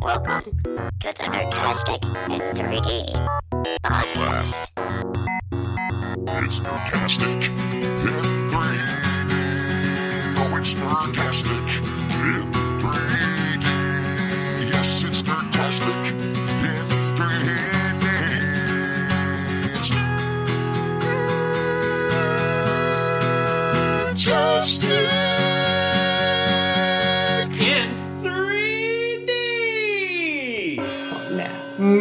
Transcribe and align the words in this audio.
Welcome 0.00 0.44
to 0.44 1.12
the 1.12 1.24
Nerdtastic 1.24 2.04
in 2.30 2.40
3D 2.54 3.12
podcast. 3.82 4.54
It's 6.44 6.60
Nerdtastic 6.60 7.48
in 7.72 7.96
3D. 7.98 8.54
Oh, 10.38 10.56
it's 10.56 10.74
Nerdtastic 10.74 11.66
in 11.82 12.08
3D. 12.52 13.66
Yes, 14.72 15.04
it's 15.04 15.22
Nerdtastic 15.22 16.17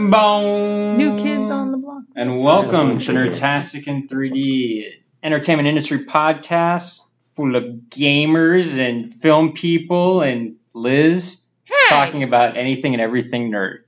Boom. 0.09 0.97
New 0.97 1.17
kids 1.17 1.51
on 1.51 1.71
the 1.71 1.77
block. 1.77 2.03
And 2.15 2.41
welcome 2.41 2.99
to 2.99 3.11
Nerdtastic 3.11 3.87
in 3.87 4.07
3D, 4.07 4.85
entertainment 5.21 5.67
industry 5.67 6.05
podcast 6.05 6.99
full 7.35 7.57
of 7.57 7.63
gamers 7.89 8.77
and 8.77 9.13
film 9.13 9.51
people 9.51 10.21
and 10.21 10.55
Liz 10.73 11.43
Hey. 11.65 11.73
talking 11.89 12.23
about 12.23 12.55
anything 12.55 12.93
and 12.93 13.01
everything 13.01 13.51
nerd. 13.51 13.79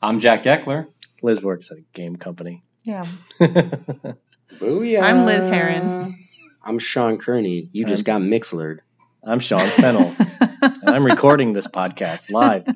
I'm 0.00 0.20
Jack 0.20 0.44
Eckler. 0.44 0.86
Liz 1.20 1.42
works 1.42 1.72
at 1.72 1.78
a 1.78 1.84
game 1.94 2.14
company. 2.14 2.62
Yeah. 2.84 3.04
Booyah. 3.40 5.02
I'm 5.02 5.26
Liz 5.26 5.50
Heron. 5.52 6.16
I'm 6.62 6.78
Sean 6.78 7.18
Kearney. 7.18 7.68
You 7.72 7.86
just 7.86 8.04
got 8.04 8.20
Mixlered. 8.20 8.78
I'm 9.24 9.40
Sean 9.40 9.66
Fennel, 9.66 10.14
and 10.60 10.90
I'm 10.90 11.04
recording 11.04 11.52
this 11.54 11.66
podcast 11.66 12.30
live. 12.30 12.68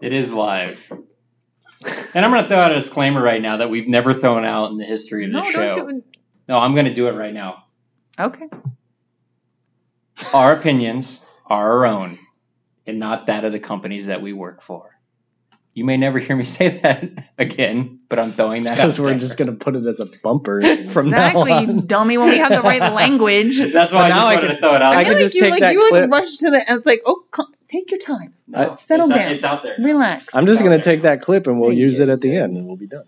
It 0.00 0.12
is 0.12 0.32
live. 0.32 0.92
And 2.14 2.24
I'm 2.24 2.30
going 2.32 2.42
to 2.42 2.48
throw 2.48 2.58
out 2.58 2.72
a 2.72 2.74
disclaimer 2.76 3.22
right 3.22 3.40
now 3.40 3.58
that 3.58 3.70
we've 3.70 3.86
never 3.88 4.12
thrown 4.12 4.44
out 4.44 4.70
in 4.70 4.78
the 4.78 4.84
history 4.84 5.24
of 5.24 5.32
the 5.32 5.38
no, 5.40 5.50
show. 5.50 5.74
don't 5.74 5.88
do 5.90 5.96
it. 5.98 6.04
No, 6.48 6.58
I'm 6.58 6.74
going 6.74 6.86
to 6.86 6.94
do 6.94 7.08
it 7.08 7.12
right 7.12 7.32
now. 7.34 7.64
Okay. 8.18 8.48
Our 10.34 10.54
opinions 10.54 11.24
are 11.46 11.70
our 11.72 11.86
own 11.86 12.18
and 12.86 12.98
not 12.98 13.26
that 13.26 13.44
of 13.44 13.52
the 13.52 13.60
companies 13.60 14.06
that 14.06 14.22
we 14.22 14.32
work 14.32 14.62
for. 14.62 14.90
You 15.74 15.84
may 15.84 15.96
never 15.96 16.18
hear 16.18 16.34
me 16.34 16.44
say 16.58 16.80
that 16.80 17.28
again, 17.38 18.00
but 18.08 18.18
I'm 18.18 18.32
throwing 18.32 18.64
that 18.64 18.72
out. 18.72 18.76
Because 18.76 18.98
we're 18.98 19.10
there. 19.10 19.18
just 19.18 19.36
going 19.36 19.50
to 19.50 19.56
put 19.56 19.76
it 19.76 19.86
as 19.86 20.00
a 20.00 20.06
bumper 20.24 20.60
from 20.88 21.06
Exactly, 21.08 21.50
now 21.52 21.60
you 21.60 21.68
on. 21.68 21.86
dummy. 21.86 22.18
When 22.18 22.30
we 22.30 22.38
have 22.38 22.50
the 22.50 22.62
right 22.62 22.92
language. 22.92 23.58
That's 23.72 23.92
why 23.92 24.06
I 24.06 24.08
But 24.08 24.08
now 24.08 24.14
just 24.14 24.18
I 24.18 24.34
wanted 24.34 24.40
can- 24.48 24.56
to 24.56 24.60
throw 24.62 24.74
it 24.74 24.82
out. 24.82 24.94
I 24.96 25.00
I 25.00 25.04
can 25.04 25.04
feel 25.04 25.12
like 25.14 25.20
just 25.22 25.34
you 25.36 25.40
take 25.42 25.50
like 25.52 25.60
that 25.60 25.72
you 25.74 25.86
clip. 25.90 26.10
like 26.10 26.20
rush 26.20 26.36
to 26.38 26.50
the. 26.50 26.56
End. 26.70 26.78
It's 26.78 26.86
like, 26.86 27.02
oh, 27.06 27.22
come, 27.30 27.46
take 27.68 27.90
your 27.90 27.98
time. 28.00 28.34
No, 28.46 28.76
settle 28.76 29.06
it's 29.06 29.12
out- 29.12 29.16
down. 29.18 29.32
it's 29.32 29.44
out 29.44 29.62
there. 29.62 29.76
Relax. 29.78 30.34
I'm 30.34 30.46
just 30.46 30.62
going 30.62 30.76
to 30.78 30.82
take 30.82 31.02
that 31.02 31.20
clip 31.22 31.46
and 31.46 31.60
we'll 31.60 31.70
Thank 31.70 31.80
use 31.80 31.98
you. 31.98 32.04
it 32.04 32.08
at 32.10 32.20
the 32.20 32.34
end 32.36 32.56
and 32.56 32.66
we'll 32.66 32.76
be 32.76 32.86
done. 32.86 33.04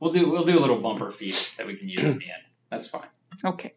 We'll 0.00 0.12
do 0.12 0.30
we'll 0.30 0.44
do 0.44 0.58
a 0.58 0.60
little 0.60 0.78
bumper 0.80 1.10
feed 1.10 1.36
that 1.58 1.66
we 1.66 1.76
can 1.76 1.88
use 1.88 2.00
at 2.04 2.18
the 2.18 2.24
end. 2.24 2.42
That's 2.70 2.88
fine. 2.88 3.06
Okay. 3.44 3.72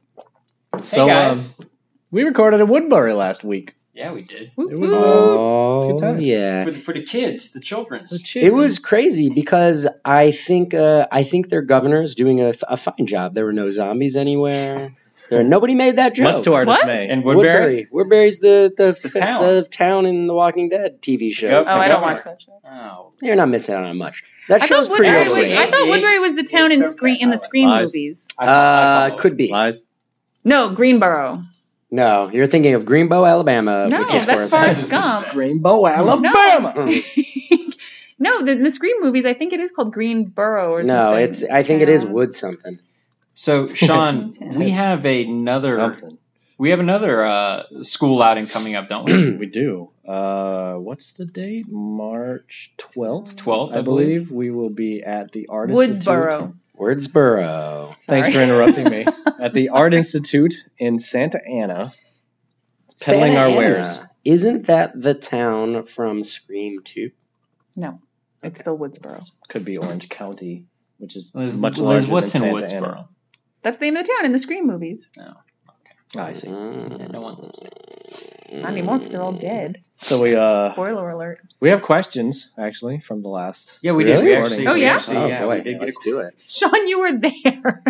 So 0.80 1.05
hey 1.08 1.14
guys. 1.14 1.59
Um, 1.59 1.69
we 2.11 2.23
recorded 2.23 2.59
at 2.61 2.67
Woodbury 2.67 3.14
last 3.14 3.44
week. 3.44 3.75
yeah, 3.94 4.11
we 4.14 4.22
did. 4.23 4.52
It 4.58 4.58
was, 4.58 4.92
woo. 4.92 4.95
uh, 4.95 5.02
Oh, 5.77 5.92
good 5.92 6.00
times. 6.02 6.23
yeah. 6.23 6.64
For 6.66 6.72
the, 6.72 6.80
for 6.80 6.94
the 6.94 7.03
kids, 7.03 7.52
the 7.52 7.59
children's. 7.59 8.36
It 8.36 8.53
was 8.53 8.80
crazy 8.80 9.30
because 9.30 9.88
I 10.03 10.31
think 10.31 10.73
uh, 10.73 11.08
I 11.11 11.23
think 11.23 11.49
their 11.49 11.61
governor 11.61 12.02
is 12.02 12.16
doing 12.16 12.42
a, 12.42 12.53
a 12.67 12.77
fine 12.77 13.05
job. 13.05 13.33
There 13.36 13.45
were 13.45 13.53
no 13.53 13.70
zombies 13.72 14.16
anywhere. 14.16 14.95
There, 15.30 15.44
nobody 15.44 15.73
made 15.76 15.95
that 15.95 16.14
joke. 16.16 16.23
Much 16.36 16.44
to 16.44 16.54
our 16.54 16.66
What? 16.66 16.78
dismay. 16.78 17.08
and 17.09 17.23
Woodbury. 17.23 17.48
Woodbury. 17.56 17.88
Woodbury's 17.92 18.40
the 18.40 18.72
the, 18.76 18.98
The 19.09 19.20
town. 19.20 19.42
the 19.44 19.64
town 19.64 20.06
in 20.06 20.28
the 20.28 20.34
Walking 20.34 20.70
Dead 20.70 21.02
TV 21.02 21.34
show. 21.34 21.48
Yep. 21.48 21.66
Oh, 21.67 21.72
I 21.72 21.88
don't 21.88 21.95
Governor. 22.02 22.12
watch 22.14 22.23
that 22.26 22.42
show. 22.42 22.59
Oh. 22.64 23.12
You're 23.22 23.36
not 23.36 23.50
missing 23.50 23.76
out 23.76 23.86
on 23.86 23.98
much. 23.98 24.23
That 24.50 24.62
I 24.62 24.66
show's 24.67 24.88
thought, 24.88 24.98
pretty 24.98 25.12
Woodbury 25.12 25.28
was, 25.30 25.38
okay. 25.38 25.58
I 25.58 25.72
thought 25.72 25.88
Woodbury 25.88 26.20
was 26.20 26.36
the 26.36 26.44
town 26.44 26.72
in 26.72 26.80
it's 26.80 26.92
screen 26.92 27.17
in 27.22 27.30
the 27.32 27.38
Scream 27.38 27.70
Lies. 27.70 27.88
movies. 27.94 28.28
I, 28.38 28.45
I 28.45 28.48
Uh, 28.48 29.10
follow. 29.10 29.22
could 29.22 29.38
be. 29.38 29.52
Lies. 29.52 29.82
No, 30.44 30.70
Greenboro. 30.70 31.45
No, 31.89 32.30
you're 32.30 32.48
thinking 32.48 32.73
of 32.73 32.83
Greenbow, 32.86 33.28
Alabama. 33.28 33.88
No, 33.89 34.02
which 34.04 34.14
is 34.14 34.26
that's 34.26 34.49
Forrest 34.49 34.76
Forrest 34.82 34.92
Gump. 34.92 35.26
Gump. 35.26 35.36
Rainbow, 35.36 35.88
Alabama. 35.88 36.73
Mm. 36.76 37.73
no, 38.20 38.44
the, 38.45 38.55
the 38.55 38.72
Scream 38.72 38.98
movies. 39.02 39.26
I 39.26 39.33
think 39.33 39.54
it 39.54 39.60
is 39.60 39.72
called 39.72 39.94
Greenboro 39.95 40.70
or 40.72 40.83
something. 40.83 40.88
No, 40.88 41.16
it's. 41.16 41.44
I 41.44 41.64
think 41.64 41.82
it 41.82 41.89
is 41.89 42.04
Town. 42.04 42.11
Wood 42.14 42.33
something. 42.36 42.80
So 43.36 43.68
Sean, 43.73 44.34
we 44.56 44.72
have 44.72 45.06
another 45.06 45.76
Something. 45.76 46.18
we 46.58 46.72
have 46.72 46.80
another 46.80 47.23
uh, 47.26 47.64
school 47.84 48.22
outing 48.22 48.48
coming 48.48 48.76
up, 48.76 48.90
don't 48.90 49.06
we? 49.06 49.32
We 49.38 49.46
do. 49.46 49.92
Uh, 50.08 50.76
what's 50.76 51.14
the 51.14 51.26
date? 51.26 51.68
March 51.70 52.72
12th? 52.78 53.36
12th, 53.36 53.73
I, 53.73 53.78
I 53.80 53.82
believe. 53.82 54.32
We 54.32 54.52
will 54.52 54.70
be 54.70 55.04
at 55.04 55.32
the 55.32 55.48
Art 55.48 55.70
Institute. 55.72 56.06
Woodsboro. 56.06 56.56
Wordsboro. 56.78 57.96
Thanks 57.98 58.30
for 58.34 58.42
interrupting 58.42 58.90
me. 58.90 59.06
At 59.42 59.54
the 59.54 59.70
Art 59.70 59.94
Institute 59.94 60.56
in 60.78 61.00
Santa 61.00 61.40
Ana, 61.46 61.92
peddling 63.02 63.34
Santa 63.34 63.38
our 63.40 63.48
Ana. 63.48 63.56
wares. 63.58 64.00
Isn't 64.26 64.67
that 64.67 65.00
the 65.00 65.14
town 65.14 65.84
from 65.86 66.23
Scream 66.26 66.82
2? 66.84 67.12
No, 67.78 68.02
it's 68.44 68.60
still 68.60 68.78
Woodsboro. 68.78 69.22
Could 69.50 69.64
be 69.66 69.78
Orange 69.78 70.10
County, 70.10 70.66
which 70.98 71.16
is 71.16 71.32
Liz, 71.34 71.58
much 71.58 71.78
Liz, 71.78 71.82
larger 71.82 72.12
what's 72.12 72.34
than 72.34 72.44
in 72.44 72.60
Santa 72.60 72.66
Woodsboro? 72.86 72.92
Ana. 72.92 73.08
That's 73.65 73.77
the 73.77 73.86
name 73.86 73.98
of 73.98 74.05
the 74.05 74.11
town 74.14 74.26
in 74.27 74.31
the 74.31 74.37
Scream 74.39 74.67
movies. 74.67 75.09
Oh, 75.20 75.23
okay. 76.14 76.20
I 76.30 76.33
see. 76.33 76.49
Yeah, 76.49 77.08
no 77.08 77.21
one 77.21 77.36
lives 77.42 77.59
there. 77.61 78.61
Not 78.61 78.71
anymore 78.71 78.99
because 78.99 79.11
they're 79.11 79.23
all 79.23 79.33
dead. 79.33 79.83
So 79.95 80.21
we 80.21 80.36
uh 80.36 80.71
Spoiler 80.73 81.09
alert. 81.09 81.39
we 81.59 81.70
have 81.70 81.81
questions 81.81 82.52
actually 82.59 82.99
from 82.99 83.21
the 83.23 83.30
last. 83.30 83.80
Yeah, 83.81 83.93
we 83.93 84.04
did. 84.04 84.11
Really? 84.20 84.25
We 84.27 84.36
actually, 84.36 84.67
Oh, 84.67 84.73
we 84.75 84.81
yeah? 84.83 84.95
actually- 84.98 85.17
oh, 85.17 85.27
yeah, 85.27 85.45
boy. 85.45 85.58
we 85.58 85.64
did 85.64 85.80
get 85.80 85.86
Let's 85.87 85.98
a- 86.05 86.09
do 86.09 86.20
it. 86.20 86.36
Sean, 86.48 86.87
you 86.87 86.99
were 86.99 87.14
there. 87.17 87.83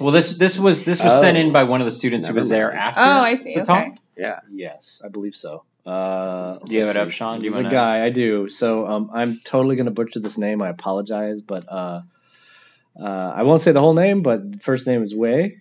Well, 0.00 0.12
this 0.12 0.36
this 0.38 0.58
was 0.58 0.84
this 0.84 1.02
was 1.02 1.18
sent 1.20 1.36
Oh. 1.36 1.40
in 1.40 1.52
by 1.52 1.64
one 1.64 1.80
of 1.80 1.86
the 1.86 1.90
students 1.90 2.26
who 2.26 2.30
Never 2.32 2.40
was 2.40 2.48
there 2.48 2.68
mind. 2.68 2.78
after. 2.78 3.00
oh, 3.00 3.20
I 3.30 3.34
see. 3.34 3.54
the 3.54 3.60
Okay. 3.62 3.86
talk. 3.88 3.98
Yeah. 4.16 4.40
Yes, 4.52 5.02
I 5.04 5.08
believe 5.08 5.34
so. 5.34 5.64
Uh, 5.84 6.58
Do 6.64 6.72
you 6.72 6.80
have 6.80 6.88
let's 6.88 6.96
it 6.96 7.00
up, 7.02 7.08
see. 7.08 7.12
Sean? 7.14 7.38
Do 7.40 7.44
you 7.46 7.50
There's 7.50 7.60
a 7.60 7.64
wanna- 7.64 7.74
guy. 7.74 8.04
I 8.04 8.10
do. 8.10 8.48
So 8.48 8.86
um, 8.86 9.10
I'm 9.12 9.40
totally 9.44 9.76
gonna 9.76 9.90
butcher 9.90 10.20
this 10.20 10.38
name. 10.38 10.62
I 10.62 10.68
apologize, 10.70 11.40
but 11.40 11.64
uh, 11.68 12.00
uh, 12.98 13.32
I 13.34 13.42
won't 13.42 13.62
say 13.62 13.72
the 13.72 13.80
whole 13.80 13.94
name. 13.94 14.22
But 14.22 14.62
first 14.62 14.86
name 14.86 15.02
is 15.02 15.14
Wei. 15.14 15.58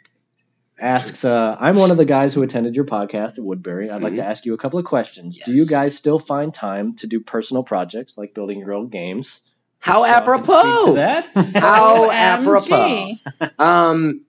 Asks, 0.80 1.24
uh, 1.24 1.56
I'm 1.60 1.76
one 1.76 1.92
of 1.92 1.98
the 1.98 2.06
guys 2.06 2.34
who 2.34 2.42
attended 2.42 2.76
your 2.76 2.86
podcast 2.86 3.38
at 3.38 3.44
Woodbury. 3.44 3.92
I'd 3.92 4.02
like 4.02 4.16
to 4.16 4.26
ask 4.26 4.46
you 4.46 4.54
a 4.54 4.58
couple 4.58 4.80
of 4.80 4.86
questions. 4.86 5.38
Do 5.38 5.54
you 5.54 5.68
guys 5.68 5.96
still 5.96 6.18
find 6.20 6.54
time 6.54 6.96
to 6.96 7.08
do 7.08 7.20
personal 7.20 7.64
projects 7.64 8.18
like 8.18 8.34
building 8.34 8.60
your 8.60 8.74
own 8.74 8.90
games? 8.90 9.40
How 9.80 10.04
Sean 10.04 10.06
can 10.06 10.14
to 10.14 10.18
apropos! 10.18 10.94
that. 10.96 11.30
How 11.56 12.10
apropos! 12.12 13.12
Um, 13.60 14.26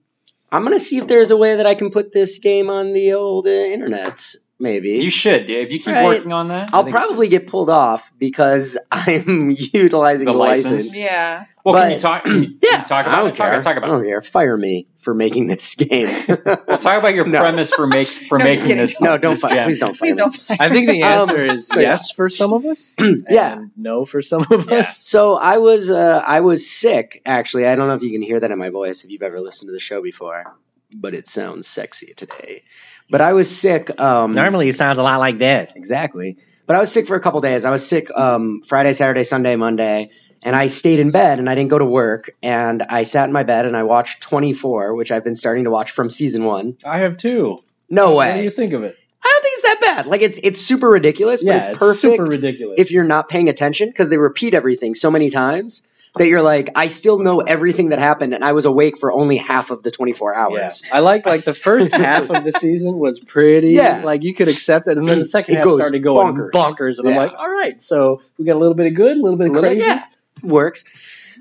I'm 0.51 0.63
gonna 0.63 0.79
see 0.79 0.97
if 0.97 1.07
there's 1.07 1.31
a 1.31 1.37
way 1.37 1.57
that 1.57 1.65
I 1.65 1.75
can 1.75 1.89
put 1.89 2.11
this 2.11 2.39
game 2.39 2.69
on 2.69 2.93
the 2.93 3.13
old 3.13 3.47
uh, 3.47 3.49
internet. 3.49 4.35
Maybe 4.57 4.91
You 4.91 5.09
should. 5.09 5.49
If 5.49 5.73
you 5.73 5.79
keep 5.79 5.93
Right. 5.93 6.05
working 6.05 6.31
on 6.31 6.47
that. 6.47 6.69
I'll 6.73 6.85
probably 6.85 7.27
get 7.27 7.47
pulled 7.47 7.69
off 7.69 8.09
because 8.17 8.77
I'm 8.91 9.51
utilizing 9.51 10.25
The 10.27 10.31
the, 10.31 10.37
license? 10.37 10.71
license. 10.71 10.97
Yeah. 10.97 11.43
well, 11.65 11.73
but- 11.75 11.81
can 11.81 11.91
you 11.91 11.99
talk? 11.99 12.23
Can 12.23 12.59
Yeah, 12.63 12.79
you 12.79 12.85
talk 12.85 13.05
I 13.05 13.15
don't 13.17 13.27
it? 13.29 13.35
Care. 13.35 13.61
talk 13.61 13.75
about 13.75 13.89
I 13.89 13.93
it. 13.93 13.97
don't 13.97 14.05
care. 14.05 14.21
Fire 14.21 14.55
me 14.55 14.87
for 14.99 15.13
making 15.13 15.47
this 15.47 15.75
game. 15.75 16.07
Well, 16.45 16.77
talk 16.77 16.97
about 16.99 17.13
your 17.15 17.25
No. 17.27 17.39
premise 17.41 17.71
for 17.71 17.85
make 17.85 18.07
for 18.07 18.37
No, 18.37 18.45
making 18.45 18.77
this. 18.77 19.01
no, 19.01 19.17
don't 19.17 19.33
this 19.33 19.41
fire. 19.41 19.51
gem. 19.55 19.65
Please 19.65 19.79
don't 19.81 19.97
fire 19.97 20.07
Please 20.07 20.15
me. 20.15 20.17
don't 20.19 20.33
fight. 20.35 20.57
I 20.61 20.69
think 20.69 20.89
the 20.89 21.03
Um, 21.03 21.19
answer 21.21 21.45
is 21.45 21.67
so 21.67 21.79
yeah. 21.81 21.89
yes 21.89 22.11
for 22.11 22.29
some 22.29 22.53
of 22.53 22.65
us. 22.65 22.95
Yeah. 23.29 23.65
no 23.75 24.05
for 24.05 24.21
some 24.21 24.45
of 24.49 24.69
Yeah. 24.69 24.77
us. 24.77 25.03
So 25.05 25.35
I 25.35 25.57
was 25.57 25.91
uh, 25.91 26.21
I 26.25 26.39
was 26.41 26.69
sick 26.69 27.21
actually. 27.25 27.67
I 27.67 27.75
don't 27.75 27.89
know 27.89 27.95
if 27.95 28.03
you 28.03 28.11
can 28.11 28.21
hear 28.21 28.39
that 28.39 28.51
in 28.51 28.57
my 28.57 28.69
voice 28.69 29.03
if 29.03 29.11
you've 29.11 29.21
ever 29.23 29.41
listened 29.41 29.67
to 29.67 29.73
the 29.73 29.79
show 29.79 30.01
before, 30.01 30.55
but 31.01 31.13
it 31.13 31.27
sounds 31.27 31.67
sexy 31.67 32.13
today. 32.15 32.63
But 33.09 33.21
I 33.21 33.33
was 33.33 33.55
sick. 33.55 33.99
Um, 33.99 34.33
Normally, 34.35 34.69
it 34.69 34.75
sounds 34.75 34.97
a 34.97 35.03
lot 35.03 35.19
like 35.19 35.37
this. 35.37 35.71
exactly. 35.75 36.37
But 36.65 36.75
I 36.75 36.79
was 36.79 36.91
sick 36.91 37.05
for 37.07 37.15
a 37.15 37.19
couple 37.19 37.41
days. 37.41 37.63
I 37.65 37.69
was 37.71 37.87
sick 37.87 38.09
um, 38.15 38.61
Friday, 38.65 38.93
Saturday, 38.93 39.23
Sunday, 39.23 39.55
Monday, 39.55 40.09
and 40.41 40.55
I 40.55 40.67
stayed 40.67 40.99
in 40.99 41.11
bed 41.11 41.37
and 41.37 41.47
I 41.49 41.53
didn't 41.53 41.69
go 41.69 41.77
to 41.77 41.85
work. 41.85 42.31
And 42.41 42.81
I 42.81 43.03
sat 43.03 43.25
in 43.27 43.33
my 43.33 43.43
bed 43.43 43.65
and 43.67 43.77
I 43.77 43.83
watched 43.83 44.21
24, 44.21 44.95
which 44.95 45.11
I've 45.11 45.23
been 45.23 45.35
starting 45.35 45.65
to 45.65 45.69
watch 45.71 45.91
from 45.91 46.09
season 46.09 46.43
one. 46.43 46.77
I 46.83 46.99
have 46.99 47.17
two. 47.17 47.59
No 47.89 48.13
What 48.15 48.25
do 48.25 48.31
way. 48.37 48.43
you 48.43 48.49
think 48.49 48.73
of 48.73 48.83
it? 48.83 48.97
I 49.23 49.27
don't 49.27 49.43
think 49.43 49.53
it's 49.59 49.67
that 49.67 49.81
bad. 49.81 50.05
Like 50.07 50.21
it's 50.21 50.39
it's 50.41 50.61
super 50.61 50.87
ridiculous, 50.89 51.43
but 51.43 51.49
yeah, 51.49 51.69
it's 51.69 51.77
perfect 51.79 52.01
super 52.01 52.25
ridiculous. 52.25 52.79
if 52.79 52.91
you're 52.91 53.03
not 53.03 53.27
paying 53.29 53.49
attention 53.49 53.89
because 53.89 54.09
they 54.09 54.17
repeat 54.17 54.53
everything 54.55 54.93
so 54.95 55.09
many 55.11 55.29
times 55.31 55.87
that 56.17 56.27
you're 56.27 56.41
like, 56.41 56.69
I 56.75 56.87
still 56.87 57.19
know 57.19 57.39
everything 57.41 57.89
that 57.89 57.99
happened, 57.99 58.33
and 58.33 58.43
I 58.43 58.53
was 58.53 58.65
awake 58.65 58.97
for 58.97 59.11
only 59.11 59.37
half 59.37 59.71
of 59.71 59.83
the 59.83 59.91
24 59.91 60.35
hours. 60.35 60.81
yeah. 60.85 60.95
I 60.95 60.99
like 60.99 61.25
like 61.25 61.45
the 61.45 61.53
first 61.53 61.93
half 61.93 62.29
of 62.29 62.43
the 62.43 62.51
season 62.51 62.97
was 62.97 63.19
pretty 63.19 63.69
Yeah. 63.69 64.01
like 64.03 64.23
you 64.23 64.33
could 64.33 64.47
accept 64.47 64.87
it, 64.87 64.97
and 64.97 65.07
then 65.07 65.19
the 65.19 65.25
second 65.25 65.55
It 65.55 65.63
half 65.63 65.73
started 65.73 65.99
going 66.03 66.35
bonkers. 66.35 66.51
bonkers, 66.51 66.99
and 66.99 67.09
I'm 67.09 67.15
like, 67.15 67.33
all 67.37 67.49
right, 67.49 67.79
so 67.81 68.21
we 68.37 68.45
got 68.45 68.55
a 68.55 68.59
little 68.59 68.73
bit 68.75 68.87
of 68.87 68.93
good, 68.95 69.17
a 69.17 69.21
little 69.21 69.37
bit 69.37 69.47
of 69.47 69.53
Little- 69.53 69.69
crazy. 69.69 69.85
yeah, 69.85 70.03
works. 70.43 70.85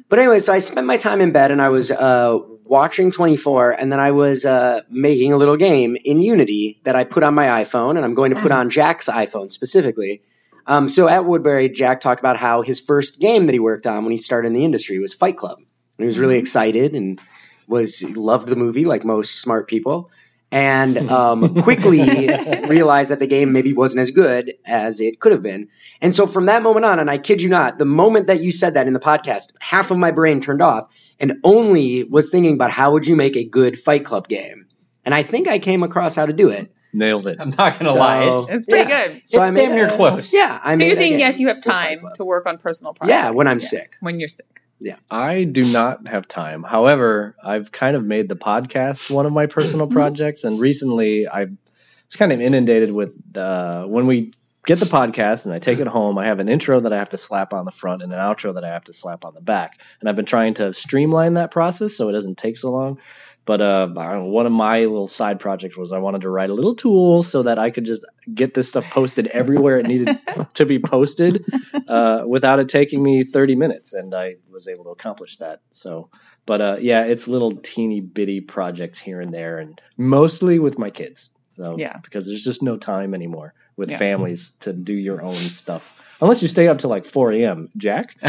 But 0.08 0.18
anyway, 0.18 0.38
so 0.38 0.52
I 0.52 0.58
spent 0.58 0.86
my 0.86 0.98
time 0.98 1.20
in 1.22 1.32
bed 1.32 1.50
and 1.50 1.62
I 1.62 1.70
was 1.70 1.90
uh, 1.90 2.38
watching 2.64 3.10
24, 3.10 3.70
and 3.72 3.90
then 3.90 3.98
I 4.00 4.10
was 4.10 4.44
uh, 4.44 4.80
making 4.90 5.32
a 5.32 5.36
little 5.36 5.56
game 5.56 5.96
in 6.02 6.20
Unity 6.20 6.78
that 6.84 6.94
I 6.94 7.04
put 7.04 7.22
on 7.22 7.34
my 7.34 7.64
iPhone, 7.64 7.96
and 7.96 8.04
I'm 8.04 8.14
going 8.14 8.34
to 8.34 8.40
put 8.40 8.52
on 8.52 8.70
Jack's 8.70 9.08
iPhone 9.08 9.50
specifically. 9.50 10.22
Um, 10.66 10.88
so 10.88 11.08
at 11.08 11.24
Woodbury, 11.24 11.68
Jack 11.68 12.00
talked 12.00 12.20
about 12.20 12.36
how 12.36 12.62
his 12.62 12.80
first 12.80 13.20
game 13.20 13.46
that 13.46 13.52
he 13.52 13.58
worked 13.58 13.86
on 13.86 14.04
when 14.04 14.12
he 14.12 14.18
started 14.18 14.48
in 14.48 14.52
the 14.54 14.64
industry 14.64 14.98
was 14.98 15.14
Fight 15.14 15.36
Club. 15.36 15.58
And 15.58 15.66
he 15.98 16.06
was 16.06 16.18
really 16.18 16.38
excited 16.38 16.94
and 16.94 17.20
was 17.66 18.02
loved 18.02 18.48
the 18.48 18.56
movie 18.56 18.84
like 18.84 19.04
most 19.04 19.40
smart 19.40 19.68
people, 19.68 20.10
and 20.50 21.10
um, 21.10 21.62
quickly 21.62 21.98
realized 22.68 23.10
that 23.10 23.18
the 23.18 23.26
game 23.26 23.52
maybe 23.52 23.72
wasn't 23.72 24.00
as 24.00 24.10
good 24.12 24.54
as 24.64 25.00
it 25.00 25.18
could 25.18 25.32
have 25.32 25.42
been. 25.42 25.68
And 26.00 26.14
so 26.14 26.26
from 26.26 26.46
that 26.46 26.62
moment 26.62 26.84
on, 26.84 26.98
and 26.98 27.10
I 27.10 27.18
kid 27.18 27.42
you 27.42 27.48
not, 27.48 27.78
the 27.78 27.84
moment 27.84 28.28
that 28.28 28.40
you 28.40 28.52
said 28.52 28.74
that 28.74 28.86
in 28.86 28.92
the 28.92 29.00
podcast, 29.00 29.48
half 29.60 29.90
of 29.90 29.98
my 29.98 30.10
brain 30.10 30.40
turned 30.40 30.62
off 30.62 30.94
and 31.18 31.40
only 31.42 32.04
was 32.04 32.30
thinking 32.30 32.54
about 32.54 32.70
how 32.70 32.92
would 32.92 33.06
you 33.06 33.16
make 33.16 33.36
a 33.36 33.44
good 33.44 33.78
Fight 33.78 34.04
Club 34.04 34.28
game. 34.28 34.66
And 35.04 35.14
I 35.14 35.22
think 35.22 35.48
I 35.48 35.58
came 35.58 35.82
across 35.82 36.16
how 36.16 36.26
to 36.26 36.32
do 36.32 36.50
it. 36.50 36.72
Nailed 36.94 37.26
it. 37.26 37.38
I'm 37.40 37.50
not 37.50 37.78
gonna 37.78 37.90
So- 37.90 37.98
lie. 37.98 38.22
It's, 38.36 38.48
It's 38.48 38.66
pretty 38.66 38.88
Yeah. 38.88 39.06
good. 39.08 39.22
So 39.26 39.40
It's 39.40 39.50
I 39.50 39.52
made 39.52 39.66
damn 39.66 39.74
near 39.74 39.88
close. 39.90 40.32
Yeah, 40.32 40.58
I 40.62 40.74
so 40.74 40.84
you're 40.84 40.94
saying 40.94 41.18
yes, 41.18 41.40
you 41.40 41.48
have 41.48 41.60
time 41.60 42.08
to 42.14 42.24
work 42.24 42.46
on 42.46 42.58
personal 42.58 42.94
projects. 42.94 43.14
Yeah, 43.14 43.30
when 43.30 43.46
I'm 43.48 43.58
sick. 43.60 43.96
When 44.00 44.18
you're 44.20 44.28
sick. 44.28 44.46
Yeah. 44.80 44.96
I 45.10 45.44
do 45.44 45.64
not 45.70 46.06
have 46.08 46.28
time. 46.28 46.62
However, 46.62 47.34
I've 47.42 47.72
kind 47.72 47.96
of 47.96 48.04
made 48.04 48.28
the 48.28 48.36
podcast 48.36 49.10
one 49.10 49.26
of 49.26 49.32
my 49.32 49.46
personal 49.46 49.86
projects, 49.98 50.44
and 50.44 50.60
recently 50.60 51.26
I 51.26 51.44
was 51.44 52.16
kind 52.16 52.32
of 52.32 52.40
inundated 52.40 52.92
with 52.92 53.14
uh, 53.36 53.84
when 53.86 54.06
we 54.06 54.34
get 54.66 54.78
the 54.78 54.86
podcast 54.86 55.44
and 55.46 55.54
I 55.54 55.58
take 55.58 55.78
it 55.78 55.86
home. 55.86 56.16
I 56.18 56.26
have 56.26 56.38
an 56.38 56.48
intro 56.48 56.80
that 56.80 56.92
I 56.92 56.98
have 56.98 57.10
to 57.10 57.18
slap 57.18 57.52
on 57.52 57.64
the 57.66 57.70
front 57.70 58.02
and 58.02 58.12
an 58.12 58.18
outro 58.18 58.54
that 58.54 58.64
I 58.64 58.68
have 58.68 58.84
to 58.84 58.92
slap 58.92 59.24
on 59.24 59.34
the 59.34 59.40
back, 59.40 59.80
and 60.00 60.08
I've 60.08 60.16
been 60.16 60.24
trying 60.26 60.54
to 60.54 60.72
streamline 60.74 61.34
that 61.34 61.50
process 61.50 61.94
so 61.96 62.08
it 62.08 62.12
doesn't 62.12 62.38
take 62.38 62.56
so 62.58 62.70
long. 62.70 62.98
But 63.46 63.60
uh, 63.60 63.88
I 63.96 64.12
don't 64.12 64.24
know, 64.24 64.30
one 64.30 64.46
of 64.46 64.52
my 64.52 64.80
little 64.80 65.06
side 65.06 65.38
projects 65.38 65.76
was 65.76 65.92
I 65.92 65.98
wanted 65.98 66.22
to 66.22 66.30
write 66.30 66.48
a 66.48 66.54
little 66.54 66.74
tool 66.74 67.22
so 67.22 67.42
that 67.42 67.58
I 67.58 67.70
could 67.70 67.84
just 67.84 68.04
get 68.32 68.54
this 68.54 68.70
stuff 68.70 68.90
posted 68.90 69.26
everywhere 69.26 69.78
it 69.78 69.86
needed 69.86 70.18
to 70.54 70.64
be 70.64 70.78
posted 70.78 71.44
uh, 71.86 72.22
without 72.26 72.58
it 72.58 72.70
taking 72.70 73.02
me 73.02 73.22
30 73.24 73.56
minutes, 73.56 73.92
and 73.92 74.14
I 74.14 74.36
was 74.50 74.66
able 74.66 74.84
to 74.84 74.90
accomplish 74.90 75.36
that. 75.38 75.60
So, 75.72 76.08
but 76.46 76.60
uh, 76.62 76.76
yeah, 76.80 77.04
it's 77.04 77.28
little 77.28 77.52
teeny 77.56 78.00
bitty 78.00 78.40
projects 78.40 78.98
here 78.98 79.20
and 79.20 79.32
there, 79.32 79.58
and 79.58 79.80
mostly 79.98 80.58
with 80.58 80.78
my 80.78 80.90
kids. 80.90 81.28
So 81.50 81.76
Yeah. 81.78 81.98
because 82.02 82.26
there's 82.26 82.42
just 82.42 82.62
no 82.62 82.76
time 82.78 83.14
anymore 83.14 83.54
with 83.76 83.90
Yeah. 83.90 83.98
families 83.98 84.50
to 84.60 84.72
do 84.72 84.94
your 84.94 85.22
own 85.22 85.34
stuff. 85.34 85.90
Unless 86.20 86.42
you 86.42 86.48
stay 86.48 86.68
up 86.68 86.78
till 86.78 86.90
like 86.90 87.06
4 87.06 87.32
a.m. 87.32 87.70
Jack. 87.76 88.16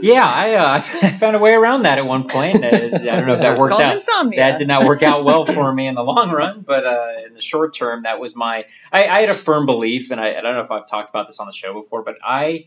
Yeah, 0.00 0.26
I, 0.26 0.54
uh, 0.54 0.74
I 0.74 0.80
found 0.80 1.36
a 1.36 1.38
way 1.38 1.52
around 1.52 1.82
that 1.82 1.98
at 1.98 2.04
one 2.06 2.28
point. 2.28 2.62
Uh, 2.62 2.66
I 2.68 2.88
don't 2.88 3.26
know 3.26 3.34
if 3.34 3.40
that 3.40 3.56
worked 3.58 3.80
out. 3.80 3.94
insomnia. 3.96 4.38
That 4.40 4.58
did 4.58 4.66
not 4.68 4.84
work 4.84 5.02
out 5.02 5.24
well 5.24 5.46
for 5.46 5.72
me 5.72 5.86
in 5.86 5.94
the 5.94 6.02
long 6.02 6.30
run, 6.30 6.62
but 6.66 6.84
uh, 6.84 7.08
in 7.26 7.34
the 7.34 7.40
short 7.40 7.74
term, 7.74 8.02
that 8.02 8.18
was 8.20 8.34
my. 8.34 8.66
I, 8.92 9.06
I 9.06 9.20
had 9.20 9.28
a 9.30 9.34
firm 9.34 9.64
belief, 9.64 10.10
and 10.10 10.20
I, 10.20 10.34
I 10.36 10.40
don't 10.40 10.54
know 10.54 10.60
if 10.60 10.70
I've 10.70 10.88
talked 10.88 11.10
about 11.10 11.28
this 11.28 11.38
on 11.38 11.46
the 11.46 11.52
show 11.52 11.72
before, 11.72 12.02
but 12.02 12.16
I, 12.22 12.66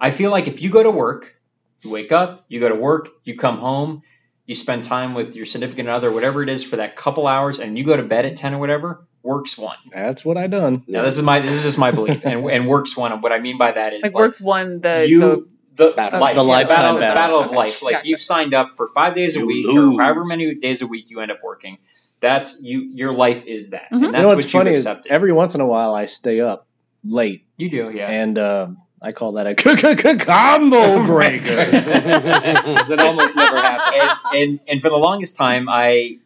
I 0.00 0.10
feel 0.10 0.30
like 0.30 0.46
if 0.48 0.62
you 0.62 0.70
go 0.70 0.82
to 0.82 0.90
work, 0.90 1.36
you 1.82 1.90
wake 1.90 2.12
up, 2.12 2.44
you 2.48 2.60
go 2.60 2.68
to 2.68 2.74
work, 2.76 3.08
you 3.24 3.36
come 3.36 3.58
home, 3.58 4.02
you 4.46 4.54
spend 4.54 4.84
time 4.84 5.14
with 5.14 5.34
your 5.34 5.44
significant 5.46 5.88
other, 5.88 6.10
whatever 6.10 6.42
it 6.42 6.48
is, 6.48 6.62
for 6.64 6.76
that 6.76 6.94
couple 6.96 7.26
hours, 7.26 7.58
and 7.58 7.76
you 7.76 7.84
go 7.84 7.96
to 7.96 8.04
bed 8.04 8.24
at 8.26 8.36
ten 8.36 8.54
or 8.54 8.58
whatever, 8.58 9.06
works 9.28 9.56
one. 9.58 9.76
That's 9.92 10.24
what 10.24 10.36
I 10.36 10.46
done. 10.48 10.82
Now 10.88 11.02
this 11.02 11.16
is 11.16 11.22
my 11.22 11.38
this 11.40 11.54
is 11.54 11.62
just 11.62 11.78
my 11.78 11.90
belief, 11.92 12.22
and, 12.24 12.50
and 12.50 12.66
works 12.66 12.96
one. 12.96 13.12
And 13.12 13.22
what 13.22 13.30
I 13.32 13.38
mean 13.38 13.58
by 13.58 13.72
that 13.72 13.92
is 13.92 14.02
like 14.02 14.14
works 14.14 14.40
one 14.40 14.80
the, 14.80 15.06
you 15.08 15.48
the, 15.76 15.92
Battle. 15.94 16.18
life, 16.18 16.34
The 16.34 16.42
lifetime 16.42 16.76
battle, 16.76 16.98
battle. 16.98 17.14
battle 17.14 17.38
of 17.40 17.46
Okay, 17.48 17.56
life. 17.56 17.82
Like 17.82 17.92
gotcha. 17.96 18.08
you've 18.08 18.22
signed 18.22 18.52
up 18.54 18.76
for 18.76 18.88
five 18.88 19.14
days 19.14 19.36
a 19.36 19.40
You 19.40 19.46
week, 19.46 19.66
lose. 19.66 19.96
or 19.96 20.02
however 20.02 20.20
many 20.24 20.54
days 20.56 20.82
a 20.82 20.86
week 20.88 21.10
you 21.10 21.20
end 21.20 21.30
up 21.30 21.38
working. 21.44 21.78
That's 22.20 22.60
you. 22.62 22.90
Your 22.94 23.12
life 23.12 23.46
is 23.46 23.70
that, 23.70 23.82
Mhm. 23.92 23.92
and 23.92 24.02
You 24.02 24.10
that's 24.12 24.22
know 24.22 24.28
what's 24.34 24.44
what 24.46 24.50
funny 24.50 24.70
you've 24.70 24.78
is 24.80 24.86
accepted. 24.86 25.12
every 25.12 25.32
once 25.32 25.54
in 25.54 25.60
a 25.60 25.66
while 25.66 25.94
I 25.94 26.06
stay 26.06 26.40
up 26.40 26.66
late, 27.04 27.44
you 27.56 27.70
do, 27.70 27.92
yeah. 27.94 28.10
and 28.10 28.36
uh, 28.36 28.68
I 29.00 29.12
call 29.12 29.32
that 29.38 29.46
a 29.46 29.54
combo 30.16 31.06
breaker. 31.06 31.44
'Cause 31.70 32.90
it 32.90 33.00
almost 33.00 33.36
never 33.36 33.56
happens. 33.56 34.02
and, 34.32 34.36
and 34.42 34.60
and 34.68 34.82
for 34.82 34.90
the 34.90 34.96
longest 34.98 35.36
time, 35.36 35.68
I 35.68 36.18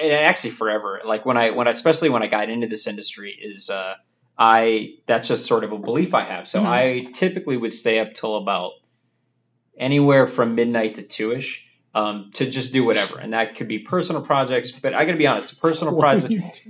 and 0.00 0.12
actually 0.12 0.50
forever, 0.50 1.00
like 1.04 1.24
when 1.24 1.36
I 1.36 1.50
when 1.50 1.68
I, 1.68 1.70
especially 1.72 2.10
when 2.10 2.22
I 2.22 2.26
got 2.26 2.50
into 2.50 2.66
this 2.66 2.86
industry, 2.86 3.36
is 3.40 3.70
uh, 3.70 3.94
I 4.38 4.94
that's 5.06 5.28
just 5.28 5.46
sort 5.46 5.64
of 5.64 5.72
a 5.72 5.78
belief 5.78 6.14
I 6.14 6.22
have. 6.22 6.48
So 6.48 6.62
Mhm. 6.62 6.66
I 6.66 7.10
typically 7.12 7.56
would 7.56 7.72
stay 7.72 7.98
up 7.98 8.14
till 8.14 8.36
about 8.36 8.72
anywhere 9.78 10.26
from 10.26 10.54
midnight 10.54 10.96
to 10.96 11.02
two 11.02 11.32
ish. 11.32 11.66
Um, 11.92 12.30
to 12.34 12.48
just 12.48 12.72
do 12.72 12.84
whatever, 12.84 13.18
and 13.18 13.32
that 13.32 13.56
could 13.56 13.66
be 13.66 13.80
personal 13.80 14.22
projects. 14.22 14.70
But 14.70 14.94
I 14.94 15.04
got 15.04 15.10
to 15.10 15.18
be 15.18 15.26
honest, 15.26 15.56
the 15.56 15.60
personal 15.60 15.98
project, 15.98 16.62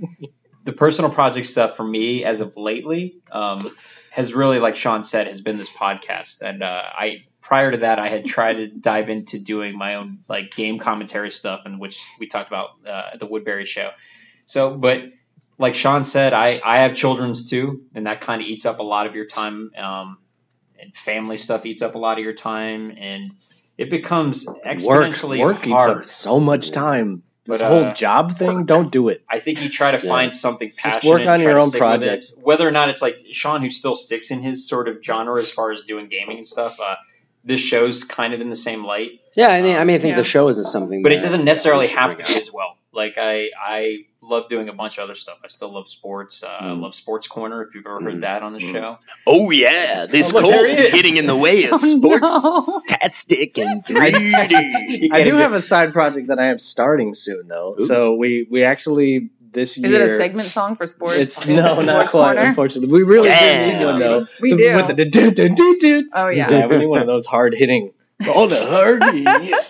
the 0.63 0.73
personal 0.73 1.11
project 1.11 1.45
stuff 1.45 1.77
for 1.77 1.83
me 1.83 2.23
as 2.25 2.41
of 2.41 2.57
lately 2.57 3.21
um, 3.31 3.69
has 4.09 4.33
really, 4.33 4.57
like 4.57 4.75
Sean 4.75 5.03
said, 5.03 5.27
has 5.27 5.41
been 5.41 5.57
this 5.57 5.69
podcast. 5.69 6.41
And 6.41 6.63
uh, 6.63 6.83
I 6.91 7.25
prior 7.51 7.71
to 7.71 7.77
that, 7.79 7.99
I 7.99 8.07
had 8.07 8.25
tried 8.25 8.53
to 8.53 8.67
dive 8.67 9.09
into 9.09 9.37
doing 9.37 9.77
my 9.77 9.95
own 9.95 10.19
like 10.29 10.55
game 10.55 10.79
commentary 10.79 11.31
stuff, 11.31 11.63
and 11.65 11.81
which 11.81 11.99
we 12.17 12.27
talked 12.27 12.47
about 12.47 12.69
uh, 12.87 13.09
at 13.13 13.19
the 13.19 13.25
Woodbury 13.25 13.65
show. 13.65 13.89
So, 14.45 14.73
but 14.77 15.01
like 15.57 15.75
Sean 15.75 16.05
said, 16.05 16.31
I 16.31 16.61
I 16.65 16.83
have 16.83 16.95
children's 16.95 17.49
too, 17.49 17.83
and 17.93 18.05
that 18.05 18.21
kind 18.21 18.41
of 18.41 18.47
eats 18.47 18.65
up 18.65 18.79
a 18.79 18.83
lot 18.83 19.05
of 19.05 19.15
your 19.15 19.25
time. 19.25 19.71
Um, 19.75 20.17
and 20.79 20.95
family 20.95 21.35
stuff 21.35 21.65
eats 21.65 21.81
up 21.81 21.95
a 21.95 21.97
lot 21.97 22.17
of 22.19 22.23
your 22.23 22.33
time, 22.35 22.95
and 22.97 23.31
it 23.77 23.89
becomes 23.89 24.45
Work, 24.47 24.63
exponentially 24.63 25.39
work 25.41 25.57
eats 25.67 25.69
hard. 25.71 25.97
up 25.97 26.05
so 26.05 26.39
much 26.39 26.71
time. 26.71 27.21
This 27.43 27.59
But, 27.59 27.67
whole 27.67 27.83
uh, 27.87 27.93
job 27.93 28.31
thing, 28.31 28.65
don't 28.65 28.91
do 28.93 29.09
it. 29.09 29.25
I 29.29 29.39
think 29.39 29.61
you 29.61 29.67
try 29.69 29.91
to 29.91 29.97
Yeah. 30.01 30.09
find 30.13 30.33
something 30.33 30.71
passionate. 30.71 31.01
Just 31.01 31.05
work 31.05 31.27
on 31.27 31.41
your 31.41 31.59
own 31.59 31.67
stick 31.69 31.79
projects. 31.79 32.33
Whether 32.41 32.65
or 32.65 32.71
not 32.71 32.87
it's 32.89 33.01
like 33.01 33.17
Sean, 33.31 33.61
who 33.61 33.69
still 33.69 33.95
sticks 33.97 34.31
in 34.31 34.39
his 34.41 34.69
sort 34.69 34.87
of 34.87 35.03
genre 35.03 35.37
as 35.37 35.51
far 35.51 35.71
as 35.73 35.81
doing 35.81 36.07
gaming 36.07 36.37
and 36.37 36.47
stuff. 36.47 36.79
Uh, 36.79 36.95
this 37.43 37.59
show's 37.61 38.03
kind 38.03 38.33
of 38.33 38.41
in 38.41 38.49
the 38.49 38.55
same 38.55 38.83
light, 38.85 39.19
Yeah, 39.35 39.47
I 39.49 39.61
mean, 39.61 39.75
I 39.77 39.83
mean, 39.83 39.95
I 39.95 39.99
think 39.99 40.11
Yeah. 40.11 40.17
the 40.17 40.23
show 40.23 40.47
isn't 40.49 40.65
something, 40.65 41.01
but 41.03 41.11
it 41.11 41.21
doesn't 41.21 41.43
necessarily 41.45 41.87
we 41.87 41.93
have 41.93 42.11
to 42.11 42.17
be 42.17 42.39
as 42.39 42.51
well. 42.53 42.77
Like 42.93 43.13
I, 43.17 43.49
I 43.57 43.99
love 44.21 44.49
doing 44.49 44.67
a 44.67 44.73
bunch 44.73 44.97
of 44.97 45.05
other 45.05 45.15
stuff. 45.15 45.37
I 45.43 45.47
still 45.47 45.73
love 45.73 45.87
sports. 45.87 46.43
Uh, 46.43 46.47
I 46.59 46.63
Mm. 46.65 46.81
love 46.81 46.93
Sports 46.93 47.27
Corner. 47.29 47.63
If 47.63 47.73
you've 47.73 47.85
ever 47.85 48.01
heard 48.01 48.15
Mm. 48.17 48.21
that 48.21 48.43
on 48.43 48.51
the 48.53 48.59
Mm. 48.59 48.71
show, 48.73 48.97
Oh 49.25 49.49
yeah, 49.49 50.07
this 50.07 50.31
Oh, 50.33 50.39
look, 50.41 50.51
cold 50.53 50.65
is. 50.69 50.93
getting 50.93 51.15
in 51.17 51.25
the 51.25 51.35
way 51.35 51.65
of 51.69 51.79
Oh, 51.83 52.61
sports-tastic 52.61 53.57
and 53.57 53.83
3D. 53.85 55.01
You 55.03 55.09
I 55.13 55.23
do 55.23 55.31
get- 55.31 55.39
have 55.39 55.53
a 55.53 55.61
side 55.61 55.93
project 55.93 56.27
that 56.27 56.37
I 56.39 56.47
am 56.47 56.59
starting 56.59 57.15
soon, 57.15 57.47
though. 57.47 57.75
Ooh. 57.79 57.85
So 57.85 58.15
we 58.15 58.45
we 58.49 58.63
actually 58.63 59.29
this 59.51 59.77
year. 59.77 59.87
Is 59.87 59.93
it 59.93 60.01
a 60.01 60.17
segment 60.17 60.49
song 60.49 60.75
for 60.75 60.85
sports? 60.85 61.17
It's 61.17 61.45
no, 61.47 61.81
not 61.81 62.09
quite. 62.09 62.35
Corner? 62.35 62.41
Unfortunately, 62.49 62.93
we 62.93 63.03
really 63.03 63.23
do 63.29 63.35
Damn. 63.35 63.79
need 63.79 63.85
one 63.85 63.99
though. 63.99 64.27
We 64.39 64.51
The- 64.51 64.57
do. 64.57 64.75
With 64.77 64.97
the 64.97 65.05
do 65.05 65.31
do 65.31 65.49
do 65.55 65.77
do. 65.79 66.09
Oh 66.13 66.27
yeah. 66.29 66.49
Yeah, 66.49 66.67
we 66.67 66.77
need 66.77 66.87
one 66.87 67.01
of 67.01 67.07
those 67.07 67.25
hard 67.25 67.53
hitting. 67.53 67.93
All 68.27 68.47
the 68.47 68.59
hard. 68.59 69.03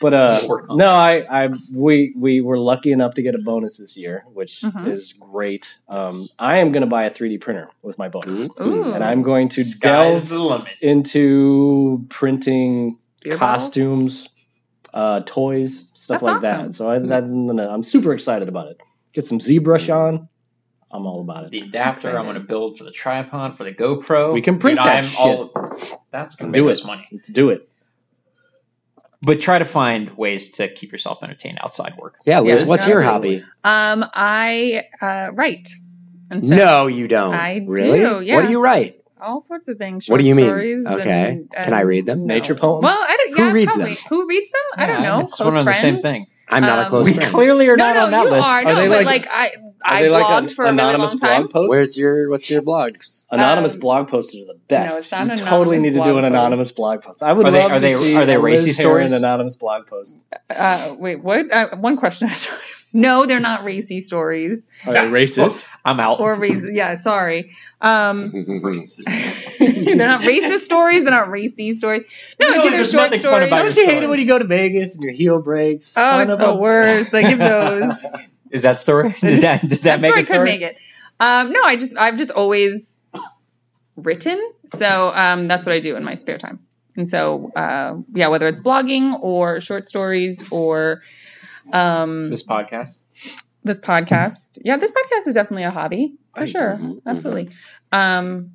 But 0.00 0.12
uh, 0.12 0.40
no, 0.68 0.88
I, 0.88 1.44
I, 1.44 1.48
we, 1.72 2.12
we 2.14 2.42
were 2.42 2.58
lucky 2.58 2.92
enough 2.92 3.14
to 3.14 3.22
get 3.22 3.34
a 3.34 3.38
bonus 3.38 3.78
this 3.78 3.96
year, 3.96 4.24
which 4.34 4.60
Mhm. 4.60 4.88
is 4.88 5.14
great. 5.14 5.78
Um, 5.88 6.26
I 6.38 6.58
am 6.58 6.72
going 6.72 6.82
to 6.82 6.88
buy 6.88 7.04
a 7.04 7.10
3D 7.10 7.40
printer 7.40 7.70
with 7.80 7.96
my 7.96 8.10
bonus, 8.10 8.42
Ooh. 8.60 8.92
and 8.92 9.02
I'm 9.02 9.22
going 9.22 9.48
to 9.50 9.64
Sky's 9.64 10.18
delve 10.20 10.28
the 10.28 10.38
limit. 10.40 10.68
into 10.82 12.04
printing 12.10 12.98
Beer 13.22 13.36
costumes, 13.38 14.28
uh, 14.92 15.20
toys, 15.24 15.88
stuff 15.94 16.20
That's 16.20 16.22
like 16.22 16.36
awesome. 16.52 16.66
that. 16.66 16.74
So 16.74 16.90
I, 16.90 16.98
that, 16.98 17.24
I'm 17.70 17.82
super 17.82 18.12
excited 18.12 18.48
about 18.48 18.72
it. 18.72 18.80
Get 19.14 19.26
some 19.26 19.38
ZBrush 19.38 19.94
on. 19.94 20.28
I'm 20.90 21.06
all 21.06 21.20
about 21.22 21.44
it. 21.44 21.50
The 21.50 21.60
adapter 21.60 22.08
I'm 22.08 22.14
Excited. 22.14 22.22
going 22.24 22.34
to 22.34 22.40
build 22.48 22.78
for 22.78 22.84
the 22.84 22.92
tripod 22.92 23.56
for 23.56 23.64
the 23.64 23.72
GoPro. 23.72 24.32
We 24.32 24.42
can 24.42 24.58
print 24.58 24.78
Dude, 24.78 24.86
that 24.86 24.96
I'm 24.96 25.04
shit. 25.04 25.18
all. 25.20 25.50
That's 26.12 26.36
going 26.36 26.52
to 26.52 26.58
Do 26.58 26.64
make 26.66 26.70
it. 26.70 26.78
us 26.80 26.84
money. 26.84 27.08
Let's 27.10 27.28
do 27.28 27.50
it. 27.50 27.68
But 29.22 29.40
try 29.40 29.58
to 29.58 29.64
find 29.64 30.10
ways 30.16 30.52
to 30.52 30.68
keep 30.68 30.92
yourself 30.92 31.22
entertained 31.22 31.58
outside 31.60 31.96
work. 31.96 32.16
Yeah, 32.26 32.40
Liz, 32.40 32.60
Yes, 32.60 32.68
what's 32.68 32.86
your 32.86 33.02
absolutely. 33.02 33.38
hobby? 33.64 34.02
Um, 34.02 34.08
I 34.14 34.84
uh, 35.00 35.30
write. 35.32 35.70
And 36.30 36.46
so 36.46 36.54
No, 36.54 36.86
you 36.88 37.08
don't. 37.08 37.34
I 37.34 37.64
really? 37.66 37.98
do, 38.00 38.20
yeah. 38.20 38.36
What 38.36 38.46
do 38.46 38.50
you 38.50 38.60
write? 38.60 39.00
all 39.20 39.40
sorts 39.40 39.68
of 39.68 39.78
things. 39.78 40.06
What 40.06 40.18
do 40.18 40.24
short 40.26 40.28
you 40.28 40.34
mean? 40.34 40.44
stories 40.44 40.86
Okay. 40.86 41.28
and- 41.30 41.50
Can 41.50 41.72
I 41.72 41.80
read 41.80 42.04
them? 42.04 42.26
no. 42.26 42.34
Nature 42.34 42.54
poems. 42.54 42.82
Well, 42.84 42.98
I 43.00 43.16
don't. 43.16 43.38
Yeah, 43.38 43.48
Who 43.48 43.54
reads 43.54 43.66
probably. 43.72 43.94
them? 43.94 44.02
Who 44.10 44.28
reads 44.28 44.48
them? 44.50 44.60
I 44.76 44.86
don't 44.86 45.02
know. 45.02 45.20
It's 45.28 45.36
Close 45.38 45.50
one 45.52 45.60
of 45.60 45.64
the 45.64 45.72
friends. 45.72 45.80
same 45.80 45.98
thing. 46.02 46.26
I'm 46.48 46.62
not 46.62 46.78
a 46.78 46.82
Um, 46.82 46.88
close 46.88 47.04
We 47.06 47.14
friend. 47.14 47.30
clearly 47.32 47.68
are 47.68 47.76
No, 47.76 47.84
not 47.92 47.94
no, 47.94 48.04
on 48.04 48.10
that 48.12 48.24
you 48.24 48.30
list. 48.30 48.46
are. 48.46 48.58
Are 48.58 48.64
No, 48.64 48.74
they 48.74 48.88
but 48.88 49.04
like- 49.04 49.06
like 49.06 49.26
I, 49.30 49.50
I 49.86 50.02
they 50.02 50.08
like 50.10 50.24
blogged 50.24 50.38
an 50.38 50.48
for 50.48 50.64
a 50.66 50.72
really 50.74 50.96
long 50.96 51.18
time. 51.18 51.42
blog 51.42 51.50
post? 51.52 51.70
Where's 51.70 51.96
your 51.98 52.30
What's 52.30 52.50
your 52.50 52.62
blogs? 52.62 53.26
Anonymous 53.30 53.74
Um, 53.74 53.80
blog 53.80 54.08
posts 54.08 54.34
are 54.36 54.46
the 54.46 54.58
best. 54.68 54.92
no, 54.92 54.98
it's 54.98 55.10
not 55.28 55.38
you 55.38 55.44
totally 55.44 55.78
need 55.78 55.94
to 55.94 56.00
do 56.00 56.16
an 56.18 56.22
post. 56.22 56.26
anonymous 56.26 56.70
blog 56.72 57.02
post. 57.02 57.22
I 57.22 57.32
would 57.32 57.46
Are 57.48 57.50
they- 57.50 57.62
love 57.62 57.70
are 57.72 57.74
to 57.76 57.80
they- 57.80 57.94
see 57.94 58.16
are 58.16 58.26
they 58.26 58.34
a 58.34 58.40
Liz 58.40 58.66
racy 58.66 58.82
Heron 58.82 59.08
stories? 59.08 59.12
anonymous 59.12 59.56
blog 59.56 59.86
post. 59.86 60.16
Uh, 60.50 60.94
wait, 60.98 61.22
what? 61.22 61.52
Uh, 61.52 61.76
one 61.76 61.96
question. 61.96 62.28
Sorry. 62.94 63.00
No, 63.02 63.26
they're 63.26 63.40
not 63.40 63.64
racy 63.64 64.00
stories 64.00 64.66
Are 64.86 64.92
they 64.92 65.00
racist? 65.00 65.64
I'm 65.84 66.00
out. 66.00 66.20
or 66.20 66.36
racist? 66.36 66.70
Yeah, 66.74 66.98
sorry. 66.98 67.54
Um, 67.80 68.30
they're 69.58 69.96
not 69.96 70.22
racist 70.22 70.58
stories. 70.60 71.02
They're 71.02 71.10
not 71.10 71.30
racy 71.30 71.72
stories. 71.74 72.02
No, 72.40 72.46
You 72.48 72.52
know, 72.54 72.58
it's 72.58 72.66
either 72.66 72.84
short 72.84 73.10
nothing 73.10 73.20
fun 73.20 73.48
stories. 73.48 73.50
Don't 73.50 73.76
your 73.76 73.84
you 73.84 73.90
hate 73.90 74.02
it 74.02 74.08
when 74.08 74.18
you 74.20 74.26
go 74.26 74.38
to 74.38 74.44
Vegas 74.44 74.94
and 74.94 75.02
your 75.04 75.12
heel 75.12 75.40
breaks? 75.42 75.94
Oh, 75.96 76.00
Son 76.00 76.20
it's 76.22 76.30
of 76.30 76.38
the 76.38 76.48
a- 76.50 76.56
worst. 76.56 77.14
I 77.14 77.22
give 77.22 77.38
those. 77.38 77.94
Is 78.50 78.62
that 78.62 78.78
story? 78.78 79.14
Did 79.20 79.42
that, 79.42 79.60
did 79.62 79.70
that 79.70 79.82
that 79.82 80.00
make 80.00 80.10
story 80.12 80.22
a 80.22 80.24
story? 80.24 80.38
could 80.38 80.44
make 80.44 80.60
it. 80.62 80.76
Um, 81.18 81.52
no, 81.52 81.62
I 81.64 81.74
just 81.76 81.96
I've 81.98 82.16
just 82.16 82.30
always 82.30 83.00
written. 83.96 84.40
So 84.68 85.12
um, 85.14 85.48
that's 85.48 85.66
what 85.66 85.74
I 85.74 85.80
do 85.80 85.96
in 85.96 86.04
my 86.04 86.14
spare 86.14 86.38
time. 86.38 86.60
And 86.96 87.08
so, 87.08 87.50
uh, 87.56 87.96
yeah, 88.12 88.28
whether 88.28 88.46
it's 88.46 88.60
blogging 88.60 89.18
or 89.20 89.60
short 89.60 89.86
stories 89.88 90.44
or 90.52 91.02
um, 91.72 92.26
This 92.28 92.46
podcast. 92.46 92.98
this 93.62 93.78
podcast. 93.78 94.58
Yeah, 94.64 94.76
this 94.76 94.90
podcast 94.92 95.26
is 95.28 95.34
definitely 95.34 95.64
a 95.64 95.70
hobby 95.70 96.14
for 96.34 96.40
Right. 96.40 96.48
sure. 96.48 96.78
Mhm, 96.80 97.00
Absolutely. 97.06 97.50
Um, 97.92 98.50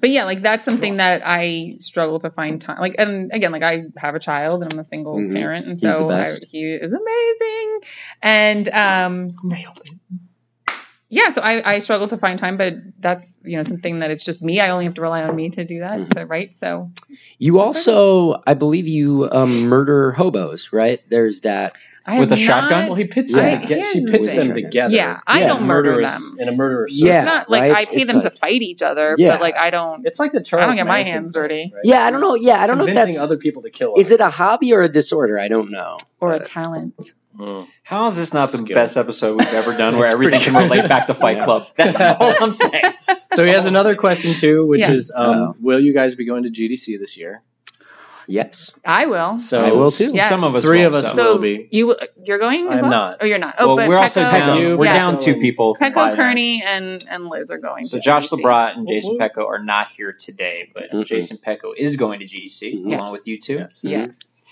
but 0.00 0.08
yeah, 0.10 0.24
like 0.24 0.40
that's 0.40 0.64
something 0.64 0.96
that 0.96 1.22
I 1.24 1.74
struggle 1.78 2.18
to 2.20 2.30
find 2.30 2.60
time. 2.60 2.78
Like, 2.80 2.94
and 2.98 3.30
again, 3.34 3.52
like 3.52 3.62
I 3.62 3.84
have 3.98 4.14
a 4.14 4.18
child 4.18 4.62
and 4.62 4.72
I'm 4.72 4.78
a 4.78 4.84
single 4.84 5.18
Mhm. 5.18 5.34
parent, 5.34 5.66
and 5.66 5.78
so 5.78 6.10
I, 6.10 6.38
he 6.50 6.62
is 6.64 6.92
amazing. 6.92 7.80
And 8.22 8.68
um, 8.70 9.36
yeah, 11.10 11.30
so 11.30 11.42
I, 11.42 11.74
I 11.74 11.78
struggle 11.80 12.08
to 12.08 12.16
find 12.16 12.38
time, 12.38 12.56
but 12.56 12.74
that's 12.98 13.38
you 13.44 13.56
know 13.56 13.62
something 13.62 13.98
that 14.00 14.10
it's 14.10 14.24
just 14.24 14.42
me. 14.42 14.58
I 14.58 14.70
only 14.70 14.86
have 14.86 14.94
to 14.94 15.02
rely 15.02 15.22
on 15.22 15.36
me 15.36 15.50
to 15.50 15.64
do 15.64 15.80
that 15.80 15.98
Mhm. 16.00 16.08
to 16.14 16.26
write. 16.26 16.54
So 16.54 16.90
You 17.38 17.60
also, 17.60 18.40
I 18.46 18.54
believe, 18.54 18.88
you 18.88 19.28
um, 19.30 19.68
murder 19.68 20.12
hobos, 20.12 20.72
right? 20.72 21.00
There's 21.10 21.42
that. 21.42 21.74
I 22.06 22.20
With 22.20 22.30
have 22.30 22.38
a 22.38 22.42
shotgun? 22.42 22.86
Well, 22.88 22.96
he 22.96 23.04
pits 23.04 23.32
them. 23.32 23.60
toge- 23.60 23.64
Here's 23.66 23.92
she 23.92 24.06
pits 24.06 24.28
thing. 24.30 24.48
them 24.48 24.54
together. 24.54 24.94
Yeah, 24.94 25.20
I 25.26 25.40
Yeah. 25.40 25.48
don't 25.48 25.62
murder 25.62 26.02
them. 26.02 26.36
in 26.38 26.48
a 26.48 26.52
murderous. 26.52 26.92
Yeah. 26.92 27.20
It's 27.22 27.26
not 27.26 27.50
like 27.50 27.62
right? 27.62 27.72
I 27.72 27.84
pay 27.86 27.96
It's 28.02 28.12
them 28.12 28.20
like- 28.20 28.32
to 28.32 28.38
fight 28.38 28.60
each 28.62 28.82
other, 28.82 29.14
Yeah. 29.18 29.30
but 29.32 29.40
like 29.40 29.56
I 29.56 29.70
don't. 29.70 30.06
It's 30.06 30.18
like 30.18 30.32
the 30.32 30.42
Charles. 30.42 30.64
I 30.64 30.66
don't 30.66 30.76
get 30.76 30.86
my 30.86 30.98
Manson 30.98 31.12
hands 31.14 31.34
dirty. 31.34 31.72
right? 31.74 31.82
Yeah, 31.84 32.02
I 32.04 32.10
don't 32.10 32.20
know. 32.20 32.34
Yeah, 32.34 32.62
I 32.62 32.66
don't 32.66 32.76
know 32.78 32.84
if 32.84 32.88
Convincing 32.88 33.14
that's. 33.14 33.24
other 33.24 33.36
people 33.38 33.62
to 33.62 33.70
kill. 33.70 33.94
Is 33.96 34.12
it 34.12 34.20
a 34.20 34.28
hobby 34.28 34.74
or 34.74 34.82
a 34.82 34.88
disorder? 34.88 35.38
I 35.38 35.48
don't 35.48 35.70
know. 35.70 35.96
or 36.20 36.32
a 36.32 36.40
talent. 36.40 36.94
Mm. 37.38 37.66
How 37.82 38.06
is 38.06 38.16
this 38.16 38.32
not 38.32 38.50
the 38.50 38.58
Skill. 38.58 38.74
best 38.74 38.96
episode 38.96 39.38
we've 39.38 39.52
ever 39.54 39.76
done 39.76 39.98
where 39.98 40.06
everything 40.06 40.40
can 40.40 40.54
relate 40.54 40.88
back 40.88 41.08
to 41.08 41.14
Fight 41.14 41.38
Yeah. 41.38 41.44
Club? 41.44 41.66
That's 41.76 41.96
all 42.20 42.32
I'm 42.40 42.54
saying. 42.54 42.84
So 43.32 43.44
he 43.44 43.50
has 43.50 43.66
another 43.66 43.94
question 43.96 44.32
too, 44.34 44.66
which 44.66 44.80
Yeah. 44.82 44.92
is, 44.92 45.10
um, 45.14 45.56
will 45.60 45.80
you 45.80 45.92
guys 45.92 46.14
be 46.14 46.24
going 46.26 46.44
to 46.44 46.50
GDC 46.50 46.96
this 46.98 47.16
year? 47.18 47.42
Yes. 48.26 48.78
I 48.84 49.06
will. 49.06 49.38
So 49.38 49.58
I 49.58 49.72
will 49.72 49.90
too. 49.90 50.12
Yes. 50.14 50.28
Some 50.28 50.44
of 50.44 50.54
us 50.54 50.64
Three 50.64 50.80
will, 50.80 50.86
of 50.88 50.94
us 50.94 51.14
so. 51.14 51.34
will 51.34 51.38
be. 51.38 51.68
you 51.70 51.96
you're 52.24 52.38
going 52.38 52.66
as 52.68 52.80
I'm 52.80 52.88
well? 52.88 52.90
not. 53.10 53.18
Oh, 53.20 53.26
you're 53.26 53.38
not. 53.38 53.56
Oh, 53.58 53.68
well, 53.68 53.76
but 53.76 53.88
we're 53.88 53.98
also 53.98 54.20
down. 54.22 54.58
you, 54.60 54.76
We're 54.76 54.86
yeah. 54.86 54.94
down 54.94 55.16
two 55.18 55.34
people. 55.34 55.76
Pecco 55.80 55.94
Five. 55.94 56.16
Kearney 56.16 56.62
and 56.62 57.04
and 57.08 57.28
Liz 57.28 57.50
are 57.50 57.58
going. 57.58 57.84
So 57.84 57.98
Josh 57.98 58.28
GDC. 58.28 58.42
LeBrat 58.42 58.76
and 58.76 58.88
Jason 58.88 59.10
Woo-woo. 59.10 59.18
Pecco 59.20 59.46
are 59.46 59.62
not 59.62 59.88
here 59.96 60.12
today, 60.12 60.70
but 60.74 60.90
Mhm. 60.90 61.06
Jason 61.06 61.36
Pecco 61.38 61.72
is 61.76 61.96
going 61.96 62.20
to 62.20 62.26
GDC 62.26 62.74
Mhm. 62.74 62.86
along 62.86 62.90
Yes. 62.90 63.12
with 63.12 63.28
you 63.28 63.40
two. 63.40 63.54
Yes. 63.54 63.80
Yes. 63.84 64.42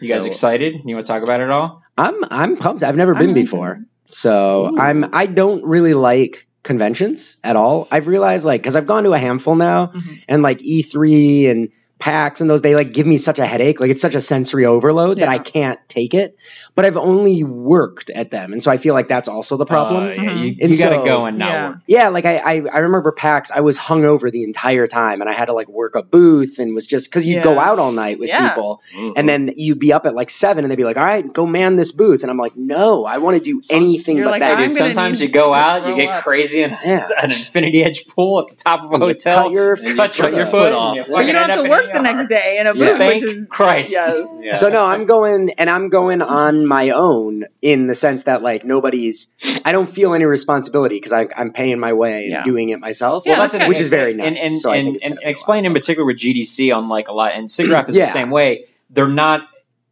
You 0.00 0.08
guys 0.08 0.22
So- 0.22 0.28
excited? 0.28 0.74
You 0.84 0.94
want 0.94 1.06
to 1.06 1.12
talk 1.12 1.22
about 1.22 1.40
it 1.40 1.50
all? 1.50 1.82
I'm 1.96 2.24
I'm 2.30 2.56
pumped. 2.56 2.82
I've 2.82 2.96
never 2.96 3.12
I'm 3.12 3.18
been 3.18 3.28
really 3.30 3.42
before, 3.42 3.80
so 4.06 4.76
I'm 4.78 5.08
I 5.14 5.26
don't 5.26 5.64
really 5.64 5.94
like 5.94 6.46
conventions 6.62 7.36
at 7.44 7.56
all. 7.56 7.88
I've 7.90 8.06
realized 8.06 8.44
like 8.44 8.60
because 8.60 8.76
I've 8.76 8.86
gone 8.86 9.04
to 9.04 9.12
a 9.14 9.18
handful 9.18 9.54
now, 9.54 9.86
Mhm. 9.94 10.22
and 10.28 10.42
like 10.42 10.58
E3 10.62 11.48
and 11.50 11.68
PAX 11.98 12.40
and 12.42 12.50
those 12.50 12.60
they 12.62 12.74
like 12.74 12.92
give 12.92 13.06
me 13.06 13.16
such 13.16 13.38
a 13.38 13.46
headache. 13.46 13.80
Like 13.80 13.90
it's 13.90 14.02
such 14.02 14.14
a 14.14 14.20
sensory 14.20 14.66
overload 14.66 15.16
that 15.18 15.28
I 15.28 15.38
can't 15.38 15.80
take 15.88 16.12
it. 16.14 16.36
But 16.74 16.84
I've 16.84 16.98
only 16.98 17.42
worked 17.42 18.10
at 18.10 18.30
them, 18.30 18.52
and 18.52 18.62
so 18.62 18.70
I 18.70 18.76
feel 18.76 18.92
like 18.92 19.08
that's 19.08 19.28
also 19.28 19.56
the 19.56 19.64
problem. 19.64 20.04
Uh, 20.04 20.08
yeah, 20.10 20.34
you, 20.34 20.56
And 20.60 20.76
you 20.76 20.78
got 20.78 20.90
to 20.90 20.96
so- 20.96 21.04
go 21.04 21.24
and 21.24 21.38
not 21.38 21.48
Yeah. 21.48 21.68
work. 21.68 21.78
Yeah, 21.86 22.08
like 22.10 22.26
I, 22.26 22.36
I 22.36 22.52
I 22.70 22.78
remember 22.80 23.12
PAX. 23.12 23.50
I 23.50 23.60
was 23.60 23.78
hung 23.78 24.04
over 24.04 24.30
the 24.30 24.44
entire 24.44 24.86
time, 24.86 25.22
and 25.22 25.30
I 25.30 25.32
had 25.32 25.46
to 25.46 25.54
like 25.54 25.68
work 25.68 25.94
a 25.94 26.02
booth, 26.02 26.58
and 26.58 26.74
was 26.74 26.86
just 26.86 27.10
because 27.10 27.26
you'd 27.26 27.42
go 27.42 27.58
out 27.58 27.78
all 27.78 27.92
night 27.92 28.18
with 28.18 28.28
Yeah. 28.28 28.48
people, 28.50 28.82
Mhm. 28.94 29.12
and 29.16 29.26
then 29.28 29.54
you'd 29.56 29.78
be 29.78 29.94
up 29.94 30.04
at 30.04 30.14
like 30.14 30.28
seven, 30.28 30.64
and 30.64 30.70
they'd 30.70 30.76
be 30.76 30.84
like, 30.84 30.98
"All 30.98 31.04
right, 31.04 31.32
go 31.32 31.46
man 31.46 31.76
this 31.76 31.92
booth," 31.92 32.22
and 32.22 32.30
I'm 32.30 32.36
like, 32.36 32.56
"No, 32.56 33.06
I 33.06 33.18
want 33.18 33.38
to 33.38 33.42
do 33.42 33.62
anything 33.70 34.18
but 34.22 34.26
like, 34.32 34.40
that." 34.40 34.58
Dude, 34.58 34.74
sometimes 34.74 35.20
you 35.22 35.28
go 35.28 35.54
out, 35.54 35.88
you 35.88 35.96
get 35.96 36.10
up. 36.10 36.24
crazy 36.24 36.62
in 36.62 36.76
Yeah. 36.84 37.06
an 37.22 37.30
infinity 37.30 37.82
edge 37.82 38.06
pool 38.06 38.40
at 38.40 38.48
the 38.48 38.54
top 38.54 38.82
of 38.82 38.90
a 38.90 38.94
And 38.94 39.02
you 39.02 39.08
hotel. 39.08 39.42
cut 39.44 39.52
your- 39.52 39.72
and 39.72 39.82
you 39.88 39.96
cut 39.96 40.12
cut 40.14 40.30
your 40.30 40.40
your 40.40 40.46
foot 40.46 40.66
foot 40.66 40.72
off. 40.72 40.98
off. 41.00 41.06
But 41.10 41.26
you 41.26 41.32
don't 41.32 41.48
have 41.50 41.62
to 41.62 41.68
work 41.70 41.85
the 41.92 42.02
next 42.02 42.28
day 42.28 42.58
in 42.60 42.66
a 42.66 42.72
booth, 42.74 42.96
Thank 42.96 43.14
which 43.14 43.22
is 43.22 43.46
Christ. 43.48 43.92
Yes. 43.92 44.26
Yeah. 44.40 44.54
So 44.56 44.68
no, 44.68 44.84
I'm 44.84 45.06
going, 45.06 45.50
and 45.58 45.68
I'm 45.70 45.88
going 45.88 46.22
on 46.22 46.66
my 46.66 46.90
own 46.90 47.44
in 47.62 47.86
the 47.86 47.94
sense 47.94 48.24
that 48.24 48.42
like 48.42 48.64
nobody's. 48.64 49.34
I 49.64 49.72
don't 49.72 49.88
feel 49.88 50.14
any 50.14 50.24
responsibility 50.24 50.96
because 50.96 51.12
I'm 51.12 51.52
paying 51.52 51.78
my 51.78 51.92
way 51.92 52.30
and 52.30 52.44
doing 52.44 52.68
it 52.70 52.80
myself. 52.80 53.24
Yeah, 53.26 53.32
Well, 53.32 53.40
that's 53.42 53.54
that's 53.54 53.68
which 53.68 53.80
is 53.80 53.88
very 53.88 54.14
nice. 54.14 54.26
And 54.26 54.38
and, 54.38 54.60
so 54.60 54.72
and, 54.72 54.88
and 54.88 55.00
gonna 55.00 55.14
be 55.16 55.22
a 55.22 55.24
lot 55.26 55.30
explain 55.30 55.58
of 55.60 55.64
in 55.66 55.74
particular 55.74 56.06
with 56.06 56.18
GDC 56.18 56.76
on 56.76 56.88
like 56.88 57.08
a 57.08 57.12
lot, 57.12 57.32
and 57.34 57.48
SIGGRAPH 57.48 57.88
is 57.90 57.96
Yeah. 57.96 58.04
the 58.06 58.10
same 58.12 58.30
way. 58.30 58.66
They're 58.90 59.08
not 59.08 59.42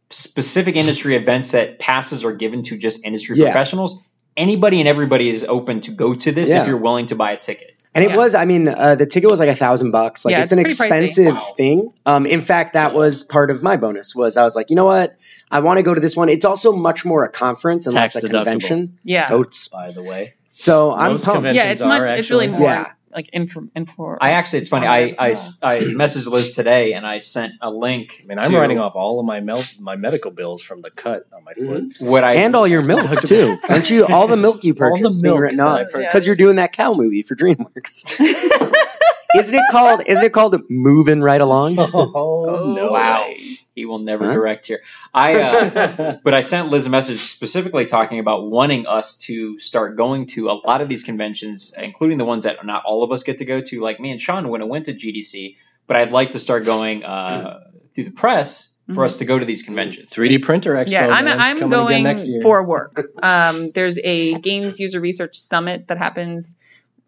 specific 0.09 0.75
industry 0.75 1.15
events 1.15 1.51
that 1.51 1.79
passes 1.79 2.23
are 2.23 2.33
given 2.33 2.63
to 2.63 2.77
just 2.77 3.05
industry 3.05 3.37
Yeah. 3.37 3.45
professionals. 3.51 4.01
Anybody 4.37 4.79
and 4.79 4.87
everybody 4.87 5.29
is 5.29 5.43
open 5.43 5.81
to 5.81 5.91
go 5.91 6.13
to 6.13 6.31
this 6.31 6.49
Yeah. 6.49 6.61
if 6.61 6.67
you're 6.67 6.77
willing 6.77 7.07
to 7.07 7.15
buy 7.15 7.31
a 7.31 7.37
ticket. 7.37 7.74
And 7.95 8.03
it 8.03 8.11
Yeah. 8.11 8.17
was, 8.17 8.35
I 8.35 8.43
mean, 8.45 8.67
uh, 8.67 8.95
the 8.95 9.05
ticket 9.05 9.31
was 9.31 9.39
like 9.39 9.49
a 9.49 9.55
thousand 9.55 9.91
bucks. 9.91 10.25
Like 10.25 10.33
Yeah, 10.33 10.43
it's, 10.43 10.51
it's 10.51 10.59
an 10.59 10.65
expensive 10.65 11.33
Wow. 11.35 11.53
thing. 11.57 11.93
Um, 12.05 12.25
in 12.25 12.41
fact, 12.41 12.73
that 12.73 12.93
was 12.93 13.23
part 13.23 13.49
of 13.49 13.63
my 13.63 13.77
bonus. 13.77 14.13
Was 14.13 14.35
I 14.37 14.43
was 14.43 14.55
like, 14.55 14.69
you 14.69 14.75
know 14.75 14.85
what, 14.85 15.17
I 15.49 15.61
want 15.61 15.77
to 15.77 15.83
go 15.83 15.93
to 15.93 16.01
this 16.01 16.15
one. 16.15 16.27
It's 16.29 16.45
also 16.45 16.73
much 16.73 17.05
more 17.05 17.23
a 17.23 17.29
conference 17.29 17.85
and 17.87 17.95
less 17.95 18.15
a 18.15 18.21
deductible. 18.21 18.31
convention. 18.31 18.99
Yeah. 19.03 19.25
Totes. 19.25 19.69
by 19.69 19.91
the 19.91 20.03
way. 20.03 20.33
So 20.55 20.91
I'm 20.91 21.13
Most 21.13 21.25
pumped. 21.25 21.55
Yeah, 21.55 21.71
it's 21.71 21.81
are 21.81 21.87
much. 21.87 22.09
It's 22.19 22.29
really 22.29 22.47
more 22.47 22.61
Yeah. 22.69 22.91
Like 23.15 23.29
info. 23.33 23.67
info 23.75 24.17
I 24.19 24.31
actually, 24.31 24.59
it's 24.59 24.69
funny. 24.69 24.87
I 24.87 25.15
I, 25.17 25.29
I 25.63 25.79
messaged 25.79 26.27
Liz 26.27 26.53
today 26.53 26.93
and 26.93 27.05
I 27.05 27.19
sent 27.19 27.53
a 27.61 27.71
link. 27.71 28.19
I 28.23 28.27
mean, 28.27 28.39
I'm 28.39 28.51
to 28.51 28.59
writing 28.59 28.79
off 28.79 28.95
all 28.95 29.19
of 29.19 29.25
my 29.25 29.39
mel- 29.39 29.63
my 29.79 29.95
medical 29.95 30.31
bills 30.31 30.61
from 30.61 30.81
the 30.81 30.91
cut 30.91 31.25
on 31.33 31.43
my 31.43 31.53
foot. 31.53 31.65
Mm-hmm. 31.65 32.05
what 32.07 32.23
I 32.23 32.35
and 32.35 32.55
all 32.55 32.67
your 32.67 32.83
milk 32.83 33.21
too. 33.25 33.57
Aren't 33.69 33.89
you? 33.89 34.05
All 34.05 34.27
the 34.27 34.37
milk 34.37 34.63
you 34.63 34.73
All 34.73 34.89
the 34.95 35.01
purchased 35.01 35.23
being 35.23 35.33
milk 35.33 35.41
written 35.41 35.57
that 35.57 35.67
I 35.67 35.83
off 35.83 35.91
purchased. 35.91 36.11
because 36.11 36.27
you're 36.27 36.35
doing 36.35 36.57
that 36.57 36.73
cow 36.73 36.93
movie 36.93 37.23
for 37.23 37.35
DreamWorks. 37.35 38.19
isn't 39.35 39.55
it 39.55 39.63
called? 39.71 40.03
Isn't 40.05 40.25
it 40.25 40.33
called 40.33 40.61
moving 40.69 41.21
right 41.21 41.41
along? 41.41 41.77
Oh, 41.95 42.73
no! 42.75 42.89
Oh, 42.89 42.91
wow. 42.91 43.21
way. 43.23 43.37
He 43.75 43.85
will 43.85 43.99
never 43.99 44.25
Huh? 44.25 44.33
direct 44.33 44.65
here. 44.67 44.81
I 45.13 45.35
uh, 45.41 46.17
but 46.23 46.33
I 46.33 46.41
sent 46.41 46.69
Liz 46.69 46.85
a 46.85 46.89
message 46.89 47.19
specifically 47.19 47.85
talking 47.85 48.19
about 48.19 48.47
wanting 48.49 48.87
us 48.87 49.17
to 49.27 49.59
start 49.59 49.97
going 49.97 50.27
to 50.27 50.49
a 50.49 50.53
lot 50.53 50.79
of 50.81 50.87
these 50.89 51.03
conventions, 51.03 51.73
including 51.77 52.17
the 52.17 52.25
ones 52.25 52.43
that 52.45 52.65
not 52.65 52.83
all 52.85 53.03
of 53.03 53.11
us 53.11 53.23
get 53.23 53.39
to 53.39 53.45
go 53.45 53.59
to. 53.61 53.81
Like 53.81 53.99
me 53.99 54.11
and 54.11 54.21
Sean 54.21 54.47
when 54.47 54.61
I 54.61 54.65
went 54.65 54.85
to 54.85 54.93
GDC, 54.93 55.57
but 55.87 55.97
I'd 55.97 56.13
like 56.13 56.31
to 56.31 56.39
start 56.39 56.63
going 56.65 57.03
uh, 57.03 57.65
through 57.93 58.05
the 58.05 58.11
press 58.11 58.71
for 58.93 59.03
us 59.03 59.17
to 59.17 59.25
go 59.25 59.37
to 59.39 59.45
these 59.45 59.63
conventions. 59.63 60.11
3D 60.13 60.43
printer 60.43 60.73
expo. 60.75 60.91
Yeah, 60.91 61.07
I'm, 61.09 61.27
I'm 61.27 61.69
going 61.69 62.03
next 62.03 62.27
year. 62.27 62.39
for 62.41 62.63
work. 62.63 63.01
Um, 63.21 63.71
there's 63.71 63.97
a 63.97 64.35
Games 64.39 64.79
User 64.79 64.99
Research 65.01 65.35
Summit 65.35 65.87
that 65.87 65.97
happens 65.97 66.55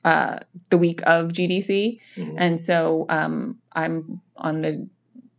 uh, 0.04 0.40
the 0.72 0.78
week 0.80 1.02
of 1.06 1.32
GDC, 1.32 2.00
Mhm. 2.18 2.34
and 2.38 2.60
so 2.60 3.06
um, 3.10 3.60
I'm 3.72 4.22
on 4.36 4.62
the 4.62 4.88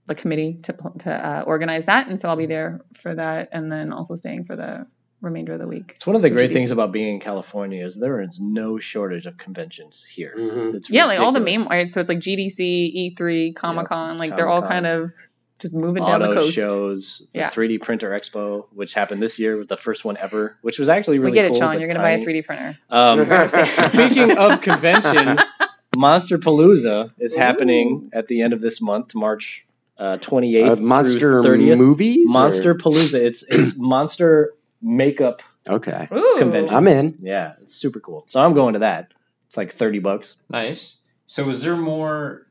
the 0.08 0.14
committee 0.14 0.54
to 0.64 0.72
to 1.00 1.12
uh, 1.12 1.42
organize 1.46 1.86
that, 1.86 2.08
and 2.08 2.18
so 2.18 2.28
I'll 2.28 2.36
be 2.36 2.46
there 2.46 2.80
for 2.94 3.14
that, 3.14 3.50
and 3.52 3.70
then 3.70 3.92
also 3.92 4.16
staying 4.16 4.44
for 4.44 4.56
the 4.56 4.86
remainder 5.20 5.52
of 5.54 5.58
the 5.58 5.66
week. 5.66 5.92
It's 5.96 6.06
one 6.06 6.14
of 6.16 6.22
the 6.22 6.30
great 6.30 6.52
things 6.52 6.70
about 6.70 6.92
being 6.92 7.14
in 7.14 7.20
California 7.20 7.84
is 7.84 7.98
there 7.98 8.20
is 8.22 8.40
no 8.40 8.78
shortage 8.78 9.26
of 9.26 9.36
conventions 9.36 10.04
here. 10.08 10.32
Mhm. 10.36 10.74
It's 10.74 10.88
Yeah, 10.90 11.06
like 11.06 11.18
all 11.20 11.32
the 11.32 11.40
main, 11.40 11.64
right? 11.64 11.90
So 11.90 12.00
it's 12.00 12.08
like 12.08 12.20
GDC, 12.20 13.14
E3, 13.16 13.52
Comic 13.54 13.86
Con, 13.86 14.16
like 14.16 14.36
they're 14.36 14.48
all 14.48 14.62
kind 14.62 14.86
of 14.86 15.12
just 15.58 15.74
moving 15.74 16.04
down 16.04 16.20
the 16.20 16.28
auto 16.28 16.34
coast. 16.42 16.54
shows, 16.54 17.22
the 17.32 17.40
Yeah. 17.40 17.50
3D 17.50 17.78
printer 17.78 18.10
expo, 18.10 18.66
which 18.72 18.94
happened 18.94 19.20
this 19.20 19.40
year, 19.40 19.56
was 19.56 19.66
the 19.66 19.76
first 19.76 20.04
one 20.04 20.16
ever, 20.16 20.56
which 20.62 20.78
was 20.78 20.88
actually 20.88 21.18
really 21.18 21.32
we 21.32 21.34
get 21.34 21.46
it, 21.46 21.50
cool, 21.50 21.58
Sean. 21.58 21.80
You're 21.80 21.88
going 21.88 21.96
to 21.96 22.02
buy 22.02 22.10
a 22.10 22.22
3D 22.22 22.42
printer. 22.46 22.78
Um, 22.88 23.24
speaking 23.66 24.38
of 24.38 24.60
conventions, 24.60 25.40
Monster 25.96 26.38
Palooza 26.38 27.10
is 27.18 27.34
happening 27.34 28.10
at 28.12 28.28
the 28.28 28.42
end 28.42 28.52
of 28.52 28.60
this 28.60 28.80
month, 28.80 29.16
March 29.16 29.66
uh, 29.98 30.16
28th 30.18 30.70
Uh, 30.70 30.76
monster 30.76 31.42
through 31.42 31.42
30th. 31.42 31.76
movies. 31.78 32.28
or- 32.28 32.32
Monster 32.32 32.74
Palooza. 32.74 33.14
It's 33.20 33.42
it's 33.42 33.76
monster 33.78 34.52
makeup. 34.80 35.42
Okay, 35.68 36.08
Ooh. 36.12 36.36
Convention. 36.38 36.74
I'm 36.74 36.86
in. 36.88 37.16
Yeah, 37.18 37.54
it's 37.60 37.74
super 37.74 38.00
cool. 38.00 38.24
So 38.28 38.40
I'm 38.40 38.54
going 38.54 38.72
to 38.74 38.78
that. 38.80 39.12
It's 39.48 39.56
like 39.56 39.72
30 39.72 39.98
bucks. 39.98 40.36
Nice. 40.48 40.96
So 41.26 41.44
was 41.44 41.62
there 41.62 41.76
more? 41.76 42.46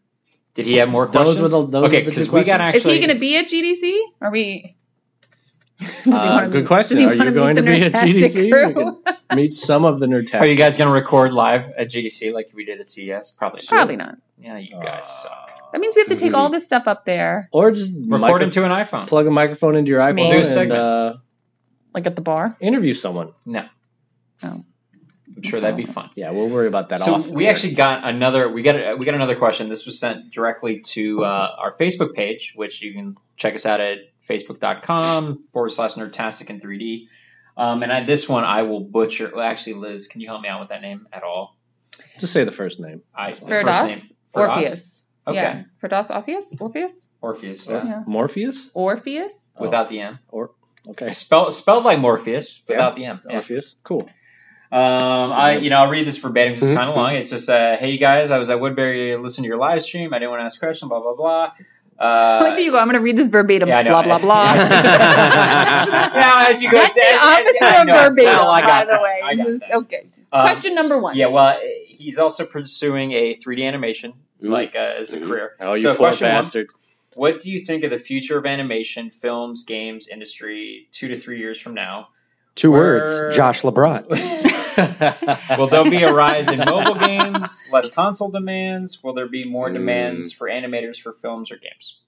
Did 0.53 0.65
he 0.65 0.75
have 0.77 0.89
more 0.89 1.05
Those 1.05 1.13
questions? 1.37 1.41
were 1.41 1.49
the- 1.49 1.67
those 1.67 1.83
okay, 1.89 1.99
were 1.99 2.05
the 2.05 2.11
two 2.11 2.19
because 2.21 2.31
we 2.31 2.43
got 2.43 2.59
questions. 2.59 2.75
actually. 2.85 2.91
Is 2.93 2.99
he 2.99 3.05
going 3.07 3.15
to 3.15 3.19
be 3.19 3.37
at 3.37 3.45
GDC? 3.47 3.99
Are 4.21 4.31
we? 4.31 4.75
Uh, 6.11 6.47
good 6.47 6.53
meet- 6.61 6.67
question. 6.67 6.97
Does 6.97 7.05
he 7.05 7.09
Are 7.11 7.13
you 7.13 7.19
wanna 7.19 7.31
meet 7.31 7.37
going 7.37 7.55
the 7.55 7.61
to 7.61 7.67
be 7.67 7.85
at 7.85 7.91
GDC? 7.93 8.51
crew? 8.51 9.03
Meet 9.35 9.53
some 9.53 9.85
of 9.85 9.99
the 9.99 10.07
nerd 10.07 10.33
Are 10.39 10.45
you 10.45 10.55
guys 10.55 10.75
going 10.77 10.87
to 10.87 10.93
record 10.93 11.33
live 11.33 11.71
at 11.77 11.89
GDC 11.91 12.33
like 12.33 12.49
we 12.55 12.65
did 12.65 12.79
at 12.79 12.87
CES? 12.87 13.35
Probably. 13.35 13.59
not. 13.61 13.67
Probably 13.67 13.95
not. 13.97 14.17
Yeah, 14.39 14.57
you 14.57 14.79
guys 14.81 15.03
suck. 15.05 15.56
That 15.71 15.79
means 15.81 15.95
we 15.95 16.01
have 16.01 16.09
to 16.09 16.15
take 16.15 16.33
all 16.33 16.49
this 16.49 16.65
stuff 16.65 16.87
up 16.87 17.05
there, 17.05 17.49
Or 17.51 17.71
just 17.71 17.91
Record 17.93 18.19
micro- 18.21 18.41
into 18.43 18.63
an 18.63 18.71
iPhone. 18.71 19.07
plug 19.07 19.27
a 19.27 19.31
microphone 19.31 19.75
into 19.75 19.89
your 19.89 19.99
Maybe. 20.13 20.21
iPhone 20.23 20.29
Do 20.31 20.35
a 20.35 20.39
and 20.39 20.47
segment. 20.47 20.79
uh, 20.79 21.13
like 21.93 22.07
at 22.07 22.15
the 22.15 22.21
bar. 22.21 22.55
interview 22.59 22.93
someone. 22.93 23.33
No. 23.45 23.65
Oh. 24.43 24.63
I'm 25.35 25.43
sure 25.43 25.59
that'd 25.59 25.77
be 25.77 25.85
fun. 25.85 26.09
Yeah, 26.15 26.31
we'll 26.31 26.49
worry 26.49 26.67
about 26.67 26.89
that 26.89 26.99
So 27.01 27.15
off. 27.15 27.27
we 27.27 27.45
air. 27.45 27.51
actually 27.51 27.75
got 27.75 28.03
another. 28.07 28.49
We 28.49 28.63
got 28.63 28.75
a, 28.75 28.95
we 28.95 29.05
got 29.05 29.13
another 29.13 29.35
question. 29.35 29.69
This 29.69 29.85
was 29.85 29.99
sent 29.99 30.31
directly 30.31 30.79
to 30.79 31.23
uh, 31.23 31.55
our 31.59 31.73
Facebook 31.77 32.15
page, 32.15 32.53
which 32.55 32.81
you 32.81 32.93
can 32.93 33.17
check 33.35 33.53
us 33.53 33.65
out 33.67 33.79
at 33.79 33.99
facebook.com 34.27 35.43
forward 35.53 35.69
slash 35.71 35.93
nerdtastic 35.93 36.49
in 36.49 36.59
3D. 36.59 37.07
Um, 37.55 37.83
and 37.83 37.91
I, 37.91 38.03
this 38.03 38.27
one 38.29 38.43
I 38.45 38.63
will 38.63 38.79
butcher. 38.81 39.31
Well, 39.33 39.43
actually, 39.43 39.73
Liz, 39.75 40.07
can 40.07 40.21
you 40.21 40.27
help 40.27 40.41
me 40.41 40.47
out 40.49 40.59
with 40.61 40.69
that 40.69 40.81
name 40.81 41.07
at 41.11 41.23
all? 41.23 41.55
just 42.19 42.33
say 42.33 42.43
the 42.43 42.51
first 42.51 42.79
name. 42.79 43.01
I 43.15 43.31
the 43.33 43.41
first 43.41 43.49
name. 43.51 43.63
For 44.33 44.47
us? 44.47 44.57
Orpheus. 44.57 44.96
Okay. 45.27 45.35
Yeah. 45.35 45.63
For 45.79 45.87
Das 45.89 46.09
Orpheus? 46.09 46.55
Orpheus? 46.59 47.09
Orpheus. 47.21 47.67
Yeah. 47.67 47.85
Yeah. 47.85 48.03
Morpheus? 48.07 48.69
Orpheus? 48.73 49.53
Without 49.59 49.89
the 49.89 49.99
M. 50.01 50.19
Or 50.29 50.51
Okay. 50.89 51.09
Spell, 51.09 51.51
spelled 51.51 51.83
like 51.83 51.99
Morpheus 51.99 52.61
without 52.67 52.95
the 52.95 53.05
M. 53.05 53.19
Yeah. 53.29 53.35
Orpheus. 53.35 53.75
Cool. 53.83 54.09
Um, 54.71 55.31
I, 55.31 55.57
you 55.57 55.69
know, 55.69 55.77
I'll 55.77 55.89
read 55.89 56.07
this 56.07 56.17
verbatim 56.17 56.53
because 56.53 56.69
it's 56.69 56.75
Mhm. 56.75 56.79
kind 56.79 56.89
of 56.89 56.95
long. 56.95 57.13
It's 57.15 57.29
just, 57.31 57.49
uh, 57.49 57.77
hey, 57.77 57.91
you 57.91 57.97
guys, 57.99 58.31
I 58.31 58.37
was 58.37 58.49
at 58.49 58.59
Woodbury 58.59 59.15
listening 59.17 59.43
to 59.43 59.47
your 59.49 59.57
live 59.57 59.81
stream. 59.83 60.13
I 60.13 60.19
didn't 60.19 60.31
want 60.31 60.41
to 60.41 60.45
ask 60.45 60.57
a 60.61 60.65
question, 60.65 60.87
blah, 60.89 60.99
blah, 61.01 61.15
blah. 61.15 61.51
Uh, 61.99 62.39
like, 62.43 62.55
there 62.57 62.65
you 62.65 62.71
go. 62.71 62.77
I'm 62.77 62.85
going 62.87 62.95
to 62.95 63.01
read 63.01 63.17
this 63.17 63.27
verbatim. 63.27 63.67
yeah, 63.69 63.83
blah, 63.83 64.03
blah, 64.03 64.19
blah. 64.19 64.53
now, 64.55 66.47
as 66.49 66.61
you 66.61 66.69
go, 66.71 66.77
That's 66.77 66.93
the 66.93 67.01
as- 67.05 67.13
as- 67.13 67.39
opposite 67.39 67.61
I 67.63 67.81
of 67.81 67.87
know. 67.87 67.93
verbatim, 67.93 68.39
Oh, 68.39 68.47
I 68.49 68.61
by 68.61 68.67
got 68.67 68.87
the 68.87 69.01
way. 69.01 69.21
I 69.23 69.35
got 69.35 69.45
Just- 69.47 69.59
that. 69.61 69.75
okay. 69.77 70.07
Um, 70.31 70.41
Question 70.43 70.75
number 70.75 70.99
one. 70.99 71.15
Yeah, 71.15 71.27
well, 71.27 71.57
he's 71.87 72.17
also 72.19 72.45
pursuing 72.45 73.13
a 73.13 73.35
3D 73.35 73.65
animation. 73.65 74.13
Like 74.41 74.75
uh, 74.75 74.79
as 74.79 75.13
a 75.13 75.19
Mhm. 75.19 75.27
career. 75.27 75.51
Oh, 75.59 75.73
you 75.73 75.81
So 75.83 75.89
poor 75.95 76.09
question 76.09 76.33
one. 76.33 76.67
What 77.15 77.41
do 77.41 77.49
you 77.51 77.59
think 77.59 77.83
of 77.83 77.89
the 77.89 77.97
future 77.99 78.37
of 78.37 78.45
animation, 78.45 79.09
films, 79.09 79.63
games 79.63 80.07
industry 80.07 80.87
two 80.91 81.07
to 81.07 81.17
three 81.17 81.39
years 81.39 81.59
from 81.59 81.73
now? 81.73 82.09
Two 82.55 82.71
Where- 82.71 82.99
words. 82.99 83.35
Josh 83.35 83.61
LeBron. 83.63 84.07
Will 85.57 85.67
there 85.67 85.83
be 85.89 86.03
a 86.03 86.13
rise 86.13 86.47
in 86.49 86.59
mobile 86.59 86.95
games, 86.95 87.67
less 87.71 87.91
console 87.93 88.29
demands? 88.29 89.03
Will 89.03 89.13
there 89.13 89.27
be 89.27 89.43
more 89.45 89.69
Mm. 89.69 89.73
demands 89.73 90.31
for 90.33 90.47
animators 90.47 90.99
for 90.99 91.13
films 91.13 91.51
or 91.51 91.57
games? 91.57 91.99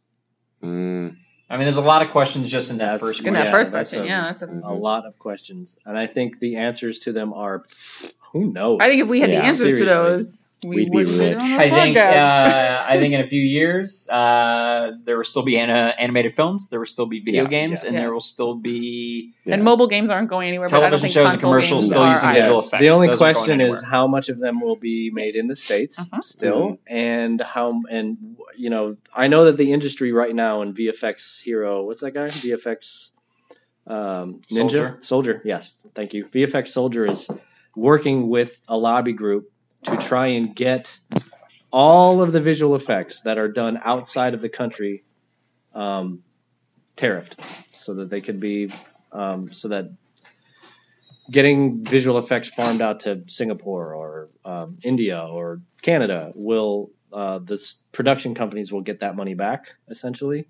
Mm. 0.63 1.15
I 1.49 1.55
mean, 1.57 1.65
there's 1.65 1.77
a 1.77 1.81
lot 1.81 2.03
of 2.03 2.11
questions 2.11 2.49
just 2.51 2.69
in 2.69 2.77
that 2.77 2.85
That's- 2.85 3.01
first 3.01 3.19
In 3.21 3.25
question. 3.33 3.45
that 3.45 3.51
first 3.51 3.71
that's 3.71 3.89
question, 3.91 4.03
a- 4.05 4.07
yeah, 4.07 4.21
that's 4.25 4.43
a. 4.43 4.45
a 4.63 4.73
lot 4.73 5.05
of 5.07 5.17
questions, 5.17 5.77
and 5.85 5.97
I 5.97 6.05
think 6.05 6.39
the 6.39 6.57
answers 6.57 6.99
to 6.99 7.11
them 7.13 7.33
are 7.33 7.63
who 8.33 8.51
knows. 8.51 8.77
I 8.81 8.89
think 8.89 9.01
if 9.03 9.07
we 9.07 9.21
had 9.21 9.31
Yeah, 9.31 9.39
the 9.41 9.45
answers 9.47 9.77
seriously. 9.79 9.87
to 9.87 9.93
those, 9.93 10.47
we 10.63 10.75
We'd 10.75 10.91
be 10.91 10.97
wouldn't 10.97 11.15
do 11.15 11.21
it 11.23 11.29
rich. 11.35 11.41
I 11.41 11.69
think 11.69 11.97
uh, 11.97 12.85
I 12.89 12.97
think 12.99 13.13
in 13.13 13.21
a 13.21 13.27
few 13.27 13.41
years 13.41 14.09
uh, 14.09 14.91
there 15.05 15.15
will 15.17 15.23
still 15.23 15.43
be 15.43 15.57
ana- 15.57 15.95
animated 15.97 16.35
films, 16.35 16.67
there 16.69 16.79
will 16.79 16.85
still 16.85 17.05
be 17.05 17.21
video 17.21 17.43
Yeah, 17.43 17.49
games, 17.49 17.83
yeah. 17.83 17.89
and 17.89 17.97
there 17.97 18.11
will 18.11 18.19
still 18.19 18.55
be 18.55 19.33
and 19.45 19.63
mobile 19.63 19.87
games 19.87 20.09
aren't 20.09 20.29
going 20.29 20.47
anywhere. 20.49 20.67
but 20.67 20.77
I 20.83 20.89
don't 20.89 20.99
television 20.99 21.13
think 21.13 21.25
shows 21.25 21.33
and 21.33 21.41
commercials 21.41 21.85
still 21.87 22.01
are 22.01 22.11
using 22.11 22.29
either. 22.29 22.41
visual 22.41 22.59
effects. 22.59 22.81
The 22.81 22.89
only 22.89 23.07
Those 23.07 23.17
question 23.19 23.61
is 23.61 23.81
how 23.81 24.07
much 24.07 24.27
of 24.29 24.37
them 24.39 24.59
will 24.59 24.75
be 24.75 25.11
made 25.13 25.35
in 25.35 25.47
the 25.47 25.55
states 25.55 25.97
Mhm. 25.99 26.23
still, 26.23 26.79
and 26.87 27.39
how 27.41 27.81
and 27.89 28.37
you 28.57 28.69
know 28.69 28.97
I 29.15 29.27
know 29.27 29.45
that 29.45 29.55
the 29.57 29.71
industry 29.71 30.11
right 30.11 30.35
now 30.35 30.61
in 30.63 30.73
VFX 30.73 31.39
Hero, 31.41 31.83
what's 31.85 32.01
that 32.01 32.11
guy? 32.11 32.25
VFX 32.27 33.11
um, 33.87 34.41
Ninja 34.51 34.69
Soldier. 34.69 34.97
Soldier. 34.99 35.41
Yes, 35.45 35.73
thank 35.95 36.13
you. 36.13 36.25
VFX 36.25 36.67
Soldier 36.69 37.05
is 37.05 37.29
working 37.75 38.29
with 38.29 38.59
a 38.67 38.77
lobby 38.77 39.13
group 39.13 39.51
to 39.83 39.97
try 39.97 40.27
and 40.27 40.55
get 40.55 40.97
all 41.71 42.21
of 42.21 42.31
the 42.31 42.41
visual 42.41 42.75
effects 42.75 43.21
that 43.21 43.37
are 43.37 43.47
done 43.47 43.79
outside 43.83 44.33
of 44.33 44.41
the 44.41 44.49
country 44.49 45.03
um, 45.73 46.23
tariffed, 46.97 47.39
so 47.73 47.95
that 47.95 48.09
they 48.09 48.21
could 48.21 48.39
be 48.39 48.69
um, 49.11 49.51
so 49.53 49.69
that 49.69 49.91
getting 51.29 51.83
visual 51.83 52.17
effects 52.17 52.49
farmed 52.49 52.81
out 52.81 53.01
to 53.01 53.23
Singapore 53.27 53.93
or 53.93 54.29
um, 54.45 54.77
India 54.83 55.21
or 55.21 55.61
Canada 55.81 56.31
will 56.35 56.91
uh, 57.13 57.39
this 57.39 57.73
production 57.91 58.35
companies 58.35 58.71
will 58.71 58.81
get 58.81 58.99
that 58.99 59.15
money 59.15 59.33
back 59.33 59.73
essentially 59.87 60.47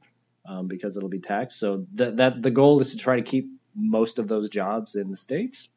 um, 0.48 0.68
because 0.68 0.98
it'll 0.98 1.10
be 1.10 1.20
taxed. 1.20 1.60
So 1.60 1.86
that 1.96 2.18
that 2.18 2.42
the 2.42 2.52
goal 2.52 2.80
is 2.80 2.92
to 2.92 2.98
try 2.98 3.18
to 3.18 3.22
keep 3.22 3.50
most 3.76 4.20
of 4.20 4.28
those 4.28 4.50
jobs 4.50 4.96
in 4.96 5.12
the 5.12 5.18
states, 5.18 5.70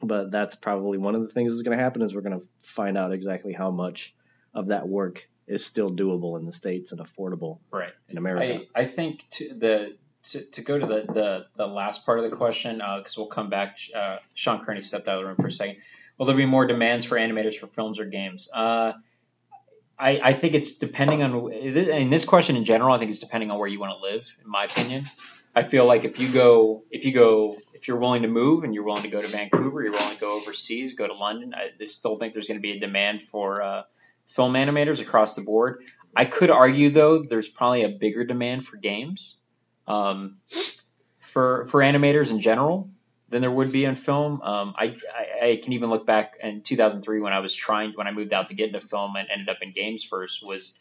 but 0.00 0.30
that's 0.30 0.56
probably 0.56 0.98
one 0.98 1.14
of 1.14 1.22
the 1.22 1.28
things 1.28 1.52
that's 1.52 1.62
going 1.62 1.76
to 1.76 1.82
happen 1.82 2.02
is 2.02 2.14
we're 2.14 2.20
going 2.22 2.40
to 2.40 2.46
find 2.68 2.96
out 2.96 3.12
exactly 3.12 3.52
how 3.52 3.70
much 3.70 4.14
of 4.54 4.68
that 4.68 4.88
work 4.88 5.28
is 5.46 5.64
still 5.64 5.90
doable 5.90 6.38
in 6.38 6.44
the 6.44 6.52
states 6.52 6.92
and 6.92 7.00
affordable 7.00 7.58
right. 7.70 7.92
in 8.08 8.18
America. 8.18 8.66
I, 8.74 8.82
I 8.82 8.84
think 8.84 9.24
to 9.32 9.54
the 9.54 9.96
to, 10.24 10.42
to 10.42 10.60
go 10.62 10.78
to 10.78 10.86
the, 10.86 11.04
the, 11.12 11.46
the 11.54 11.66
last 11.66 12.04
part 12.04 12.18
of 12.18 12.30
the 12.30 12.36
question 12.36 12.78
because 12.78 13.16
we'll 13.16 13.28
come 13.28 13.48
back. 13.48 13.78
Uh, 13.94 14.18
Sean 14.34 14.64
Kearney 14.64 14.82
stepped 14.82 15.08
out 15.08 15.16
of 15.16 15.22
the 15.22 15.26
room 15.26 15.36
for 15.36 15.46
a 15.46 15.52
second. 15.52 15.76
Will 16.18 16.26
there 16.26 16.36
be 16.36 16.44
more 16.44 16.66
demands 16.66 17.06
for 17.06 17.16
animators 17.16 17.54
for 17.54 17.68
films 17.68 17.98
or 17.98 18.04
games? 18.04 18.50
Uh, 18.52 18.92
I, 19.98 20.20
I 20.22 20.32
think 20.32 20.54
it's 20.54 20.76
depending 20.76 21.22
on 21.22 21.52
in 21.52 22.10
this 22.10 22.24
question 22.24 22.56
in 22.56 22.64
general. 22.64 22.94
I 22.94 22.98
think 22.98 23.10
it's 23.10 23.20
depending 23.20 23.50
on 23.50 23.58
where 23.58 23.68
you 23.68 23.80
want 23.80 23.92
to 23.96 24.02
live. 24.02 24.28
In 24.44 24.50
my 24.50 24.64
opinion, 24.64 25.04
I 25.54 25.62
feel 25.62 25.86
like 25.86 26.04
if 26.04 26.20
you 26.20 26.28
go 26.28 26.84
if 26.90 27.04
you 27.04 27.12
go 27.12 27.56
if 27.74 27.88
you're 27.88 27.96
willing 27.96 28.22
to 28.22 28.28
move 28.28 28.64
and 28.64 28.74
you're 28.74 28.84
willing 28.84 29.02
to 29.02 29.08
go 29.08 29.20
to 29.20 29.26
Vancouver, 29.26 29.82
you're 29.82 29.92
willing 29.92 30.14
to 30.14 30.20
go 30.20 30.36
overseas, 30.40 30.94
go 30.94 31.06
to 31.06 31.14
London. 31.14 31.54
I 31.54 31.86
still 31.86 32.18
think 32.18 32.32
there's 32.32 32.48
going 32.48 32.58
to 32.58 32.62
be 32.62 32.72
a 32.72 32.80
demand 32.80 33.22
for 33.22 33.62
uh, 33.62 33.82
film 34.26 34.54
animators 34.54 35.00
across 35.00 35.34
the 35.34 35.42
board. 35.42 35.84
I 36.14 36.24
could 36.24 36.50
argue 36.50 36.90
though 36.90 37.22
there's 37.22 37.48
probably 37.48 37.84
a 37.84 37.88
bigger 37.88 38.24
demand 38.24 38.66
for 38.66 38.76
games, 38.76 39.36
um, 39.86 40.38
for 41.18 41.66
for 41.66 41.80
animators 41.80 42.30
in 42.30 42.40
general 42.40 42.90
than 43.28 43.42
there 43.42 43.50
would 43.50 43.72
be 43.72 43.84
in 43.84 43.94
film. 43.94 44.40
Um, 44.42 44.74
I, 44.76 44.96
I 45.14 45.48
I 45.48 45.60
can 45.62 45.72
even 45.74 45.90
look 45.90 46.06
back 46.06 46.34
in 46.42 46.62
2003 46.62 47.20
when 47.20 47.32
I 47.32 47.40
was 47.40 47.54
trying 47.54 47.92
when 47.94 48.06
I 48.06 48.12
moved 48.12 48.32
out 48.32 48.48
to 48.48 48.54
get 48.54 48.68
into 48.68 48.80
film 48.80 49.16
and 49.16 49.28
ended 49.30 49.48
up 49.48 49.58
in 49.60 49.72
games 49.72 50.02
first 50.04 50.44
was 50.44 50.74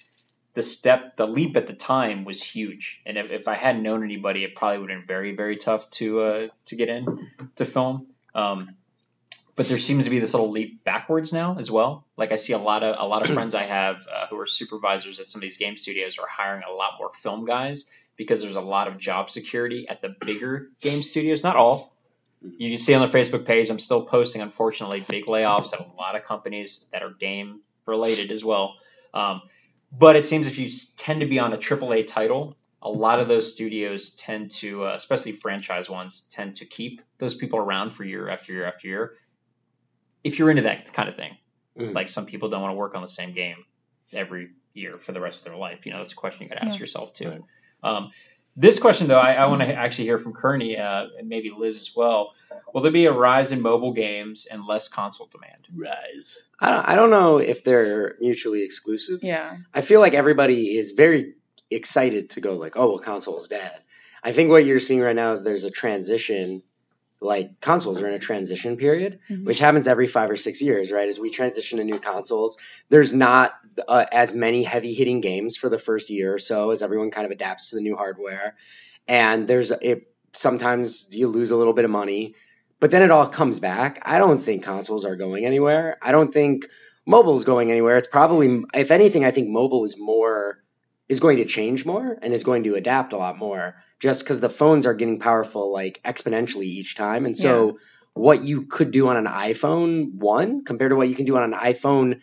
the 0.57 0.63
step 0.63 1.15
the 1.17 1.27
leap 1.27 1.55
at 1.55 1.67
the 1.67 1.73
time 1.73 2.25
was 2.25 2.41
huge 2.41 2.99
and 3.05 3.15
if, 3.15 3.29
if 3.29 3.47
I 3.47 3.53
hadn't 3.53 3.83
known 3.83 4.03
anybody 4.03 4.43
it 4.43 4.55
probably 4.55 4.79
would 4.79 4.89
have 4.89 5.01
been 5.01 5.07
very 5.07 5.35
very 5.35 5.55
tough 5.55 5.87
to 5.91 6.21
uh, 6.21 6.47
to 6.65 6.75
get 6.75 6.89
in 6.89 7.29
to 7.57 7.63
film. 7.63 8.07
Um, 8.33 8.75
but 9.55 9.67
there 9.67 9.77
seems 9.77 10.05
to 10.05 10.09
be 10.09 10.17
this 10.17 10.33
little 10.33 10.49
leap 10.49 10.83
backwards 10.83 11.31
now 11.31 11.57
as 11.59 11.69
well. 11.69 12.07
Like 12.17 12.31
I 12.31 12.37
see 12.37 12.53
a 12.53 12.57
lot 12.57 12.81
of 12.81 12.95
a 12.97 13.05
lot 13.07 13.21
of 13.21 13.31
friends 13.35 13.53
I 13.53 13.65
have 13.65 13.97
uh, 14.11 14.25
who 14.31 14.39
are 14.39 14.47
supervisors 14.47 15.19
at 15.19 15.27
some 15.27 15.39
of 15.39 15.43
these 15.43 15.57
game 15.57 15.77
studios 15.77 16.17
are 16.17 16.25
hiring 16.27 16.63
a 16.67 16.73
lot 16.73 16.93
more 16.97 17.11
film 17.13 17.45
guys 17.45 17.85
because 18.17 18.41
there's 18.41 18.55
a 18.55 18.61
lot 18.61 18.87
of 18.87 18.97
job 18.97 19.29
security 19.29 19.87
at 19.87 20.01
the 20.01 20.15
bigger 20.25 20.69
game 20.81 21.03
studios. 21.03 21.43
Not 21.43 21.55
all. 21.55 21.93
You 22.41 22.71
can 22.71 22.79
see 22.79 22.95
on 22.95 23.07
the 23.07 23.15
Facebook 23.15 23.45
page, 23.45 23.69
I'm 23.69 23.77
still 23.77 24.03
posting, 24.03 24.41
unfortunately, 24.41 25.05
big 25.07 25.25
layoffs 25.25 25.73
at 25.73 25.81
a 25.81 25.87
lot 25.97 26.15
of 26.15 26.23
companies 26.23 26.83
that 26.91 27.03
are 27.03 27.11
game 27.11 27.61
related 27.85 28.31
as 28.31 28.43
well. 28.43 28.75
Um, 29.13 29.41
but 29.91 30.15
it 30.15 30.25
seems 30.25 30.47
if 30.47 30.57
you 30.59 30.69
tend 30.95 31.21
to 31.21 31.25
be 31.27 31.39
on 31.39 31.53
a 31.53 31.57
AAA 31.57 32.07
title, 32.07 32.55
a 32.81 32.89
lot 32.89 33.19
of 33.19 33.27
those 33.27 33.51
studios 33.53 34.11
tend 34.15 34.51
to, 34.51 34.85
uh, 34.85 34.93
especially 34.95 35.31
franchise 35.33 35.89
ones, 35.89 36.27
tend 36.31 36.57
to 36.57 36.65
keep 36.65 37.01
those 37.17 37.35
people 37.35 37.59
around 37.59 37.91
for 37.91 38.03
year 38.03 38.29
after 38.29 38.53
year 38.53 38.65
after 38.65 38.87
year. 38.87 39.13
If 40.23 40.39
you're 40.39 40.49
into 40.49 40.63
that 40.63 40.93
kind 40.93 41.09
of 41.09 41.15
thing, 41.15 41.37
Mhm. 41.77 41.93
like 41.95 42.09
some 42.09 42.25
people 42.25 42.49
don't 42.49 42.61
want 42.61 42.71
to 42.71 42.77
work 42.77 42.95
on 42.95 43.01
the 43.01 43.07
same 43.07 43.33
game 43.33 43.65
every 44.11 44.49
year 44.73 44.93
for 44.93 45.11
the 45.11 45.21
rest 45.21 45.45
of 45.45 45.51
their 45.51 45.59
life. 45.59 45.85
You 45.85 45.93
know, 45.93 45.99
that's 45.99 46.13
a 46.13 46.15
question 46.15 46.43
you 46.43 46.49
got 46.49 46.59
to 46.59 46.65
ask 46.65 46.75
Yeah. 46.75 46.81
yourself 46.81 47.13
too. 47.13 47.29
Right. 47.29 47.41
Um, 47.83 48.11
this 48.57 48.79
question, 48.79 49.07
though, 49.07 49.19
I, 49.19 49.33
I 49.33 49.47
want 49.47 49.61
to 49.61 49.73
actually 49.73 50.05
hear 50.05 50.17
from 50.17 50.33
Kearney 50.33 50.77
uh, 50.77 51.05
and 51.17 51.29
maybe 51.29 51.51
Liz 51.55 51.79
as 51.79 51.95
well. 51.95 52.33
Will 52.73 52.81
there 52.81 52.91
be 52.91 53.05
a 53.05 53.13
rise 53.13 53.51
in 53.51 53.61
mobile 53.61 53.93
games 53.93 54.47
and 54.49 54.65
less 54.65 54.87
console 54.87 55.29
demand? 55.31 55.67
Rise. 55.73 56.37
I 56.59 56.71
don't, 56.71 56.89
I 56.89 56.93
don't 56.93 57.11
know 57.11 57.37
if 57.37 57.63
they're 57.63 58.15
mutually 58.19 58.63
exclusive. 58.63 59.19
Yeah. 59.23 59.57
I 59.73 59.81
feel 59.81 60.01
like 60.01 60.15
everybody 60.15 60.75
is 60.75 60.91
very 60.91 61.35
excited 61.69 62.31
to 62.31 62.41
go 62.41 62.55
like, 62.55 62.73
oh, 62.75 62.89
well, 62.89 62.99
console 62.99 63.37
is 63.37 63.47
dead. 63.47 63.77
I 64.23 64.31
think 64.31 64.49
what 64.49 64.65
you're 64.65 64.79
seeing 64.79 65.01
right 65.01 65.15
now 65.15 65.33
is 65.33 65.43
there's 65.43 65.63
a 65.63 65.71
transition, 65.71 66.63
like 67.19 67.59
consoles 67.61 68.01
are 68.01 68.07
in 68.07 68.13
a 68.13 68.19
transition 68.19 68.77
period, 68.77 69.19
Mhm. 69.29 69.45
which 69.45 69.59
happens 69.59 69.87
every 69.87 70.07
five 70.07 70.29
or 70.29 70.35
six 70.35 70.61
years, 70.61 70.91
right? 70.91 71.07
As 71.07 71.19
we 71.19 71.29
transition 71.31 71.79
to 71.79 71.83
new 71.83 71.99
consoles, 71.99 72.57
there's 72.89 73.13
not 73.13 73.53
uh, 73.87 74.05
as 74.11 74.33
many 74.33 74.63
heavy 74.63 74.93
hitting 74.95 75.21
games 75.21 75.55
for 75.55 75.69
the 75.69 75.77
first 75.77 76.09
year 76.09 76.33
or 76.33 76.39
so 76.39 76.71
as 76.71 76.81
everyone 76.81 77.11
kind 77.11 77.25
of 77.25 77.31
adapts 77.31 77.69
to 77.69 77.75
the 77.75 77.81
new 77.81 77.95
hardware, 77.95 78.55
and 79.07 79.47
there's 79.47 79.69
it. 79.71 80.11
Sometimes 80.33 81.09
you 81.15 81.27
lose 81.27 81.51
a 81.51 81.55
little 81.57 81.73
bit 81.73 81.85
of 81.85 81.91
money, 81.91 82.35
but 82.79 82.91
then 82.91 83.01
it 83.01 83.11
all 83.11 83.27
comes 83.27 83.59
back. 83.59 84.01
I 84.03 84.17
don't 84.19 84.43
think 84.43 84.63
consoles 84.63 85.05
are 85.05 85.15
going 85.15 85.45
anywhere. 85.45 85.97
I 86.01 86.11
don't 86.11 86.33
think 86.33 86.67
mobile's 87.05 87.43
going 87.43 87.71
anywhere. 87.71 87.97
It's 87.97 88.07
probably, 88.07 88.63
if 88.73 88.91
anything, 88.91 89.25
I 89.25 89.31
think 89.31 89.49
mobile 89.49 89.85
is 89.85 89.95
more 89.97 90.57
is 91.07 91.19
going 91.19 91.37
to 91.37 91.45
change 91.45 91.85
more 91.85 92.17
and 92.21 92.33
is 92.33 92.43
going 92.43 92.63
to 92.63 92.75
adapt 92.75 93.13
a 93.13 93.17
lot 93.17 93.37
more 93.37 93.75
just 93.99 94.23
because 94.23 94.39
the 94.39 94.49
phones 94.49 94.85
are 94.85 94.93
getting 94.93 95.19
powerful 95.19 95.71
like 95.71 96.01
exponentially 96.03 96.65
each 96.65 96.95
time. 96.95 97.25
And 97.25 97.37
so 97.37 97.79
what 98.13 98.43
you 98.43 98.63
could 98.63 98.91
do 98.91 99.07
on 99.07 99.17
an 99.17 99.25
iPhone 99.25 100.15
one 100.15 100.63
compared 100.63 100.91
to 100.91 100.95
what 100.95 101.09
you 101.09 101.15
can 101.15 101.25
do 101.25 101.37
on 101.37 101.43
an 101.43 101.53
iPhone 101.53 102.21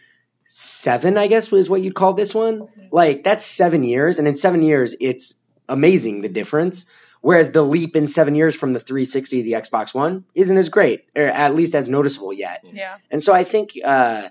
seven, 0.48 1.18
I 1.18 1.26
guess 1.26 1.50
was 1.50 1.68
what 1.68 1.82
you'd 1.82 1.94
call 1.94 2.12
this 2.12 2.34
one. 2.34 2.68
Like 2.90 3.24
that's 3.24 3.44
seven 3.44 3.82
years, 3.82 4.18
and 4.18 4.28
in 4.28 4.36
seven 4.36 4.62
years, 4.62 4.94
it's 5.00 5.34
amazing 5.68 6.22
the 6.22 6.28
difference. 6.28 6.86
Whereas 7.20 7.50
the 7.52 7.62
leap 7.62 7.96
in 7.96 8.06
seven 8.06 8.34
years 8.34 8.54
from 8.54 8.74
the 8.74 8.80
360 8.80 9.38
to 9.38 9.42
the 9.44 9.52
Xbox 9.52 9.94
One 9.94 10.26
isn't 10.34 10.56
as 10.56 10.68
great, 10.68 11.06
or 11.16 11.24
at 11.24 11.54
least 11.54 11.74
as 11.74 11.88
noticeable 11.88 12.34
yet. 12.34 12.62
Yeah. 12.70 12.98
And 13.10 13.22
so 13.22 13.32
I 13.32 13.44
think 13.44 13.72
uh, 13.82 14.28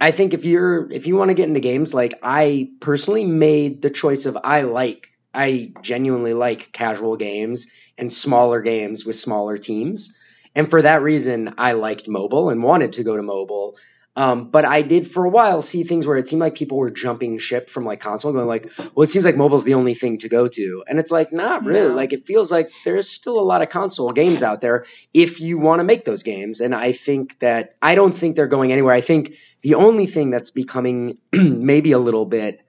I 0.00 0.10
think 0.10 0.34
if 0.34 0.44
you're 0.44 0.90
if 0.90 1.06
you 1.06 1.16
want 1.16 1.30
to 1.30 1.34
get 1.34 1.48
into 1.48 1.60
games, 1.60 1.94
like 1.94 2.18
I 2.22 2.70
personally 2.80 3.24
made 3.24 3.82
the 3.82 3.90
choice 3.90 4.26
of 4.26 4.38
I 4.44 4.62
like 4.62 5.09
I 5.32 5.72
genuinely 5.82 6.34
like 6.34 6.72
casual 6.72 7.16
games 7.16 7.70
and 7.96 8.10
smaller 8.12 8.62
games 8.62 9.04
with 9.04 9.16
smaller 9.16 9.58
teams. 9.58 10.14
And 10.54 10.68
for 10.68 10.82
that 10.82 11.02
reason, 11.02 11.54
I 11.58 11.72
liked 11.72 12.08
mobile 12.08 12.50
and 12.50 12.62
wanted 12.62 12.94
to 12.94 13.04
go 13.04 13.16
to 13.16 13.22
mobile. 13.22 13.76
Um, 14.16 14.50
but 14.50 14.64
I 14.64 14.82
did 14.82 15.08
for 15.08 15.24
a 15.24 15.30
while 15.30 15.62
see 15.62 15.84
things 15.84 16.04
where 16.04 16.16
it 16.16 16.26
seemed 16.26 16.40
like 16.40 16.56
people 16.56 16.78
were 16.78 16.90
jumping 16.90 17.38
ship 17.38 17.70
from 17.70 17.84
like 17.84 18.00
console, 18.00 18.32
going 18.32 18.48
like, 18.48 18.68
"Well, 18.76 19.04
it 19.04 19.06
seems 19.06 19.24
like 19.24 19.36
mobile's 19.36 19.62
the 19.62 19.74
only 19.74 19.94
thing 19.94 20.18
to 20.18 20.28
go 20.28 20.48
to," 20.48 20.82
and 20.88 20.98
it's 20.98 21.12
like, 21.12 21.32
not 21.32 21.64
really. 21.64 21.88
No. 21.88 21.94
Like 21.94 22.12
it 22.12 22.26
feels 22.26 22.50
like 22.50 22.72
there's 22.84 23.08
still 23.08 23.38
a 23.38 23.40
lot 23.40 23.62
of 23.62 23.68
console 23.68 24.10
games 24.10 24.42
out 24.42 24.60
there 24.60 24.84
if 25.14 25.40
you 25.40 25.60
want 25.60 25.78
to 25.78 25.84
make 25.84 26.04
those 26.04 26.24
games. 26.24 26.60
And 26.60 26.74
I 26.74 26.90
think 26.90 27.38
that 27.38 27.76
I 27.80 27.94
don't 27.94 28.12
think 28.12 28.34
they're 28.34 28.48
going 28.48 28.72
anywhere. 28.72 28.94
I 28.94 29.00
think 29.00 29.36
the 29.62 29.76
only 29.76 30.06
thing 30.06 30.30
that's 30.30 30.50
becoming 30.50 31.18
maybe 31.32 31.92
a 31.92 31.98
little 31.98 32.26
bit 32.26 32.60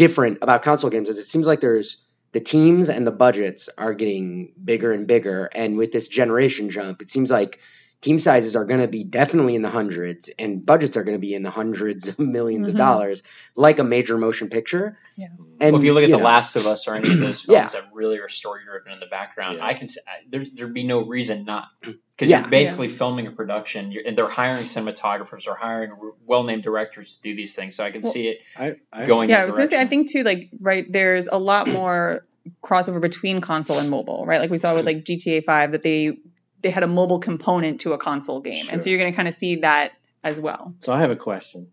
different 0.00 0.38
about 0.40 0.62
console 0.62 0.88
games 0.88 1.10
is 1.10 1.18
it 1.18 1.24
seems 1.24 1.46
like 1.46 1.60
there's 1.60 1.98
the 2.32 2.40
teams 2.40 2.88
and 2.88 3.06
the 3.06 3.10
budgets 3.10 3.68
are 3.76 3.92
getting 3.92 4.54
bigger 4.64 4.92
and 4.92 5.06
bigger. 5.06 5.44
And 5.44 5.76
with 5.76 5.92
this 5.92 6.08
generation 6.08 6.70
jump, 6.70 7.02
it 7.02 7.10
seems 7.10 7.30
like 7.30 7.58
team 8.00 8.16
sizes 8.18 8.56
are 8.56 8.64
going 8.64 8.80
to 8.80 8.88
be 8.88 9.04
definitely 9.04 9.54
in 9.54 9.60
the 9.62 9.68
hundreds 9.68 10.30
and 10.38 10.64
budgets 10.64 10.96
are 10.96 11.04
going 11.04 11.16
to 11.16 11.20
be 11.20 11.34
in 11.34 11.42
the 11.42 11.50
hundreds 11.50 12.08
of 12.08 12.16
1000000s 12.18 12.68
of 12.68 12.74
Mhm. 12.74 12.78
dollars, 12.78 13.22
like 13.54 13.78
a 13.78 13.84
major 13.84 14.16
motion 14.16 14.48
picture. 14.48 14.96
Yeah. 15.16 15.26
And 15.60 15.72
well, 15.74 15.82
if 15.82 15.84
you 15.84 15.92
look 15.92 16.04
at 16.04 16.10
The 16.10 16.16
know, 16.16 16.24
Last 16.24 16.56
of 16.56 16.66
Us 16.66 16.88
or 16.88 16.94
any 16.94 17.12
of 17.12 17.20
those 17.20 17.40
films 17.42 17.50
Yeah. 17.50 17.68
that 17.68 17.90
really 17.92 18.18
are 18.20 18.30
story 18.30 18.62
driven 18.64 18.92
in 18.92 19.00
the 19.00 19.06
background, 19.06 19.58
Yeah. 19.58 19.66
I 19.66 19.74
can 19.74 19.88
say 19.88 20.00
there 20.30 20.46
there'd 20.54 20.72
be 20.72 20.84
no 20.84 21.04
reason 21.04 21.44
not 21.44 21.68
because 21.82 22.30
Yeah. 22.30 22.40
you're 22.40 22.48
basically 22.48 22.88
filming 22.88 23.26
a 23.26 23.32
production, 23.32 23.92
you're, 23.92 24.04
and 24.06 24.16
they're 24.16 24.28
hiring 24.28 24.64
cinematographers 24.64 25.46
or 25.46 25.54
hiring 25.54 25.92
well 26.24 26.44
named 26.44 26.62
directors 26.62 27.16
to 27.16 27.22
do 27.22 27.36
these 27.36 27.54
things. 27.54 27.76
So 27.76 27.84
I 27.84 27.90
can 27.90 28.00
Well, 28.00 28.12
see 28.12 28.28
it 28.28 28.38
I, 28.56 28.76
I 28.90 29.04
going. 29.04 29.28
yeah, 29.28 29.42
I 29.42 29.44
was 29.44 29.56
gonna 29.56 29.66
say, 29.68 29.80
I 29.80 29.84
think 29.86 30.10
too, 30.10 30.22
like, 30.22 30.48
right, 30.58 30.90
there's 30.90 31.26
a 31.28 31.38
lot 31.38 31.68
more 31.68 32.24
crossover 32.64 33.00
between 33.02 33.42
console 33.42 33.78
and 33.78 33.90
mobile, 33.90 34.24
right? 34.24 34.40
Like 34.40 34.50
we 34.50 34.56
saw 34.56 34.74
with 34.74 34.86
like 34.86 35.04
GTA 35.04 35.44
5 35.44 35.72
that 35.72 35.82
they 35.82 36.16
they 36.62 36.70
had 36.70 36.82
a 36.82 36.88
mobile 36.88 37.18
component 37.18 37.82
to 37.82 37.92
a 37.92 37.98
console 37.98 38.40
game, 38.40 38.66
and 38.70 38.82
so 38.82 38.90
you're 38.90 38.98
gonna 38.98 39.12
kind 39.12 39.28
of 39.28 39.34
see 39.34 39.56
that 39.56 39.92
as 40.22 40.40
well. 40.40 40.74
So 40.78 40.92
I 40.92 41.00
have 41.00 41.10
a 41.10 41.16
question. 41.16 41.68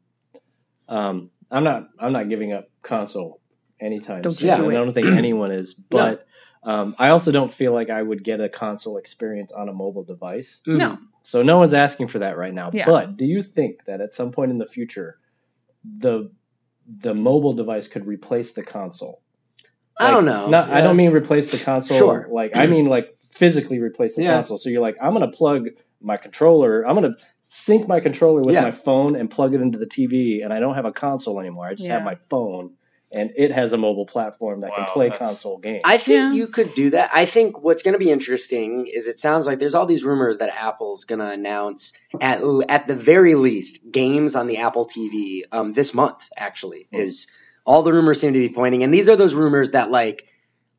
Um, 0.87 1.31
I'm 1.51 1.63
not 1.63 1.89
I'm 1.99 2.13
not 2.13 2.29
giving 2.29 2.53
up 2.53 2.69
console 2.81 3.41
anytime 3.79 4.21
Don't 4.21 4.33
soon. 4.33 4.47
you 4.47 4.53
and 4.53 4.63
do 4.63 4.71
I 4.71 4.73
don't 4.73 4.93
think 4.93 5.07
anyone 5.07 5.51
is, 5.51 5.73
but 5.89 6.27
um, 6.63 6.95
I 6.99 7.09
also 7.09 7.31
don't 7.31 7.53
feel 7.53 7.73
like 7.73 7.89
I 7.89 8.01
would 8.01 8.23
get 8.23 8.41
a 8.41 8.49
console 8.49 8.97
experience 8.97 9.51
on 9.51 9.69
a 9.69 9.73
mobile 9.73 10.03
device. 10.03 10.61
No, 10.65 10.97
So 11.21 11.41
no 11.43 11.59
one's 11.59 11.73
asking 11.73 12.07
for 12.07 12.19
that 12.19 12.37
right 12.37 12.53
now. 12.53 12.71
Yeah. 12.73 12.85
But 12.85 13.15
do 13.15 13.25
you 13.25 13.43
think 13.43 13.85
that 13.85 14.01
at 14.01 14.13
some 14.13 14.31
point 14.31 14.51
in 14.51 14.57
the 14.57 14.65
future, 14.65 15.19
the 15.83 16.31
the 16.87 17.13
mobile 17.13 17.53
device 17.53 17.87
could 17.87 18.05
replace 18.05 18.53
the 18.53 18.63
console? 18.63 19.21
I 19.99 20.11
don't 20.11 20.25
know. 20.25 20.49
Not, 20.49 20.69
I 20.69 20.81
don't 20.81 20.95
mean 20.95 21.11
replace 21.11 21.51
the 21.51 21.57
console. 21.57 21.97
Sure. 21.97 22.27
Like 22.29 22.55
I 22.55 22.67
mean 22.67 22.85
like 22.85 23.16
physically 23.31 23.79
replace 23.79 24.15
the 24.15 24.23
Yeah. 24.23 24.33
console. 24.33 24.57
So 24.57 24.69
you're 24.69 24.81
like, 24.81 24.97
I'm 25.01 25.13
gonna 25.13 25.31
plug 25.31 25.69
my 26.01 26.17
controller. 26.17 26.83
I'm 26.87 26.95
gonna 26.95 27.15
sync 27.43 27.87
my 27.87 27.99
controller 27.99 28.41
with 28.41 28.53
Yeah. 28.55 28.61
my 28.61 28.71
phone 28.71 29.15
and 29.15 29.29
plug 29.29 29.53
it 29.53 29.61
into 29.61 29.77
the 29.77 29.85
TV, 29.87 30.41
and 30.43 30.53
I 30.53 30.59
don't 30.59 30.75
have 30.75 30.85
a 30.85 30.91
console 30.91 31.39
anymore. 31.39 31.65
I 31.67 31.73
just 31.73 31.89
have 31.89 32.03
my 32.03 32.17
phone, 32.29 32.71
and 33.11 33.31
it 33.37 33.51
has 33.51 33.71
a 33.73 33.77
mobile 33.77 34.05
platform 34.05 34.59
that 34.59 34.69
Wow, 34.71 34.75
can 34.77 34.85
play 34.87 35.09
that's- 35.09 35.27
console 35.27 35.57
games. 35.57 35.81
I 35.85 35.97
think 35.97 36.17
Yeah. 36.17 36.33
you 36.33 36.47
could 36.47 36.75
do 36.75 36.89
that. 36.91 37.09
I 37.13 37.25
think 37.25 37.61
what's 37.63 37.81
going 37.83 37.93
to 37.93 37.99
be 37.99 38.11
interesting 38.11 38.87
is 38.87 39.07
it 39.07 39.17
sounds 39.17 39.47
like 39.47 39.59
there's 39.59 39.75
all 39.75 39.85
these 39.85 40.03
rumors 40.03 40.39
that 40.39 40.49
Apple's 40.55 41.05
going 41.05 41.19
to 41.19 41.29
announce 41.29 41.93
at 42.19 42.41
at 42.69 42.85
the 42.85 42.95
very 42.95 43.35
least 43.35 43.89
games 43.91 44.35
on 44.35 44.47
the 44.47 44.57
Apple 44.57 44.85
TV 44.85 45.43
um, 45.51 45.71
this 45.73 45.93
month. 45.93 46.29
Actually, 46.35 46.87
Hmm. 46.91 46.99
is 46.99 47.27
all 47.65 47.81
the 47.81 47.93
rumors 47.93 48.19
seem 48.19 48.33
to 48.33 48.39
be 48.39 48.49
pointing, 48.49 48.83
and 48.83 48.93
these 48.93 49.09
are 49.09 49.15
those 49.15 49.33
rumors 49.33 49.71
that 49.71 49.89
like 49.89 50.25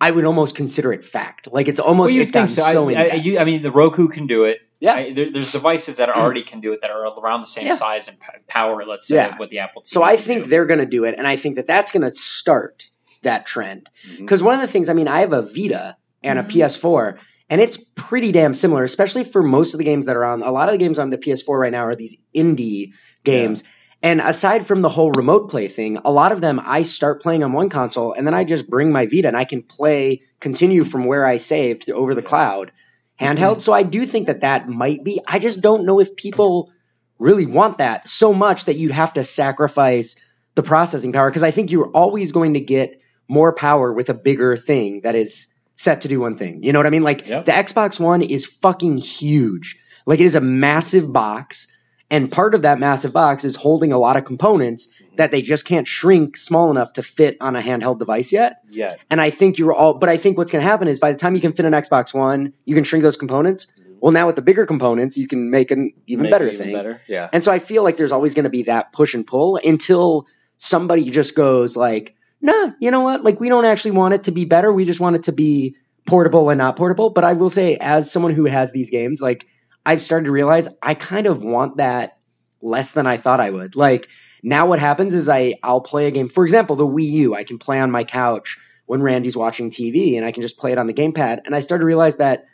I 0.00 0.10
would 0.10 0.24
almost 0.24 0.54
consider 0.56 0.92
it 0.92 1.04
fact. 1.04 1.48
Like 1.50 1.66
it's 1.68 1.80
almost 1.80 2.08
Well, 2.08 2.16
you 2.16 2.22
it's 2.22 2.32
think 2.32 2.50
so? 2.50 2.62
so 2.62 2.88
I, 2.90 2.92
I, 2.94 3.14
you, 3.14 3.38
I 3.38 3.44
mean, 3.44 3.62
the 3.62 3.72
Roku 3.72 4.08
can 4.08 4.26
do 4.26 4.44
it. 4.44 4.60
Yeah. 4.80 4.94
I, 4.94 5.12
there, 5.12 5.32
there's 5.32 5.50
devices 5.50 5.96
that 5.96 6.08
already 6.08 6.42
can 6.44 6.60
do 6.60 6.72
it 6.72 6.82
that 6.82 6.90
are 6.92 7.04
around 7.04 7.40
the 7.40 7.46
same 7.48 7.66
Yeah. 7.66 7.74
size 7.74 8.06
and 8.06 8.16
power. 8.46 8.84
Let's 8.84 9.08
say 9.08 9.16
Yeah. 9.16 9.36
what 9.36 9.50
the 9.50 9.58
Apple. 9.58 9.82
TV 9.82 9.86
So 9.88 10.02
I 10.04 10.16
think 10.16 10.44
do. 10.44 10.50
they're 10.50 10.66
going 10.66 10.78
to 10.80 10.86
do 10.86 11.02
it, 11.04 11.16
and 11.18 11.26
I 11.26 11.34
think 11.36 11.56
that 11.56 11.66
that's 11.66 11.90
going 11.90 12.02
to 12.04 12.10
start 12.12 12.84
that 13.22 13.44
trend. 13.46 13.88
Because 14.18 14.40
one 14.40 14.54
of 14.54 14.60
the 14.60 14.68
things, 14.68 14.88
I 14.88 14.92
mean, 14.92 15.08
I 15.08 15.20
have 15.20 15.32
a 15.32 15.42
Vita 15.42 15.96
and 16.22 16.38
a 16.38 16.44
Mhm. 16.44 16.50
PS4, 16.50 17.18
and 17.50 17.60
it's 17.60 17.76
pretty 17.96 18.30
damn 18.30 18.54
similar, 18.54 18.84
especially 18.84 19.24
for 19.24 19.42
most 19.42 19.74
of 19.74 19.78
the 19.78 19.84
games 19.84 20.06
that 20.06 20.14
are 20.14 20.24
on. 20.24 20.42
A 20.44 20.52
lot 20.52 20.68
of 20.68 20.74
the 20.74 20.78
games 20.78 21.00
on 21.00 21.10
the 21.10 21.18
PS4 21.18 21.58
right 21.58 21.72
now 21.72 21.84
are 21.86 21.96
these 21.96 22.16
indie 22.32 22.92
games. 23.24 23.64
And 24.02 24.20
aside 24.20 24.66
from 24.66 24.80
the 24.80 24.88
whole 24.88 25.10
remote 25.10 25.50
play 25.50 25.66
thing, 25.66 25.98
a 26.04 26.10
lot 26.10 26.30
of 26.30 26.40
them 26.40 26.60
I 26.62 26.82
start 26.82 27.20
playing 27.20 27.42
on 27.42 27.52
one 27.52 27.68
console 27.68 28.12
and 28.12 28.26
then 28.26 28.34
I 28.34 28.44
just 28.44 28.70
bring 28.70 28.92
my 28.92 29.06
Vita 29.06 29.26
and 29.26 29.36
I 29.36 29.44
can 29.44 29.62
play, 29.62 30.22
continue 30.38 30.84
from 30.84 31.04
where 31.04 31.26
I 31.26 31.38
saved 31.38 31.90
over 31.90 32.14
the 32.14 32.22
cloud 32.22 32.70
handheld. 33.18 33.54
Mm-hmm. 33.54 33.60
So 33.60 33.72
I 33.72 33.82
do 33.82 34.06
think 34.06 34.28
that 34.28 34.42
that 34.42 34.68
might 34.68 35.02
be. 35.02 35.20
I 35.26 35.40
just 35.40 35.60
don't 35.60 35.84
know 35.84 35.98
if 35.98 36.14
people 36.14 36.70
really 37.18 37.46
want 37.46 37.78
that 37.78 38.08
so 38.08 38.32
much 38.32 38.66
that 38.66 38.76
you'd 38.76 38.92
have 38.92 39.14
to 39.14 39.24
sacrifice 39.24 40.14
the 40.54 40.62
processing 40.62 41.12
power 41.12 41.28
because 41.28 41.42
I 41.42 41.50
think 41.50 41.72
you're 41.72 41.90
always 41.90 42.30
going 42.30 42.54
to 42.54 42.60
get 42.60 43.00
more 43.26 43.52
power 43.52 43.92
with 43.92 44.10
a 44.10 44.14
bigger 44.14 44.56
thing 44.56 45.00
that 45.02 45.16
is 45.16 45.52
set 45.74 46.02
to 46.02 46.08
do 46.08 46.20
one 46.20 46.38
thing. 46.38 46.62
You 46.62 46.72
know 46.72 46.78
what 46.78 46.86
I 46.86 46.90
mean? 46.90 47.02
Like 47.02 47.26
Yep. 47.26 47.46
the 47.46 47.52
Xbox 47.52 47.98
One 47.98 48.22
is 48.22 48.46
fucking 48.46 48.98
huge. 48.98 49.78
Like 50.06 50.20
it 50.20 50.26
is 50.26 50.36
a 50.36 50.40
massive 50.40 51.12
box 51.12 51.66
and 52.10 52.32
part 52.32 52.54
of 52.54 52.62
that 52.62 52.78
massive 52.78 53.12
box 53.12 53.44
is 53.44 53.56
holding 53.56 53.92
a 53.92 53.98
lot 53.98 54.16
of 54.16 54.24
components 54.24 54.86
mm-hmm. 54.86 55.16
that 55.16 55.30
they 55.30 55.42
just 55.42 55.66
can't 55.66 55.86
shrink 55.86 56.36
small 56.36 56.70
enough 56.70 56.94
to 56.94 57.02
fit 57.02 57.36
on 57.40 57.56
a 57.56 57.60
handheld 57.60 57.98
device 57.98 58.32
yet. 58.32 58.62
yeah. 58.70 58.96
And 59.10 59.20
I 59.20 59.30
think 59.30 59.58
you're 59.58 59.72
all, 59.72 59.94
but 59.94 60.08
I 60.08 60.16
think 60.16 60.38
what's 60.38 60.52
going 60.52 60.64
to 60.64 60.70
happen 60.70 60.88
is 60.88 60.98
by 60.98 61.12
the 61.12 61.18
time 61.18 61.34
you 61.34 61.40
can 61.40 61.52
fit 61.52 61.66
an 61.66 61.72
Xbox 61.72 62.14
One, 62.14 62.54
you 62.64 62.74
can 62.74 62.84
shrink 62.84 63.02
those 63.02 63.16
components. 63.16 63.66
Mm-hmm. 63.66 63.92
Well, 64.00 64.12
now 64.12 64.26
with 64.26 64.36
the 64.36 64.42
bigger 64.42 64.64
components, 64.64 65.18
you 65.18 65.26
can 65.26 65.50
make 65.50 65.70
an 65.70 65.92
even 66.06 66.24
Make 66.24 66.32
better 66.32 66.46
even 66.46 66.58
thing. 66.58 66.72
Better. 66.72 67.02
Yeah. 67.08 67.28
And 67.32 67.44
so 67.44 67.52
I 67.52 67.58
feel 67.58 67.82
like 67.82 67.96
there's 67.96 68.12
always 68.12 68.34
going 68.34 68.44
to 68.44 68.50
be 68.50 68.64
that 68.64 68.92
push 68.92 69.14
and 69.14 69.26
pull 69.26 69.56
until 69.56 70.26
somebody 70.56 71.10
just 71.10 71.34
goes 71.34 71.76
like, 71.76 72.14
nah, 72.40 72.70
you 72.80 72.90
know 72.90 73.02
what? 73.02 73.24
Like 73.24 73.40
we 73.40 73.48
don't 73.48 73.64
actually 73.64 73.92
want 73.92 74.14
it 74.14 74.24
to 74.24 74.30
be 74.30 74.44
better. 74.44 74.72
We 74.72 74.84
just 74.84 75.00
want 75.00 75.16
it 75.16 75.24
to 75.24 75.32
be 75.32 75.76
portable 76.06 76.48
and 76.48 76.58
not 76.58 76.76
portable. 76.76 77.10
But 77.10 77.24
I 77.24 77.34
will 77.34 77.50
say, 77.50 77.76
as 77.76 78.10
someone 78.10 78.32
who 78.32 78.46
has 78.46 78.72
these 78.72 78.90
games, 78.90 79.20
like 79.20 79.46
I've 79.84 80.00
started 80.00 80.26
to 80.26 80.32
realize 80.32 80.68
I 80.82 80.94
kind 80.94 81.26
of 81.26 81.42
want 81.42 81.78
that 81.78 82.18
less 82.60 82.92
than 82.92 83.06
I 83.06 83.16
thought 83.16 83.40
I 83.40 83.50
would. 83.50 83.76
Like 83.76 84.08
now 84.42 84.66
what 84.66 84.78
happens 84.78 85.14
is 85.14 85.28
I 85.28 85.54
I'll 85.62 85.80
play 85.80 86.06
a 86.06 86.10
game. 86.10 86.28
For 86.28 86.44
example, 86.44 86.76
the 86.76 86.86
Wii 86.86 87.10
U, 87.10 87.34
I 87.34 87.44
can 87.44 87.58
play 87.58 87.80
on 87.80 87.90
my 87.90 88.04
couch 88.04 88.58
when 88.86 89.02
Randy's 89.02 89.36
watching 89.36 89.70
TV 89.70 90.16
and 90.16 90.24
I 90.24 90.32
can 90.32 90.42
just 90.42 90.58
play 90.58 90.72
it 90.72 90.78
on 90.78 90.86
the 90.86 90.94
gamepad. 90.94 91.40
And 91.44 91.54
I 91.54 91.60
started 91.60 91.82
to 91.82 91.86
realize 91.86 92.16
that 92.16 92.46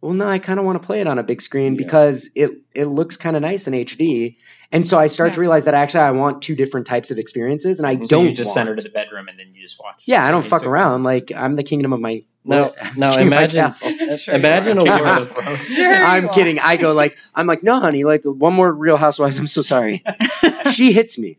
well, 0.00 0.12
no, 0.12 0.28
I 0.28 0.38
kind 0.38 0.58
of 0.60 0.64
want 0.66 0.80
to 0.80 0.86
play 0.86 1.00
it 1.00 1.06
on 1.06 1.18
a 1.18 1.22
big 1.22 1.42
screen 1.42 1.74
Yeah. 1.74 1.78
because 1.78 2.30
it 2.34 2.52
it 2.74 2.84
looks 2.86 3.16
kind 3.16 3.36
of 3.36 3.42
nice 3.42 3.66
in 3.66 3.74
HD. 3.74 4.36
And 4.70 4.86
so 4.86 4.98
I 4.98 5.06
started 5.06 5.32
to 5.34 5.40
realize 5.40 5.64
that 5.64 5.72
actually 5.72 6.00
I 6.00 6.10
want 6.10 6.42
two 6.42 6.54
different 6.54 6.86
types 6.86 7.10
of 7.10 7.16
experiences, 7.18 7.78
and 7.78 7.86
I 7.86 7.94
So 8.02 8.18
don't 8.18 8.26
you 8.28 8.34
just 8.34 8.48
want, 8.50 8.54
send 8.54 8.68
her 8.68 8.76
to 8.76 8.82
the 8.82 8.90
bedroom 8.90 9.28
and 9.28 9.38
then 9.38 9.54
you 9.54 9.62
just 9.62 9.80
watch. 9.80 10.02
Yeah, 10.04 10.22
I 10.24 10.30
don't 10.30 10.44
fuck 10.44 10.62
too. 10.62 10.68
around. 10.68 11.04
Like 11.04 11.32
I'm 11.34 11.56
the 11.56 11.62
kingdom 11.62 11.92
of 11.94 12.00
my 12.00 12.22
No, 12.44 12.74
now 12.96 13.14
king 13.14 13.22
of 13.28 13.28
my 13.30 13.44
imagine. 13.44 13.70
Sure 14.18 14.34
imagine 14.34 14.76
a 14.78 14.84
are. 14.84 15.20
Of 15.22 15.32
world. 15.34 15.56
Sure 15.56 15.90
I'm 15.92 16.28
are. 16.28 16.32
kidding. 16.34 16.58
I 16.58 16.76
go 16.76 16.92
like 16.92 17.16
I'm 17.34 17.46
like 17.46 17.62
no, 17.62 17.80
honey. 17.80 18.04
Like 18.04 18.24
one 18.24 18.52
more 18.52 18.70
Real 18.70 18.98
Housewives. 18.98 19.38
I'm 19.38 19.46
so 19.46 19.62
sorry. 19.62 20.04
she 20.72 20.92
hits 20.92 21.16
me. 21.18 21.38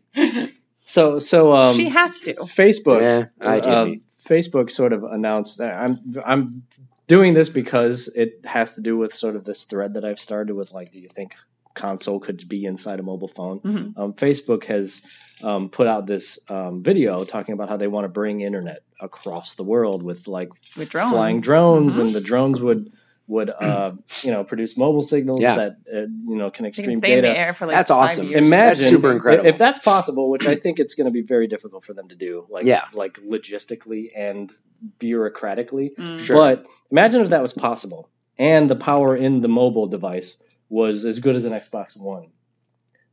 So, 0.84 1.20
so 1.20 1.54
um, 1.54 1.76
she 1.76 1.88
has 1.88 2.18
to. 2.20 2.34
Facebook. 2.34 3.00
Yeah, 3.00 3.26
I 3.40 3.60
get 3.60 3.68
um. 3.68 4.00
Facebook 4.26 4.70
sort 4.72 4.92
of 4.92 5.04
announced 5.04 5.58
that 5.58 5.72
I'm 5.80 6.16
I'm 6.26 6.62
doing 7.10 7.34
this 7.34 7.48
because 7.48 8.08
it 8.08 8.44
has 8.44 8.74
to 8.76 8.80
do 8.82 8.96
with 8.96 9.12
sort 9.14 9.34
of 9.36 9.44
this 9.44 9.64
thread 9.64 9.94
that 9.94 10.04
I've 10.04 10.20
started 10.20 10.54
with 10.54 10.72
like, 10.72 10.92
do 10.92 10.98
you 11.00 11.08
think 11.08 11.34
console 11.74 12.20
could 12.20 12.48
be 12.48 12.64
inside 12.64 13.00
a 13.00 13.02
mobile 13.02 13.28
phone? 13.28 13.60
Mhm. 13.60 13.98
Um, 13.98 14.12
Facebook 14.14 14.64
has 14.64 15.02
um, 15.42 15.70
put 15.70 15.86
out 15.86 16.06
this 16.06 16.38
um, 16.48 16.82
video 16.82 17.24
talking 17.24 17.54
about 17.54 17.68
how 17.68 17.76
they 17.78 17.88
want 17.88 18.04
to 18.04 18.08
bring 18.08 18.42
internet 18.42 18.80
across 19.00 19.54
the 19.56 19.64
world 19.64 20.02
with 20.02 20.28
like 20.28 20.50
With 20.76 20.88
drones. 20.90 21.10
flying 21.10 21.40
drones, 21.40 21.96
Mhm. 21.96 22.00
and 22.02 22.14
the 22.14 22.20
drones 22.20 22.60
would 22.60 22.92
would 23.30 23.48
uh, 23.60 23.92
you 24.22 24.30
know 24.32 24.44
produce 24.44 24.76
mobile 24.76 25.02
signals 25.02 25.40
Yeah. 25.40 25.56
that 25.56 25.72
uh, 25.92 26.00
you 26.30 26.36
know 26.40 26.50
can 26.50 26.64
They 26.64 26.68
extreme 26.70 26.90
can 26.92 26.94
stay 27.00 27.12
in 27.18 27.22
data. 27.22 27.28
the 27.32 27.38
air 27.38 27.54
for 27.54 27.66
like 27.66 27.76
That's 27.76 27.90
five 27.90 28.10
awesome. 28.10 28.28
years. 28.28 28.46
Imagine 28.46 28.78
That's 28.78 28.90
super 28.90 29.08
if- 29.10 29.14
incredible. 29.16 29.48
if 29.48 29.58
that's 29.58 29.78
possible, 29.78 30.28
which 30.30 30.46
I 30.46 30.56
think 30.56 30.78
it's 30.80 30.94
going 30.94 31.06
to 31.06 31.12
be 31.12 31.22
very 31.22 31.46
difficult 31.46 31.84
for 31.84 31.94
them 31.94 32.08
to 32.08 32.16
do, 32.16 32.46
like 32.50 32.66
Yeah. 32.66 32.84
like 32.92 33.14
logistically 33.20 34.10
and 34.16 34.52
bureaucratically. 34.98 35.94
Mm. 35.96 36.18
Sure. 36.20 36.36
But 36.36 36.66
imagine 36.90 37.22
if 37.22 37.30
that 37.30 37.42
was 37.42 37.52
possible, 37.52 38.08
and 38.38 38.68
the 38.70 38.76
power 38.76 39.16
in 39.16 39.40
the 39.40 39.48
mobile 39.48 39.86
device 39.86 40.36
was 40.68 41.04
as 41.04 41.20
good 41.20 41.36
as 41.36 41.44
an 41.44 41.52
Xbox 41.52 41.96
One. 41.96 42.28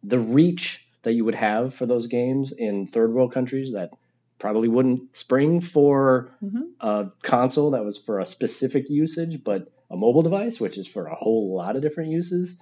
The 0.03 0.19
reach 0.19 0.87
that 1.03 1.13
you 1.13 1.25
would 1.25 1.35
have 1.35 1.73
for 1.73 1.85
those 1.85 2.07
games 2.07 2.51
in 2.51 2.87
third 2.87 3.13
world 3.13 3.33
countries 3.33 3.73
that 3.73 3.91
probably 4.39 4.67
wouldn't 4.67 5.15
spring 5.15 5.61
for 5.61 6.31
Mhm. 6.43 6.63
a 6.79 7.11
console 7.23 7.71
that 7.71 7.83
was 7.83 7.97
for 7.97 8.19
a 8.19 8.25
specific 8.25 8.89
usage, 8.89 9.43
but 9.43 9.67
a 9.89 9.95
mobile 9.97 10.21
device, 10.21 10.59
which 10.59 10.77
is 10.77 10.87
for 10.87 11.07
a 11.07 11.15
whole 11.15 11.55
lot 11.55 11.75
of 11.75 11.81
different 11.81 12.11
uses, 12.11 12.57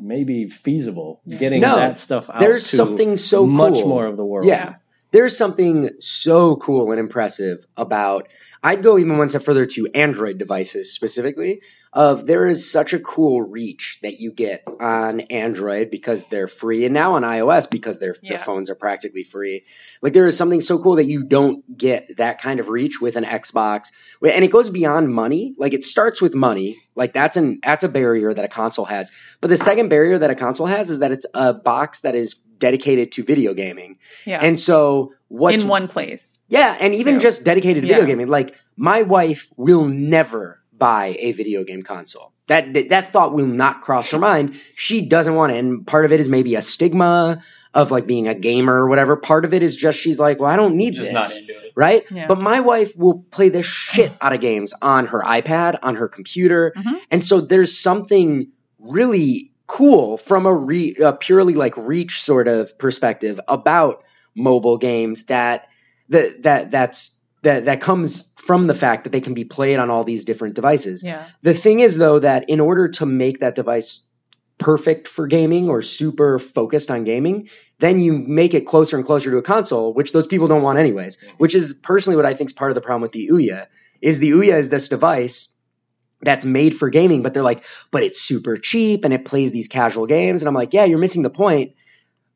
maybe 0.00 0.48
feasible. 0.48 1.20
Yeah. 1.24 1.38
Getting 1.38 1.60
No, 1.60 1.76
that 1.76 1.98
stuff 1.98 2.28
out 2.30 2.40
There's 2.40 2.68
to 2.70 2.76
something 2.76 3.16
so 3.16 3.46
much 3.46 3.74
cool. 3.74 3.88
more 3.88 4.06
of 4.06 4.16
the 4.16 4.24
world. 4.24 4.46
Yeah. 4.46 4.76
there's 5.10 5.36
something 5.36 5.90
so 6.00 6.56
cool 6.56 6.90
and 6.90 7.00
impressive 7.00 7.66
about. 7.76 8.28
I'd 8.62 8.82
go 8.82 8.98
even 8.98 9.16
one 9.18 9.28
step 9.28 9.42
further 9.42 9.66
to 9.66 9.88
Android 9.94 10.38
devices 10.38 10.92
specifically. 10.92 11.62
Of 11.92 12.26
there 12.26 12.46
is 12.46 12.70
such 12.70 12.92
a 12.92 12.98
cool 12.98 13.40
reach 13.40 13.98
that 14.02 14.20
you 14.20 14.30
get 14.30 14.64
on 14.80 15.20
Android 15.20 15.88
because 15.90 16.26
they're 16.26 16.48
free, 16.48 16.84
and 16.84 16.92
now 16.92 17.14
on 17.14 17.22
iOS 17.22 17.70
because 17.70 17.98
their 17.98 18.16
Yeah. 18.20 18.36
the 18.36 18.38
phones 18.42 18.68
are 18.68 18.74
practically 18.74 19.24
free. 19.24 19.64
Like 20.02 20.12
there 20.12 20.26
is 20.26 20.36
something 20.36 20.60
so 20.60 20.78
cool 20.78 20.96
that 20.96 21.06
you 21.06 21.22
don't 21.24 21.76
get 21.78 22.18
that 22.18 22.40
kind 22.42 22.60
of 22.60 22.68
reach 22.68 23.00
with 23.00 23.16
an 23.16 23.24
Xbox, 23.24 23.92
and 24.22 24.44
it 24.44 24.50
goes 24.50 24.68
beyond 24.68 25.08
money. 25.12 25.54
Like 25.56 25.72
it 25.72 25.84
starts 25.84 26.20
with 26.20 26.34
money, 26.34 26.76
like 26.94 27.14
that's 27.14 27.36
an 27.38 27.60
that's 27.62 27.82
a 27.84 27.88
barrier 27.88 28.34
that 28.34 28.44
a 28.44 28.48
console 28.48 28.84
has. 28.84 29.10
But 29.40 29.48
the 29.48 29.56
second 29.56 29.88
barrier 29.88 30.18
that 30.18 30.30
a 30.30 30.34
console 30.34 30.66
has 30.66 30.90
is 30.90 30.98
that 30.98 31.12
it's 31.12 31.26
a 31.32 31.54
box 31.54 32.00
that 32.00 32.14
is 32.14 32.34
dedicated 32.58 33.12
to 33.12 33.22
video 33.22 33.54
gaming. 33.54 33.98
Yeah. 34.26 34.40
And 34.42 34.58
so 34.58 35.12
what's 35.28 35.62
in 35.62 35.68
one 35.68 35.88
place. 35.88 36.42
yeah, 36.48 36.76
and 36.78 36.94
even 36.94 37.20
just 37.20 37.44
dedicated 37.44 37.82
to 37.84 37.88
video 37.88 38.06
gaming. 38.06 38.28
Like 38.28 38.54
my 38.76 39.02
wife 39.02 39.50
will 39.56 39.86
never 39.86 40.60
buy 40.78 41.16
a 41.18 41.32
video 41.32 41.64
game 41.64 41.82
console. 41.82 42.32
That 42.48 42.72
that 42.74 42.88
that 42.90 43.12
thought 43.12 43.32
will 43.32 43.46
not 43.46 43.80
cross 43.80 44.10
her 44.12 44.18
mind. 44.18 44.60
She 44.76 45.06
doesn't 45.06 45.34
want 45.34 45.52
it, 45.52 45.58
and 45.58 45.86
part 45.86 46.04
of 46.04 46.12
it 46.12 46.20
is 46.20 46.28
maybe 46.28 46.54
a 46.54 46.62
stigma 46.62 47.42
of 47.74 47.90
like 47.90 48.06
being 48.06 48.26
a 48.28 48.34
gamer 48.34 48.72
or 48.74 48.88
whatever. 48.88 49.16
Part 49.16 49.44
of 49.44 49.52
it 49.52 49.62
is 49.62 49.76
just 49.76 49.98
she's 49.98 50.18
like, 50.18 50.38
well, 50.40 50.50
I 50.50 50.56
don't 50.56 50.76
need 50.76 50.94
Just 50.94 51.12
this 51.12 51.14
not 51.14 51.36
into 51.36 51.52
it. 51.66 51.72
right? 51.74 52.04
Yeah. 52.10 52.26
But 52.26 52.40
my 52.40 52.60
wife 52.60 52.96
will 52.96 53.18
play 53.30 53.48
the 53.50 53.62
shit 53.62 54.12
out 54.20 54.32
of 54.32 54.40
games 54.40 54.72
on 54.80 55.06
her 55.06 55.20
iPad, 55.20 55.78
on 55.82 55.96
her 55.96 56.08
computer, 56.08 56.72
Mhm. 56.76 57.00
and 57.10 57.24
so 57.24 57.40
there's 57.40 57.78
something 57.78 58.48
really 58.78 59.52
cool 59.66 60.16
from 60.16 60.46
a, 60.46 60.54
re- 60.54 60.94
a 61.02 61.12
purely 61.12 61.54
like 61.54 61.76
reach 61.76 62.22
sort 62.22 62.46
of 62.48 62.78
perspective 62.78 63.40
about 63.48 64.04
mobile 64.34 64.78
games 64.78 65.24
that 65.24 65.66
that 66.10 66.42
that 66.44 66.70
that's 66.70 67.15
that 67.46 67.64
that 67.64 67.80
comes 67.80 68.32
from 68.36 68.66
the 68.66 68.74
fact 68.74 69.04
that 69.04 69.10
they 69.10 69.20
can 69.20 69.34
be 69.34 69.44
played 69.44 69.78
on 69.78 69.90
all 69.90 70.04
these 70.04 70.24
different 70.24 70.54
devices. 70.54 71.02
Yeah. 71.02 71.24
The 71.42 71.54
thing 71.54 71.80
is 71.80 71.96
though 71.96 72.20
that 72.20 72.48
in 72.48 72.60
order 72.60 72.88
to 73.00 73.06
make 73.06 73.40
that 73.40 73.54
device 73.54 74.02
perfect 74.58 75.08
for 75.08 75.26
gaming 75.26 75.68
or 75.68 75.82
super 75.82 76.38
focused 76.38 76.90
on 76.90 77.04
gaming, 77.04 77.48
then 77.78 78.00
you 78.00 78.12
make 78.12 78.54
it 78.54 78.66
closer 78.66 78.96
and 78.96 79.04
closer 79.04 79.30
to 79.30 79.36
a 79.38 79.42
console, 79.42 79.92
which 79.92 80.12
those 80.12 80.26
people 80.26 80.46
don't 80.46 80.62
want 80.62 80.78
anyways. 80.78 81.16
Mm-hmm. 81.16 81.36
Which 81.36 81.54
is 81.54 81.74
personally 81.74 82.16
what 82.16 82.26
I 82.26 82.34
think 82.34 82.50
is 82.50 82.54
part 82.54 82.70
of 82.70 82.74
the 82.74 82.80
problem 82.80 83.02
with 83.02 83.12
the 83.12 83.28
Ouya. 83.28 83.66
Is 84.00 84.18
the 84.18 84.30
Ouya 84.30 84.58
is 84.58 84.68
this 84.68 84.88
device 84.88 85.48
that's 86.22 86.44
made 86.44 86.74
for 86.74 86.88
gaming, 86.88 87.22
but 87.22 87.34
they're 87.34 87.42
like, 87.42 87.64
but 87.90 88.02
it's 88.02 88.20
super 88.20 88.56
cheap 88.56 89.04
and 89.04 89.12
it 89.12 89.24
plays 89.24 89.52
these 89.52 89.68
casual 89.68 90.06
games. 90.06 90.40
And 90.40 90.48
I'm 90.48 90.54
like, 90.54 90.72
yeah, 90.72 90.84
you're 90.84 90.98
missing 90.98 91.22
the 91.22 91.30
point. 91.30 91.74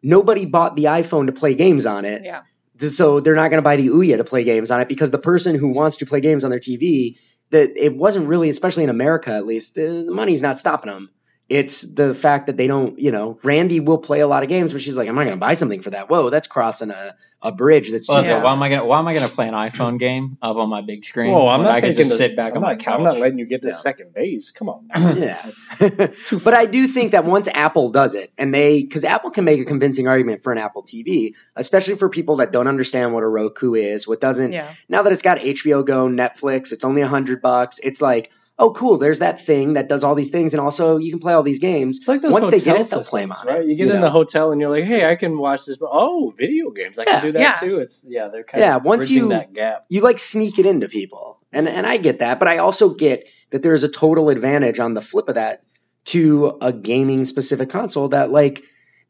Nobody 0.02 0.44
bought 0.46 0.76
the 0.76 0.84
iPhone 0.84 1.26
to 1.26 1.32
play 1.32 1.54
games 1.54 1.86
on 1.86 2.04
it. 2.04 2.22
Yeah. 2.24 2.42
So 2.80 3.20
they're 3.20 3.34
not 3.34 3.50
going 3.50 3.58
to 3.58 3.62
buy 3.62 3.76
the 3.76 3.88
Ouya 3.88 4.16
to 4.16 4.24
play 4.24 4.44
games 4.44 4.70
on 4.70 4.80
it 4.80 4.88
because 4.88 5.10
the 5.10 5.18
person 5.18 5.54
who 5.54 5.68
wants 5.68 5.98
to 5.98 6.06
play 6.06 6.20
games 6.20 6.44
on 6.44 6.50
their 6.50 6.60
TV, 6.60 7.18
that 7.50 7.76
it 7.76 7.94
wasn't 7.96 8.28
really, 8.28 8.48
especially 8.48 8.84
in 8.84 8.90
America 8.90 9.32
at 9.32 9.46
least, 9.46 9.74
the 9.74 10.06
money's 10.08 10.42
not 10.42 10.58
stopping 10.58 10.90
them. 10.90 11.10
It's 11.50 11.82
the 11.82 12.14
fact 12.14 12.46
that 12.46 12.56
they 12.56 12.68
don't, 12.68 12.96
you 12.98 13.10
know, 13.10 13.38
Randy 13.42 13.80
will 13.80 13.98
play 13.98 14.20
a 14.20 14.28
lot 14.28 14.44
of 14.44 14.48
games, 14.48 14.72
but 14.72 14.80
she's 14.80 14.96
like, 14.96 15.08
I'm 15.08 15.16
not 15.16 15.24
going 15.24 15.34
to 15.36 15.40
buy 15.40 15.54
something 15.54 15.82
for 15.82 15.90
that. 15.90 16.08
Whoa, 16.08 16.30
that's 16.30 16.46
crossing 16.46 16.90
a, 16.90 17.16
a 17.42 17.50
bridge 17.50 17.90
that's 17.90 18.06
too 18.06 18.12
Well, 18.12 18.22
so 18.24 18.30
Yeah. 18.36 18.42
why 18.44 18.52
am 18.52 18.62
I 18.62 18.68
gonna 18.68 18.86
why 18.86 18.98
am 19.00 19.08
I 19.08 19.14
gonna 19.14 19.28
play 19.28 19.48
an 19.48 19.54
iPhone 19.54 19.98
game 19.98 20.38
up 20.40 20.56
on 20.56 20.68
my 20.68 20.82
big 20.82 21.04
screen? 21.04 21.32
Whoa, 21.34 21.48
I'm 21.48 21.60
when 21.60 21.68
not 21.68 21.76
I 21.78 21.80
can 21.80 21.88
taking 21.88 22.04
just 22.04 22.10
the, 22.10 22.16
sit 22.18 22.36
back 22.36 22.52
I'm 22.52 22.58
on 22.58 22.62
my 22.62 22.72
not, 22.74 22.78
couch. 22.80 22.94
I'm 22.98 23.02
not 23.02 23.18
letting 23.18 23.38
you 23.38 23.46
get 23.46 23.62
to 23.62 23.68
Yeah. 23.68 23.74
second 23.74 24.14
base. 24.14 24.52
Come 24.52 24.68
on. 24.68 24.88
Yeah. 25.16 25.42
but 26.44 26.54
I 26.54 26.66
do 26.66 26.86
think 26.86 27.12
that 27.12 27.24
once 27.24 27.48
Apple 27.48 27.90
does 27.90 28.14
it, 28.14 28.32
and 28.38 28.54
they, 28.54 28.82
because 28.82 29.04
Apple 29.04 29.30
can 29.30 29.44
make 29.44 29.58
a 29.58 29.64
convincing 29.64 30.06
argument 30.06 30.42
for 30.44 30.52
an 30.52 30.58
Apple 30.58 30.82
TV, 30.84 31.34
especially 31.56 31.96
for 31.96 32.08
people 32.08 32.36
that 32.36 32.52
don't 32.52 32.68
understand 32.68 33.12
what 33.12 33.22
a 33.24 33.28
Roku 33.28 33.74
is, 33.74 34.06
what 34.06 34.20
doesn't, 34.20 34.52
Yeah. 34.52 34.72
now 34.88 35.02
that 35.02 35.12
it's 35.12 35.22
got 35.22 35.38
HBO 35.38 35.84
Go, 35.84 36.06
Netflix, 36.08 36.70
it's 36.72 36.84
only 36.84 37.02
a 37.02 37.08
hundred 37.08 37.40
bucks. 37.42 37.80
It's 37.82 38.00
like, 38.00 38.30
oh, 38.60 38.72
cool. 38.72 38.98
There's 38.98 39.18
that 39.20 39.40
thing 39.44 39.72
that 39.72 39.88
does 39.88 40.04
all 40.04 40.14
these 40.14 40.30
things, 40.30 40.54
and 40.54 40.60
also 40.60 40.98
you 40.98 41.10
can 41.10 41.18
play 41.18 41.32
all 41.32 41.42
these 41.42 41.58
games. 41.58 41.96
It's 41.98 42.06
like 42.08 42.20
those 42.22 42.32
Once 42.32 42.50
they 42.50 42.60
get 42.60 42.76
it, 42.80 42.88
they'll 42.90 43.00
play 43.02 43.10
play 43.10 43.22
'em 43.24 43.32
on 43.32 43.46
right? 43.46 43.64
You 43.66 43.74
get 43.74 43.86
you 43.88 43.92
in 43.94 44.00
know? 44.00 44.06
the 44.06 44.10
hotel 44.10 44.52
and 44.52 44.60
you're 44.60 44.70
like, 44.70 44.84
hey, 44.84 45.04
I 45.10 45.16
can 45.16 45.36
watch 45.38 45.64
this. 45.66 45.76
But 45.78 45.88
oh, 45.92 46.32
video 46.36 46.70
games, 46.70 46.98
I 46.98 47.02
Yeah. 47.02 47.10
can 47.12 47.22
do 47.22 47.32
that 47.32 47.40
Yeah. 47.40 47.54
too. 47.68 47.78
It's 47.78 48.06
yeah, 48.08 48.28
they're 48.28 48.44
kind 48.44 48.60
Yeah, 48.62 48.76
of 48.76 48.84
once 48.84 49.08
bridging 49.08 49.16
you- 49.24 49.28
that 49.30 49.52
gap. 49.52 49.86
You 49.88 50.02
like 50.02 50.18
sneak 50.20 50.58
it 50.60 50.66
into 50.66 50.88
people, 50.88 51.38
and 51.52 51.68
and 51.68 51.86
I 51.86 51.96
get 51.96 52.20
that, 52.20 52.38
but 52.38 52.46
I 52.48 52.58
also 52.58 52.90
get 52.90 53.26
that 53.50 53.62
there's 53.62 53.82
a 53.82 53.88
total 53.88 54.28
advantage 54.28 54.78
on 54.78 54.94
the 54.94 55.02
flip 55.02 55.28
of 55.28 55.34
that 55.36 55.62
to 56.06 56.58
a 56.60 56.72
gaming 56.72 57.24
specific 57.24 57.70
console 57.70 58.08
that 58.08 58.30
like. 58.30 58.62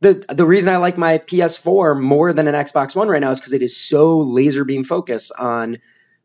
The, 0.03 0.25
the 0.31 0.47
reason 0.47 0.73
I 0.73 0.79
like 0.79 0.97
my 0.97 1.19
PS4 1.19 1.95
more 2.01 2.33
than 2.33 2.49
an 2.49 2.55
Xbox 2.55 2.97
One 2.97 3.09
right 3.09 3.21
now 3.21 3.33
is 3.33 3.39
because 3.39 3.53
it 3.53 3.61
is 3.61 3.77
so 3.77 4.21
laser 4.21 4.65
beam 4.65 4.83
focused 4.83 5.31
on 5.39 5.77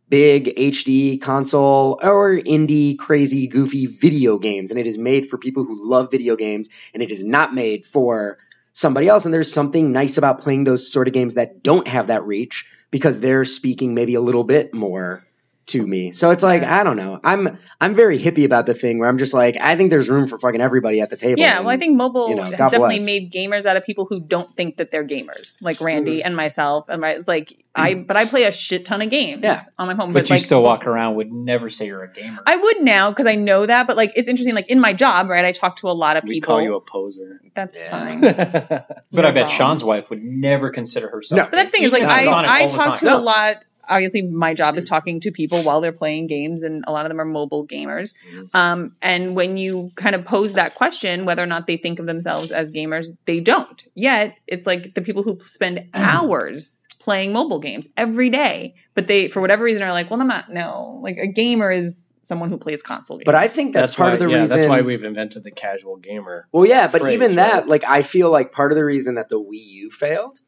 big 0.10 0.56
HD 0.56 1.20
console 1.20 2.00
or 2.02 2.32
indie 2.36 2.98
crazy 2.98 3.48
goofy 3.48 3.88
video 3.88 4.38
games. 4.38 4.72
And 4.72 4.80
it 4.80 4.88
is 4.88 4.98
made 4.98 5.30
for 5.30 5.38
people 5.38 5.64
who 5.64 5.90
love 5.90 6.12
video 6.12 6.36
games 6.36 6.70
and 6.94 7.02
it 7.02 7.12
is 7.12 7.24
not 7.24 7.54
made 7.54 7.86
for 7.86 8.38
somebody 8.74 9.08
else. 9.08 9.26
And 9.26 9.34
there's 9.34 9.52
something 9.52 9.92
nice 9.92 10.18
about 10.18 10.40
playing 10.40 10.64
those 10.64 10.92
sort 10.92 11.08
of 11.08 11.14
games 11.14 11.36
that 11.36 11.64
don't 11.64 11.88
have 11.88 12.08
that 12.08 12.26
reach 12.26 12.70
because 12.92 13.20
they're 13.20 13.46
speaking 13.46 13.94
maybe 13.94 14.16
a 14.16 14.22
little 14.22 14.44
bit 14.44 14.74
more 14.74 15.26
to 15.68 15.86
me. 15.86 16.12
So 16.12 16.30
it's 16.30 16.44
like 16.44 16.62
I 16.64 16.84
don't 16.84 16.96
know. 16.96 17.20
I'm 17.24 17.58
I'm 17.82 17.96
very 17.96 18.20
hippie 18.20 18.46
about 18.46 18.66
the 18.68 18.74
thing 18.76 19.00
where 19.00 19.10
I'm 19.10 19.18
just 19.18 19.34
like 19.34 19.58
I 19.60 19.76
think 19.76 19.90
there's 19.90 20.10
room 20.10 20.28
for 20.28 20.38
fucking 20.38 20.62
everybody 20.62 21.02
at 21.02 21.10
the 21.10 21.18
table. 21.18 21.40
Yeah, 21.40 21.58
and- 21.58 21.66
well, 21.66 21.74
I 21.74 21.78
think 21.78 21.96
mobile 21.98 22.30
you 22.30 22.36
know, 22.36 22.52
definitely 22.52 22.98
bless. 22.98 23.06
made 23.06 23.32
gamers 23.32 23.66
out 23.66 23.76
of 23.76 23.84
people 23.84 24.06
who 24.06 24.20
don't 24.20 24.56
think 24.56 24.78
that 24.78 24.92
they're 24.92 25.04
gamers, 25.06 25.58
like 25.62 25.82
Randy 25.82 26.20
Mm-hmm. 26.20 26.26
and 26.28 26.36
myself. 26.36 26.86
And 26.90 27.02
right, 27.02 27.18
it's 27.18 27.28
like 27.28 27.58
I, 27.78 27.96
but 27.96 28.16
I 28.16 28.26
play 28.26 28.44
a 28.44 28.52
shit 28.54 28.86
ton 28.86 29.02
of 29.02 29.10
games 29.10 29.42
Yeah. 29.44 29.60
on 29.78 29.88
my 29.88 29.96
phone. 29.96 30.14
but 30.14 30.22
But, 30.22 30.30
you 30.30 30.36
like, 30.36 30.44
still 30.44 30.62
walk 30.64 30.86
around 30.88 31.16
would 31.16 31.32
never 31.34 31.70
say 31.70 31.88
you're 31.88 32.04
a 32.04 32.14
gamer. 32.14 32.42
I 32.46 32.56
would 32.56 32.82
now 32.82 33.10
because 33.10 33.26
I 33.26 33.36
know 33.36 33.66
that. 33.66 33.86
But 33.88 33.98
like, 33.98 34.14
it's 34.16 34.30
interesting. 34.30 34.56
Like 34.56 34.70
in 34.70 34.80
my 34.80 34.94
job, 34.94 35.28
right? 35.30 35.44
I 35.44 35.52
talk 35.52 35.76
to 35.78 35.88
a 35.88 35.92
lot 35.92 36.16
of 36.16 36.24
We 36.24 36.36
people. 36.36 36.54
call 36.54 36.62
you 36.62 36.76
a 36.76 36.80
poser. 36.82 37.42
That's 37.54 37.78
Yeah. 37.78 37.90
fine. 37.90 38.22
but 38.22 39.04
You're 39.12 39.26
I 39.26 39.32
bet 39.32 39.48
wrong. 39.48 39.52
Sean's 39.58 39.84
wife 39.84 40.10
would 40.10 40.24
never 40.24 40.70
consider 40.70 41.10
herself. 41.10 41.38
No. 41.38 41.44
But 41.46 41.52
that 41.58 41.72
thing 41.72 41.84
is, 41.84 41.92
like, 41.92 42.04
I, 42.04 42.22
it's 42.22 42.32
on 42.32 42.46
it 42.46 42.50
I 42.52 42.68
talk 42.68 42.86
time. 42.86 43.10
to 43.10 43.16
a 43.16 43.18
lot. 43.18 43.58
Obviously, 43.88 44.22
my 44.22 44.54
job 44.54 44.78
is 44.78 44.84
talking 44.84 45.20
to 45.22 45.32
people 45.32 45.64
while 45.64 45.82
they're 45.82 45.92
playing 45.92 46.28
games, 46.28 46.64
and 46.64 46.84
a 46.88 46.92
lot 46.92 47.06
of 47.06 47.10
them 47.10 47.20
are 47.20 47.26
mobile 47.26 47.66
gamers. 47.68 48.14
Um, 48.54 48.96
and 49.02 49.36
when 49.36 49.58
you 49.58 49.92
kind 49.96 50.16
of 50.16 50.26
pose 50.26 50.54
that 50.54 50.76
question, 50.76 51.26
whether 51.26 51.44
or 51.44 51.48
not 51.48 51.68
they 51.68 51.78
think 51.78 52.00
of 52.00 52.06
themselves 52.06 52.52
as 52.52 52.72
gamers, 52.72 53.08
they 53.26 53.40
don't. 53.40 53.84
Yet, 53.94 54.36
it's 54.48 54.68
like 54.68 54.94
the 54.94 55.02
people 55.02 55.24
who 55.24 55.40
spend 55.40 55.90
hours 55.94 56.86
playing 57.00 57.34
mobile 57.34 57.60
games 57.60 57.88
every 57.96 58.30
day, 58.30 58.76
but 58.96 59.08
they, 59.08 59.28
for 59.28 59.40
whatever 59.40 59.64
reason, 59.64 59.84
are 59.84 59.92
like, 59.92 60.10
well, 60.10 60.20
I'm 60.20 60.28
not. 60.28 60.52
No, 60.52 61.00
like 61.04 61.18
a 61.18 61.28
gamer 61.28 61.72
is 61.72 62.14
someone 62.24 62.50
who 62.50 62.58
plays 62.58 62.82
console 62.82 63.18
games. 63.18 63.26
But 63.26 63.36
I 63.36 63.48
think 63.48 63.74
that's, 63.74 63.96
part 63.96 64.10
why, 64.10 64.14
of 64.14 64.20
the 64.20 64.28
yeah, 64.28 64.42
reason. 64.42 64.58
That's 64.58 64.70
why 64.70 64.82
we've 64.82 65.04
invented 65.04 65.44
the 65.44 65.52
casual 65.52 65.98
gamer. 65.98 66.48
Well, 66.52 66.66
yeah, 66.66 66.88
but 66.88 67.02
phrase, 67.02 67.14
even 67.14 67.36
that, 67.36 67.54
right? 67.54 67.68
like, 67.68 67.84
I 67.84 68.02
feel 68.02 68.32
like 68.32 68.52
part 68.52 68.72
of 68.72 68.76
the 68.76 68.84
reason 68.84 69.16
that 69.16 69.30
the 69.30 69.40
Wii 69.40 69.52
U 69.52 69.92
failed 69.92 70.40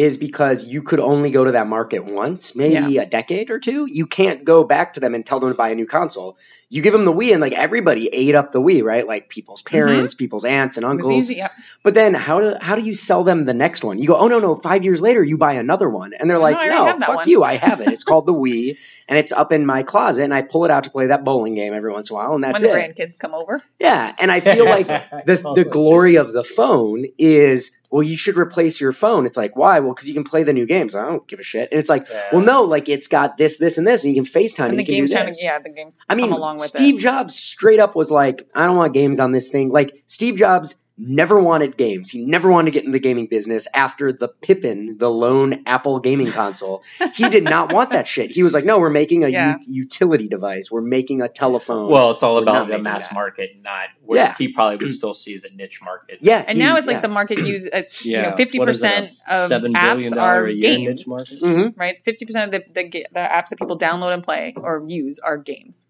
is 0.00 0.16
because 0.16 0.66
you 0.66 0.82
could 0.82 0.98
only 0.98 1.30
go 1.30 1.44
to 1.44 1.52
that 1.52 1.66
market 1.66 2.06
once, 2.06 2.56
maybe 2.56 2.96
a 2.96 3.04
decade 3.04 3.50
or 3.50 3.58
two. 3.58 3.84
You 3.84 4.06
can't 4.06 4.44
go 4.44 4.64
back 4.64 4.94
to 4.94 5.00
them 5.00 5.14
and 5.14 5.26
tell 5.26 5.40
them 5.40 5.50
to 5.50 5.54
buy 5.54 5.68
a 5.68 5.74
new 5.74 5.86
console. 5.86 6.38
You 6.70 6.80
give 6.80 6.94
them 6.94 7.04
the 7.04 7.12
Wii, 7.12 7.32
and 7.32 7.40
like 7.42 7.52
everybody 7.52 8.08
ate 8.10 8.34
up 8.34 8.50
the 8.52 8.62
Wii, 8.62 8.82
right? 8.82 9.06
Like 9.06 9.28
people's 9.28 9.62
mm-hmm. 9.62 9.74
parents, 9.74 10.14
people's 10.14 10.46
aunts 10.46 10.78
and 10.78 10.84
It 10.84 10.86
was 10.86 10.94
uncles. 10.94 11.12
easy. 11.12 11.34
Yeah. 11.34 11.48
But 11.82 11.92
then 11.92 12.14
how 12.14 12.40
do 12.40 12.54
how 12.58 12.76
do 12.76 12.82
you 12.82 12.94
sell 12.94 13.24
them 13.24 13.44
the 13.44 13.52
next 13.52 13.84
one? 13.84 13.98
You 13.98 14.06
go, 14.06 14.16
oh 14.16 14.28
no 14.28 14.38
no, 14.38 14.56
five 14.56 14.84
years 14.84 15.02
later 15.02 15.22
you 15.22 15.36
buy 15.36 15.54
another 15.54 15.90
one, 15.90 16.14
and 16.18 16.30
they're 16.30 16.38
No, 16.38 16.42
like, 16.42 16.56
I 16.56 16.68
no, 16.68 16.98
fuck 16.98 17.16
one." 17.16 17.28
you, 17.28 17.42
I 17.42 17.54
have 17.56 17.82
it. 17.82 17.88
It's 17.88 18.04
called 18.04 18.24
the 18.24 18.32
Wii, 18.32 18.78
and 19.06 19.18
it's 19.18 19.32
up 19.32 19.52
in 19.52 19.66
my 19.66 19.82
closet, 19.82 20.22
and 20.22 20.32
I 20.32 20.40
pull 20.40 20.64
it 20.64 20.70
out 20.70 20.84
to 20.84 20.90
play 20.90 21.08
that 21.08 21.24
bowling 21.24 21.56
game 21.56 21.74
every 21.74 21.92
once 21.92 22.08
in 22.08 22.14
a 22.14 22.18
while, 22.20 22.34
and 22.36 22.42
that's 22.44 22.62
when 22.62 22.70
the 22.72 22.78
it. 22.78 22.96
grandkids 22.96 23.18
come 23.18 23.34
over. 23.34 23.62
Yeah, 23.78 24.14
and 24.18 24.32
I 24.32 24.40
feel 24.40 24.64
like 24.64 24.86
the 25.26 25.52
the 25.56 25.64
glory 25.64 26.16
of 26.16 26.32
the 26.32 26.44
phone 26.44 27.04
is 27.18 27.79
well, 27.90 28.02
you 28.02 28.16
should 28.16 28.36
replace 28.36 28.80
your 28.80 28.92
phone. 28.92 29.26
It's 29.26 29.36
like 29.36 29.56
why? 29.56 29.80
Well, 29.80 29.92
because 29.92 30.08
you 30.08 30.14
can 30.14 30.24
play 30.24 30.44
the 30.44 30.52
new 30.52 30.66
games. 30.66 30.94
I 30.94 31.04
don't 31.04 31.26
give 31.26 31.40
a 31.40 31.42
shit. 31.42 31.68
And 31.72 31.80
it's 31.80 31.90
like, 31.90 32.08
Yeah. 32.08 32.28
well, 32.32 32.42
no, 32.42 32.62
like 32.62 32.88
it's 32.88 33.08
got 33.08 33.36
this, 33.36 33.58
this, 33.58 33.78
and 33.78 33.86
this, 33.86 34.04
and 34.04 34.14
you 34.14 34.22
can 34.22 34.30
FaceTime 34.32 34.60
and, 34.60 34.70
And 34.70 34.78
the 34.78 34.82
you 34.82 34.86
can 34.86 34.94
games, 34.96 35.12
do 35.12 35.24
this. 35.26 35.38
of, 35.38 35.44
yeah, 35.44 35.58
the 35.58 35.70
games. 35.70 35.98
I 36.08 36.14
mean, 36.14 36.26
come 36.30 36.38
along 36.38 36.56
with 36.56 36.66
Steve 36.66 36.98
it. 36.98 37.02
Jobs 37.02 37.34
straight 37.36 37.80
up 37.80 37.96
was 37.96 38.10
like, 38.10 38.48
I 38.54 38.66
don't 38.66 38.76
want 38.76 38.94
games 38.94 39.18
on 39.18 39.32
this 39.32 39.48
thing. 39.48 39.70
Like 39.70 40.02
Steve 40.06 40.36
Jobs 40.36 40.76
never 41.02 41.40
wanted 41.40 41.76
games. 41.76 42.10
He 42.10 42.26
never 42.26 42.50
wanted 42.50 42.66
to 42.66 42.70
get 42.72 42.84
in 42.84 42.92
the 42.92 42.98
gaming 42.98 43.26
business 43.26 43.66
after 43.72 44.12
the 44.12 44.28
Pippin, 44.28 44.98
the 44.98 45.08
lone 45.10 45.62
Apple 45.66 45.98
gaming 46.00 46.30
console. 46.30 46.82
he 47.14 47.28
did 47.30 47.42
not 47.44 47.72
want 47.72 47.92
that 47.92 48.06
shit. 48.06 48.30
He 48.30 48.42
was 48.42 48.52
like, 48.52 48.64
no, 48.66 48.78
we're 48.78 48.90
making 48.90 49.24
a 49.24 49.28
Yeah. 49.28 49.56
u- 49.66 49.82
utility 49.82 50.28
device. 50.28 50.70
We're 50.70 50.82
making 50.82 51.22
a 51.22 51.28
telephone. 51.28 51.88
Well, 51.90 52.10
it's 52.10 52.22
all 52.22 52.36
We're 52.36 52.42
about 52.42 52.68
the 52.68 52.78
mass 52.78 53.06
that. 53.08 53.14
market, 53.14 53.50
not 53.62 53.88
what 54.04 54.16
Yeah. 54.16 54.34
he 54.36 54.48
probably 54.52 54.76
would 54.76 54.92
still 54.92 55.14
see 55.14 55.34
as 55.34 55.44
a 55.44 55.54
niche 55.56 55.80
market. 55.82 56.18
yeah. 56.20 56.44
And 56.46 56.58
he- 56.58 56.62
now 56.64 56.76
it's 56.76 56.86
like 56.86 57.00
the 57.02 57.08
market 57.08 57.38
use. 57.46 57.66
It's 57.66 58.04
you 58.04 58.12
Yeah, 58.12 58.30
know 58.30 58.36
fifty 58.36 58.58
what 58.58 58.68
is 58.68 58.82
it, 58.82 58.86
a 58.86 58.88
percent 58.90 59.10
of 59.30 59.48
seven 59.48 59.72
billion 59.72 60.12
apps 60.12 60.14
dollar 60.14 60.42
are 60.42 60.46
a 60.46 60.52
year 60.52 60.60
games. 60.62 60.98
niche 61.00 61.04
market. 61.08 61.40
Mhm. 61.40 61.72
Right, 61.78 61.96
fifty 62.04 62.26
percent 62.26 62.52
of 62.54 62.62
the, 62.74 62.82
the 62.82 62.88
the 63.12 63.20
apps 63.20 63.48
that 63.48 63.58
people 63.58 63.78
download 63.78 64.12
and 64.12 64.22
play 64.22 64.54
or 64.56 64.84
use 64.86 65.18
are 65.18 65.38
games. 65.38 65.86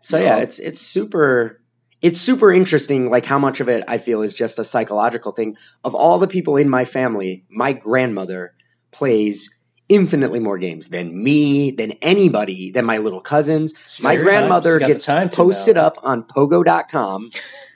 So 0.00 0.18
yeah, 0.18 0.38
it's 0.38 0.58
it's 0.58 0.80
super 0.80 1.60
it's 2.04 2.20
super 2.20 2.52
interesting 2.52 3.08
like 3.08 3.24
how 3.24 3.38
much 3.38 3.60
of 3.60 3.70
it 3.70 3.82
I 3.88 3.96
feel 3.96 4.20
is 4.20 4.34
just 4.34 4.58
a 4.58 4.64
psychological 4.64 5.32
thing. 5.32 5.56
Of 5.82 5.94
all 5.94 6.18
the 6.18 6.26
people 6.26 6.58
in 6.58 6.68
my 6.68 6.84
family, 6.84 7.46
my 7.48 7.72
grandmother 7.72 8.52
plays 8.90 9.56
infinitely 9.88 10.40
more 10.40 10.58
games 10.58 10.88
than 10.88 11.24
me, 11.24 11.70
than 11.70 11.92
anybody, 12.02 12.72
than 12.72 12.84
my 12.84 12.98
little 12.98 13.22
cousins. 13.22 13.72
My 14.02 14.16
grandmother 14.16 14.78
gets 14.80 15.06
posted 15.32 15.76
now. 15.76 15.86
up 15.86 15.96
on 16.02 16.24
pogo.com 16.24 17.30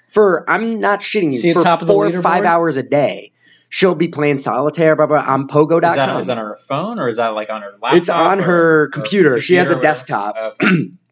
for 0.08 0.44
I'm 0.46 0.78
not 0.78 1.00
shitting 1.00 1.32
you 1.32 1.54
for 1.54 1.64
four 1.86 2.08
or 2.08 2.20
five 2.20 2.44
hours 2.44 2.76
a 2.76 2.82
day. 2.82 3.32
She'll 3.70 3.94
be 3.94 4.08
playing 4.08 4.40
solitaire, 4.40 4.94
blah 4.94 5.06
blah, 5.06 5.20
on 5.20 5.42
Is 5.42 5.46
that, 5.46 5.54
pogo.com. 5.54 6.20
is 6.20 6.26
that 6.26 6.36
on 6.36 6.44
her 6.44 6.58
phone 6.58 7.00
or 7.00 7.08
is 7.08 7.16
that 7.16 7.28
like 7.28 7.48
on 7.48 7.62
her 7.62 7.72
laptop? 7.80 7.94
It's 7.94 8.10
on 8.10 8.40
her 8.40 8.82
or 8.82 8.88
computer. 8.88 9.40
She 9.40 9.54
has 9.54 9.68
a 9.68 9.72
computer 9.72 9.88
desktop. 9.88 10.36
Okay. 10.36 10.90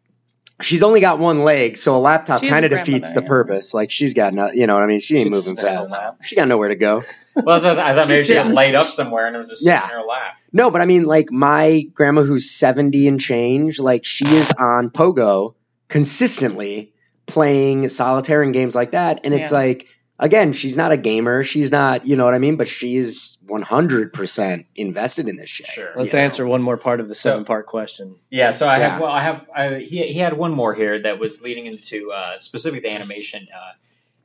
She's 0.59 0.81
only 0.81 1.01
got 1.01 1.19
one 1.19 1.43
leg, 1.43 1.77
so 1.77 1.97
a 1.97 1.99
laptop 1.99 2.41
kind 2.41 2.65
of 2.65 2.71
defeats 2.71 3.13
the 3.13 3.21
yeah. 3.21 3.27
purpose. 3.27 3.73
Like 3.75 3.91
she's 3.91 4.15
got 4.15 4.33
no, 4.33 4.51
you 4.51 4.65
know 4.65 4.73
what 4.73 4.81
I 4.83 4.87
mean. 4.87 4.99
She 4.99 5.15
ain't 5.17 5.33
She's 5.33 5.47
moving 5.47 5.63
fast. 5.63 5.93
She 6.23 6.35
got 6.35 6.47
nowhere 6.47 6.69
to 6.69 6.75
go. 6.75 7.03
Well, 7.35 7.59
so 7.59 7.79
I 7.79 7.93
thought 7.93 8.07
maybe 8.07 8.25
she 8.25 8.33
Yeah. 8.33 8.43
had 8.43 8.53
laid 8.53 8.73
up 8.73 8.87
somewhere 8.87 9.27
and 9.27 9.35
it 9.35 9.39
was 9.39 9.49
just 9.49 9.63
Yeah. 9.63 9.81
sitting 9.81 9.97
in 9.97 10.01
her 10.01 10.07
lap. 10.07 10.33
No, 10.51 10.71
but 10.71 10.81
I 10.81 10.85
mean, 10.85 11.03
like 11.03 11.31
my 11.31 11.81
grandma 11.93 12.23
who's 12.23 12.49
seventy 12.49 13.07
and 13.07 13.19
change, 13.19 13.79
like 13.79 14.05
she 14.05 14.25
is 14.25 14.51
on 14.53 14.89
Pogo 14.89 15.53
consistently 15.87 16.93
playing 17.27 17.89
solitaire 17.89 18.41
and 18.41 18.53
games 18.53 18.73
like 18.73 18.91
that, 18.91 19.21
and 19.25 19.33
it's 19.33 19.51
like 19.51 19.87
again, 20.19 20.53
she's 20.53 20.77
not 20.77 20.91
a 20.91 20.97
gamer. 20.97 21.43
She's 21.43 21.71
not, 21.71 22.05
you 22.07 22.15
know 22.15 22.25
what 22.25 22.33
I 22.33 22.39
mean. 22.39 22.55
But 22.57 22.67
she 22.67 22.95
is 22.95 23.37
one 23.45 23.61
hundred 23.61 24.13
percent 24.13 24.65
invested 24.75 25.27
in 25.27 25.35
this 25.37 25.49
shit. 25.49 25.67
Sure. 25.67 25.93
Let's 25.95 26.13
you 26.13 26.19
know? 26.19 26.25
answer 26.25 26.47
one 26.47 26.61
more 26.61 26.77
part 26.77 26.99
of 26.99 27.07
the 27.07 27.15
So- 27.15 27.31
seven 27.31 27.45
part 27.45 27.65
question. 27.67 28.15
Yeah, 28.29 28.51
so 28.51 28.67
I 28.67 28.79
Yeah. 28.79 28.89
have 28.89 29.01
well, 29.01 29.11
I 29.11 29.21
have 29.23 29.49
I, 29.55 29.75
he 29.79 30.03
he 30.07 30.19
had 30.19 30.33
one 30.37 30.51
more 30.51 30.73
here 30.73 30.99
that 31.03 31.19
was 31.19 31.41
leading 31.41 31.65
into 31.65 32.11
uh, 32.11 32.39
specific 32.39 32.83
to 32.83 32.89
animation 32.89 33.47
uh, 33.55 33.71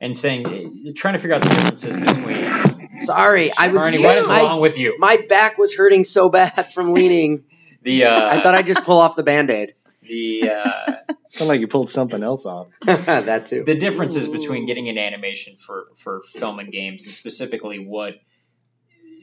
and 0.01 0.15
saying 0.15 0.45
uh, 0.47 0.91
trying 0.95 1.13
to 1.13 1.19
figure 1.19 1.35
out 1.35 1.41
the 1.41 1.49
differences 1.49 1.99
between. 1.99 2.97
Sorry, 2.97 3.51
I 3.55 3.69
was. 3.69 3.81
Arnie, 3.81 4.03
what 4.03 4.17
is 4.17 4.25
I- 4.25 4.41
wrong 4.43 4.61
with 4.61 4.77
you? 4.77 4.95
my 4.99 5.17
back 5.29 5.57
was 5.57 5.75
hurting 5.75 6.03
so 6.03 6.29
bad 6.29 6.71
from 6.73 6.93
leaning. 6.93 7.43
The 7.83 8.05
uh, 8.05 8.29
I 8.37 8.39
thought 8.39 8.55
I'd 8.55 8.65
just 8.65 8.85
pull 8.85 8.97
off 8.99 9.17
the 9.17 9.23
band 9.23 9.49
aid. 9.49 9.73
The 10.07 10.49
uh, 10.49 11.13
Sound 11.33 11.49
like 11.49 11.61
you 11.61 11.67
pulled 11.67 11.89
something 11.89 12.21
else 12.21 12.45
off. 12.45 12.67
that 12.85 13.45
too. 13.45 13.63
the 13.63 13.73
differences 13.73 14.27
between 14.27 14.67
getting 14.67 14.85
into 14.85 15.01
animation 15.01 15.55
for 15.57 15.87
for 15.95 16.21
film 16.21 16.59
and 16.59 16.71
games, 16.71 17.05
and 17.05 17.13
specifically 17.13 17.79
what 17.79 18.21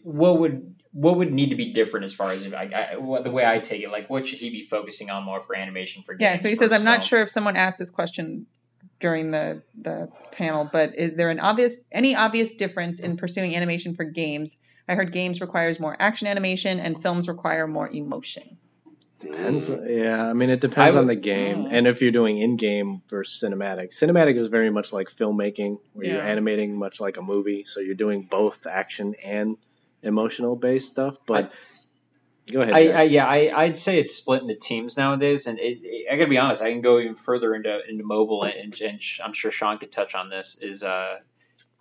what 0.03 0.41
would 0.41 0.75
what 0.91 1.19
would 1.19 1.33
need 1.33 1.51
to 1.51 1.55
be 1.55 1.73
different 1.73 2.07
as 2.07 2.13
far 2.13 2.33
as 2.33 2.45
I, 2.53 2.65
I, 2.95 2.97
what, 2.97 3.23
the 3.23 3.31
way 3.31 3.47
I 3.47 3.61
take 3.61 3.85
it. 3.85 3.93
Like, 3.93 4.11
what 4.11 4.27
should 4.27 4.41
he 4.41 4.51
be 4.51 4.65
focusing 4.65 5.09
on 5.09 5.23
more 5.23 5.41
for 5.41 5.55
animation 5.55 6.03
for 6.03 6.15
games? 6.15 6.29
Yeah, 6.29 6.37
so 6.37 6.49
he 6.49 6.57
says, 6.57 6.73
I'm 6.73 6.83
not 6.83 6.99
film?" 6.99 7.09
sure 7.09 7.23
if 7.23 7.31
someone 7.31 7.57
asked 7.57 7.79
this 7.79 7.91
question 7.91 8.47
during 8.99 9.31
the 9.31 9.63
the 9.81 10.09
panel, 10.33 10.69
but 10.71 10.97
is 10.97 11.15
there 11.15 11.31
an 11.31 11.39
obvious 11.39 11.85
any 11.93 12.17
obvious 12.17 12.55
difference 12.55 12.99
in 12.99 13.19
pursuing 13.19 13.55
animation 13.55 13.95
for 13.95 14.03
games? 14.03 14.57
I 14.89 14.97
heard 14.97 15.13
games 15.13 15.41
requires 15.41 15.79
more 15.79 15.97
action 15.97 16.27
animation 16.27 16.81
and 16.81 17.01
films 17.01 17.29
require 17.29 17.69
more 17.69 17.89
emotion. 17.89 18.59
Depends. 19.21 19.69
Yeah, 19.71 20.25
I 20.25 20.33
mean, 20.33 20.51
it 20.51 20.61
depends 20.61 20.95
I 20.95 20.99
on 20.99 21.07
the 21.07 21.15
game 21.15 21.65
Mm. 21.65 21.73
and 21.73 21.87
if 21.87 22.01
you're 22.01 22.11
doing 22.11 22.39
in-game 22.39 23.03
versus 23.09 23.43
cinematic. 23.43 23.91
Cinematic 23.91 24.37
is 24.37 24.47
very 24.47 24.71
much 24.71 24.93
like 24.93 25.11
filmmaking, 25.11 25.79
where 25.93 26.07
you're 26.07 26.23
animating 26.23 26.79
much 26.79 27.01
like 27.01 27.17
a 27.19 27.23
movie, 27.23 27.65
so 27.65 27.81
you're 27.81 27.95
doing 27.95 28.23
both 28.23 28.67
action 28.67 29.15
and 29.23 29.57
emotional 30.03 30.57
based 30.57 30.89
stuff. 30.89 31.17
But 31.27 31.53
go 32.51 32.63
ahead. 32.63 32.75
I, 32.75 32.89
I 32.89 33.03
yeah, 33.03 33.27
I 33.27 33.53
I'd 33.65 33.77
say 33.79 33.99
it's 34.01 34.15
split 34.15 34.41
into 34.43 34.55
teams 34.55 34.97
nowadays, 34.97 35.47
and 35.47 35.59
it, 35.59 35.81
it- 35.83 36.07
I 36.11 36.17
gotta 36.17 36.31
be 36.31 36.39
honest, 36.39 36.63
I 36.63 36.71
can 36.73 36.81
go 36.81 36.99
even 36.99 37.15
further 37.15 37.55
into 37.55 37.79
into 37.89 38.03
mobile, 38.05 38.43
and, 38.43 38.75
and 38.81 39.01
I'm 39.23 39.33
sure 39.35 39.51
Sean 39.53 39.79
could 39.79 39.93
touch 39.93 40.15
on 40.15 40.29
this. 40.31 40.59
Is 40.63 40.83
uh 40.83 41.19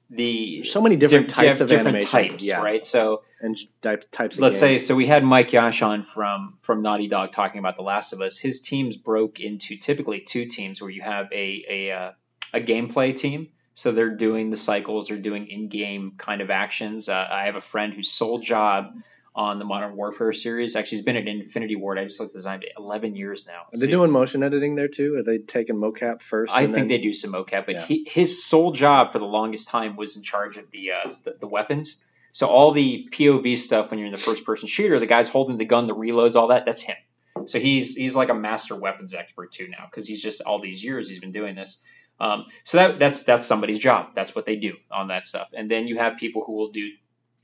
the 0.09 0.63
so 0.63 0.81
many 0.81 0.95
different 0.95 1.27
diff- 1.27 1.35
types 1.35 1.57
diff- 1.57 1.61
of 1.61 1.67
different 1.69 1.97
animation, 1.97 2.29
types, 2.31 2.45
yeah. 2.45 2.61
right? 2.61 2.85
So 2.85 3.23
and 3.41 3.57
types 3.81 4.37
of 4.37 4.41
let's 4.41 4.59
say 4.59 4.79
so 4.79 4.95
we 4.95 5.05
had 5.05 5.23
Mike 5.23 5.53
Yash 5.53 5.81
on 5.81 6.03
from 6.03 6.57
from 6.61 6.81
Naughty 6.81 7.07
Dog 7.07 7.31
talking 7.31 7.59
about 7.59 7.75
The 7.75 7.83
Last 7.83 8.13
of 8.13 8.21
Us. 8.21 8.37
His 8.37 8.61
teams 8.61 8.97
broke 8.97 9.39
into 9.39 9.77
typically 9.77 10.21
two 10.21 10.45
teams, 10.45 10.81
where 10.81 10.89
you 10.89 11.01
have 11.01 11.31
a 11.31 11.65
a 11.69 11.91
uh, 11.91 12.11
a 12.53 12.59
gameplay 12.59 13.15
team. 13.15 13.49
So 13.75 13.93
they're 13.93 14.15
doing 14.15 14.49
the 14.49 14.57
cycles, 14.57 15.07
they're 15.07 15.17
doing 15.17 15.47
in-game 15.47 16.15
kind 16.17 16.41
of 16.41 16.49
actions. 16.49 17.07
Uh, 17.07 17.27
I 17.31 17.45
have 17.45 17.55
a 17.55 17.61
friend 17.61 17.93
whose 17.93 18.11
sole 18.11 18.39
job 18.39 18.93
on 19.39 19.57
the 19.57 19.63
Modern 19.63 19.95
Warfare 19.95 20.33
series. 20.33 20.75
Actually, 20.75 20.97
he's 20.97 21.05
been 21.05 21.15
at 21.15 21.25
Infinity 21.25 21.77
Ward. 21.77 21.97
I 21.97 22.03
just 22.03 22.19
looked 22.19 22.33
at 22.35 22.39
his 22.39 22.45
name, 22.45 22.59
11 22.77 23.15
years 23.15 23.47
now. 23.47 23.61
Are 23.73 23.77
they 23.79 23.85
So 23.85 23.91
doing 23.91 24.11
motion 24.11 24.43
editing 24.43 24.75
there 24.75 24.89
too? 24.89 25.15
Are 25.15 25.23
they 25.23 25.37
taking 25.37 25.77
mocap 25.77 26.21
first? 26.21 26.53
I 26.53 26.63
think 26.63 26.75
then- 26.75 26.87
they 26.89 26.97
do 26.97 27.13
some 27.13 27.31
mocap, 27.31 27.65
but 27.65 27.75
Yeah. 27.75 27.85
he, 27.85 28.03
his 28.05 28.43
sole 28.43 28.73
job 28.73 29.13
for 29.13 29.19
the 29.19 29.25
longest 29.25 29.69
time 29.69 29.95
was 29.95 30.17
in 30.17 30.23
charge 30.23 30.57
of 30.57 30.69
the, 30.71 30.91
uh, 30.91 31.09
the 31.23 31.37
the 31.39 31.47
weapons. 31.47 32.05
So 32.33 32.47
all 32.47 32.73
the 32.73 33.07
POV 33.11 33.57
stuff 33.57 33.89
when 33.89 33.99
you're 33.99 34.07
in 34.07 34.11
the 34.11 34.19
first 34.19 34.43
person 34.45 34.67
shooter, 34.67 34.99
the 34.99 35.07
guy's 35.07 35.29
holding 35.29 35.57
the 35.57 35.65
gun, 35.65 35.87
the 35.87 35.95
reloads, 35.95 36.35
all 36.35 36.47
that, 36.49 36.65
that's 36.65 36.81
him. 36.81 36.97
So 37.45 37.59
he's 37.59 37.95
he's 37.95 38.17
like 38.17 38.27
a 38.27 38.33
master 38.35 38.75
weapons 38.75 39.13
expert 39.13 39.53
too 39.53 39.69
now 39.69 39.85
because 39.89 40.05
he's 40.05 40.21
just 40.21 40.41
all 40.41 40.59
these 40.59 40.83
years 40.83 41.07
he's 41.07 41.21
been 41.21 41.31
doing 41.31 41.55
this. 41.55 41.81
Um, 42.19 42.43
so 42.65 42.77
that 42.79 42.99
that's 42.99 43.23
that's 43.23 43.47
somebody's 43.47 43.79
job. 43.79 44.07
That's 44.15 44.35
what 44.35 44.45
they 44.45 44.57
do 44.57 44.73
on 44.91 45.07
that 45.07 45.25
stuff. 45.25 45.47
And 45.53 45.71
then 45.71 45.87
you 45.87 45.97
have 45.97 46.17
people 46.17 46.43
who 46.45 46.51
will 46.57 46.71
do 46.71 46.89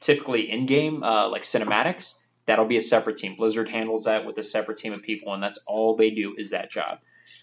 typically 0.05 0.51
in 0.51 0.65
game 0.65 1.03
uh, 1.03 1.29
like 1.29 1.43
cinematics. 1.43 2.13
That'll 2.45 2.65
be 2.65 2.77
a 2.77 2.81
separate 2.81 3.17
team. 3.17 3.35
Blizzard 3.35 3.67
handles 3.69 4.03
that 4.03 4.25
with 4.25 4.37
a 4.37 4.43
separate 4.43 4.77
team 4.77 4.93
of 4.93 5.01
people, 5.01 5.33
and 5.33 5.41
that's 5.41 5.57
all 5.65 5.95
they 5.95 6.11
do 6.11 6.35
is 6.37 6.51
that 6.51 6.69
job. 6.69 6.99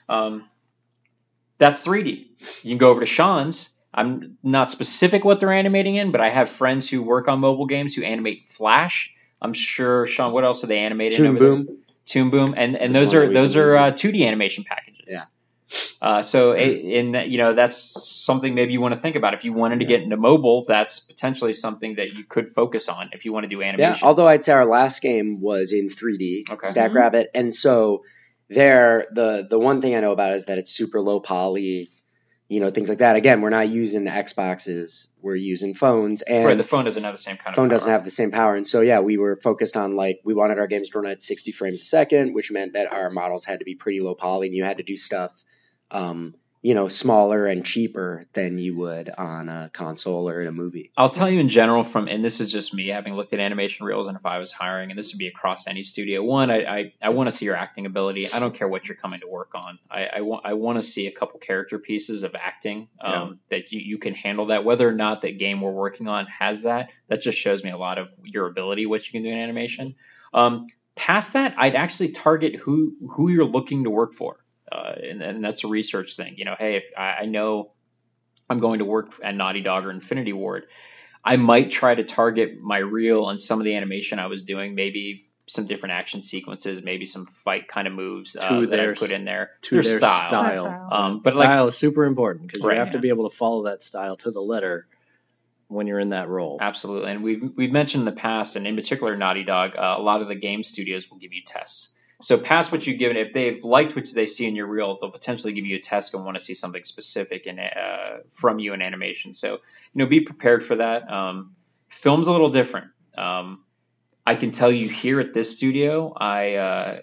Um, 0.08 0.48
that's 1.58 1.84
3D. 1.84 2.26
You 2.62 2.70
can 2.70 2.78
go 2.78 2.90
over 2.90 3.00
to 3.00 3.06
Sean's. 3.06 3.76
I'm 3.92 4.38
not 4.42 4.70
specific 4.70 5.24
what 5.24 5.40
they're 5.40 5.52
animating 5.52 5.96
in, 5.96 6.12
but 6.12 6.20
I 6.20 6.30
have 6.30 6.48
friends 6.48 6.88
who 6.88 7.02
work 7.02 7.28
on 7.28 7.40
mobile 7.40 7.66
games 7.66 7.94
who 7.94 8.04
animate 8.04 8.48
Flash. 8.48 9.12
I'm 9.40 9.52
sure 9.52 10.06
Sean. 10.06 10.32
What 10.32 10.44
else 10.44 10.62
are 10.62 10.68
they 10.68 10.78
animating? 10.78 11.18
in 11.18 11.24
Toon 11.24 11.34
there? 11.34 11.48
Boom. 11.48 11.78
Toon 12.06 12.30
Boom, 12.30 12.54
and 12.56 12.76
and 12.76 12.94
those 12.94 13.12
are 13.12 13.30
those 13.32 13.56
are 13.56 13.76
uh, 13.76 13.90
2D 13.90 14.26
animation 14.26 14.64
packages. 14.64 15.04
Yeah. 15.08 15.24
Uh, 16.00 16.22
so 16.22 16.52
a- 16.52 16.58
in 16.98 17.14
you 17.28 17.38
know 17.38 17.52
that's 17.54 17.76
something 18.24 18.54
maybe 18.54 18.72
you 18.72 18.80
want 18.80 18.94
to 18.94 19.00
think 19.00 19.16
about 19.16 19.34
if 19.34 19.44
you 19.44 19.52
wanted 19.52 19.80
to 19.80 19.86
get 19.86 20.02
into 20.02 20.16
mobile. 20.16 20.64
That's 20.66 21.00
potentially 21.00 21.54
something 21.54 21.94
that 21.96 22.16
you 22.18 22.24
could 22.24 22.52
focus 22.52 22.88
on 22.88 23.10
if 23.12 23.24
you 23.24 23.32
want 23.32 23.44
to 23.44 23.48
do 23.48 23.62
animation. 23.62 23.98
Yeah, 24.02 24.06
although 24.06 24.26
I'd 24.26 24.44
say 24.44 24.52
our 24.52 24.66
last 24.66 25.00
game 25.02 25.40
was 25.40 25.72
in 25.72 25.88
3D, 25.88 26.44
Okay. 26.50 26.66
Stack 26.68 26.90
Mhm. 26.90 26.94
Rabbit, 26.96 27.30
and 27.34 27.54
so 27.54 28.02
there 28.48 29.06
the 29.12 29.46
the 29.48 29.58
one 29.58 29.80
thing 29.80 29.94
I 29.94 30.00
know 30.00 30.12
about 30.12 30.32
is 30.34 30.46
that 30.46 30.58
it's 30.58 30.70
super 30.72 31.00
low 31.00 31.20
poly, 31.20 31.88
you 32.48 32.60
know, 32.60 32.70
things 32.70 32.88
like 32.88 32.98
that. 32.98 33.16
Again, 33.16 33.40
we're 33.40 33.50
not 33.50 33.68
using 33.68 34.04
Xboxes, 34.04 35.08
we're 35.22 35.36
using 35.36 35.74
phones, 35.74 36.20
and 36.22 36.44
right, 36.44 36.58
the 36.58 36.64
phone 36.64 36.84
doesn't 36.84 37.02
have 37.04 37.14
the 37.14 37.18
same 37.18 37.36
kind 37.36 37.48
of 37.54 37.56
phone 37.56 37.68
power. 37.68 37.74
doesn't 37.74 37.90
have 37.92 38.04
the 38.04 38.10
same 38.10 38.30
power. 38.30 38.54
And 38.56 38.66
so 38.66 38.80
yeah, 38.80 39.00
we 39.00 39.16
were 39.16 39.36
focused 39.36 39.76
on 39.76 39.96
like 39.96 40.20
we 40.24 40.34
wanted 40.34 40.58
our 40.58 40.66
games 40.66 40.90
to 40.90 40.98
run 41.00 41.10
at 41.10 41.22
60 41.22 41.52
frames 41.52 41.80
a 41.80 41.84
second, 41.84 42.34
which 42.34 42.50
meant 42.50 42.74
that 42.74 42.92
our 42.92 43.08
models 43.08 43.44
had 43.44 43.60
to 43.60 43.64
be 43.64 43.74
pretty 43.76 44.00
low 44.00 44.14
poly, 44.14 44.48
and 44.48 44.56
you 44.56 44.64
had 44.64 44.78
to 44.78 44.82
do 44.82 44.96
stuff, 44.96 45.32
um, 45.92 46.34
you 46.62 46.76
know, 46.76 46.86
smaller 46.86 47.44
and 47.46 47.64
cheaper 47.64 48.24
than 48.34 48.56
you 48.56 48.76
would 48.76 49.10
on 49.10 49.48
a 49.48 49.68
console 49.72 50.28
or 50.28 50.40
in 50.40 50.46
a 50.46 50.52
movie. 50.52 50.92
I'll 50.96 51.10
tell 51.10 51.28
you 51.28 51.40
in 51.40 51.48
general 51.48 51.82
from, 51.82 52.06
and 52.06 52.24
this 52.24 52.40
is 52.40 52.52
just 52.52 52.72
me 52.72 52.86
having 52.86 53.14
looked 53.14 53.32
at 53.32 53.40
animation 53.40 53.84
reels, 53.84 54.06
and 54.06 54.16
if 54.16 54.24
I 54.24 54.38
was 54.38 54.52
hiring, 54.52 54.90
and 54.90 54.98
this 54.98 55.12
would 55.12 55.18
be 55.18 55.26
across 55.26 55.66
any 55.66 55.82
studio. 55.82 56.22
One, 56.22 56.52
I 56.52 56.64
I, 56.64 56.92
I 57.02 57.08
want 57.08 57.28
to 57.28 57.36
see 57.36 57.46
your 57.46 57.56
acting 57.56 57.84
ability. 57.84 58.32
I 58.32 58.38
don't 58.38 58.54
care 58.54 58.68
what 58.68 58.86
you're 58.86 58.96
coming 58.96 59.20
to 59.20 59.28
work 59.28 59.56
on. 59.56 59.80
I 59.90 60.06
I 60.06 60.20
want 60.20 60.46
I 60.46 60.52
want 60.54 60.78
to 60.78 60.82
see 60.82 61.08
a 61.08 61.12
couple 61.12 61.40
character 61.40 61.80
pieces 61.80 62.22
of 62.22 62.36
acting 62.36 62.88
um, 63.00 63.40
that 63.50 63.72
you 63.72 63.80
you 63.80 63.98
can 63.98 64.14
handle 64.14 64.46
that. 64.46 64.64
Whether 64.64 64.88
or 64.88 64.94
not 64.94 65.22
that 65.22 65.38
game 65.38 65.60
we're 65.60 65.72
working 65.72 66.06
on 66.06 66.26
has 66.26 66.62
that, 66.62 66.90
that 67.08 67.22
just 67.22 67.38
shows 67.38 67.64
me 67.64 67.70
a 67.70 67.76
lot 67.76 67.98
of 67.98 68.08
your 68.22 68.46
ability, 68.46 68.86
what 68.86 69.04
you 69.04 69.10
can 69.10 69.24
do 69.24 69.30
in 69.30 69.38
animation. 69.38 69.96
Um, 70.32 70.68
past 70.94 71.32
that, 71.32 71.56
I'd 71.58 71.74
actually 71.74 72.12
target 72.12 72.54
who 72.54 72.94
who 73.10 73.30
you're 73.30 73.44
looking 73.44 73.82
to 73.82 73.90
work 73.90 74.14
for. 74.14 74.36
Uh, 74.72 74.94
and, 75.10 75.22
and 75.22 75.44
that's 75.44 75.64
a 75.64 75.68
research 75.68 76.16
thing. 76.16 76.34
You 76.38 76.44
know, 76.46 76.56
hey, 76.58 76.76
if 76.76 76.84
I, 76.96 77.22
I 77.22 77.24
know 77.26 77.72
I'm 78.48 78.58
going 78.58 78.78
to 78.78 78.84
work 78.84 79.12
at 79.22 79.34
Naughty 79.34 79.60
Dog 79.60 79.86
or 79.86 79.90
Infinity 79.90 80.32
Ward, 80.32 80.64
I 81.24 81.36
might 81.36 81.70
try 81.70 81.94
to 81.94 82.04
target 82.04 82.60
my 82.60 82.78
reel 82.78 83.28
and 83.28 83.40
some 83.40 83.60
of 83.60 83.64
the 83.64 83.76
animation 83.76 84.18
I 84.18 84.26
was 84.26 84.42
doing, 84.44 84.74
maybe 84.74 85.24
some 85.46 85.66
different 85.66 85.92
action 85.94 86.22
sequences, 86.22 86.82
maybe 86.82 87.04
some 87.06 87.26
fight 87.26 87.68
kind 87.68 87.86
of 87.86 87.92
moves 87.92 88.36
uh, 88.36 88.48
To 88.48 88.66
that 88.68 88.80
I 88.80 88.94
put 88.94 89.10
in 89.12 89.24
there. 89.24 89.50
to 89.62 89.74
their, 89.74 89.82
their 89.82 89.98
style. 89.98 90.28
style. 90.28 90.56
Style. 90.64 90.88
Um, 90.90 91.20
but 91.20 91.34
like 91.34 91.46
style 91.46 91.66
is 91.68 91.76
super 91.76 92.04
important 92.04 92.46
because 92.46 92.62
Right. 92.64 92.74
you 92.74 92.78
have 92.80 92.92
to 92.92 92.98
be 92.98 93.08
able 93.10 93.28
to 93.28 93.36
follow 93.36 93.64
that 93.64 93.82
style 93.82 94.16
to 94.18 94.30
the 94.30 94.40
letter 94.40 94.86
when 95.68 95.86
you're 95.86 95.98
in 96.00 96.10
that 96.10 96.28
role. 96.28 96.58
Absolutely, 96.60 97.10
and 97.12 97.22
we've 97.22 97.42
we've 97.56 97.72
mentioned 97.72 98.02
in 98.02 98.14
the 98.14 98.20
past, 98.20 98.56
and 98.56 98.66
in 98.66 98.76
particular 98.76 99.16
Naughty 99.16 99.42
Dog, 99.44 99.72
uh, 99.76 99.96
a 99.98 100.02
lot 100.02 100.22
of 100.22 100.28
the 100.28 100.34
game 100.34 100.62
studios 100.62 101.10
will 101.10 101.18
give 101.18 101.32
you 101.32 101.42
tests. 101.46 101.91
So 102.22 102.38
past 102.38 102.70
what 102.70 102.86
you've 102.86 102.98
given, 102.98 103.16
if 103.16 103.32
they've 103.32 103.62
liked 103.64 103.96
what 103.96 104.12
they 104.14 104.26
see 104.26 104.46
in 104.46 104.54
your 104.54 104.66
reel, 104.66 104.98
they'll 105.00 105.10
potentially 105.10 105.52
give 105.52 105.66
you 105.66 105.76
a 105.76 105.80
test 105.80 106.14
and 106.14 106.24
want 106.24 106.38
to 106.38 106.44
see 106.44 106.54
something 106.54 106.84
specific 106.84 107.46
in 107.46 107.58
uh, 107.58 108.18
from 108.30 108.58
you 108.58 108.74
in 108.74 108.82
animation. 108.82 109.34
So 109.34 109.52
you 109.52 109.58
know, 109.94 110.06
be 110.06 110.20
prepared 110.20 110.64
for 110.64 110.76
that. 110.76 111.10
Um, 111.10 111.56
film's 111.88 112.28
a 112.28 112.32
little 112.32 112.50
different. 112.50 112.88
Um, 113.16 113.64
I 114.24 114.36
can 114.36 114.52
tell 114.52 114.70
you 114.70 114.88
here 114.88 115.18
at 115.20 115.34
this 115.34 115.56
studio, 115.56 116.12
I 116.16 116.54
uh, 116.54 117.00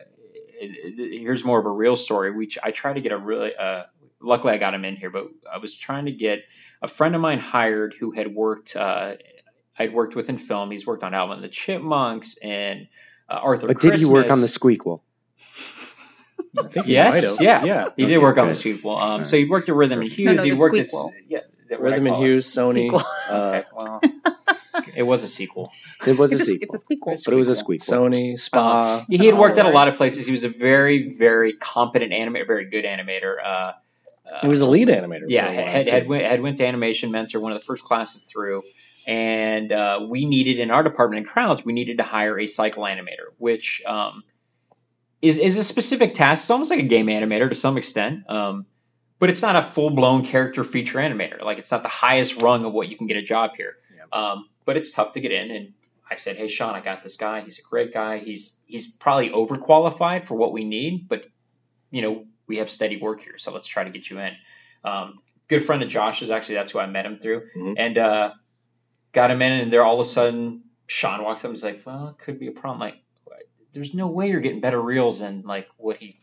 here's 0.59 1.43
more 1.43 1.59
of 1.59 1.65
a 1.65 1.71
real 1.71 1.95
story. 1.95 2.31
We 2.31 2.49
I 2.63 2.71
tried 2.71 2.93
to 2.93 3.01
get 3.01 3.11
a 3.11 3.17
really 3.17 3.55
uh, 3.55 3.83
luckily 4.21 4.53
I 4.53 4.57
got 4.57 4.73
him 4.73 4.85
in 4.85 4.95
here, 4.95 5.09
but 5.09 5.27
I 5.51 5.57
was 5.57 5.75
trying 5.75 6.05
to 6.05 6.11
get 6.11 6.43
a 6.81 6.87
friend 6.87 7.13
of 7.13 7.21
mine 7.21 7.39
hired 7.39 7.93
who 7.99 8.11
had 8.11 8.33
worked 8.33 8.75
uh, 8.75 9.15
I'd 9.77 9.93
worked 9.93 10.15
with 10.15 10.29
in 10.29 10.37
film. 10.37 10.71
He's 10.71 10.85
worked 10.85 11.03
on 11.03 11.13
Alvin 11.13 11.37
and 11.37 11.43
the 11.43 11.49
Chipmunks 11.49 12.37
and 12.37 12.87
uh, 13.29 13.33
Arthur. 13.33 13.67
But 13.67 13.79
did 13.79 13.95
he 13.95 14.05
work 14.05 14.31
on 14.31 14.41
the 14.41 14.47
Christmas. 14.47 14.77
squeakquel? 14.77 15.01
I 16.57 16.63
think 16.67 16.85
he 16.87 16.93
Yes, 16.93 17.37
yeah. 17.39 17.63
yeah. 17.63 17.89
He 17.95 18.05
did 18.05 18.13
Okay, 18.15 18.23
work 18.23 18.37
on 18.37 18.47
the 18.47 18.53
good. 18.53 18.57
sequel. 18.59 18.97
Um, 18.97 19.11
Alright. 19.11 19.27
so 19.27 19.37
he 19.37 19.45
worked 19.45 19.69
at 19.69 19.75
Rhythm 19.75 19.99
and 20.01 20.09
Hues. 20.09 20.37
no, 20.37 20.43
he 20.43 20.51
the 20.51 20.59
worked 20.59 20.77
at 20.77 20.87
yeah, 21.27 21.39
that- 21.69 21.79
Rhythm 21.81 22.07
and 22.07 22.15
call 22.15 22.23
it. 22.23 22.27
Hues, 22.27 22.45
Sony. 22.47 23.03
Uh, 23.29 23.61
Okay, 23.61 23.67
well, 23.75 24.01
it 24.95 25.03
was 25.03 25.23
a 25.23 25.27
sequel. 25.27 25.71
It 26.07 26.17
was 26.17 26.31
a 26.31 26.35
It's 26.35 26.43
a, 26.43 26.45
sequel, 26.45 26.73
it's 26.75 26.83
a 26.83 26.87
squeakquel. 26.87 27.25
but 27.25 27.33
it 27.33 27.37
was 27.37 27.49
a 27.49 27.51
squeakquel. 27.53 28.11
Sony, 28.13 28.39
Spa. 28.39 29.05
He 29.09 29.25
had 29.25 29.37
worked 29.37 29.57
at 29.57 29.65
a 29.65 29.69
lot 29.71 29.87
of 29.87 29.95
places. 29.95 30.25
He 30.25 30.31
was 30.31 30.43
a 30.43 30.49
very, 30.49 31.11
very 31.13 31.53
competent 31.53 32.11
animator, 32.13 32.47
very 32.47 32.65
good 32.69 32.85
animator. 32.85 33.35
Uh, 33.43 33.47
uh, 33.47 33.73
He 34.41 34.47
was 34.47 34.61
a 34.61 34.67
lead 34.67 34.87
animator. 34.87 35.21
for 35.21 35.25
yeah, 35.29 35.51
a 35.51 35.55
while, 35.55 35.65
had, 35.65 35.89
had, 35.89 36.07
went, 36.07 36.23
had 36.25 36.41
went 36.41 36.57
to 36.59 36.65
Animation 36.65 37.11
Mentor, 37.11 37.39
one 37.39 37.51
of 37.51 37.59
the 37.59 37.65
first 37.65 37.83
classes 37.83 38.23
through, 38.23 38.63
and 39.07 39.71
uh, 39.71 40.05
we 40.07 40.25
needed 40.25 40.59
in 40.59 40.71
our 40.71 40.83
department 40.83 41.19
in 41.19 41.25
crowds, 41.25 41.65
we 41.65 41.73
needed 41.73 41.97
to 41.97 42.03
hire 42.03 42.39
a 42.39 42.47
cycle 42.47 42.83
animator, 42.83 43.33
which 43.37 43.81
um, 43.85 44.23
is 45.21 45.37
is 45.37 45.57
a 45.57 45.63
specific 45.63 46.13
task. 46.13 46.43
It's 46.43 46.49
almost 46.51 46.69
like 46.71 46.79
a 46.79 46.83
game 46.87 47.07
animator 47.07 47.49
to 47.49 47.55
some 47.55 47.77
extent, 47.77 48.29
um, 48.29 48.65
but 49.19 49.29
it's 49.29 49.41
not 49.41 49.55
a 49.55 49.61
full 49.63 49.89
blown 49.89 50.25
character 50.25 50.63
feature 50.63 50.99
animator. 50.99 51.41
Like 51.41 51.57
it's 51.57 51.71
not 51.71 51.83
the 51.83 51.89
highest 51.89 52.41
rung 52.41 52.65
of 52.65 52.73
what 52.73 52.87
you 52.89 52.97
can 52.97 53.07
get 53.07 53.17
a 53.17 53.21
job 53.21 53.51
here. 53.57 53.75
Um, 54.13 54.47
but 54.65 54.77
it's 54.77 54.91
tough 54.91 55.13
to 55.13 55.19
get 55.19 55.31
in, 55.31 55.51
and 55.51 55.73
I 56.09 56.15
said, 56.15 56.35
"Hey, 56.37 56.47
Sean, 56.47 56.73
I 56.73 56.81
got 56.81 57.03
this 57.03 57.17
guy. 57.17 57.41
He's 57.41 57.59
a 57.59 57.63
great 57.63 57.93
guy. 57.93 58.19
He's 58.19 58.57
he's 58.65 58.87
probably 58.91 59.29
overqualified 59.29 60.25
for 60.25 60.35
what 60.35 60.51
we 60.53 60.63
need, 60.63 61.07
but 61.09 61.25
you 61.91 62.01
know 62.01 62.25
we 62.47 62.57
have 62.57 62.69
steady 62.71 62.97
work 62.97 63.21
here, 63.21 63.37
so 63.37 63.51
let's 63.53 63.67
try 63.67 63.83
to 63.83 63.89
get 63.91 64.09
you 64.09 64.19
in." 64.19 64.33
Um, 64.83 65.19
good 65.47 65.63
friend 65.65 65.83
of 65.83 65.89
Josh's, 65.89 66.31
actually, 66.31 66.55
that's 66.55 66.71
who 66.71 66.79
I 66.79 66.85
met 66.85 67.05
him 67.05 67.17
through, 67.17 67.41
Mhm. 67.57 67.73
and 67.77 67.97
uh, 67.97 68.31
got 69.11 69.29
him 69.31 69.41
in, 69.41 69.51
and 69.51 69.73
there 69.73 69.83
all 69.83 69.95
of 69.95 69.99
a 69.99 70.09
sudden 70.09 70.63
Sean 70.87 71.23
walks 71.23 71.41
up 71.43 71.49
and 71.49 71.57
is 71.57 71.63
like, 71.63 71.83
"Well, 71.85 72.07
it 72.09 72.17
could 72.23 72.39
be 72.39 72.47
a 72.47 72.51
problem." 72.51 72.79
Like, 72.79 72.97
there's 73.73 73.93
no 73.93 74.07
way 74.07 74.29
you're 74.29 74.39
getting 74.41 74.61
better 74.61 74.81
reels 74.81 75.19
than 75.19 75.43
like 75.43 75.67
what 75.77 75.97
he. 75.97 76.19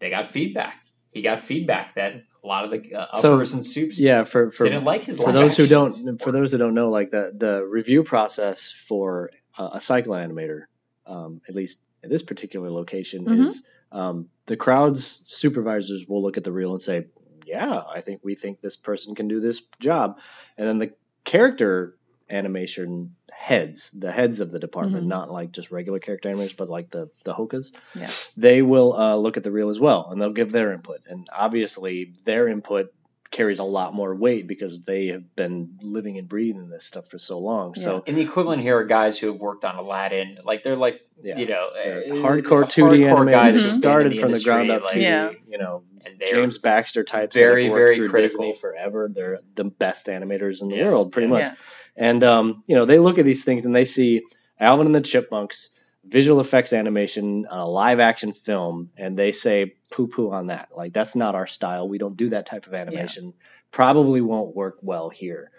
They 0.00 0.10
got 0.10 0.30
feedback. 0.30 0.76
He 1.10 1.22
got 1.22 1.40
feedback 1.40 1.94
that 1.96 2.14
a 2.42 2.46
lot 2.46 2.64
of 2.64 2.70
the 2.70 2.94
uh, 2.94 3.18
So, 3.18 3.34
uppers 3.34 3.52
and 3.54 3.66
soups 3.66 4.00
Yeah, 4.00 4.24
for 4.24 4.50
for 4.50 4.64
didn't 4.64 4.84
like 4.84 5.04
his. 5.04 5.18
for 5.18 5.32
those 5.32 5.56
who 5.56 5.66
don't 5.66 6.20
for 6.22 6.30
those 6.32 6.52
who 6.52 6.58
don't 6.58 6.74
know 6.74 6.90
like 6.90 7.10
the 7.10 7.32
the 7.36 7.64
review 7.64 8.04
process 8.04 8.70
for 8.70 9.30
a, 9.56 9.70
a 9.74 9.80
cycle 9.80 10.14
animator 10.14 10.62
um, 11.06 11.40
at 11.48 11.54
least 11.54 11.82
at 12.04 12.10
this 12.10 12.22
particular 12.22 12.70
location 12.70 13.24
Mhm. 13.26 13.46
is 13.48 13.62
um, 13.90 14.28
the 14.46 14.56
crowd's 14.56 15.22
supervisors 15.24 16.04
will 16.06 16.22
look 16.22 16.36
at 16.36 16.44
the 16.44 16.52
reel 16.52 16.72
and 16.74 16.82
say 16.82 17.06
yeah 17.44 17.80
i 17.92 18.00
think 18.02 18.20
we 18.22 18.34
think 18.36 18.60
this 18.60 18.76
person 18.76 19.14
can 19.14 19.26
do 19.26 19.40
this 19.40 19.62
job 19.80 20.18
and 20.56 20.68
then 20.68 20.78
the 20.78 20.92
character 21.24 21.97
animation 22.30 23.14
heads 23.32 23.90
the 23.92 24.12
heads 24.12 24.40
of 24.40 24.50
the 24.50 24.58
department 24.58 25.04
Mhm. 25.04 25.08
not 25.08 25.30
like 25.30 25.52
just 25.52 25.70
regular 25.70 25.98
character 25.98 26.28
animators 26.30 26.56
but 26.56 26.68
like 26.68 26.90
the 26.90 27.08
the 27.24 27.32
hokas 27.34 27.72
Yeah. 27.94 28.10
they 28.36 28.62
will 28.62 28.92
uh, 28.94 29.16
look 29.16 29.36
at 29.36 29.42
the 29.42 29.50
reel 29.52 29.70
as 29.70 29.80
well 29.80 30.08
and 30.10 30.20
they'll 30.20 30.32
give 30.32 30.52
their 30.52 30.72
input 30.72 31.00
and 31.08 31.26
obviously 31.32 32.12
their 32.24 32.48
input 32.48 32.92
carries 33.30 33.58
a 33.58 33.64
lot 33.64 33.92
more 33.94 34.14
weight 34.14 34.46
because 34.46 34.80
they 34.80 35.08
have 35.08 35.36
been 35.36 35.78
living 35.82 36.16
and 36.16 36.26
breathing 36.28 36.70
this 36.70 36.84
stuff 36.86 37.08
for 37.08 37.18
so 37.18 37.38
long 37.38 37.74
so 37.74 38.02
And 38.06 38.16
the 38.16 38.22
equivalent 38.22 38.62
here 38.62 38.78
are 38.78 38.84
guys 38.84 39.18
who 39.18 39.26
have 39.26 39.36
worked 39.36 39.66
on 39.66 39.76
Aladdin. 39.76 40.38
Like 40.44 40.62
they're 40.62 40.76
like 40.76 41.00
yeah 41.22 41.36
you 41.36 41.46
know 41.46 41.68
They're 41.74 42.04
uh, 42.12 42.16
hardcore 42.16 42.64
2D 42.64 43.00
hardcore 43.04 43.30
guys 43.30 43.56
animators 43.56 43.60
who've 43.60 43.70
Mhm. 43.72 43.78
started 43.78 44.12
in 44.12 44.18
from 44.18 44.28
the 44.30 44.36
industry, 44.38 44.52
ground 44.52 44.70
up 44.70 44.82
like, 44.82 44.94
2D. 44.94 45.02
Yeah. 45.02 45.30
You 45.46 45.58
know, 45.58 45.82
and 45.90 45.97
they're 45.97 45.97
James 46.26 46.58
Baxter 46.58 47.04
types 47.04 47.34
very, 47.34 47.68
that 47.68 47.74
very 47.74 47.86
worked 47.86 47.96
through 47.96 48.08
critical. 48.08 48.44
Disney 48.44 48.60
forever. 48.60 49.10
They're 49.12 49.38
the 49.54 49.64
best 49.64 50.06
animators 50.06 50.62
in 50.62 50.68
the 50.68 50.76
Yeah. 50.76 50.90
world, 50.90 51.12
pretty 51.12 51.28
much. 51.28 51.40
Yeah. 51.40 51.54
And 51.96 52.22
um, 52.24 52.62
you 52.66 52.76
know, 52.76 52.84
they 52.84 52.98
look 52.98 53.18
at 53.18 53.24
these 53.24 53.44
things 53.44 53.66
and 53.66 53.74
they 53.74 53.84
see 53.84 54.22
Alvin 54.58 54.86
and 54.86 54.94
the 54.94 55.00
Chipmunks 55.00 55.70
visual 56.04 56.40
effects 56.40 56.72
animation 56.72 57.46
on 57.46 57.58
a 57.58 57.66
live 57.68 58.00
action 58.00 58.32
film, 58.32 58.90
and 58.96 59.18
they 59.18 59.32
say 59.32 59.74
poo 59.90 60.06
poo 60.06 60.30
on 60.30 60.46
that. 60.46 60.70
Like 60.74 60.92
that's 60.92 61.14
not 61.14 61.34
our 61.34 61.46
style. 61.46 61.88
We 61.88 61.98
don't 61.98 62.16
do 62.16 62.30
that 62.30 62.46
type 62.46 62.66
of 62.66 62.74
animation. 62.74 63.34
Probably 63.70 64.20
won't 64.20 64.56
work 64.56 64.78
well 64.80 65.10
here. 65.10 65.50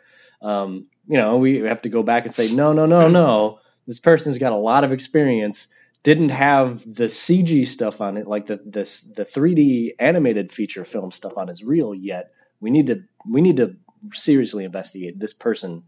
Um, 0.41 0.89
you 1.07 1.17
know, 1.17 1.37
we 1.37 1.57
have 1.57 1.81
to 1.81 1.89
go 1.89 2.01
back 2.03 2.25
and 2.25 2.33
say 2.33 2.51
no, 2.53 2.73
no, 2.73 2.85
no, 2.85 3.07
no. 3.09 3.59
This 3.85 3.99
person's 3.99 4.37
got 4.37 4.53
a 4.53 4.57
lot 4.57 4.83
of 4.83 4.91
experience. 4.91 5.67
Didn't 6.01 6.29
have 6.29 6.79
the 6.81 7.05
CG 7.05 7.67
stuff 7.67 7.99
on 8.01 8.15
it, 8.17 8.25
like 8.27 8.45
the 8.45 8.59
this 8.65 9.01
the 9.01 9.25
3D 9.25 9.95
animated 9.99 10.51
feature 10.51 10.85
film 10.85 11.11
stuff 11.11 11.33
on 11.37 11.47
his 11.49 11.61
reel 11.63 11.93
yet. 11.93 12.31
We 12.61 12.69
need 12.71 12.87
to 12.87 13.03
we 13.29 13.41
need 13.41 13.57
to 13.57 13.75
seriously 14.13 14.63
investigate 14.63 15.19
this 15.19 15.33
person 15.33 15.83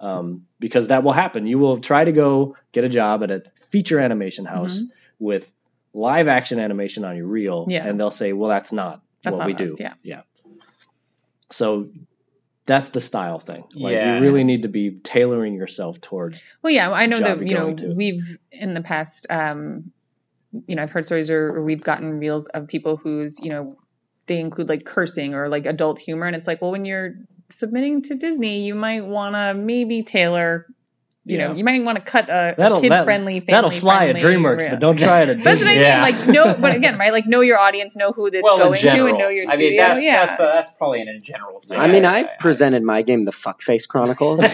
um, 0.00 0.46
because 0.60 0.88
that 0.88 1.02
will 1.02 1.12
happen. 1.12 1.46
You 1.46 1.58
will 1.58 1.78
try 1.78 2.04
to 2.04 2.12
go 2.12 2.56
get 2.72 2.84
a 2.84 2.90
job 2.90 3.22
at 3.22 3.30
a 3.30 3.42
feature 3.70 3.98
animation 4.00 4.44
house 4.44 4.82
with 5.18 5.50
live 5.94 6.28
action 6.28 6.60
animation 6.60 7.04
on 7.06 7.16
your 7.16 7.26
reel, 7.26 7.62
Mm-hmm. 7.62 7.70
Yeah. 7.70 7.86
and 7.86 7.98
they'll 7.98 8.10
say, 8.10 8.34
"Well, 8.34 8.50
that's 8.50 8.70
not 8.72 9.00
That's 9.22 9.36
what 9.38 9.48
not 9.48 9.58
we 9.58 9.64
us, 9.66 9.76
do." 9.78 9.86
yeah. 10.02 10.22
So 11.50 11.88
that's 12.66 12.90
the 12.90 13.00
style 13.00 13.38
thing. 13.38 13.64
Like 13.74 13.92
Yeah. 13.92 14.16
you 14.16 14.22
really 14.22 14.44
need 14.44 14.62
to 14.62 14.68
be 14.68 14.90
tailoring 14.90 15.54
yourself 15.54 16.00
towards. 16.00 16.42
Well, 16.62 16.72
yeah, 16.72 16.90
I 16.90 17.06
know 17.06 17.20
that 17.20 17.46
you're 17.46 17.58
know 17.58 17.74
to. 17.74 17.94
we've 17.94 18.38
in 18.52 18.74
the 18.74 18.80
past, 18.80 19.26
um, 19.30 19.92
you 20.66 20.76
know, 20.76 20.82
I've 20.82 20.90
heard 20.90 21.04
stories 21.04 21.30
or, 21.30 21.48
or 21.48 21.62
we've 21.62 21.82
gotten 21.82 22.18
reels 22.18 22.46
of 22.46 22.68
people 22.68 22.96
who's 22.96 23.38
you 23.40 23.50
know 23.50 23.76
they 24.26 24.40
include 24.40 24.68
like 24.68 24.84
cursing 24.84 25.34
or 25.34 25.48
like 25.48 25.66
adult 25.66 25.98
humor, 25.98 26.26
and 26.26 26.34
it's 26.36 26.46
like, 26.46 26.62
well, 26.62 26.70
when 26.70 26.84
you're 26.84 27.16
submitting 27.50 28.02
to 28.02 28.14
Disney, 28.14 28.64
you 28.64 28.74
might 28.74 29.04
want 29.04 29.34
to 29.34 29.54
maybe 29.54 30.02
tailor. 30.02 30.66
You 31.26 31.38
know, 31.38 31.54
you 31.54 31.64
might 31.64 31.82
want 31.82 31.96
to 31.96 32.04
cut 32.04 32.28
a, 32.28 32.54
That'll- 32.56 32.82
kid 32.82 32.92
that- 32.92 33.04
friendly. 33.04 33.40
That'll 33.40 33.70
fly 33.70 34.08
at 34.08 34.16
DreamWorks, 34.16 34.68
but 34.68 34.78
don't 34.78 34.98
try 34.98 35.22
it 35.22 35.28
at 35.30 35.42
That's 35.42 35.60
what 35.60 35.68
I 35.68 35.72
mean. 35.72 35.80
Yeah. 35.80 36.02
Like 36.02 36.26
know, 36.28 36.54
but 36.60 36.74
again, 36.76 36.98
right? 36.98 37.12
Like 37.12 37.26
know 37.26 37.40
your 37.40 37.58
audience, 37.58 37.96
know 37.96 38.12
who 38.12 38.26
it's 38.26 38.42
well, 38.42 38.58
going 38.58 38.74
general, 38.78 39.06
to, 39.06 39.10
and 39.10 39.18
know 39.18 39.28
your 39.30 39.44
I 39.48 39.54
studio. 39.54 39.68
mean, 39.70 39.76
that's, 39.78 40.04
yeah, 40.04 40.26
that's, 40.26 40.40
uh, 40.40 40.46
that's 40.52 40.70
probably 40.72 41.00
an 41.00 41.08
in 41.08 41.22
general 41.22 41.60
thing. 41.60 41.78
I 41.78 41.86
mean, 41.86 42.04
I 42.04 42.24
presented 42.38 42.82
my 42.82 43.00
game, 43.00 43.24
The 43.24 43.32
Fuckface 43.32 43.88
Chronicles, 43.88 44.40
to 44.42 44.46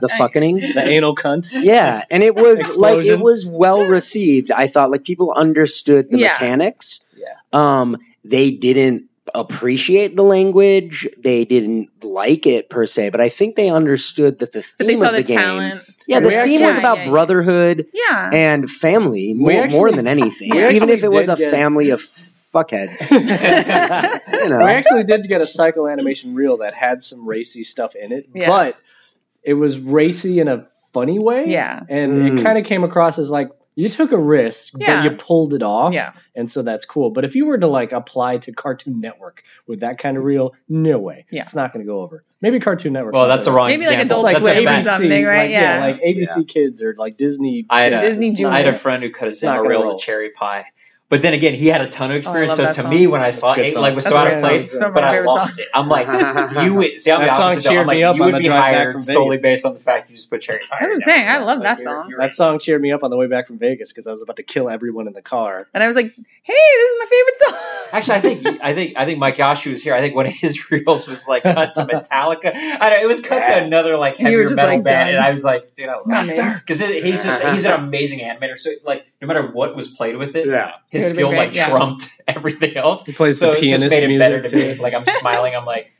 the 0.00 0.08
fucking. 0.08 0.56
the 0.60 0.82
anal 0.86 1.14
cunt. 1.14 1.48
Yeah, 1.52 2.04
and 2.10 2.22
it 2.22 2.34
was 2.34 2.76
like 2.76 3.04
it 3.04 3.20
was 3.20 3.46
well 3.46 3.82
received. 3.86 4.50
I 4.50 4.66
thought 4.66 4.90
like 4.90 5.04
people 5.04 5.32
understood 5.32 6.10
the 6.10 6.18
mechanics. 6.18 7.04
Yeah. 7.18 7.34
Um, 7.52 7.98
they 8.24 8.52
didn't 8.52 9.08
appreciate 9.34 10.16
the 10.16 10.22
language. 10.22 11.08
They 11.18 11.44
didn't 11.44 12.04
like 12.04 12.46
it 12.46 12.68
per 12.70 12.86
se, 12.86 13.10
but 13.10 13.20
I 13.20 13.28
think 13.28 13.56
they 13.56 13.68
understood 13.70 14.40
that 14.40 14.52
the 14.52 14.62
theme 14.62 14.74
but 14.78 14.86
they 14.86 14.94
saw 14.94 15.06
of 15.08 15.12
the, 15.12 15.18
the, 15.18 15.22
game. 15.24 15.38
talent. 15.38 15.82
Yeah, 16.06 16.20
the 16.20 16.28
We 16.28 16.30
theme 16.34 16.40
actually- 16.40 16.66
was 16.66 16.74
Yeah, 16.74 16.78
about 16.78 16.98
yeah, 16.98 17.04
yeah. 17.04 17.10
brotherhood 17.10 17.86
Yeah, 17.92 18.30
and 18.32 18.70
family 18.70 19.34
more, 19.34 19.68
more 19.68 19.92
than 19.92 20.06
anything. 20.06 20.54
Even 20.54 20.88
if 20.90 21.04
it 21.04 21.10
was 21.10 21.28
a 21.28 21.36
get- 21.36 21.50
family 21.50 21.90
of 21.90 22.00
fuckheads. 22.00 23.00
you 24.42 24.48
know. 24.48 24.58
We 24.58 24.64
actually 24.64 25.04
did 25.04 25.24
get 25.28 25.40
a 25.42 25.46
cycle 25.46 25.86
animation 25.86 26.34
reel 26.34 26.58
that 26.58 26.74
had 26.74 27.02
some 27.02 27.26
racy 27.28 27.62
stuff 27.64 27.94
in 27.94 28.12
it, 28.12 28.28
Yeah. 28.34 28.48
but 28.48 28.76
it 29.42 29.54
was 29.54 29.78
racy 29.80 30.40
in 30.40 30.48
a 30.48 30.66
funny 30.92 31.18
way. 31.18 31.44
Yeah. 31.48 31.80
And 31.88 32.22
Mm. 32.22 32.38
it 32.40 32.42
kind 32.42 32.56
of 32.58 32.64
came 32.64 32.84
across 32.84 33.18
as 33.18 33.28
like 33.30 33.50
you 33.78 33.88
took 33.88 34.10
a 34.12 34.18
risk, 34.18 34.74
Yeah. 34.76 35.02
but 35.04 35.10
you 35.10 35.16
pulled 35.16 35.54
it 35.54 35.62
off. 35.62 35.94
yeah. 35.94 36.12
And 36.34 36.50
so 36.50 36.62
that's 36.62 36.84
cool. 36.84 37.10
But 37.10 37.24
if 37.24 37.34
you 37.36 37.46
were 37.46 37.58
to 37.58 37.66
like 37.68 37.92
apply 37.92 38.38
to 38.38 38.52
Cartoon 38.52 39.00
Network 39.00 39.44
with 39.66 39.80
that 39.80 39.98
kind 39.98 40.16
of 40.16 40.24
reel, 40.24 40.54
no 40.68 40.98
way. 40.98 41.26
Yeah. 41.30 41.42
It's 41.42 41.54
not 41.54 41.72
going 41.72 41.84
to 41.84 41.90
go 41.90 42.00
over. 42.00 42.24
Maybe 42.40 42.58
Cartoon 42.60 42.92
Network. 42.92 43.14
Well, 43.14 43.28
that's 43.28 43.44
the 43.44 43.52
wrong 43.52 43.68
Maybe 43.68 43.86
like 43.86 43.94
example. 43.98 44.18
Adult 44.20 44.32
That's 44.42 44.52
Swim 44.54 44.68
a 44.68 44.76
or 44.76 44.78
something, 44.80 45.24
right? 45.24 45.38
Like, 45.42 45.50
Yeah. 45.50 45.78
Like 45.80 46.00
ABC 46.02 46.46
Kids 46.48 46.82
or 46.82 46.94
like 46.98 47.16
Disney. 47.16 47.66
I 47.70 47.82
had 47.82 47.92
a, 47.92 48.00
Disney 48.00 48.28
It's 48.28 48.40
not 48.40 48.52
I 48.52 48.62
had 48.62 48.74
a 48.74 48.78
friend 48.78 49.02
who 49.02 49.10
cut 49.10 49.26
his 49.26 49.36
It's 49.36 49.42
not 49.44 49.52
demo 49.52 49.62
gonna 49.62 49.68
reel 49.70 49.82
roll. 49.84 49.94
with 49.94 50.02
cherry 50.02 50.30
pie. 50.30 50.64
But 51.10 51.22
then 51.22 51.32
again, 51.32 51.54
he 51.54 51.68
had 51.68 51.80
a 51.80 51.88
ton 51.88 52.10
of 52.10 52.16
oh, 52.16 52.18
experience. 52.18 52.52
Oh, 52.52 52.56
so 52.56 52.66
to 52.66 52.72
song. 52.82 52.90
me, 52.90 53.06
when 53.06 53.22
I 53.22 53.30
saw 53.30 53.54
a 53.54 53.60
it, 53.60 53.72
song. 53.72 53.82
like 53.82 53.96
was 53.96 54.04
That's 54.04 54.12
so 54.14 54.18
out 54.18 54.30
of 54.30 54.40
place, 54.40 54.70
song. 54.70 54.80
Some 54.80 54.88
of 54.90 54.94
but 54.94 55.04
I 55.04 55.12
favorite 55.12 55.26
loved 55.26 55.58
it. 55.58 55.66
I'm 55.74 55.88
like, 55.88 56.06
you 56.66 56.74
would 56.74 57.00
see, 57.00 57.10
I'm 57.10 57.22
the 57.22 57.26
That 57.28 57.36
song 57.36 57.60
cheered 57.60 57.80
I'm 57.80 57.86
like, 57.86 57.96
me 57.96 58.02
up 58.02 58.16
you 58.16 58.22
on 58.22 58.26
would 58.26 58.34
the 58.34 58.38
be 58.40 58.44
drive 58.44 58.60
back 58.60 58.72
hired 58.74 58.92
from 58.92 59.00
solely 59.00 59.40
based 59.40 59.64
on 59.64 59.72
the 59.72 59.80
fact 59.80 60.10
you 60.10 60.16
just 60.16 60.28
put 60.28 60.42
cherry 60.42 60.58
pie. 60.58 60.76
That's 60.80 60.82
what 60.82 60.88
I'm 60.90 60.94
in 60.96 61.00
saying. 61.00 61.28
I 61.28 61.38
love 61.38 61.58
Like, 61.60 61.64
that 61.64 61.78
you're- 61.78 61.90
song. 61.90 62.10
you're 62.10 62.18
That 62.20 62.32
song 62.34 62.58
cheered 62.58 62.82
me 62.82 62.92
up 62.92 63.02
on 63.04 63.10
the 63.10 63.16
way 63.16 63.26
back 63.26 63.46
from 63.46 63.58
Vegas 63.58 63.90
because 63.90 64.06
I 64.06 64.10
was 64.10 64.20
about 64.20 64.36
to 64.36 64.42
kill 64.42 64.68
everyone 64.68 65.06
in 65.06 65.14
the 65.14 65.22
car. 65.22 65.66
And 65.72 65.82
I 65.82 65.86
was 65.86 65.96
like, 65.96 66.12
hey, 66.14 66.54
this 66.54 66.90
is 66.90 66.98
my 66.98 67.06
favorite 67.06 67.36
song. 67.38 67.74
Actually, 67.92 68.14
I 68.16 68.20
think 68.20 68.60
I 68.62 68.74
think 68.74 68.96
I 68.98 69.04
think 69.06 69.18
Mike 69.18 69.36
Yashu 69.38 69.70
was 69.70 69.82
here. 69.82 69.94
I 69.94 70.00
think 70.00 70.14
one 70.14 70.26
of 70.26 70.34
his 70.34 70.70
reels 70.70 71.08
was 71.08 71.26
like 71.26 71.42
cut 71.42 71.72
to 71.74 71.86
Metallica. 71.86 72.54
I 72.54 72.90
don't, 72.90 73.02
it 73.02 73.06
was 73.06 73.22
cut 73.22 73.38
to 73.46 73.64
another 73.64 73.96
like 73.96 74.18
You 74.18 74.26
heavier 74.26 74.42
metal 74.54 74.64
like, 74.66 74.84
band, 74.84 75.16
and 75.16 75.24
I 75.24 75.30
was 75.30 75.42
like, 75.42 75.74
dude, 75.74 75.88
I 75.88 75.94
love 75.94 76.06
Not 76.06 76.26
because 76.26 76.82
he's 76.82 77.24
just 77.24 77.42
he's 77.46 77.64
an 77.64 77.72
amazing 77.80 78.18
animator. 78.20 78.58
So 78.58 78.70
like, 78.84 79.06
no 79.22 79.26
matter 79.28 79.46
what 79.46 79.74
was 79.74 79.88
played 79.88 80.16
with 80.16 80.36
it, 80.36 80.46
Yeah. 80.46 80.72
His 81.02 81.12
skill 81.12 81.30
been 81.30 81.38
like 81.38 81.54
yeah. 81.54 81.68
trumped 81.68 82.08
everything 82.28 82.76
else. 82.76 83.04
He 83.04 83.12
plays 83.12 83.38
So 83.38 83.52
the 83.52 83.58
it 83.58 83.68
just 83.68 83.90
made 83.90 84.10
it 84.10 84.18
better 84.18 84.42
to 84.42 84.56
me. 84.56 84.74
Like 84.74 84.94
I'm 84.94 85.06
smiling. 85.06 85.54
I'm 85.54 85.64
like, 85.64 85.92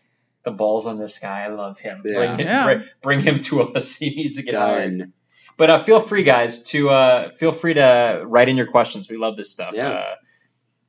the 0.44 0.50
balls 0.50 0.86
on 0.86 0.98
this 0.98 1.18
guy. 1.18 1.44
I 1.44 1.48
love 1.48 1.78
him. 1.78 2.02
Yeah. 2.04 2.14
Bring, 2.14 2.30
him, 2.38 2.40
Yeah. 2.40 2.64
bring, 2.64 2.84
bring 3.02 3.20
him 3.20 3.40
to 3.42 3.62
us. 3.74 3.96
He 3.96 4.14
needs 4.14 4.36
to 4.36 4.42
get 4.42 4.54
hired. 4.54 5.12
But 5.56 5.70
uh, 5.70 5.78
feel 5.78 5.98
free, 5.98 6.22
guys, 6.22 6.62
to 6.70 6.90
uh, 6.90 7.30
feel 7.30 7.50
free 7.52 7.74
to 7.74 8.20
write 8.24 8.48
in 8.48 8.56
your 8.56 8.66
questions. 8.68 9.10
We 9.10 9.16
love 9.16 9.36
this 9.36 9.50
stuff. 9.50 9.74
Yeah. 9.74 9.90
Uh, 9.90 10.14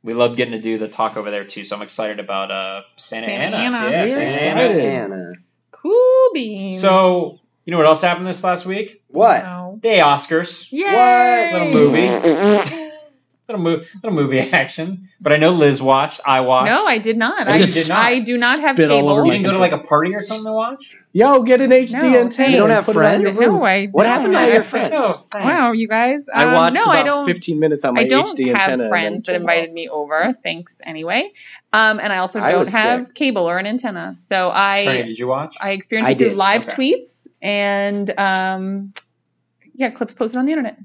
we 0.04 0.14
love 0.14 0.38
getting 0.38 0.54
to 0.54 0.62
do 0.62 0.78
the 0.78 0.88
talk 0.88 1.18
over 1.18 1.32
there 1.32 1.44
too. 1.44 1.64
So 1.64 1.76
I'm 1.76 1.82
excited 1.82 2.20
about 2.20 2.52
uh, 2.52 2.82
Santa, 2.96 3.28
Santa 3.28 3.58
Ana. 3.58 3.78
Ana. 3.78 3.92
Yeah, 3.92 4.06
Very 4.06 4.10
Santa 4.10 4.30
excited. 4.30 4.80
Ana. 4.80 5.16
Anna. 5.16 5.32
Cool 5.72 6.30
beans. 6.34 6.80
So 6.80 7.40
you 7.66 7.72
know 7.72 7.78
what 7.78 7.88
else 7.88 8.02
happened 8.02 8.28
this 8.28 8.44
last 8.44 8.66
week? 8.66 9.02
What? 9.08 9.44
Wow. 9.44 9.78
Day 9.80 10.00
Oscars. 10.00 10.72
Yay! 10.72 11.52
Little 11.54 11.72
movie. 11.72 12.76
Little, 13.50 13.64
mo- 13.64 13.84
little 14.04 14.12
movie 14.12 14.40
action. 14.52 15.10
But 15.20 15.34
I 15.34 15.38
know 15.38 15.50
Liz 15.50 15.82
watched. 15.82 16.22
I 16.24 16.42
watched. 16.42 16.68
No, 16.70 16.86
I 16.86 17.00
did 17.00 17.18
not. 17.18 17.48
I 17.48 17.54
I, 17.54 17.58
just 17.58 17.74
did 17.74 17.90
not. 17.90 17.98
I 18.06 18.20
do 18.20 18.38
not 18.38 18.60
have 18.60 18.76
spit 18.76 18.92
cable. 18.92 19.10
over 19.10 19.22
You 19.22 19.28
my 19.28 19.34
didn't 19.38 19.46
go 19.48 19.52
to 19.54 19.58
like 19.58 19.72
a 19.72 19.80
party 19.80 20.14
or 20.14 20.22
something 20.22 20.46
to 20.46 20.54
watch? 20.54 20.96
Yo, 21.14 21.42
get 21.42 21.60
an 21.60 21.72
HD 21.72 21.94
No, 21.94 22.20
antenna. 22.20 22.50
You 22.52 22.58
don't 22.58 22.64
and 22.66 22.74
have 22.74 22.86
put 22.86 22.96
it 22.96 23.04
on 23.04 23.22
your 23.22 23.32
friends? 23.32 23.52
no, 23.52 23.64
I 23.66 23.88
What 23.88 24.04
don't. 24.04 24.12
happened 24.12 24.34
to 24.34 24.40
all 24.40 24.50
your 24.50 24.64
friends? 24.76 24.92
No. 24.92 25.26
Wow, 25.34 25.72
you 25.72 25.88
guys. 25.88 26.26
I 26.32 26.44
Um, 26.46 26.54
watched 26.54 26.76
no, 26.76 26.84
about 26.84 26.96
I 26.96 27.02
don't. 27.04 27.26
15 27.26 27.60
minutes 27.60 27.86
on 27.86 27.96
my 27.96 28.04
HD 28.04 28.12
antenna. 28.12 28.22
I 28.22 28.24
don't 28.26 28.38
HD 28.38 28.48
have 28.56 28.70
antenna. 28.70 28.90
friends 28.90 29.26
that 29.26 29.36
invited 29.36 29.74
me 29.74 29.90
over. 29.90 30.32
Thanks 30.44 30.80
anyway. 30.84 31.32
Um, 31.74 32.00
and 32.00 32.14
I 32.14 32.20
also 32.20 32.40
I 32.40 32.52
don't 32.52 32.60
was 32.60 32.70
have 32.70 33.08
sick. 33.08 33.16
cable 33.16 33.50
or 33.50 33.58
an 33.58 33.66
antenna. 33.66 34.14
So 34.16 34.52
Franny, 34.52 34.54
I 34.54 35.02
did 35.02 35.18
you 35.18 35.26
watch? 35.28 35.56
I 35.60 35.72
experienced 35.72 36.12
it 36.12 36.20
through 36.20 36.30
live 36.38 36.68
Okay. 36.68 36.76
tweets 36.94 37.26
and 37.42 38.08
um, 38.20 38.94
yeah, 39.74 39.90
clips 39.90 40.14
posted 40.14 40.38
on 40.38 40.46
the 40.46 40.52
internet. 40.52 40.78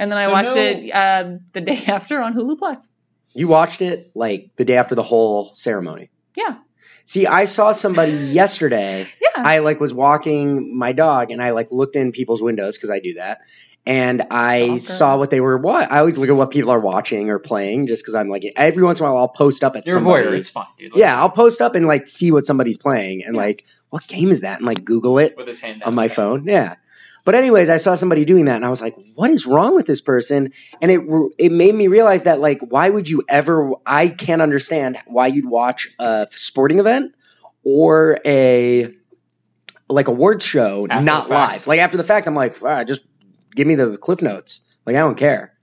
And 0.00 0.10
then 0.10 0.18
I 0.18 0.24
So 0.26 0.32
watched 0.32 0.56
no- 0.56 0.62
it 0.62 0.90
uh, 0.92 1.36
the 1.52 1.60
day 1.70 1.82
after 1.86 2.20
on 2.20 2.34
Hulu 2.34 2.58
Plus. 2.58 2.88
You 3.34 3.46
watched 3.46 3.80
it 3.82 4.10
like 4.16 4.50
the 4.56 4.64
day 4.64 4.76
after 4.76 4.94
the 4.96 5.02
whole 5.04 5.54
ceremony. 5.54 6.10
Yeah. 6.36 6.56
See, 7.04 7.26
I 7.26 7.44
saw 7.44 7.72
somebody 7.72 8.12
yesterday. 8.40 9.08
Yeah. 9.20 9.42
I 9.44 9.58
like 9.60 9.78
was 9.78 9.94
walking 9.94 10.76
my 10.76 10.92
dog 10.92 11.30
and 11.30 11.40
I 11.42 11.50
like 11.50 11.70
looked 11.70 11.94
in 11.96 12.12
people's 12.12 12.42
windows 12.42 12.76
because 12.76 12.90
I 12.90 12.98
do 13.00 13.14
that. 13.14 13.40
And 13.86 14.22
I 14.30 14.76
Stalker. 14.76 14.98
saw 14.98 15.16
what 15.16 15.30
they 15.30 15.40
were 15.40 15.56
what 15.58 15.90
I 15.90 16.00
always 16.00 16.18
look 16.18 16.28
at 16.28 16.36
what 16.36 16.50
people 16.50 16.70
are 16.70 16.80
watching 16.80 17.30
or 17.30 17.38
playing 17.38 17.86
just 17.86 18.02
because 18.04 18.14
I'm 18.14 18.28
like 18.28 18.42
every 18.56 18.82
once 18.82 19.00
in 19.00 19.06
a 19.06 19.08
while 19.08 19.18
I'll 19.18 19.28
post 19.28 19.64
up 19.64 19.74
at 19.76 19.86
You're 19.86 19.96
a 19.96 19.98
somebody. 20.00 20.26
voyeur. 20.26 20.38
It's 20.38 20.48
fine, 20.50 20.66
dude. 20.78 20.92
Yeah, 20.94 21.18
I'll 21.18 21.30
post 21.30 21.60
up 21.62 21.74
and 21.74 21.86
like 21.86 22.06
see 22.08 22.30
what 22.30 22.46
somebody's 22.46 22.76
playing 22.78 23.24
and 23.24 23.36
Yeah. 23.36 23.42
like 23.42 23.64
what 23.90 24.06
game 24.06 24.30
is 24.30 24.40
that 24.42 24.58
and 24.58 24.66
like 24.66 24.84
Google 24.84 25.18
it 25.18 25.36
With 25.36 25.46
his 25.48 25.60
hand 25.60 25.82
on 25.82 25.94
my 25.94 26.08
phone. 26.08 26.44
Yeah. 26.46 26.76
But 27.24 27.34
anyways, 27.34 27.68
I 27.68 27.76
saw 27.76 27.94
somebody 27.94 28.24
doing 28.24 28.46
that 28.46 28.56
and 28.56 28.64
I 28.64 28.70
was 28.70 28.80
like, 28.80 28.96
what 29.14 29.30
is 29.30 29.46
wrong 29.46 29.74
with 29.74 29.86
this 29.86 30.00
person? 30.00 30.52
And 30.80 30.90
it 30.90 31.00
it 31.38 31.52
made 31.52 31.74
me 31.74 31.88
realize 31.88 32.24
that 32.24 32.40
like 32.40 32.60
why 32.60 32.88
would 32.88 33.08
you 33.08 33.22
ever 33.28 33.72
I 33.84 34.08
can't 34.08 34.42
understand 34.42 34.98
why 35.06 35.28
you'd 35.28 35.46
watch 35.46 35.88
a 35.98 36.26
sporting 36.30 36.78
event 36.78 37.14
or 37.62 38.18
a 38.24 38.94
like 39.88 40.08
awards 40.08 40.44
show 40.44 40.86
After 40.88 41.04
not 41.04 41.28
live. 41.28 41.66
Like 41.66 41.80
after 41.80 41.96
the 41.96 42.04
fact 42.04 42.26
I'm 42.26 42.34
like, 42.34 42.62
ah, 42.62 42.84
just 42.84 43.02
give 43.54 43.66
me 43.66 43.74
the 43.74 43.96
cliff 43.98 44.22
notes. 44.22 44.62
Like 44.86 44.96
I 44.96 45.00
don't 45.00 45.16
care. 45.16 45.54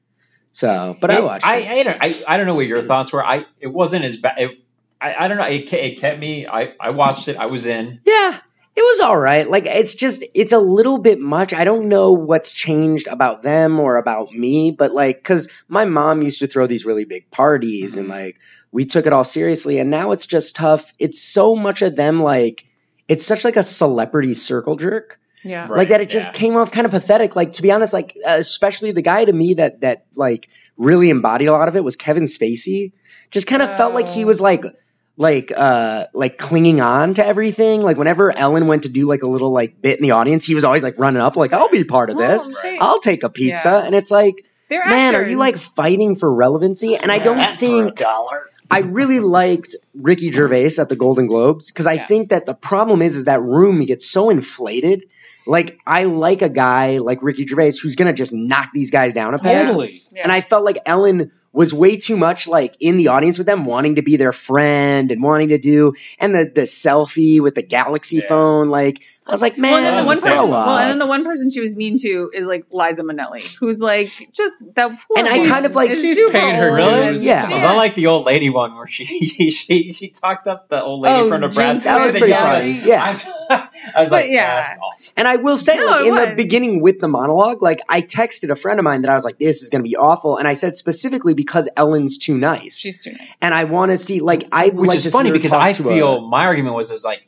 So, 0.58 0.98
but 1.00 1.12
I 1.12 1.20
watched 1.20 1.46
I, 1.46 1.58
it. 1.58 1.68
I 1.68 1.84
don't. 1.84 1.98
I, 2.02 2.34
I 2.34 2.38
don't 2.38 2.48
know 2.48 2.56
what 2.56 2.66
your 2.66 2.82
thoughts 2.82 3.14
were. 3.14 3.24
I. 3.24 3.46
It 3.60 3.68
wasn't 3.68 4.06
as 4.06 4.18
bad. 4.18 4.40
It, 4.40 4.52
I. 5.00 5.14
I 5.14 5.28
don't 5.28 5.38
know. 5.38 5.44
It, 5.44 5.72
it 5.72 6.00
kept 6.00 6.20
me. 6.20 6.48
I. 6.48 6.74
I 6.80 6.90
watched 6.90 7.28
it. 7.28 7.38
I 7.38 7.46
was 7.46 7.68
in. 7.68 8.02
Yeah, 8.06 8.40
it 8.78 8.82
was 8.82 9.00
all 9.00 9.18
right. 9.18 9.50
Like 9.50 9.66
it's 9.66 9.96
just 9.96 10.24
it's 10.36 10.54
a 10.54 10.60
little 10.60 11.00
bit 11.00 11.20
much. 11.20 11.52
I 11.52 11.64
don't 11.64 11.88
know 11.88 12.12
what's 12.12 12.52
changed 12.52 13.08
about 13.08 13.42
them 13.42 13.80
or 13.80 13.96
about 13.96 14.32
me, 14.32 14.70
but 14.70 14.94
like 14.94 15.24
cuz 15.24 15.50
my 15.68 15.86
mom 15.86 16.22
used 16.22 16.42
to 16.42 16.48
throw 16.48 16.68
these 16.68 16.86
really 16.86 17.04
big 17.04 17.32
parties 17.32 17.98
and 17.98 18.08
mm-hmm. 18.08 18.20
like 18.20 18.40
we 18.72 18.86
took 18.86 19.08
it 19.08 19.14
all 19.14 19.24
seriously 19.24 19.80
and 19.80 19.90
now 19.90 20.12
it's 20.12 20.28
just 20.28 20.56
tough. 20.56 20.94
It's 21.00 21.20
so 21.20 21.56
much 21.56 21.82
of 21.82 21.96
them 21.96 22.22
like 22.22 22.66
it's 23.08 23.26
such 23.26 23.44
like 23.44 23.58
a 23.58 23.64
celebrity 23.64 24.36
circle 24.36 24.76
jerk. 24.76 25.20
Yeah. 25.44 25.62
Right, 25.62 25.78
like 25.78 25.88
that 25.88 26.02
it 26.02 26.10
just 26.12 26.28
yeah. 26.28 26.34
came 26.34 26.56
off 26.56 26.70
kind 26.70 26.86
of 26.86 26.92
pathetic. 26.92 27.36
Like 27.36 27.54
to 27.54 27.64
be 27.64 27.72
honest 27.72 27.94
like 27.94 28.16
especially 28.28 28.92
the 28.92 29.02
guy 29.02 29.26
to 29.26 29.34
me 29.34 29.56
that 29.56 29.82
that 29.82 30.06
like 30.14 30.50
really 30.78 31.10
embodied 31.10 31.48
a 31.48 31.52
lot 31.52 31.68
of 31.68 31.76
it 31.76 31.84
was 31.84 31.96
Kevin 31.96 32.26
Spacey. 32.26 32.92
Just 33.32 33.48
kind 33.48 33.64
of 33.64 33.76
felt 33.76 33.96
like 33.96 34.08
he 34.08 34.24
Oh. 34.24 34.28
was 34.28 34.40
like 34.40 34.66
like 35.20 35.52
uh 35.56 36.06
like 36.14 36.38
clinging 36.38 36.80
on 36.80 37.16
to 37.16 37.26
everything. 37.26 37.82
Like 37.82 37.98
whenever 37.98 38.32
Ellen 38.32 38.68
went 38.68 38.84
to 38.84 38.90
do 38.90 39.08
like 39.08 39.24
a 39.24 39.28
little 39.28 39.52
like 39.52 39.82
bit 39.82 39.98
in 39.98 40.04
the 40.04 40.12
audience, 40.12 40.46
he 40.46 40.56
was 40.56 40.64
always 40.64 40.84
like 40.84 40.98
running 41.00 41.22
up 41.22 41.36
like 41.36 41.54
I'll 41.54 41.70
be 41.70 41.84
part 41.84 42.10
of 42.10 42.18
this. 42.18 42.48
Well, 42.48 42.58
they- 42.64 42.78
I'll 42.80 43.00
take 43.00 43.24
a 43.24 43.30
pizza. 43.30 43.70
Yeah. 43.70 43.86
And 43.86 43.96
it's 43.96 44.12
like, 44.12 44.46
they're 44.70 44.86
man, 44.86 45.16
are 45.16 45.28
you 45.28 45.38
like 45.38 45.58
fighting 45.58 46.16
for 46.16 46.32
relevancy? 46.32 46.96
And 46.96 47.12
I 47.12 47.20
don't 47.20 47.38
That 47.38 47.58
for 47.58 47.66
a 47.66 47.68
think 47.68 47.96
dollar. 47.98 48.44
I 48.70 48.80
really 48.80 49.20
liked 49.22 49.76
Ricky 49.96 50.32
Gervais 50.32 50.72
at 50.78 50.90
the 50.90 50.96
Golden 50.98 51.26
Globes 51.26 51.72
because 51.72 51.88
I 51.88 51.94
Yeah. 51.94 52.06
think 52.08 52.30
that 52.30 52.46
the 52.46 52.54
problem 52.54 53.02
is 53.02 53.16
is 53.16 53.24
that 53.26 53.42
room 53.42 53.84
gets 53.86 54.06
so 54.10 54.30
inflated. 54.30 55.06
Like 55.48 55.80
I 55.88 56.04
like 56.04 56.42
a 56.42 56.50
guy 56.50 56.98
like 56.98 57.24
Ricky 57.24 57.48
Gervais 57.48 57.72
who's 57.82 57.96
gonna 57.96 58.12
just 58.14 58.34
knock 58.34 58.70
these 58.74 58.92
guys 58.92 59.14
down 59.14 59.34
a 59.34 59.40
peg. 59.40 59.66
Totally. 59.68 60.04
Yeah. 60.12 60.24
And 60.24 60.32
I 60.32 60.42
felt 60.42 60.66
like 60.66 60.80
Ellen 60.86 61.32
was 61.58 61.74
way 61.74 61.98
too 61.98 62.16
much 62.16 62.48
like 62.48 62.76
in 62.80 62.98
the 62.98 63.08
audience 63.08 63.40
with 63.40 63.48
them, 63.48 63.66
wanting 63.66 63.96
to 63.96 64.04
be 64.04 64.16
their 64.16 64.32
friend 64.32 65.12
and 65.12 65.24
wanting 65.24 65.50
to 65.50 65.58
do 65.58 65.96
and 66.20 66.36
the 66.36 66.44
the 66.60 66.62
selfie 66.62 67.42
with 67.42 67.56
the 67.56 67.64
Galaxy 67.64 68.18
Yeah. 68.18 68.30
phone. 68.30 68.70
Like 68.70 69.02
I 69.28 69.32
was 69.32 69.42
like, 69.42 69.58
man, 69.58 69.72
well, 69.72 69.78
and 69.78 69.86
then 69.86 69.96
the 69.98 70.04
one 70.08 70.16
was 70.16 70.22
person, 70.24 70.46
sad. 70.46 70.52
well, 70.52 70.78
and 70.78 70.90
then 70.92 71.00
the 71.00 71.06
one 71.06 71.24
person 71.26 71.50
she 71.50 71.60
was 71.60 71.76
mean 71.76 71.98
to 71.98 72.32
is 72.34 72.46
like 72.46 72.66
Liza 72.72 73.04
Minnelli, 73.04 73.56
who's 73.58 73.80
like 73.80 74.10
just 74.34 74.56
that. 74.76 74.88
Poor 75.08 75.18
And 75.18 75.28
I 75.28 75.46
kind 75.48 75.66
of 75.66 75.76
like- 75.76 75.92
She's 75.92 76.18
paying 76.32 76.56
her 76.56 76.70
old, 76.70 76.76
Really? 76.78 77.08
and 77.08 77.18
Yeah. 77.18 77.48
she- 77.48 77.54
I 77.54 77.62
don't 77.62 77.78
like 77.78 77.96
the 77.96 78.08
old 78.08 78.26
lady 78.26 78.50
one 78.50 78.76
where 78.76 78.88
she 78.96 79.06
she 79.52 79.92
she 79.92 80.10
talked 80.10 80.48
up 80.48 80.70
the 80.70 80.82
old 80.82 81.02
lady 81.02 81.16
Oh, 81.20 81.24
in 81.24 81.30
front 81.30 81.44
of 81.44 81.54
That 81.56 81.74
was 81.74 82.12
pretty 82.12 82.28
Yeah. 82.30 82.60
funny. 82.60 82.82
Yeah. 82.86 83.18
I, 83.50 83.70
I 83.96 84.00
was 84.00 84.10
But 84.10 84.24
like, 84.24 84.32
yeah. 84.32 84.62
that's 84.62 84.80
awesome. 84.80 85.14
And 85.18 85.28
I 85.28 85.36
will 85.38 85.58
say, 85.58 85.76
No, 85.78 85.86
like 85.86 86.02
it 86.02 86.08
in 86.08 86.16
the 86.16 86.36
beginning 86.36 86.82
with 86.82 87.00
the 87.00 87.08
monologue, 87.08 87.62
like 87.62 87.82
I 87.90 88.02
texted 88.02 88.50
a 88.50 88.56
friend 88.56 88.80
of 88.80 88.84
mine 88.84 89.02
that 89.02 89.12
I 89.12 89.16
was 89.16 89.24
like, 89.26 89.38
"This 89.40 89.62
is 89.62 89.70
going 89.70 89.84
to 89.84 89.88
be 89.88 89.96
awful," 89.98 90.38
and 90.38 90.48
I 90.48 90.54
said 90.54 90.76
specifically 90.78 91.34
because 91.34 91.68
Ellen's 91.76 92.18
too 92.18 92.38
nice, 92.38 92.78
she's 92.78 93.04
too 93.04 93.12
nice. 93.12 93.38
and 93.42 93.54
I 93.54 93.66
want 93.66 93.92
to 93.92 93.98
see, 93.98 94.20
like, 94.22 94.48
I 94.52 94.70
Which 94.70 94.88
like 94.88 94.98
is 94.98 95.12
funny 95.12 95.32
because 95.32 95.54
I 95.54 95.74
to 95.74 95.88
a- 95.88 95.90
feel 95.94 96.22
my 96.28 96.46
argument 96.46 96.76
was 96.76 96.92
is 96.92 97.04
like 97.04 97.28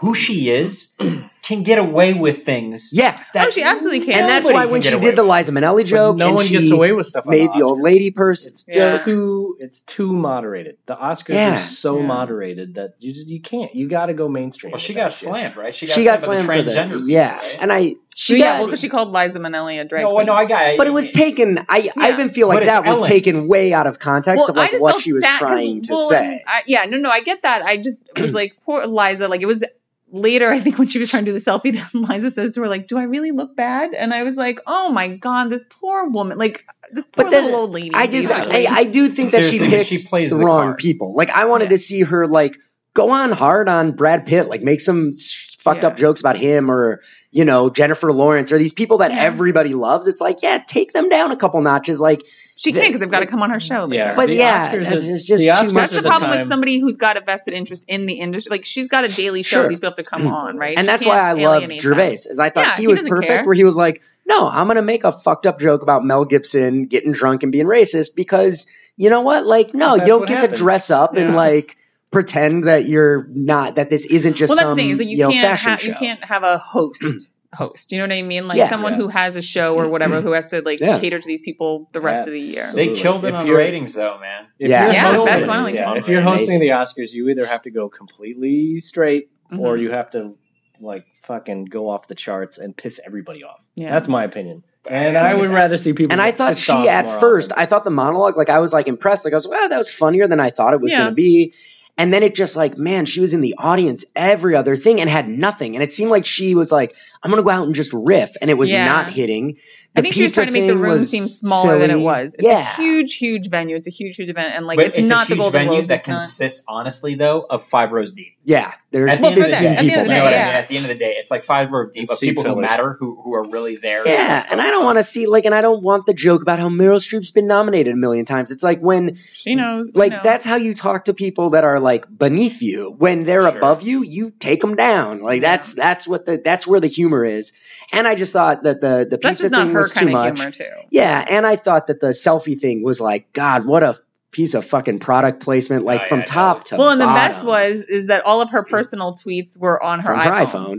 who 0.00 0.14
she 0.14 0.48
is 0.50 0.96
can 1.42 1.62
get 1.62 1.78
away 1.78 2.12
with 2.14 2.44
things. 2.44 2.90
yeah, 2.92 3.14
that 3.34 3.46
oh, 3.48 3.50
she 3.50 3.62
absolutely 3.62 4.04
can. 4.04 4.20
and 4.20 4.28
that's 4.28 4.50
why 4.52 4.66
when 4.66 4.82
she 4.82 4.98
did 4.98 5.16
the. 5.16 5.22
Liza 5.22 5.52
Minnelli 5.52 5.84
joke, 5.84 6.16
no 6.16 6.28
and 6.28 6.36
one 6.36 6.46
she 6.46 6.54
gets 6.54 6.70
away 6.70 6.92
with 6.92 7.06
stuff. 7.06 7.26
made 7.26 7.48
the 7.52 7.58
the 7.58 7.62
old 7.64 7.80
lady 7.80 8.10
person. 8.10 8.50
It's 8.52 8.64
Yeah. 8.66 8.98
too. 8.98 9.56
It's 9.60 9.82
too 9.82 10.12
moderated. 10.12 10.76
The 10.86 10.96
Oscars 10.96 11.34
Yeah. 11.34 11.54
are 11.54 11.58
so 11.58 11.98
Yeah. 12.00 12.06
moderated 12.06 12.74
that 12.76 12.94
you 12.98 13.12
just 13.12 13.28
you 13.28 13.40
can't. 13.40 13.74
You 13.74 13.88
got 13.88 14.06
to 14.06 14.14
go 14.14 14.28
mainstream. 14.28 14.72
Well, 14.72 14.78
she 14.78 14.94
got 14.94 15.12
shit. 15.12 15.28
slammed, 15.28 15.56
right? 15.56 15.74
She 15.74 15.86
got 15.86 15.94
She 15.94 16.04
got 16.04 16.22
slammed, 16.22 16.46
slammed 16.46 16.48
by 16.48 16.56
for 16.56 16.62
the 16.62 16.70
that, 16.74 16.88
transgender. 16.88 17.04
yeah, 17.10 17.36
right? 17.36 17.58
and 17.60 17.72
I 17.72 17.94
she 18.14 18.38
yeah, 18.38 18.44
got 18.44 18.58
well, 18.58 18.66
because 18.66 18.80
she 18.80 18.88
called 18.88 19.12
Liza 19.12 19.38
Minnelli 19.38 19.80
a 19.80 19.84
drag 19.84 20.04
no, 20.04 20.14
queen. 20.14 20.26
no, 20.26 20.32
I 20.34 20.44
got 20.46 20.66
it. 20.70 20.78
But 20.78 20.86
it 20.86 20.92
was 20.92 21.10
taken. 21.10 21.58
I 21.58 21.64
I 21.68 21.78
Yeah. 22.08 22.14
even 22.14 22.30
feel 22.30 22.48
like 22.48 22.56
But 22.56 22.62
it's 22.64 22.72
that 22.72 22.86
was 22.86 23.02
taken 23.06 23.46
way 23.48 23.72
out 23.72 23.86
of 23.86 23.98
context 23.98 24.48
of 24.48 24.56
like 24.56 24.80
what 24.80 25.00
she 25.02 25.12
was 25.12 25.22
sad 25.24 25.30
'cause- 25.32 25.38
trying 25.40 25.82
to 25.82 25.92
well, 25.92 26.08
say. 26.08 26.42
I, 26.46 26.62
yeah, 26.66 26.84
no, 26.86 26.96
no, 26.96 27.10
I 27.10 27.20
get 27.20 27.42
that. 27.42 27.62
I 27.62 27.76
just 27.76 27.98
was 28.16 28.32
like, 28.34 28.56
poor 28.64 28.86
Liza. 28.86 29.28
Like 29.28 29.42
it 29.42 29.46
was 29.46 29.62
later, 30.10 30.50
I 30.50 30.60
think, 30.60 30.78
when 30.78 30.88
she 30.88 30.98
was 30.98 31.10
trying 31.10 31.24
to 31.24 31.32
do 31.32 31.38
the 31.38 31.44
selfie, 31.44 31.74
that 31.74 31.94
Liza 31.94 32.30
says 32.30 32.54
to 32.54 32.62
her, 32.62 32.68
like, 32.68 32.86
"Do 32.86 32.98
I 32.98 33.04
really 33.04 33.30
look 33.30 33.56
bad?" 33.56 33.94
And 33.94 34.12
I 34.12 34.22
was 34.22 34.36
like, 34.36 34.60
"Oh 34.66 34.90
my 34.90 35.08
god, 35.16 35.50
this 35.50 35.64
poor 35.68 36.08
woman, 36.08 36.38
like 36.38 36.64
this 36.92 37.06
poor 37.06 37.24
But 37.24 37.30
then 37.30 37.44
little 37.44 37.60
old 37.60 37.70
lady." 37.72 37.92
I 37.94 38.06
just 38.06 38.28
basically. 38.28 38.66
I, 38.66 38.72
I 38.72 38.84
do 38.84 39.08
think 39.08 39.30
that 39.32 39.44
she 39.44 39.58
Seriously, 39.58 39.68
picked 39.78 39.88
she 39.88 40.06
plays 40.06 40.30
the, 40.30 40.38
the 40.38 40.44
wrong 40.44 40.68
card. 40.68 40.78
people. 40.78 41.14
Like 41.14 41.30
I 41.30 41.46
wanted 41.46 41.64
Yeah. 41.64 41.70
to 41.70 41.78
see 41.78 42.00
her 42.02 42.26
like 42.26 42.56
go 42.94 43.10
on 43.10 43.32
hard 43.32 43.68
on 43.68 43.92
Brad 43.92 44.26
Pitt, 44.26 44.48
like 44.48 44.62
make 44.62 44.80
some 44.80 45.10
s- 45.10 45.56
fucked 45.60 45.84
up 45.84 45.96
jokes 45.96 46.20
about 46.20 46.38
him 46.38 46.70
or 46.70 47.02
you 47.30 47.44
know 47.44 47.70
Jennifer 47.70 48.12
Lawrence 48.12 48.50
or 48.50 48.58
these 48.58 48.72
people 48.72 48.98
that 48.98 49.12
Yeah. 49.12 49.20
everybody 49.22 49.74
loves. 49.74 50.08
It's 50.08 50.20
like 50.20 50.42
yeah, 50.42 50.62
take 50.66 50.92
them 50.92 51.08
down 51.08 51.30
a 51.30 51.36
couple 51.36 51.60
notches. 51.62 52.00
Like 52.00 52.22
she 52.60 52.72
can't 52.72 52.86
because 52.88 53.00
they've 53.00 53.10
got 53.10 53.20
to 53.20 53.26
come 53.26 53.42
on 53.42 53.50
her 53.50 53.60
show. 53.60 53.90
Yeah. 53.90 54.14
But 54.14 54.26
the 54.26 54.34
yeah, 54.34 54.68
Oscars 54.68 54.84
that's- 54.84 54.92
is- 54.92 55.08
it's 55.08 55.24
just 55.24 55.44
the 55.44 55.50
too 55.52 55.72
much 55.72 55.90
That's 55.90 55.92
the 55.92 55.96
at 55.98 56.02
the 56.04 56.08
problem 56.10 56.30
with 56.30 56.46
somebody 56.46 56.78
who's 56.78 56.96
got 56.96 57.16
a 57.16 57.22
vested 57.24 57.54
interest 57.54 57.84
in 57.88 58.06
the 58.06 58.14
industry. 58.14 58.50
Like 58.50 58.64
she's 58.64 58.88
got 58.88 59.04
a 59.04 59.08
daily 59.08 59.42
show; 59.42 59.62
Sure. 59.62 59.68
these 59.68 59.78
people 59.80 59.90
have 59.90 59.96
to 59.96 60.04
come 60.04 60.22
mm. 60.22 60.32
on, 60.32 60.58
right? 60.58 60.76
and 60.76 60.84
She 60.84 60.86
that's 60.86 61.06
why 61.06 61.18
I 61.18 61.32
love 61.32 61.62
Gervais. 61.72 62.16
them. 62.16 62.32
Is 62.32 62.38
I 62.38 62.50
thought 62.50 62.66
Yeah, 62.66 62.76
he 62.76 62.82
he 62.82 62.86
was 62.88 62.98
doesn't 63.00 63.10
perfect 63.10 63.28
care. 63.28 63.44
where 63.44 63.54
he 63.54 63.64
was 63.64 63.76
like, 63.76 64.02
no, 64.26 64.48
I'm 64.48 64.66
gonna 64.66 64.82
make 64.82 65.04
a 65.04 65.12
fucked 65.12 65.46
up 65.46 65.58
joke 65.58 65.82
about 65.82 66.04
Mel 66.04 66.24
Gibson 66.26 66.86
getting 66.86 67.12
drunk 67.12 67.42
and 67.42 67.50
being 67.50 67.66
racist 67.66 68.14
because 68.14 68.66
you 68.96 69.08
know 69.08 69.22
what? 69.22 69.46
Like, 69.46 69.72
no, 69.72 69.94
you 69.94 70.04
don't 70.04 70.26
get 70.28 70.42
happens. 70.42 70.58
to 70.58 70.62
dress 70.62 70.90
up 70.90 71.16
and 71.16 71.34
like 71.34 71.78
pretend 72.10 72.64
that 72.64 72.86
you're 72.86 73.26
not 73.30 73.76
that 73.76 73.88
this 73.88 74.04
isn't 74.04 74.34
just 74.34 74.50
well, 74.50 74.56
that's 74.56 74.66
some 74.66 74.76
the 74.76 74.82
thing 74.82 74.90
is 74.90 74.98
that 74.98 75.06
you, 75.06 75.16
know, 75.18 75.30
can't 75.30 75.58
fashion 75.58 75.70
ha- 75.70 75.76
show. 75.76 75.88
you 75.88 75.94
can't 75.94 76.24
have 76.24 76.42
a 76.42 76.58
host. 76.58 77.32
Host, 77.52 77.90
you 77.90 77.98
know 77.98 78.04
what 78.04 78.12
I 78.12 78.22
mean? 78.22 78.46
Like 78.46 78.58
Yeah. 78.58 78.68
someone 78.68 78.92
Yeah. 78.92 78.98
who 78.98 79.08
has 79.08 79.36
a 79.36 79.42
show 79.42 79.74
or 79.74 79.88
whatever 79.88 80.20
who 80.20 80.30
has 80.32 80.46
to 80.48 80.62
like 80.62 80.78
Yeah. 80.80 81.00
cater 81.00 81.18
to 81.18 81.26
these 81.26 81.42
people 81.42 81.88
the 81.92 82.00
rest 82.00 82.26
of 82.26 82.32
the 82.32 82.40
year. 82.40 82.62
Absolutely. 82.62 82.94
They 82.94 83.00
killed 83.00 83.24
it 83.24 83.28
If 83.30 83.34
on 83.34 83.46
the 83.46 83.52
ratings, 83.52 83.94
though, 83.94 84.18
man. 84.20 84.46
If 84.58 84.70
Yeah. 84.70 84.84
you're 84.84 84.92
Yeah, 84.94 85.12
hosting, 85.14 85.26
that's 85.26 85.46
why 85.48 85.62
like 85.62 85.74
yeah, 85.76 85.94
if 85.96 86.08
you're 86.08 86.24
watch. 86.24 86.38
hosting 86.38 86.60
the 86.60 86.68
Oscars, 86.68 87.12
you 87.12 87.28
either 87.28 87.44
have 87.46 87.62
to 87.62 87.70
go 87.72 87.88
completely 87.88 88.78
straight 88.78 89.30
or 89.52 89.76
Mhm. 89.76 89.80
you 89.80 89.90
have 89.90 90.10
to 90.10 90.36
like 90.80 91.06
fucking 91.22 91.64
go 91.64 91.88
off 91.90 92.06
the 92.06 92.14
charts 92.14 92.58
and 92.58 92.76
piss 92.76 93.00
everybody 93.04 93.42
off. 93.42 93.60
Yeah. 93.74 93.90
That's 93.90 94.06
my 94.08 94.22
opinion. 94.24 94.62
And 94.88 95.18
I 95.18 95.34
would 95.34 95.48
rather 95.50 95.76
see 95.76 95.92
people. 95.92 96.12
And 96.12 96.22
I 96.22 96.30
thought 96.30 96.56
she 96.56 96.72
at 96.72 97.20
first, 97.20 97.50
often. 97.52 97.62
I 97.62 97.66
thought 97.66 97.84
the 97.84 97.90
monologue, 97.90 98.36
like 98.36 98.48
I 98.48 98.60
was 98.60 98.72
like 98.72 98.86
impressed. 98.88 99.24
Like 99.24 99.34
I 99.34 99.36
was, 99.36 99.46
wow, 99.48 99.66
that 99.68 99.76
was 99.76 99.90
funnier 99.90 100.26
than 100.26 100.40
I 100.40 100.50
thought 100.50 100.72
it 100.72 100.80
was 100.80 100.92
Yeah. 100.92 100.98
going 101.00 101.10
to 101.10 101.14
be. 101.16 101.52
And 102.00 102.10
then 102.14 102.22
it 102.22 102.34
just 102.34 102.56
like, 102.56 102.78
man, 102.78 103.04
she 103.04 103.20
was 103.20 103.34
in 103.34 103.42
the 103.42 103.56
audience 103.58 104.06
every 104.16 104.56
other 104.56 104.74
thing 104.74 105.02
and 105.02 105.10
had 105.10 105.28
nothing. 105.28 105.76
And 105.76 105.82
it 105.82 105.92
seemed 105.92 106.10
like 106.10 106.24
she 106.24 106.54
was 106.54 106.72
like, 106.72 106.96
I'm 107.22 107.30
going 107.30 107.42
to 107.42 107.46
go 107.46 107.50
out 107.50 107.66
and 107.66 107.74
just 107.74 107.92
riff. 107.92 108.30
And 108.40 108.48
it 108.50 108.54
was 108.54 108.70
Yeah. 108.70 108.86
not 108.86 109.12
hitting. 109.12 109.58
I 109.96 110.02
think 110.02 110.14
she 110.14 110.22
was 110.22 110.32
trying 110.32 110.46
to 110.46 110.52
make 110.52 110.68
the 110.68 110.76
room 110.76 111.02
seem 111.02 111.26
smaller 111.26 111.78
than 111.78 111.90
it 111.90 111.98
was. 111.98 112.36
It's 112.38 112.46
yeah. 112.46 112.60
a 112.60 112.76
huge, 112.76 113.16
huge 113.16 113.50
venue. 113.50 113.76
It's 113.76 113.88
a 113.88 113.90
huge, 113.90 114.16
huge 114.16 114.30
event, 114.30 114.54
and 114.54 114.66
like 114.66 114.76
but 114.76 114.86
it's, 114.86 114.96
it's, 114.96 115.08
not 115.08 115.24
a 115.24 115.26
huge 115.26 115.38
the 115.38 115.42
Golden 115.42 115.52
venue 115.52 115.70
Globes. 115.70 115.88
that 115.88 116.04
consists, 116.04 116.64
honestly, 116.68 117.16
though, 117.16 117.44
of 117.48 117.64
five 117.64 117.90
rows 117.90 118.12
deep. 118.12 118.36
Yeah. 118.44 118.72
There's 118.92 119.12
At 119.12 119.20
the, 119.20 119.26
end 119.26 119.38
of 119.38 119.44
the 119.44 119.50
15 119.50 119.62
day, 119.62 119.68
At 119.68 119.72
the 119.72 119.78
end 119.78 119.78
people 119.88 120.00
of 120.00 120.06
the 120.06 120.12
you 120.12 120.18
know 120.18 120.30
day, 120.30 120.40
I 120.40 120.46
mean? 120.46 120.54
At 120.54 120.68
the 120.68 120.76
end 120.76 120.84
of 120.84 120.88
the 120.88 120.94
day, 120.94 121.14
it's 121.18 121.30
like 121.30 121.42
five 121.42 121.70
row 121.70 121.86
deep 121.86 122.02
And 122.02 122.10
of 122.10 122.18
seat 122.18 122.28
people 122.28 122.44
who 122.44 122.60
matter, 122.60 122.96
who, 122.98 123.20
who 123.20 123.34
are 123.34 123.48
really 123.48 123.76
there. 123.76 124.06
Yeah, 124.06 124.46
and 124.50 124.60
I 124.60 124.70
don't 124.70 124.84
want 124.84 124.98
to 124.98 125.02
see 125.02 125.26
like, 125.26 125.44
and 125.44 125.54
I 125.54 125.60
don't 125.60 125.82
want 125.82 126.06
the 126.06 126.14
joke 126.14 126.42
about 126.42 126.58
how 126.58 126.68
Meryl 126.68 126.98
Streep's 126.98 127.30
been 127.30 127.46
nominated 127.46 127.92
a 127.92 127.96
million 127.96 128.24
times. 128.24 128.50
It's 128.50 128.62
like 128.62 128.80
when, 128.80 129.18
She 129.32 129.54
knows. 129.54 129.94
like, 129.94 130.12
know. 130.12 130.20
that's 130.22 130.44
how 130.44 130.56
you 130.56 130.74
talk 130.74 131.06
to 131.06 131.14
people 131.14 131.50
that 131.50 131.64
are 131.64 131.80
like 131.80 132.06
beneath 132.08 132.62
you. 132.62 132.94
When 132.96 133.24
they're 133.24 133.40
Sure. 133.40 133.56
above 133.56 133.82
you, 133.82 134.02
you 134.02 134.30
take 134.30 134.60
them 134.60 134.76
down. 134.76 135.22
Like 135.22 135.40
that's 135.40 135.74
that's 135.74 136.06
what 136.06 136.26
the 136.26 136.40
that's 136.42 136.66
where 136.66 136.80
the 136.80 136.88
humor 136.88 137.24
is. 137.24 137.52
And 137.92 138.06
I 138.06 138.14
just 138.14 138.32
thought 138.32 138.62
that 138.64 138.80
the 138.80 139.06
the 139.10 139.16
That's 139.16 139.38
pizza 139.40 139.42
just 139.44 139.52
not 139.52 139.66
thing 139.66 139.74
her 139.74 139.80
was 139.80 139.90
too 139.92 139.94
kind 140.06 140.08
of 140.08 140.12
much. 140.14 140.36
humor, 140.38 140.50
too. 140.52 140.86
Yeah, 140.90 141.24
and 141.28 141.44
I 141.46 141.56
thought 141.56 141.88
that 141.88 142.00
the 142.00 142.08
selfie 142.08 142.58
thing 142.58 142.82
was 142.84 143.00
like, 143.00 143.32
God, 143.32 143.64
what 143.66 143.82
a 143.82 143.98
piece 144.30 144.54
of 144.54 144.64
fucking 144.64 145.00
product 145.00 145.42
placement, 145.42 145.84
like 145.84 146.02
Oh, 146.04 146.08
from 146.08 146.18
yeah, 146.20 146.24
top 146.26 146.64
to 146.66 146.76
bottom. 146.76 146.78
Well, 146.78 146.90
and 146.92 147.00
the 147.00 147.04
bottom. 147.06 147.30
best 147.32 147.44
was 147.44 147.80
is 147.80 148.06
that 148.06 148.24
all 148.24 148.42
of 148.42 148.50
her 148.50 148.62
mm. 148.62 148.68
personal 148.68 149.14
tweets 149.14 149.58
were 149.58 149.82
on 149.82 149.98
her 150.00 150.06
from 150.14 150.18
iPhone. 150.20 150.24
her 150.36 150.46
iPhone. 150.46 150.72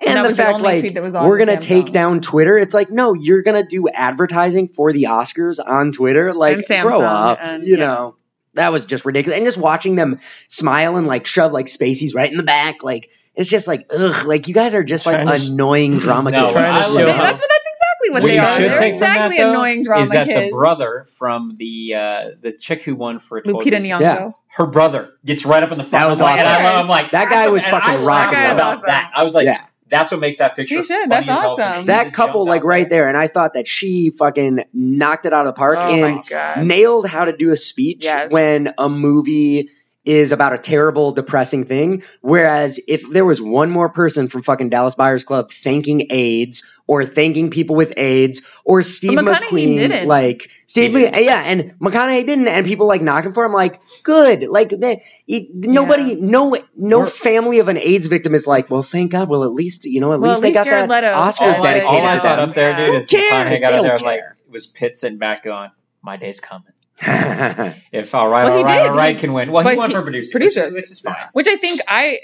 And 0.00 0.10
And, 0.10 0.18
the 0.18 0.22
was 0.28 0.36
the 0.36 0.42
fact, 0.42 0.54
only 0.56 0.64
like, 0.64 0.80
tweet 0.80 0.94
that 0.94 1.02
was 1.02 1.14
on 1.14 1.28
we're 1.28 1.38
gonna 1.38 1.56
Samsung. 1.58 1.60
take 1.62 1.92
down 1.92 2.20
Twitter. 2.20 2.58
It's 2.58 2.74
like, 2.74 2.90
no, 2.90 3.14
you're 3.14 3.42
gonna 3.42 3.66
do 3.66 3.88
advertising 3.88 4.68
for 4.68 4.92
the 4.92 5.04
Oscars 5.04 5.58
on 5.64 5.92
Twitter. 5.92 6.32
Like, 6.32 6.58
And 6.70 6.82
grow 6.88 7.02
up. 7.02 7.38
and- 7.40 7.64
you 7.64 7.76
yeah. 7.78 7.86
know, 7.86 8.16
that 8.54 8.72
was 8.72 8.84
just 8.84 9.04
ridiculous. 9.04 9.36
And 9.38 9.46
just 9.46 9.58
watching 9.58 9.94
them 9.94 10.18
smile 10.48 10.96
and 10.96 11.06
like 11.06 11.26
shove 11.26 11.52
like 11.52 11.66
spaceys 11.66 12.14
right 12.16 12.30
in 12.30 12.36
the 12.36 12.42
back, 12.42 12.82
like 12.82 13.10
it's 13.38 13.48
just 13.48 13.66
like, 13.66 13.86
ugh, 13.90 14.26
like 14.26 14.48
you 14.48 14.54
guys 14.54 14.74
are 14.74 14.84
just 14.84 15.06
like 15.06 15.22
Trying 15.22 15.38
to 15.38 15.38
sh- 15.38 15.48
annoying 15.48 15.98
drama 15.98 16.30
No, 16.30 16.40
kids. 16.42 16.52
Trying 16.52 16.64
to 16.64 16.70
I 16.70 16.82
show 16.84 16.92
They- 16.94 17.04
love 17.06 17.16
how- 17.16 17.22
that's, 17.22 17.40
that's 17.40 17.68
exactly 17.72 18.10
what 18.10 18.22
What 18.22 18.28
they 18.28 18.34
you 18.34 18.40
are. 18.42 18.56
should 18.56 18.62
They're 18.70 18.78
take 18.78 18.92
from 18.94 19.00
that, 19.00 19.10
exactly 19.14 19.36
though, 19.38 19.50
annoying 19.50 19.82
drama 19.84 20.02
is 20.02 20.10
that 20.10 20.26
kids. 20.26 20.44
the 20.46 20.50
brother 20.52 21.06
from 21.18 21.56
the 21.58 21.94
uh, 21.94 22.24
the 22.42 22.52
chick 22.52 22.82
who 22.82 22.94
won 22.96 23.18
for 23.20 23.40
Lupita 23.42 23.80
Nyong'o. 23.80 24.00
Yeah. 24.00 24.30
her 24.48 24.66
brother 24.66 25.10
gets 25.24 25.46
right 25.46 25.62
up 25.62 25.72
in 25.72 25.78
the 25.78 25.84
front. 25.84 26.04
That 26.04 26.10
was 26.10 26.20
I'm 26.20 26.38
and 26.38 26.46
awesome. 26.46 26.66
I, 26.66 26.80
am 26.80 26.88
like, 26.88 27.10
That 27.12 27.30
guy 27.30 27.48
was 27.48 27.62
fucking 27.64 27.90
I 27.90 27.96
rocking 27.96 28.38
about 28.38 28.78
Awesome. 28.78 28.82
that. 28.88 29.10
I 29.14 29.22
was 29.24 29.34
like, 29.34 29.44
Yeah. 29.46 29.62
that's 29.90 30.10
what 30.10 30.20
makes 30.20 30.38
that 30.38 30.56
picture. 30.56 30.74
You 30.76 30.82
should. 30.82 31.08
That's 31.10 31.28
as 31.28 31.38
hell 31.38 31.56
to 31.56 31.62
me. 31.62 31.68
awesome. 31.68 31.86
That 31.86 32.12
couple, 32.12 32.44
like 32.46 32.64
right 32.64 32.88
there, 32.88 33.08
and 33.08 33.16
I 33.16 33.26
thought 33.28 33.54
that 33.54 33.66
she 33.68 34.10
fucking 34.10 34.64
knocked 34.72 35.26
it 35.26 35.32
out 35.32 35.46
of 35.46 35.54
the 35.54 35.58
park 35.58 35.78
Oh 35.78 35.94
and 35.94 36.66
nailed 36.68 37.06
how 37.06 37.24
to 37.26 37.36
do 37.36 37.50
a 37.50 37.56
speech 37.56 38.00
Yes. 38.04 38.32
when 38.32 38.72
a 38.78 38.88
movie 38.88 39.70
is 40.08 40.32
about 40.32 40.54
a 40.54 40.58
terrible, 40.58 41.12
depressing 41.12 41.66
thing. 41.66 42.02
Whereas 42.22 42.80
if 42.88 43.08
there 43.10 43.24
was 43.26 43.40
one 43.42 43.70
more 43.70 43.90
person 43.90 44.28
from 44.28 44.42
fucking 44.42 44.70
Dallas 44.70 44.94
Buyers 44.94 45.24
Club 45.24 45.52
thanking 45.52 46.06
AIDS 46.10 46.64
or 46.86 47.04
thanking 47.04 47.50
people 47.50 47.76
with 47.76 47.92
AIDS 47.98 48.40
or 48.64 48.82
Steve 48.82 49.18
McConaughey 49.18 49.42
McQueen, 49.42 49.76
didn't. 49.76 50.08
like 50.08 50.48
Steve, 50.66 50.92
He 50.96 50.98
didn't. 51.04 51.24
yeah, 51.24 51.42
and 51.44 51.78
McConaughey 51.78 52.24
didn't, 52.24 52.48
and 52.48 52.64
people 52.64 52.86
like 52.86 53.02
knocking 53.02 53.34
for 53.34 53.44
him, 53.44 53.52
like 53.52 53.80
good, 54.02 54.44
like 54.44 54.72
man, 54.78 54.96
it, 55.26 55.48
nobody, 55.52 56.14
no, 56.14 56.56
no 56.74 56.98
We're- 57.00 57.10
family 57.10 57.58
of 57.58 57.68
an 57.68 57.76
AIDS 57.76 58.06
victim 58.06 58.34
is 58.34 58.46
like, 58.46 58.70
well, 58.70 58.82
thank 58.82 59.12
God, 59.12 59.28
well, 59.28 59.44
at 59.44 59.52
least 59.52 59.84
you 59.84 60.00
know, 60.00 60.14
at 60.14 60.20
Well, 60.20 60.30
least 60.30 60.38
at 60.38 60.42
they 60.42 60.48
least 60.48 60.58
got 60.60 60.64
Jared 60.64 60.90
that 60.90 60.94
Leto 61.04 61.12
Oscar 61.14 61.44
all 61.44 61.50
said 61.52 61.60
I, 61.60 61.62
dedicated 61.62 61.88
all 61.88 62.06
I 62.06 62.14
to 62.16 62.20
thought 62.22 62.36
them. 62.36 62.48
up 62.48 62.54
there, 62.54 62.76
dude, 62.76 62.88
Yeah. 62.92 62.98
is 62.98 63.10
Who 63.10 63.16
cares? 63.18 63.32
McConaughey 63.32 63.60
got 63.60 63.72
up 63.72 63.82
there. 63.82 63.90
don't 63.96 64.02
like, 64.06 64.20
care. 64.20 64.36
it 64.46 64.52
was 64.52 64.66
Pitt 64.66 64.96
sitting 64.96 65.18
back 65.18 65.46
on. 65.46 65.70
my 66.00 66.16
day's 66.16 66.40
coming. 66.40 66.72
Yeah, 67.02 67.74
If 67.92 68.14
all 68.14 68.28
right, 68.28 68.44
Well, 68.44 68.56
he 68.56 68.62
all 68.62 68.64
right, 68.68 68.82
did. 68.82 68.90
all 68.90 68.96
right 68.96 69.14
He- 69.16 69.20
can 69.20 69.32
win. 69.32 69.52
Well, 69.52 69.66
he 69.66 69.76
won 69.76 69.90
he- 69.90 69.96
for 69.96 70.02
producer, 70.02 70.32
producer. 70.32 70.60
which 70.62 70.68
is, 70.68 70.72
which 70.74 70.90
is 70.90 71.00
fine. 71.00 71.16
Which 71.32 71.48
I 71.48 71.56
think 71.56 71.80
I 71.88 72.18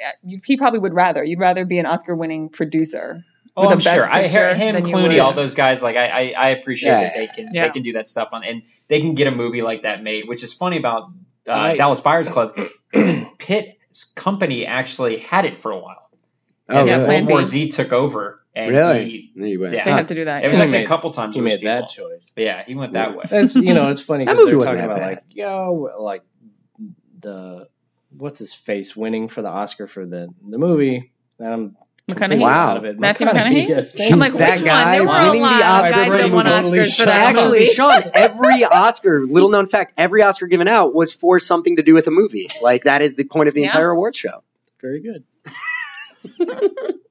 he 0.45 0.57
probably 0.57 0.81
would 0.81 0.95
rather. 0.95 1.23
You'd 1.25 1.39
rather 1.41 1.65
be 1.65 1.79
an 1.79 1.87
Oscar-winning 1.87 2.49
producer. 2.51 3.25
Oh, 3.57 3.63
with 3.63 3.71
I'm 3.71 3.79
a 3.79 3.83
best 3.85 3.95
sure. 3.97 4.11
I, 4.13 4.23
picture 4.23 4.53
him, 4.55 4.75
than 4.75 4.85
Clooney, 4.85 5.23
all 5.23 5.33
those 5.33 5.55
guys. 5.55 5.81
Like 5.81 5.95
I, 5.97 6.07
I, 6.09 6.35
I 6.37 6.49
appreciate 6.51 6.91
Yeah. 6.91 7.01
that 7.03 7.15
they 7.15 7.27
can 7.29 7.51
Yeah. 7.55 7.67
they 7.67 7.73
can 7.73 7.83
do 7.85 7.93
that 7.93 8.09
stuff 8.09 8.31
on, 8.33 8.43
and 8.43 8.63
they 8.89 9.01
can 9.01 9.15
get 9.15 9.29
a 9.29 9.31
movie 9.37 9.63
like 9.63 9.83
that 9.83 10.03
made. 10.03 10.27
Which 10.27 10.43
is 10.43 10.53
funny 10.53 10.77
about 10.77 11.11
uh, 11.49 11.53
I- 11.53 11.77
Dallas 11.77 12.01
Buyers 12.01 12.29
Club. 12.29 12.59
Pitt's 13.39 14.05
company 14.15 14.67
actually 14.67 15.19
had 15.19 15.45
it 15.45 15.57
for 15.59 15.71
a 15.71 15.79
while, 15.79 16.04
oh, 16.69 16.79
and 16.81 16.89
Yeah, 16.89 16.99
then 16.99 17.07
really? 17.09 17.17
World 17.23 17.29
War 17.31 17.39
B. 17.41 17.45
Z 17.45 17.69
took 17.71 17.93
over, 17.93 18.41
and 18.55 18.71
Really? 18.71 19.05
he, 19.05 19.33
There 19.37 19.47
you 19.49 19.61
went. 19.61 19.75
Yeah. 19.75 19.85
They 19.85 19.91
had 19.93 20.09
to 20.09 20.15
do 20.15 20.25
that. 20.27 20.45
it 20.45 20.49
was 20.49 20.57
He 20.57 20.63
actually 20.63 20.79
made- 20.79 20.85
a 20.85 20.89
couple 20.89 21.11
times. 21.13 21.35
He 21.35 21.41
with 21.43 21.53
made 21.53 21.67
that 21.67 21.89
choice. 21.89 22.27
But 22.35 22.45
yeah, 22.45 22.65
he 22.65 22.75
went 22.75 22.93
that 22.95 23.17
way. 23.17 23.25
That's 23.29 23.55
you 23.57 23.75
know, 23.75 23.89
it's 23.89 24.01
funny 24.01 24.25
That 24.27 24.33
because 24.33 24.47
they're 24.47 24.55
movie 24.55 24.57
wasn't 24.57 24.79
talking 24.79 24.91
about 24.91 25.01
bad. 25.01 25.07
like 25.09 25.25
yo, 25.31 25.91
like 26.01 26.23
the 27.21 27.69
what's 28.17 28.39
his 28.39 28.55
face 28.55 28.95
winning 28.95 29.29
for 29.29 29.43
the 29.43 29.49
Oscar 29.49 29.87
for 29.87 30.07
the 30.07 30.29
the 30.47 30.59
movie. 30.59 31.13
Um, 31.41 31.77
McConaughey. 32.09 32.39
Wow. 32.39 32.69
out 32.69 32.77
of 32.77 32.85
it. 32.85 33.01
Matthew 33.01 33.27
McConaughey? 33.27 33.67
yes. 33.67 34.13
I'm 34.13 34.19
like, 34.19 34.35
That 34.35 34.57
which 34.59 34.65
guy 34.65 35.01
one? 35.01 35.07
There 35.07 35.07
were 35.07 35.11
a 35.11 35.27
winning 35.29 35.43
lot 35.43 35.49
the 35.59 35.65
of 35.65 35.71
Oscar 35.71 35.95
guys 35.95 36.07
for 36.07 36.19
that 36.19 36.31
won 36.33 36.63
movie. 36.65 36.79
Oscars 36.79 36.99
for 37.01 37.07
that 37.07 37.35
Actually, 37.37 37.61
movie. 37.61 37.71
Sean, 37.73 38.03
every 38.13 38.65
Oscar, 38.65 39.27
little 39.27 39.49
known 39.49 39.69
fact, 39.69 39.95
every 39.97 40.23
Oscar 40.23 40.47
given 40.47 40.69
out 40.69 40.95
was 40.95 41.15
for 41.15 41.41
something 41.41 41.77
to 41.77 41.83
do 41.83 41.95
with 41.95 42.07
a 42.07 42.11
movie. 42.11 42.49
Like 42.61 42.85
that 42.85 43.01
is 43.01 43.15
the 43.15 43.25
point 43.25 43.49
of 43.49 43.55
the 43.55 43.63
Yeah. 43.63 43.69
entire 43.69 43.89
award 43.89 44.15
show. 44.15 44.43
Very 44.83 45.01
good. 45.01 45.25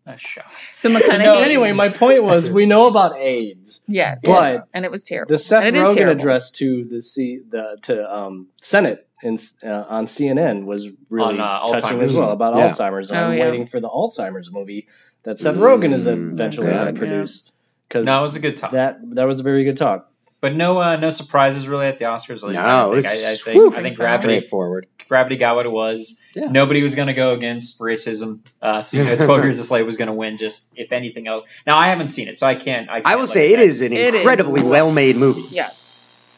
A 0.06 0.18
shot. 0.18 0.52
So 0.78 0.90
McConaughey. 0.90 1.20
No, 1.24 1.40
anyway, 1.40 1.72
my 1.72 1.90
point 1.90 2.24
was 2.24 2.50
we 2.50 2.66
know 2.66 2.88
about 2.88 3.18
AIDS, 3.18 3.82
yes, 3.88 4.22
but 4.24 4.68
and 4.74 4.84
it 4.84 4.92
was 4.92 5.04
terrible. 5.04 5.30
the 5.30 5.38
Seth 5.38 5.64
And 5.64 5.76
it 5.78 5.80
is 5.80 5.96
Rogen 5.96 6.10
address 6.10 6.52
to 6.52 6.84
the 6.84 7.02
C 7.02 7.40
the 7.50 7.78
to 7.84 8.14
um 8.16 8.48
Senate 8.62 9.08
in 9.22 9.38
uh, 9.64 9.86
on 9.88 10.06
CNN 10.06 10.66
was 10.66 10.90
really 11.10 11.40
On, 11.40 11.40
uh, 11.40 11.68
touching 11.68 12.00
Alzheimer's. 12.00 12.12
as 12.12 12.16
well 12.18 12.32
about 12.32 12.58
Yeah. 12.58 12.70
Alzheimer's. 12.70 13.12
Oh, 13.14 13.16
I'm 13.16 13.38
yeah. 13.38 13.46
waiting 13.46 13.66
for 13.66 13.80
the 13.80 13.88
Alzheimer's 13.90 14.52
movie 14.52 14.88
that 15.24 15.40
Seth 15.40 15.56
Rogen 15.56 15.94
is 15.94 16.06
Mm, 16.06 16.34
eventually 16.34 16.68
going 16.68 16.94
to 16.94 17.00
produce 17.00 17.44
because 17.88 18.06
No, 18.06 18.20
it 18.20 18.24
was 18.24 18.36
a 18.36 18.40
good 18.42 18.58
talk. 18.58 18.72
that 18.72 19.00
that 19.16 19.24
was 19.26 19.40
a 19.40 19.44
very 19.44 19.64
good 19.64 19.78
talk. 19.78 20.12
But 20.44 20.54
no, 20.56 20.78
uh, 20.82 20.98
no 20.98 21.10
surprises 21.10 21.70
really 21.70 21.88
at 21.88 22.00
the 22.00 22.06
Oscars. 22.06 22.38
At 22.38 22.44
least 22.44 22.54
No, 22.56 22.92
don't 22.92 23.02
think. 23.02 23.06
was 23.14 23.24
I, 23.24 23.32
I 23.32 23.36
think 23.38 23.58
whew, 23.58 23.74
I 23.74 23.82
think. 23.82 23.96
Gravity 23.96 24.24
straightforward. 24.40 24.88
Gravity 25.08 25.38
got 25.38 25.56
what 25.56 25.66
it 25.66 25.72
was. 25.72 26.18
Yeah. 26.36 26.48
Nobody 26.52 26.84
was 26.84 26.96
going 26.96 27.08
to 27.08 27.14
go 27.14 27.32
against 27.34 27.80
racism. 27.80 28.40
Uh, 28.62 28.82
so 28.84 28.98
you 28.98 29.06
know, 29.06 29.16
Twelve 29.16 29.44
Years 29.46 29.58
a 29.60 29.64
Slave 29.64 29.86
was 29.86 29.96
going 29.96 30.08
to 30.10 30.14
win. 30.14 30.38
Just 30.38 30.78
if 30.78 30.92
anything 30.92 31.28
else. 31.28 31.48
Now 31.66 31.78
I 31.78 31.86
haven't 31.88 32.10
seen 32.10 32.28
it, 32.28 32.38
so 32.38 32.46
I 32.46 32.56
can't. 32.56 32.90
I, 32.90 32.96
can't 32.96 33.08
I 33.08 33.16
will 33.16 33.28
say 33.28 33.54
it 33.54 33.60
is 33.62 33.82
an 33.82 33.94
It 33.94 34.14
is. 34.16 34.22
incredibly 34.22 34.64
well-made 34.64 35.16
movie. 35.16 35.44
Yes, 35.50 35.82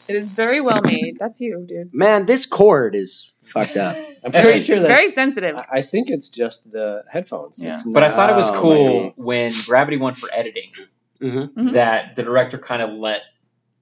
it 0.06 0.14
is 0.14 0.28
very 0.28 0.60
well 0.60 0.80
made. 0.82 1.16
That's 1.18 1.40
you, 1.40 1.64
dude. 1.68 1.92
Man, 1.92 2.26
this 2.26 2.46
cord 2.46 2.94
is 2.94 3.32
fucked 3.44 3.76
up. 3.76 3.96
I'm 4.24 4.30
pretty 4.30 4.38
very, 4.42 4.60
sure 4.60 4.76
it's 4.76 4.84
very 4.86 5.10
sensitive. 5.10 5.56
I 5.56 5.78
I 5.78 5.82
think 5.82 6.10
it's 6.10 6.28
just 6.28 6.70
the 6.70 7.02
headphones. 7.10 7.58
Yeah. 7.58 7.72
It's 7.72 7.82
But 7.84 8.04
I 8.04 8.10
thought 8.10 8.30
it 8.30 8.36
was 8.36 8.50
Oh, 8.50 8.60
cool 8.60 9.02
maybe. 9.02 9.14
when 9.16 9.52
Gravity 9.66 9.96
won 9.96 10.14
for 10.14 10.28
editing 10.32 10.70
hmm 11.20 11.26
Mhm. 11.56 11.72
that 11.72 12.14
the 12.14 12.22
director 12.22 12.58
kind 12.58 12.82
of 12.82 12.90
let 12.92 13.22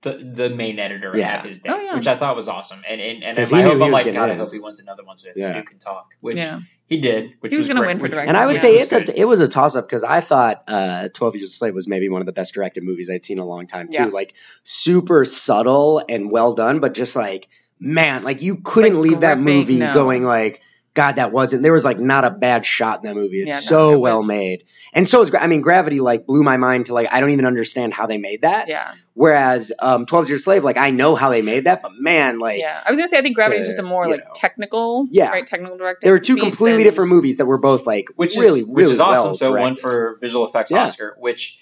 the 0.05 0.13
the 0.13 0.49
main 0.51 0.79
editor 0.79 1.13
Yeah. 1.17 1.37
have 1.37 1.45
his 1.45 1.59
day, 1.59 1.71
Oh, 1.73 1.81
yeah. 1.81 1.97
which 1.97 2.07
I 2.07 2.17
thought 2.17 2.37
was 2.37 2.49
awesome. 2.49 2.83
And 2.89 3.01
and, 3.01 3.25
and 3.25 3.37
'Cause 3.37 3.53
I 3.53 3.63
hope 3.63 3.83
I'm 3.83 3.91
like 3.91 4.05
getting 4.05 4.21
God, 4.21 4.31
I 4.31 4.35
hope 4.37 4.53
he 4.53 4.61
wins 4.61 4.79
another 4.79 5.03
one 5.05 5.17
so 5.17 5.27
that 5.27 5.37
Yeah. 5.37 5.57
you 5.57 5.65
can 5.65 5.79
talk, 5.79 6.11
which 6.21 6.37
Yeah, 6.37 6.61
he 6.87 7.01
did. 7.01 7.33
Which 7.41 7.51
He 7.51 7.57
was 7.57 7.67
was 7.67 7.75
gonna 7.75 7.87
win 7.87 7.99
for 7.99 8.07
director. 8.09 8.29
And 8.29 8.37
I 8.37 8.47
would 8.47 8.55
Yeah. 8.57 8.61
say 8.61 8.83
was 8.85 8.93
it's 8.93 9.11
a 9.11 9.21
it 9.21 9.25
was 9.25 9.41
a 9.41 9.49
toss 9.49 9.75
up 9.75 9.89
because 9.89 10.05
I 10.05 10.21
thought 10.21 10.63
uh, 10.69 11.09
Twelve 11.13 11.35
Years 11.35 11.51
a 11.51 11.53
Slave 11.53 11.75
was 11.75 11.89
maybe 11.89 12.09
one 12.09 12.23
of 12.23 12.27
the 12.27 12.33
best 12.33 12.55
directed 12.55 12.85
movies 12.85 13.11
I'd 13.11 13.25
seen 13.25 13.39
in 13.39 13.43
a 13.43 13.47
long 13.47 13.67
time 13.67 13.89
too. 13.89 13.95
Yeah. 13.95 14.07
Like 14.07 14.35
super 14.63 15.25
subtle 15.25 16.05
and 16.09 16.31
well 16.31 16.53
done, 16.53 16.81
but 16.81 16.95
just 16.95 17.17
like 17.17 17.49
man, 17.81 18.23
like 18.23 18.41
you 18.43 18.57
couldn't 18.59 18.95
Like 18.95 19.03
leave 19.11 19.21
that 19.21 19.39
movie 19.39 19.79
no. 19.79 19.93
going 19.95 20.25
like. 20.25 20.61
God, 20.95 21.17
that 21.17 21.33
wasn't. 21.33 21.63
There 21.65 21.73
was 21.73 21.85
like 21.85 21.99
not 21.99 22.25
a 22.25 22.31
bad 22.31 22.65
shot 22.65 23.01
in 23.01 23.07
that 23.09 23.17
movie. 23.17 23.39
It's 23.41 23.49
Yeah, 23.49 23.55
no, 23.57 23.61
so 23.61 23.93
it 23.95 23.99
well 23.99 24.23
made, 24.23 24.63
and 24.93 25.07
so 25.09 25.23
is. 25.23 25.31
Gra- 25.31 25.43
I 25.43 25.49
mean, 25.49 25.61
Gravity 25.61 25.99
like 26.01 26.25
blew 26.25 26.45
my 26.45 26.57
mind 26.57 26.87
to 26.87 26.95
like 26.95 27.13
I 27.13 27.19
don't 27.21 27.31
even 27.31 27.47
understand 27.47 27.93
how 27.93 28.07
they 28.07 28.17
made 28.19 28.43
that. 28.43 28.69
yeah, 28.69 28.95
Whereas 29.15 29.73
um, 29.81 30.07
Twelve 30.07 30.29
Years 30.29 30.41
a 30.41 30.43
Slave, 30.45 30.63
like 30.63 30.77
I 30.77 30.91
know 30.91 31.17
how 31.17 31.31
they 31.31 31.43
made 31.43 31.65
that, 31.65 31.83
but 31.83 31.93
man, 31.99 32.39
like 32.39 32.61
yeah. 32.61 32.81
I 32.85 32.91
was 32.91 32.99
gonna 32.99 33.09
say 33.09 33.19
I 33.19 33.23
think 33.23 33.35
Gravity 33.35 33.59
is 33.59 33.67
just 33.67 33.81
a 33.81 33.83
more 33.83 34.09
like 34.09 34.21
know. 34.21 34.31
technical, 34.37 35.09
Yeah. 35.11 35.31
right? 35.31 35.45
Technical 35.45 35.77
directing. 35.77 36.07
there 36.07 36.13
were 36.13 36.21
two 36.21 36.37
completely 36.37 36.83
and- 36.83 36.85
different 36.91 37.11
movies 37.11 37.39
that 37.39 37.47
were 37.47 37.59
both 37.59 37.87
like 37.89 38.07
which 38.15 38.37
really, 38.37 38.61
is 38.61 38.67
which 38.69 38.77
really 38.77 38.93
is 38.93 39.01
awesome. 39.01 39.25
well 39.27 39.35
so 39.35 39.57
one 39.57 39.75
for 39.77 40.17
visual 40.21 40.47
effects 40.47 40.71
Yeah. 40.71 40.85
Oscar, 40.85 41.17
which 41.19 41.59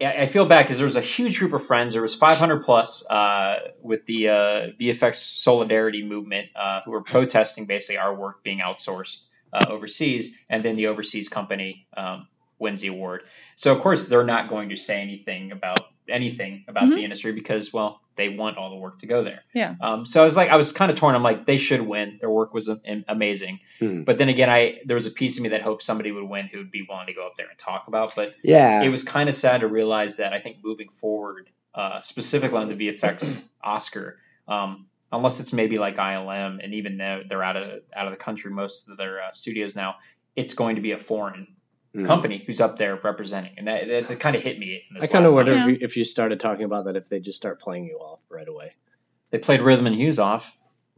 I 0.00 0.22
I 0.22 0.26
feel 0.26 0.46
bad 0.46 0.62
because 0.62 0.78
there 0.78 0.86
was 0.86 0.96
a 0.96 1.00
huge 1.00 1.38
group 1.38 1.52
of 1.52 1.66
friends. 1.66 1.94
There 1.94 2.02
was 2.02 2.14
500 2.14 2.64
plus 2.64 3.04
uh, 3.08 3.58
with 3.82 4.06
the 4.06 4.28
uh, 4.28 4.32
VFX 4.80 5.16
solidarity 5.16 6.02
movement 6.04 6.48
uh, 6.56 6.80
who 6.84 6.90
were 6.92 7.02
protesting 7.02 7.66
basically 7.66 7.98
our 7.98 8.14
work 8.14 8.42
being 8.42 8.58
outsourced 8.58 9.24
uh, 9.52 9.66
overseas, 9.68 10.36
and 10.48 10.64
then 10.64 10.76
the 10.76 10.88
overseas 10.88 11.28
company 11.28 11.86
um, 11.96 12.26
wins 12.58 12.80
the 12.80 12.88
award. 12.88 13.22
So 13.56 13.72
of 13.74 13.80
course 13.82 14.08
they're 14.08 14.24
not 14.24 14.48
going 14.48 14.70
to 14.70 14.76
say 14.76 15.00
anything 15.00 15.52
about 15.52 15.78
anything 16.08 16.64
about 16.68 16.84
Mhm. 16.84 16.96
the 16.96 17.04
industry 17.04 17.32
because 17.32 17.72
well 17.72 18.00
they 18.16 18.28
want 18.28 18.56
all 18.56 18.70
the 18.70 18.76
work 18.76 19.00
to 19.00 19.06
go 19.06 19.24
there. 19.24 19.42
Yeah. 19.52 19.74
Um, 19.80 20.06
so 20.06 20.22
I 20.22 20.24
was 20.24 20.36
like 20.36 20.50
I 20.50 20.56
was 20.56 20.72
kind 20.72 20.90
of 20.90 20.96
torn. 20.96 21.14
I'm 21.14 21.22
like 21.22 21.46
they 21.46 21.56
should 21.56 21.80
win. 21.80 22.18
Their 22.20 22.30
work 22.30 22.54
was 22.54 22.68
am- 22.68 23.04
amazing. 23.08 23.60
Hmm. 23.78 24.02
But 24.02 24.18
then 24.18 24.28
again, 24.28 24.50
I 24.50 24.78
there 24.84 24.94
was 24.94 25.06
a 25.06 25.10
piece 25.10 25.36
of 25.36 25.42
me 25.42 25.50
that 25.50 25.62
hoped 25.62 25.82
somebody 25.82 26.12
would 26.12 26.24
win 26.24 26.46
who 26.46 26.58
would 26.58 26.70
be 26.70 26.86
willing 26.88 27.06
to 27.06 27.14
go 27.14 27.26
up 27.26 27.36
there 27.36 27.48
and 27.48 27.58
talk 27.58 27.88
about. 27.88 28.14
But 28.14 28.34
yeah, 28.42 28.82
it 28.82 28.88
was 28.88 29.02
kind 29.02 29.28
of 29.28 29.34
sad 29.34 29.60
to 29.60 29.68
realize 29.68 30.18
that 30.18 30.32
I 30.32 30.40
think 30.40 30.58
moving 30.62 30.88
forward, 30.90 31.48
uh, 31.74 32.00
specifically 32.02 32.58
on 32.58 32.68
the 32.68 32.74
VFX 32.74 33.42
Oscar, 33.62 34.18
um, 34.48 34.86
unless 35.12 35.40
it's 35.40 35.52
maybe 35.52 35.78
like 35.78 35.96
ILM, 35.96 36.62
and 36.62 36.74
even 36.74 36.98
though 36.98 37.22
they're 37.28 37.42
out 37.42 37.56
of 37.56 37.82
out 37.94 38.06
of 38.06 38.12
the 38.12 38.18
country, 38.18 38.50
most 38.50 38.88
of 38.88 38.96
their 38.96 39.22
uh, 39.22 39.32
studios 39.32 39.74
now, 39.74 39.96
it's 40.36 40.54
going 40.54 40.76
to 40.76 40.82
be 40.82 40.92
a 40.92 40.98
foreign 40.98 41.48
Mhm. 41.94 42.06
company 42.06 42.42
who's 42.44 42.60
up 42.60 42.76
there 42.76 42.96
representing, 43.02 43.52
and 43.56 43.68
that, 43.68 43.86
that, 43.88 44.08
that 44.08 44.20
kind 44.20 44.34
of 44.36 44.42
hit 44.42 44.58
me. 44.58 44.82
In 44.90 45.02
I 45.02 45.06
kind 45.06 45.26
of 45.26 45.32
wonder 45.34 45.52
if, 45.52 45.58
Yeah. 45.58 45.66
you, 45.68 45.78
if 45.80 45.96
you 45.96 46.04
started 46.04 46.40
talking 46.40 46.64
about 46.64 46.86
that, 46.86 46.96
if 46.96 47.08
they 47.08 47.20
just 47.20 47.36
start 47.38 47.60
playing 47.60 47.84
you 47.86 47.98
off 47.98 48.20
right 48.28 48.48
away. 48.48 48.74
they 49.30 49.38
played 49.38 49.60
Rhythm 49.62 49.86
and 49.86 49.94
Hues 49.96 50.18
off. 50.18 50.56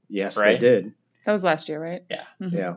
Yes, 0.08 0.36
Right? 0.36 0.58
they 0.60 0.68
did. 0.82 0.92
That 1.24 1.32
was 1.32 1.42
last 1.44 1.68
year, 1.68 1.82
right? 1.82 2.02
Yeah. 2.10 2.24
Mhm. 2.40 2.52
Yeah. 2.52 2.74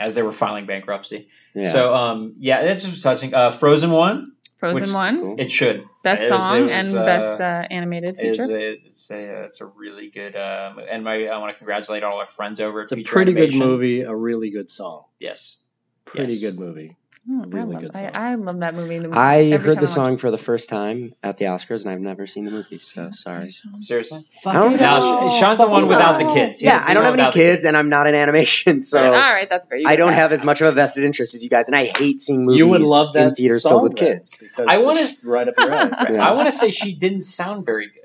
as 0.00 0.14
they 0.16 0.22
were 0.22 0.32
filing 0.32 0.66
bankruptcy. 0.66 1.28
Yeah. 1.54 1.68
So 1.68 1.94
um, 1.94 2.34
yeah, 2.40 2.64
that's 2.64 2.84
just 2.84 3.02
touching. 3.02 3.32
Uh, 3.32 3.52
Frozen 3.52 3.90
one, 3.92 4.32
Frozen 4.56 4.82
Which- 4.82 4.92
one, 4.92 5.20
Cool. 5.20 5.36
it 5.38 5.50
should 5.52 5.84
best 6.02 6.22
It 6.22 6.28
song 6.30 6.58
it 6.58 6.62
was, 6.74 6.88
and 6.88 6.98
uh, 6.98 7.04
best 7.04 7.40
uh, 7.40 7.44
animated 7.70 8.18
is 8.20 8.36
feature. 8.38 8.56
a, 8.58 8.72
it's 8.86 9.10
a 9.12 9.44
it's 9.44 9.60
a 9.60 9.66
really 9.66 10.10
good 10.10 10.34
uh, 10.34 10.74
and 10.90 11.04
my 11.04 11.26
I 11.28 11.38
want 11.38 11.52
to 11.52 11.58
congratulate 11.58 12.02
all 12.02 12.18
our 12.18 12.26
friends 12.26 12.60
over. 12.60 12.82
It's 12.82 12.90
a 12.92 12.96
Feature 12.96 13.12
pretty 13.12 13.32
good 13.34 13.54
movie, 13.54 14.00
a 14.02 14.14
really 14.14 14.50
good 14.50 14.68
song. 14.68 15.04
Yes. 15.20 15.58
Pretty 16.06 16.32
Yes. 16.34 16.42
good 16.42 16.58
movie. 16.58 16.96
Hmm, 17.26 17.40
I, 17.40 17.44
really 17.46 17.72
love, 17.72 17.82
good 17.82 17.96
I, 17.96 18.00
song. 18.02 18.10
I 18.14 18.34
love 18.34 18.60
that 18.60 18.74
movie. 18.74 18.98
The- 18.98 19.10
I 19.10 19.44
every 19.44 19.70
heard 19.70 19.78
the 19.78 19.82
I 19.82 19.86
song 19.86 20.14
it. 20.14 20.20
for 20.20 20.30
the 20.30 20.36
first 20.36 20.68
time 20.68 21.14
at 21.22 21.38
the 21.38 21.46
Oscars, 21.46 21.82
and 21.84 21.90
I've 21.90 22.00
never 22.00 22.26
seen 22.26 22.44
the 22.44 22.50
movie. 22.50 22.78
So 22.80 23.06
sorry. 23.06 23.54
Seriously. 23.80 24.26
I 24.44 24.52
don't 24.52 24.78
know. 24.78 25.26
Sh- 25.26 25.40
Sean's 25.40 25.58
the 25.58 25.66
one 25.66 25.88
without 25.88 26.18
the 26.18 26.26
kids. 26.34 26.58
He 26.58 26.66
Yeah, 26.66 26.84
I 26.86 26.92
don't 26.92 27.04
have 27.04 27.14
any 27.14 27.22
without 27.22 27.32
kids, 27.32 27.64
and 27.64 27.76
I'm 27.78 27.88
not 27.88 28.06
in 28.06 28.14
animation, 28.14 28.82
so 28.82 29.02
All 29.02 29.10
right, 29.12 29.48
that's 29.48 29.66
fair. 29.66 29.78
I 29.86 29.96
don't 29.96 30.12
have 30.12 30.32
as 30.32 30.44
much 30.44 30.60
of 30.60 30.66
a 30.68 30.72
vested 30.72 31.04
interest 31.04 31.34
as 31.34 31.42
you 31.42 31.48
guys, 31.48 31.66
and 31.68 31.74
I 31.76 31.86
hate 31.86 32.20
seeing 32.20 32.44
movies 32.44 32.58
you 32.58 32.68
would 32.68 32.82
love 32.82 33.14
that 33.14 33.28
in 33.28 33.34
theaters 33.34 33.62
song 33.62 33.72
filled 33.72 33.82
with 33.84 33.96
then, 33.96 34.16
kids. 34.18 34.38
I 34.58 34.82
wanna- 34.82 35.06
right 35.26 35.48
up 35.48 35.54
your 35.56 35.72
alley. 35.72 35.90
Right. 35.90 36.10
Yeah. 36.12 36.28
I 36.28 36.32
want 36.32 36.48
to 36.48 36.52
say 36.52 36.70
she 36.70 36.94
didn't 36.94 37.22
sound 37.22 37.64
very 37.64 37.86
good 37.86 38.04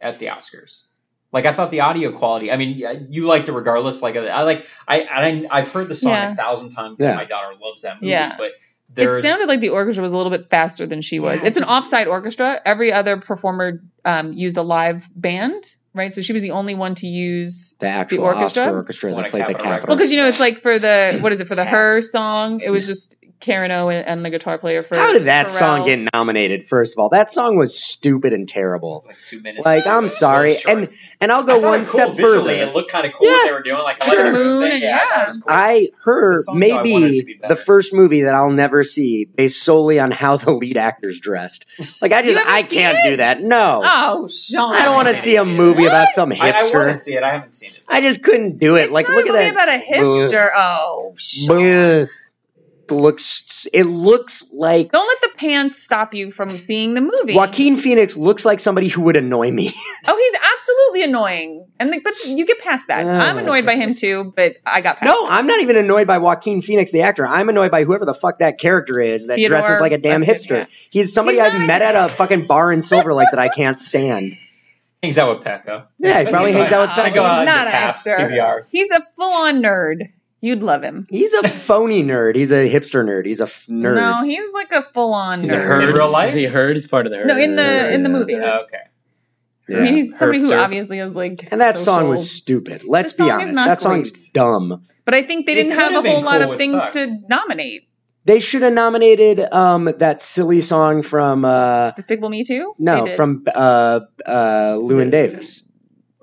at 0.00 0.18
the 0.18 0.26
Oscars. 0.26 0.82
Like 1.32 1.44
I 1.46 1.52
thought 1.52 1.70
the 1.70 1.80
audio 1.80 2.12
quality. 2.12 2.50
I 2.50 2.56
mean, 2.56 3.06
you 3.10 3.26
liked 3.26 3.48
it 3.48 3.52
regardless. 3.52 4.00
Like 4.02 4.16
I 4.16 4.42
like 4.42 4.66
I, 4.86 5.02
I 5.02 5.46
I've 5.50 5.68
heard 5.70 5.88
the 5.88 5.94
song 5.94 6.12
Yeah. 6.12 6.32
a 6.32 6.36
thousand 6.36 6.70
times 6.70 6.96
because 6.96 7.10
Yeah. 7.10 7.16
my 7.16 7.24
daughter 7.26 7.54
loves 7.60 7.82
that 7.82 7.96
movie. 8.00 8.12
Yeah. 8.12 8.36
But 8.38 8.52
It 8.96 9.22
sounded 9.22 9.46
like 9.48 9.60
the 9.60 9.68
orchestra 9.70 10.02
was 10.02 10.12
a 10.12 10.16
little 10.16 10.30
bit 10.32 10.48
faster 10.48 10.86
than 10.86 11.02
she 11.02 11.20
was. 11.20 11.42
Yeah, 11.42 11.48
it's 11.48 11.58
an 11.58 11.64
offsite 11.64 12.06
orchestra. 12.06 12.58
Every 12.64 12.92
other 12.92 13.18
performer 13.18 13.82
um, 14.06 14.32
used 14.32 14.56
a 14.56 14.62
live 14.62 15.06
band, 15.14 15.62
right? 15.94 16.14
So 16.14 16.20
she 16.22 16.32
was 16.32 16.42
the 16.42 16.52
only 16.52 16.74
one 16.74 16.94
to 16.96 17.06
use. 17.06 17.74
The 17.80 17.86
actual 17.86 18.24
orchestra? 18.24 18.64
Oscar 18.64 18.76
orchestra 18.76 19.14
that 19.14 19.30
plays 19.30 19.44
at 19.48 19.52
Capitol 19.52 19.70
Capitol. 19.70 19.86
Well, 19.88 19.96
because 19.96 20.12
you 20.12 20.18
know 20.18 20.26
it's 20.28 20.40
like 20.40 20.62
for 20.62 20.78
the 20.78 21.18
what 21.20 21.32
is 21.32 21.40
it 21.40 21.48
for 21.48 21.54
the 21.54 21.64
her 21.64 22.00
song? 22.00 22.60
It 22.60 22.70
was 22.70 22.86
just 22.86 23.16
Karen 23.40 23.70
O 23.70 23.88
and, 23.88 24.04
and 24.06 24.24
the 24.24 24.30
guitar 24.30 24.58
player 24.58 24.82
for. 24.82 24.96
How 24.96 25.12
did 25.12 25.24
that 25.26 25.46
Pharrell. 25.46 25.50
song 25.50 25.86
get 25.86 26.08
nominated? 26.12 26.68
First 26.68 26.94
of 26.94 26.98
all, 26.98 27.10
that 27.10 27.30
song 27.30 27.56
was 27.56 27.78
stupid 27.80 28.32
and 28.32 28.48
terrible. 28.48 29.04
like 29.06 29.16
two 29.22 29.40
minutes. 29.40 29.64
Like 29.64 29.86
I'm 29.86 30.06
It's 30.06 30.18
sorry, 30.18 30.56
really 30.66 30.82
and 30.84 30.88
and 31.20 31.30
I'll 31.32 31.44
go 31.44 31.60
thought 31.60 31.68
one 31.68 31.80
it 31.82 31.86
step 31.86 32.06
cool 32.08 32.14
visually. 32.16 32.54
further. 32.56 32.70
It 32.70 32.74
looked 32.74 32.90
kind 32.90 33.06
of 33.06 33.12
cool 33.16 33.28
Yeah. 33.28 33.32
what 33.34 33.46
they 33.46 33.52
were 33.52 33.62
doing. 33.62 33.82
Like 33.82 34.02
I 34.02 34.06
Sure. 34.08 34.24
like 34.24 34.32
the 34.32 34.38
Moon 34.38 34.70
and- 34.72 34.82
yeah, 34.82 34.88
I 34.88 35.04
yeah. 35.22 35.28
it 35.28 35.34
cool. 35.34 35.42
I 35.46 35.88
her 36.02 36.34
The 36.34 36.42
song, 36.42 36.58
may 36.58 36.70
though, 36.70 36.80
I 37.44 37.48
the 37.48 37.56
first 37.56 37.92
movie 37.94 38.22
that 38.22 38.34
I'll 38.34 38.50
never 38.50 38.82
see 38.82 39.24
based 39.24 39.62
solely 39.62 40.00
on 40.00 40.10
how 40.10 40.36
the 40.36 40.50
lead 40.50 40.76
actor's 40.76 41.20
dressed. 41.20 41.64
Like 42.00 42.12
I 42.12 42.22
just 42.22 42.44
I 42.44 42.62
can't 42.64 42.98
it? 42.98 43.10
do 43.10 43.16
that. 43.18 43.40
No, 43.40 43.80
Oh, 43.84 44.26
Sean! 44.28 44.74
I 44.74 44.84
don't 44.84 44.94
want 44.96 45.08
to 45.08 45.14
see 45.16 45.36
a 45.36 45.44
movie 45.44 45.77
about 45.86 46.08
some 46.12 46.32
I, 46.32 46.36
I 46.36 46.38
want 46.52 46.58
hipster. 46.72 46.86
to 46.92 46.94
see 46.94 47.14
it. 47.14 47.22
I 47.22 47.32
haven't 47.34 47.54
seen 47.54 47.70
it. 47.70 47.84
I 47.88 48.00
just 48.00 48.22
couldn't 48.24 48.58
do 48.58 48.76
it. 48.76 48.84
It's 48.84 48.92
like 48.92 49.08
not 49.08 49.16
look 49.16 49.26
a 49.26 49.28
at 49.28 49.32
movie 49.34 49.44
that. 49.44 49.52
about 49.52 49.68
a 49.68 49.78
hipster. 49.82 50.50
Oh, 50.56 51.14
Sean. 51.16 52.08
Looks 52.90 53.66
it 53.74 53.84
looks 53.84 54.50
like 54.50 54.92
Don't 54.92 55.06
let 55.06 55.20
the 55.20 55.36
pants 55.38 55.82
stop 55.82 56.14
you 56.14 56.32
from 56.32 56.48
seeing 56.48 56.94
the 56.94 57.02
movie. 57.02 57.34
Joaquin 57.34 57.76
Phoenix 57.76 58.16
looks 58.16 58.46
like 58.46 58.60
somebody 58.60 58.88
who 58.88 59.02
would 59.02 59.16
annoy 59.16 59.50
me. 59.50 59.72
Oh, 60.10 60.16
he's 60.16 60.40
absolutely 60.54 61.02
annoying, 61.02 61.66
and 61.78 61.90
like, 61.90 62.02
but 62.02 62.14
you 62.24 62.46
get 62.46 62.60
past 62.60 62.86
that. 62.88 63.04
Uh. 63.06 63.10
I'm 63.10 63.36
annoyed 63.36 63.66
by 63.66 63.74
him 63.74 63.94
too, 63.94 64.32
but 64.34 64.56
I 64.64 64.80
got 64.80 64.96
past. 64.96 65.04
No, 65.04 65.26
it. 65.26 65.30
I'm 65.32 65.46
not 65.46 65.60
even 65.60 65.76
annoyed 65.76 66.06
by 66.06 66.16
Joaquin 66.16 66.62
Phoenix, 66.62 66.92
the 66.92 67.02
actor. 67.02 67.26
I'm 67.26 67.50
annoyed 67.50 67.70
by 67.70 67.84
whoever 67.84 68.06
the 68.06 68.14
fuck 68.14 68.38
that 68.38 68.58
character 68.58 69.00
is 69.00 69.26
that 69.26 69.34
Theodore 69.36 69.58
dresses 69.58 69.80
like 69.82 69.92
a 69.92 69.98
damn 69.98 70.22
Levitt, 70.22 70.36
hipster. 70.38 70.60
yeah. 70.60 70.64
He's 70.88 71.12
somebody 71.12 71.36
He's 71.38 71.46
I've 71.46 71.66
met 71.66 71.82
a- 71.82 71.86
at 71.88 72.06
a 72.06 72.08
fucking 72.08 72.46
bar 72.46 72.72
in 72.72 72.80
Silver 72.80 73.12
Lake 73.12 73.28
that 73.32 73.40
I 73.40 73.48
can't 73.50 73.78
stand. 73.78 74.38
Hangs 75.02 75.18
out 75.18 75.38
with 75.38 75.46
Pecco. 75.46 75.86
Yeah, 75.98 76.24
he 76.24 76.30
probably 76.30 76.52
hangs 76.52 76.72
out 76.72 76.88
with 76.88 76.90
I 76.98 77.10
go 77.10 77.22
Not 77.22 77.44
to 77.64 77.68
a 77.68 77.72
hipster. 77.72 78.18
PBRs. 78.30 78.70
He's 78.70 78.90
a 78.90 79.00
full-on 79.16 79.62
nerd. 79.62 80.10
You'd 80.40 80.62
love 80.62 80.82
him. 80.82 81.04
He's 81.08 81.32
a 81.34 81.46
phony 81.48 82.02
nerd. 82.02 82.34
He's 82.36 82.50
a 82.52 82.68
hipster 82.72 83.04
nerd. 83.04 83.26
He's 83.26 83.40
a 83.40 83.44
f- 83.44 83.66
nerd. 83.68 83.94
No, 83.96 84.22
he's 84.24 84.52
like 84.52 84.72
a 84.72 84.82
full-on 84.92 85.40
He's 85.42 85.52
a 85.52 85.56
nerd. 85.56 85.66
herd. 85.66 85.88
In 85.88 85.94
real 85.94 86.10
life? 86.10 86.30
Is 86.30 86.34
he 86.34 86.44
heard? 86.46 86.76
He's 86.76 86.86
part 86.88 87.06
of 87.06 87.12
the 87.12 87.18
herd. 87.18 87.26
No, 87.28 87.36
in 87.36 87.54
the- 87.56 87.92
in 87.94 88.02
the 88.02 88.08
movie. 88.08 88.34
Oh, 88.36 88.60
okay. 88.64 88.78
I 89.70 89.80
mean, 89.82 89.96
he's 89.96 90.18
somebody 90.18 90.40
who 90.40 90.54
obviously 90.54 90.98
is 90.98 91.12
like. 91.12 91.46
and 91.52 91.60
that 91.60 91.74
social. 91.78 91.94
song 91.94 92.08
was 92.08 92.30
stupid. 92.30 92.84
Let's 92.84 93.12
The 93.12 93.24
be 93.24 93.28
song 93.28 93.38
is 93.40 93.42
honest. 93.42 93.54
not 93.54 93.66
That 93.68 93.80
song's 93.80 94.28
dumb. 94.30 94.86
But 95.04 95.14
I 95.14 95.22
think 95.22 95.46
they 95.46 95.52
It 95.52 95.56
didn't 95.56 95.72
have 95.72 95.90
a 95.90 95.94
have 95.96 96.02
been 96.04 96.12
whole 96.12 96.22
lot 96.22 96.40
cool, 96.40 96.52
of 96.52 96.58
things 96.58 96.72
sucked. 96.74 96.92
to 96.94 97.18
nominate. 97.28 97.87
They 98.24 98.40
should 98.40 98.62
have 98.62 98.72
nominated 98.74 99.40
um, 99.40 99.84
that 99.98 100.20
silly 100.20 100.60
song 100.60 101.02
from 101.02 101.44
uh, 101.44 101.92
Despicable 101.92 102.28
Me 102.28 102.44
Too. 102.44 102.74
no 102.78 103.06
from 103.16 103.44
uh, 103.54 104.00
uh, 104.26 104.74
Llewyn 104.78 105.10
Davis. 105.10 105.62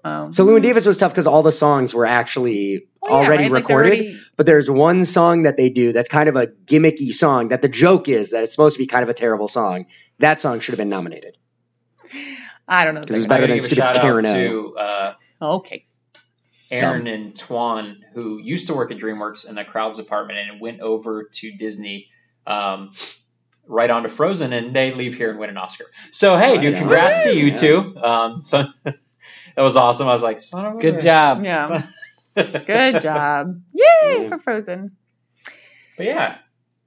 Um, 0.04 0.32
So 0.32 0.46
Llewyn 0.46 0.62
Davis 0.62 0.86
was 0.86 0.98
tough 0.98 1.12
because 1.12 1.26
all 1.26 1.42
the 1.42 1.52
songs 1.52 1.96
were 1.96 2.06
actually 2.06 2.88
well, 3.02 3.22
yeah, 3.22 3.28
already 3.28 3.44
right? 3.46 3.52
Like, 3.54 3.64
recorded. 3.68 3.94
already- 3.94 4.20
But 4.36 4.46
there's 4.46 4.70
one 4.70 5.04
song 5.06 5.44
that 5.44 5.58
they 5.58 5.70
do 5.70 5.94
that's 5.94 6.10
kind 6.10 6.30
of 6.30 6.36
a 6.36 6.46
gimmicky 6.48 7.12
song 7.12 7.48
that 7.50 7.64
the 7.64 7.70
joke 7.70 8.08
is 8.08 8.30
that 8.32 8.44
it's 8.44 8.52
supposed 8.52 8.76
to 8.76 8.80
be 8.84 8.86
kind 8.88 9.02
of 9.02 9.10
a 9.10 9.16
terrible 9.16 9.48
song. 9.48 9.86
That 10.20 10.40
song 10.42 10.60
should 10.60 10.74
have 10.74 10.80
been 10.80 10.90
nominated. 10.90 11.38
I 12.68 12.86
don't 12.86 12.94
know. 12.96 13.02
Because 13.02 13.18
it's 13.18 13.26
better 13.26 13.48
than 13.48 13.56
give 13.58 13.66
a 13.66 13.68
stupid 13.68 13.96
Karen 13.96 14.24
to 14.24 14.76
uh, 14.78 15.14
Okay. 15.42 15.88
Aaron 16.72 17.08
and 17.08 17.34
Twan, 17.36 17.98
who 18.14 18.40
used 18.42 18.68
to 18.68 18.74
work 18.74 18.92
at 18.92 18.98
DreamWorks 18.98 19.48
in 19.48 19.56
the 19.56 19.64
crowds 19.64 19.98
department 19.98 20.40
and 20.50 20.60
went 20.62 20.82
over 20.82 21.30
to 21.32 21.52
Disney, 21.52 22.08
um, 22.48 22.92
right 23.68 23.90
on 23.90 24.04
to 24.04 24.10
Frozen, 24.10 24.54
and 24.54 24.76
they 24.76 24.94
leave 24.94 25.16
here 25.16 25.30
and 25.30 25.40
win 25.40 25.50
an 25.50 25.58
Oscar. 25.58 25.86
So 26.12 26.38
hey, 26.38 26.60
dude, 26.60 26.78
congrats 26.78 27.24
to 27.24 27.36
you 27.36 27.48
Yeah. 27.48 27.54
two. 27.54 27.98
Um, 28.02 28.44
so 28.44 28.66
that 28.84 28.96
was 29.62 29.78
awesome. 29.78 30.08
I 30.08 30.12
was 30.14 30.24
like, 30.24 30.40
son 30.40 30.66
of 30.66 30.78
a 30.78 30.82
Good 30.82 30.96
bitch. 30.96 31.04
job. 31.04 31.44
Yeah. 31.44 31.86
Good 32.36 33.02
job. 33.02 33.62
Yay 33.74 34.22
Yeah. 34.24 34.28
for 34.28 34.40
Frozen. 34.40 34.96
But 35.98 36.06
yeah, 36.08 36.38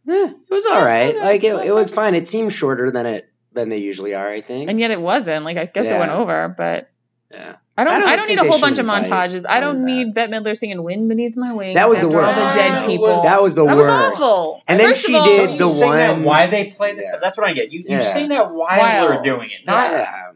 Eh, 0.09 0.13
it 0.33 0.51
was 0.51 0.65
all 0.67 0.83
right. 0.85 1.15
Yeah, 1.15 1.23
Like 1.23 1.45
it, 1.45 1.67
it 1.67 1.73
was 1.75 1.91
fine. 1.91 2.13
fine. 2.13 2.15
It 2.15 2.29
seemed 2.29 2.53
shorter 2.53 2.91
than 2.91 3.07
it 3.07 3.29
than 3.53 3.69
they 3.69 3.79
usually 3.79 4.15
are. 4.15 4.29
I 4.29 4.41
think. 4.41 4.71
And 4.71 4.79
yet 4.81 4.91
it 4.91 5.01
wasn't. 5.01 5.45
Like 5.45 5.57
I 5.59 5.65
guess 5.67 5.91
it 5.91 5.99
went 5.99 6.13
over, 6.13 6.55
but 6.57 6.91
yeah. 7.31 7.57
I 7.79 7.85
don't. 7.85 7.93
I 7.93 7.97
I 7.97 8.01
don't 8.17 8.27
don't, 8.27 8.29
need 8.29 8.39
a 8.41 8.51
whole 8.51 8.61
bunch 8.61 8.79
of 8.79 8.87
montages. 8.87 9.45
I 9.49 9.61
don't 9.61 9.85
need 9.85 10.13
Bette 10.13 10.33
Midler 10.33 10.57
singing 10.57 10.83
"Wind 10.83 11.09
Beneath 11.09 11.37
My 11.37 11.53
Wings." 11.53 11.75
That 11.75 11.89
was 11.89 11.99
the 12.01 12.07
after 12.07 12.21
all 12.21 12.35
the 12.35 12.41
worst. 12.41 12.55
dead 12.57 12.73
That 12.73 12.87
people. 12.87 13.07
was- 13.07 13.23
That 13.23 13.41
was 13.41 13.55
the 13.55 13.65
That 13.67 13.77
worst. 13.77 14.11
was 14.21 14.21
awful. 14.21 14.63
And 14.67 14.81
then 14.81 14.95
she 14.97 15.15
of 15.15 15.21
all, 15.21 15.27
did 15.27 15.51
you 15.53 15.59
the 15.59 15.65
sing 15.67 15.91
that 15.93 16.11
one- 16.15 16.25
why 16.25 16.47
they 16.49 16.67
play 16.67 16.95
this. 16.95 17.09
Yeah. 17.13 17.21
That's 17.23 17.39
what 17.39 17.49
I 17.49 17.53
get. 17.53 17.71
You 17.71 17.85
Yeah. 17.87 17.97
you 17.97 18.03
sing 18.03 18.29
that 18.31 18.51
while 18.53 18.79
While. 18.79 19.09
they're 19.09 19.23
doing 19.23 19.51
it, 19.51 19.65
not 19.65 19.93
Yeah. 19.93 20.28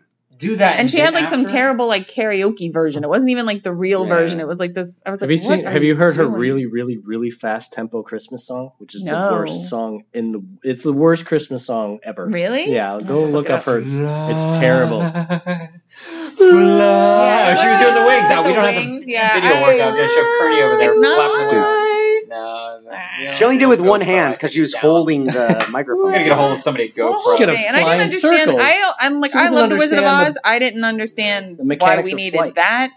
Do 0.43 0.57
that. 0.57 0.79
and 0.81 0.91
she 0.91 0.99
had 0.99 1.15
like 1.15 1.27
some 1.27 1.43
after. 1.43 1.53
terrible 1.53 1.87
like 1.87 2.07
karaoke 2.09 2.73
version. 2.73 3.05
It 3.05 3.09
wasn't 3.09 3.31
even 3.31 3.47
like 3.47 3.63
the 3.63 3.73
real 3.73 4.03
Yeah. 4.07 4.15
version. 4.15 4.41
It 4.41 4.47
was 4.47 4.59
like 4.59 4.75
this. 4.75 5.01
I 5.07 5.11
was 5.11 5.21
Have 5.21 5.31
like, 5.31 5.39
you 5.41 5.49
what 5.49 5.57
seen? 5.57 5.65
Have 5.65 5.83
you 5.83 5.95
heard 5.97 6.15
her 6.17 6.27
really, 6.27 6.67
really, 6.67 6.99
really 6.99 7.31
fast 7.31 7.73
tempo 7.73 8.03
Christmas 8.03 8.47
song, 8.47 8.73
which 8.79 8.95
is 8.95 9.05
No. 9.05 9.31
the 9.31 9.37
worst 9.37 9.65
song 9.71 10.05
in 10.13 10.33
the? 10.33 10.43
It's 10.63 10.83
the 10.83 10.93
worst 10.93 11.27
Christmas 11.27 11.65
song 11.65 12.01
ever. 12.03 12.27
Really? 12.27 12.73
Yeah, 12.73 12.99
go 13.05 13.21
I'll 13.21 13.27
look 13.27 13.49
look 13.49 13.51
up 13.51 13.65
her. 13.65 13.81
It's 13.85 14.45
terrible. 14.57 15.01
Yeah, 16.41 17.55
oh, 17.57 17.63
she 17.63 17.69
was 17.69 17.79
doing 17.81 17.95
the 17.95 18.07
wings. 18.07 18.29
Now 18.29 18.47
we 18.47 18.53
don't 18.55 18.65
have 18.65 18.75
wings, 18.77 19.03
the 19.05 19.11
yeah. 19.13 19.35
video 19.35 19.61
work. 19.63 19.81
I 19.81 19.87
was 19.89 19.97
gonna 19.97 20.09
show 20.09 20.39
Kearney 20.39 20.63
over 20.63 20.77
there 20.79 20.91
It's 20.91 21.01
not 21.01 21.15
flapping 21.31 21.49
the 21.49 21.55
wings. 21.55 22.29
No, 22.29 22.62
no, 23.23 23.27
you 23.27 23.31
know, 23.33 23.37
She 23.37 23.45
only 23.45 23.57
did 23.59 23.65
it 23.65 23.69
with 23.69 23.81
one 23.81 24.01
hand 24.01 24.35
because 24.35 24.53
she 24.53 24.61
was 24.61 24.73
Down. 24.73 24.81
holding 24.83 25.25
the 25.25 25.67
microphone. 25.71 26.07
I'm 26.07 26.13
gonna 26.13 26.25
get 26.25 26.33
a 26.33 26.37
hold 26.37 26.53
of 26.53 26.59
somebody. 26.59 26.89
to 26.91 26.95
Go 26.95 27.11
Well, 27.11 27.21
for 27.21 27.37
Get 27.39 27.49
a 27.49 27.53
okay, 27.53 27.67
and 27.67 27.77
I 27.77 27.81
didn't 27.81 28.01
understand. 28.03 28.39
circles. 28.51 28.61
I 28.63 28.93
I'm 29.01 29.21
like 29.21 29.35
I 29.35 29.49
love 29.51 29.71
the 29.71 29.77
Wizard 29.77 29.99
of 29.99 30.05
understand 30.05 30.29
Oz. 30.29 30.39
I 30.45 30.59
didn't 30.59 30.85
understand 30.85 31.59
why 31.59 32.01
we 32.01 32.15
needed 32.15 32.37
flight. 32.39 32.55
that. 32.57 32.91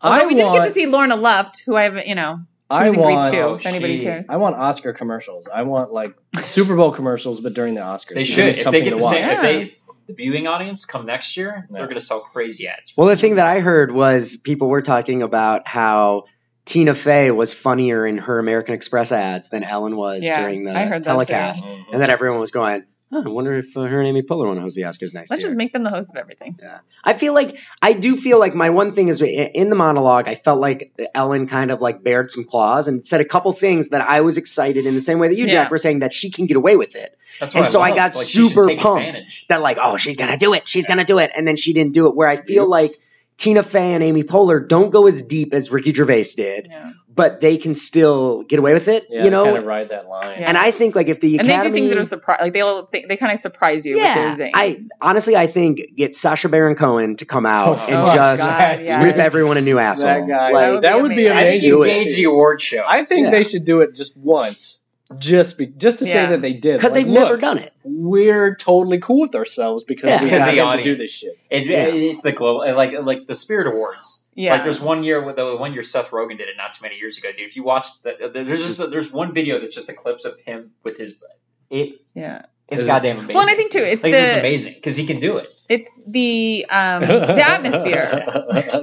I 0.00 0.08
Although 0.14 0.26
we 0.28 0.34
did 0.34 0.50
get 0.52 0.64
to 0.64 0.70
see 0.70 0.86
Lorna 0.86 1.16
Luft, 1.16 1.62
who 1.64 1.76
I 1.76 1.84
have, 1.84 2.06
you 2.06 2.14
know, 2.16 2.40
she 2.72 2.78
I 2.78 2.82
was 2.84 2.94
in 2.94 3.00
want- 3.00 3.30
too. 3.30 3.38
Oh, 3.38 3.54
If 3.54 3.66
anybody 3.66 3.98
she- 3.98 4.04
cares. 4.04 4.28
I 4.28 4.36
want 4.36 4.56
Oscar 4.56 4.92
commercials. 4.92 5.46
I 5.52 5.62
want 5.62 5.92
like 5.92 6.14
Super 6.40 6.74
Bowl 6.74 6.90
commercials, 6.92 7.40
but 7.40 7.54
during 7.54 7.74
the 7.74 7.82
Oscars. 7.82 8.14
They 8.14 8.24
should. 8.24 8.44
me 8.44 8.50
If 8.50 8.56
they 8.56 8.62
something 8.62 8.84
get 8.84 8.90
to 8.90 8.96
the 8.96 9.02
watch. 9.02 9.12
same, 9.14 9.30
if 9.30 9.42
they 9.42 9.74
the 10.08 10.14
viewing 10.14 10.48
audience 10.48 10.84
come 10.84 11.06
next 11.06 11.36
year, 11.36 11.68
Yeah. 11.70 11.78
they're 11.78 11.86
gonna 11.86 12.00
sell 12.00 12.20
crazy 12.20 12.66
ads. 12.66 12.92
Well, 12.96 13.06
the 13.06 13.16
thing 13.16 13.36
that 13.36 13.46
I 13.46 13.60
heard 13.60 13.92
was 13.92 14.36
people 14.36 14.68
were 14.68 14.82
talking 14.82 15.22
about 15.22 15.68
how 15.68 16.24
Tina 16.64 16.94
Fey 16.94 17.30
was 17.30 17.52
funnier 17.52 18.06
in 18.06 18.18
her 18.18 18.38
American 18.38 18.74
Express 18.74 19.10
ads 19.12 19.48
than 19.48 19.64
Ellen 19.64 19.96
was 19.96 20.22
Yeah, 20.22 20.42
during 20.42 20.64
the 20.64 20.72
I 20.72 20.84
heard 20.86 21.02
that 21.04 21.10
telecast, 21.10 21.64
and 21.64 22.00
then 22.00 22.08
everyone 22.08 22.38
was 22.38 22.52
going, 22.52 22.84
oh, 23.10 23.22
"I 23.24 23.28
wonder 23.28 23.54
if 23.58 23.76
uh, 23.76 23.82
her 23.82 23.98
and 23.98 24.06
Amy 24.08 24.22
Poehler 24.22 24.46
want 24.46 24.58
to 24.58 24.62
host 24.62 24.76
the 24.76 24.82
Oscars 24.82 25.12
next 25.12 25.30
Let's 25.30 25.42
year." 25.42 25.48
just 25.48 25.56
make 25.56 25.72
them 25.72 25.82
the 25.82 25.90
host 25.90 26.12
of 26.12 26.18
everything. 26.18 26.56
Yeah. 26.62 26.78
I 27.02 27.14
feel 27.14 27.34
like 27.34 27.58
I 27.82 27.94
do 27.94 28.14
feel 28.16 28.38
like 28.38 28.54
my 28.54 28.70
one 28.70 28.94
thing 28.94 29.08
is 29.08 29.20
in 29.20 29.70
the 29.70 29.76
monologue. 29.76 30.28
I 30.28 30.36
felt 30.36 30.60
like 30.60 30.92
Ellen 31.16 31.48
kind 31.48 31.72
of 31.72 31.80
like 31.80 32.04
bared 32.04 32.30
some 32.30 32.44
claws 32.44 32.86
and 32.86 33.04
said 33.04 33.20
a 33.20 33.24
couple 33.24 33.52
things 33.52 33.88
that 33.88 34.00
I 34.00 34.20
was 34.20 34.36
excited 34.36 34.86
in 34.86 34.94
the 34.94 35.00
same 35.00 35.18
way 35.18 35.28
that 35.28 35.36
you, 35.36 35.46
Yeah. 35.46 35.64
Jack, 35.64 35.72
were 35.72 35.78
saying 35.78 35.98
that 36.00 36.12
she 36.14 36.30
can 36.30 36.46
get 36.46 36.56
away 36.56 36.76
with 36.76 36.94
it. 36.94 37.18
That's 37.40 37.54
And 37.54 37.62
what 37.62 37.70
so 37.70 37.80
I 37.80 37.88
love. 37.88 37.96
got 37.96 38.14
Like, 38.14 38.26
she 38.26 38.38
should 38.44 38.52
super 38.52 38.66
pumped. 38.76 39.08
advantage. 39.18 39.46
That 39.48 39.62
like, 39.62 39.78
oh, 39.82 39.96
she's 39.96 40.16
gonna 40.16 40.36
do 40.38 40.54
it. 40.54 40.68
She's 40.68 40.86
gonna 40.86 41.04
do 41.04 41.18
it, 41.18 41.32
and 41.36 41.46
then 41.46 41.56
she 41.56 41.72
didn't 41.72 41.92
do 41.92 42.06
it. 42.06 42.14
Where 42.14 42.28
I 42.28 42.36
feel 42.36 42.68
like 42.70 42.92
Tina 43.42 43.64
Fey 43.64 43.94
and 43.94 44.04
Amy 44.04 44.22
Poehler 44.22 44.66
don't 44.66 44.90
go 44.90 45.08
as 45.08 45.22
deep 45.24 45.52
as 45.52 45.72
Ricky 45.72 45.92
Gervais 45.92 46.24
did, 46.36 46.68
Yeah. 46.70 46.92
but 47.12 47.40
they 47.40 47.56
can 47.56 47.74
still 47.74 48.42
get 48.44 48.60
away 48.60 48.72
with 48.72 48.86
it. 48.86 49.08
Yeah, 49.10 49.24
you 49.24 49.30
know, 49.30 49.44
kind 49.44 49.56
of 49.58 49.64
ride 49.64 49.88
that 49.88 50.08
line. 50.08 50.38
Yeah. 50.40 50.48
and 50.48 50.56
I 50.56 50.70
think 50.70 50.94
like 50.94 51.08
if 51.08 51.18
the 51.20 51.40
and 51.40 51.48
they 51.48 51.60
do 51.60 51.72
things 51.72 51.88
that 51.90 51.98
are 51.98 52.04
surprise. 52.04 52.38
Like 52.40 52.52
they'll 52.52 52.86
they, 52.92 53.04
they 53.04 53.16
kind 53.16 53.32
of 53.32 53.40
surprise 53.40 53.84
you 53.84 53.96
yeah, 53.98 54.26
losing. 54.26 54.52
I 54.54 54.84
honestly 55.00 55.34
I 55.34 55.48
think 55.48 55.80
get 55.96 56.14
Sacha 56.14 56.48
Baron 56.48 56.76
Cohen 56.76 57.16
to 57.16 57.24
come 57.24 57.44
out 57.44 57.78
Oh, 57.80 57.86
and 57.88 57.96
oh, 57.96 58.14
just 58.14 58.46
God, 58.46 58.80
yes. 58.84 59.02
rip 59.02 59.16
everyone 59.16 59.56
a 59.56 59.60
new 59.60 59.78
asshole. 59.80 60.06
That 60.06 60.28
guy. 60.28 60.50
Like, 60.52 60.82
that 60.82 61.02
would 61.02 61.16
be 61.16 61.26
amazing. 61.26 61.32
I 61.36 61.42
think 61.44 61.62
amazing. 61.64 61.68
you 61.68 61.76
Do 61.78 61.82
engage 61.84 62.16
the 62.16 62.24
award 62.24 62.60
show. 62.62 62.84
I 62.86 63.04
think 63.04 63.24
Yeah. 63.24 63.30
they 63.32 63.42
should 63.42 63.64
do 63.64 63.80
it 63.80 63.96
just 63.96 64.16
once, 64.16 64.78
just 65.18 65.58
be, 65.58 65.66
just 65.66 65.98
to 66.00 66.06
say 66.06 66.26
that 66.26 66.42
they 66.42 66.52
did. 66.54 66.78
because 66.78 66.92
Like, 66.92 67.04
they've 67.04 67.12
never 67.12 67.32
look, 67.32 67.40
done 67.40 67.58
it. 67.58 67.72
We're 67.84 68.54
totally 68.56 68.98
cool 68.98 69.20
with 69.20 69.34
ourselves 69.34 69.84
because 69.84 70.08
Yeah. 70.10 70.18
we 70.18 70.24
Because 70.24 70.40
got 70.40 70.54
the 70.54 70.72
him 70.72 70.78
to 70.78 70.82
do 70.84 70.94
this 70.96 71.10
shit. 71.12 71.34
It's, 71.50 71.66
Yeah. 71.66 71.86
it's 71.86 72.22
the 72.22 72.32
global, 72.32 72.74
like 72.74 72.92
like 73.02 73.26
the 73.26 73.34
Spirit 73.34 73.66
Awards. 73.66 74.28
Yeah. 74.34 74.52
Like 74.54 74.64
there's 74.64 74.80
one 74.80 75.04
year 75.04 75.22
with 75.22 75.36
the 75.36 75.56
one 75.56 75.72
year 75.74 75.82
Seth 75.82 76.10
Rogen 76.10 76.38
did 76.38 76.48
it 76.48 76.56
not 76.56 76.72
too 76.72 76.82
many 76.82 76.96
years 76.96 77.18
ago, 77.18 77.28
dude. 77.36 77.46
If 77.48 77.56
you 77.56 77.64
watch 77.64 77.86
the, 78.02 78.30
there's 78.32 78.64
just 78.78 78.90
there's 78.90 79.12
one 79.12 79.34
video 79.34 79.60
that's 79.60 79.74
just 79.74 79.88
a 79.88 79.94
clips 79.94 80.24
of 80.24 80.40
him 80.40 80.72
with 80.84 80.96
his 80.96 81.16
it. 81.70 82.00
yeah. 82.14 82.42
It's 82.68 82.86
goddamn 82.86 83.16
amazing. 83.16 83.34
Well, 83.34 83.42
and 83.42 83.50
I 83.50 83.54
think 83.54 83.70
too, 83.72 83.80
it's 83.80 84.02
like 84.02 84.14
it's 84.14 84.32
the 84.32 84.38
amazing 84.38 84.74
because 84.74 84.96
he 84.96 85.04
can 85.06 85.20
do 85.20 85.36
it. 85.36 85.54
it's 85.68 86.00
the 86.06 86.64
um 86.70 87.02
the 87.06 87.44
atmosphere. 87.46 88.24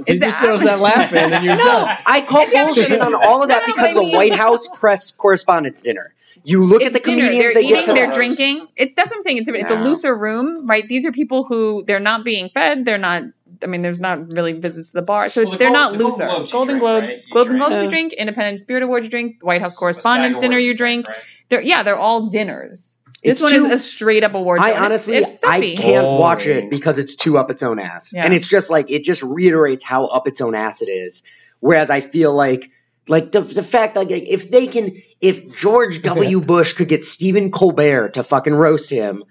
he 0.05 0.17
the 0.17 0.25
just 0.27 0.39
throws 0.39 0.63
that 0.63 0.79
laugh 0.79 1.11
in 1.11 1.33
and 1.33 1.43
you're 1.43 1.55
No, 1.57 1.63
done. 1.65 1.97
I 2.05 2.21
call 2.21 2.45
bullshit 2.53 3.01
on 3.01 3.15
all 3.15 3.41
of 3.41 3.49
that 3.49 3.61
No, 3.61 3.65
no, 3.67 3.73
because 3.73 3.81
but 3.81 3.89
I 3.89 3.93
the 3.95 3.99
mean- 4.01 4.15
White 4.15 4.35
House 4.35 4.67
press 4.75 5.09
correspondence 5.11 5.81
dinner. 5.81 6.13
You 6.43 6.65
look 6.65 6.81
at 6.81 6.93
the 6.93 6.99
dinner. 6.99 7.27
comedians 7.27 7.53
They're 7.53 7.63
eating, 7.63 7.95
they're 7.95 8.05
host. 8.07 8.15
drinking. 8.17 8.67
It's 8.75 8.95
that's 8.95 9.09
what 9.09 9.17
I'm 9.17 9.21
saying. 9.21 9.37
It's 9.39 9.49
it's 9.49 9.71
a 9.71 9.75
looser 9.79 10.15
room, 10.15 10.65
right? 10.65 10.87
These 10.87 11.05
are 11.05 11.11
people 11.11 11.43
who 11.43 11.83
they're 11.85 11.99
not 11.99 12.23
being 12.23 12.49
fed. 12.49 12.85
They're 12.85 12.97
not. 12.97 13.23
I 13.61 13.67
mean, 13.67 13.81
there's 13.81 13.99
not 13.99 14.31
really 14.31 14.53
visits 14.53 14.91
to 14.91 14.97
the 14.97 15.01
bar, 15.01 15.27
so 15.27 15.41
Well, 15.43 15.51
the 15.51 15.57
they're 15.57 15.67
Gold- 15.67 15.73
not 15.73 15.93
the 15.97 16.03
looser. 16.05 16.25
Globes 16.27 16.49
you 16.49 16.53
Golden 16.53 16.79
drink, 16.79 16.81
Globes, 16.81 17.07
right? 17.09 17.23
Golden 17.33 17.51
drink. 17.53 17.59
Globes 17.61 17.75
you 17.75 17.83
Yeah. 17.83 17.89
drink, 17.89 18.13
Independent 18.13 18.61
Spirit 18.61 18.83
Awards 18.83 19.05
you 19.05 19.09
drink, 19.09 19.35
White 19.41 19.61
House 19.61 19.73
SAG 19.75 19.79
Correspondence 19.79 20.39
dinner 20.39 20.57
you 20.57 20.73
drink. 20.75 21.07
right? 21.09 21.17
They're 21.49 21.61
yeah, 21.61 21.83
they're 21.83 21.97
all 21.97 22.27
dinners. 22.27 22.97
This 23.21 23.33
It's 23.33 23.41
one 23.41 23.51
too- 23.51 23.65
is 23.65 23.71
a 23.73 23.77
straight 23.77 24.23
up 24.23 24.33
award 24.33 24.61
show. 24.61 24.65
I 24.65 24.69
and 24.69 24.75
it's- 24.77 24.85
honestly, 24.85 25.15
it's, 25.17 25.43
I 25.43 25.59
stuffy. 25.59 25.75
can't 25.75 26.05
oh. 26.05 26.19
watch 26.19 26.45
it 26.47 26.69
because 26.69 26.99
it's 26.99 27.15
too 27.17 27.37
up 27.37 27.51
its 27.51 27.61
own 27.63 27.79
ass, 27.79 28.13
Yeah. 28.13 28.23
and 28.23 28.33
it's 28.33 28.47
just 28.47 28.69
like 28.69 28.89
it 28.91 29.03
just 29.03 29.21
reiterates 29.23 29.83
how 29.83 30.05
up 30.05 30.25
its 30.29 30.39
own 30.39 30.55
ass 30.55 30.81
it 30.81 30.87
is. 30.89 31.23
Whereas 31.59 31.89
I 31.89 31.99
feel 31.99 32.33
like, 32.33 32.71
like 33.09 33.33
the 33.33 33.41
the 33.41 33.63
fact 33.63 33.97
like 33.97 34.09
if 34.11 34.49
they 34.49 34.67
can, 34.67 35.01
if 35.21 35.57
George 35.57 36.01
W. 36.03 36.41
Bush 36.41 36.73
could 36.73 36.87
get 36.87 37.03
Stephen 37.03 37.51
Colbert 37.51 38.09
to 38.15 38.23
fucking 38.23 38.53
roast 38.53 38.89
him, 38.89 39.23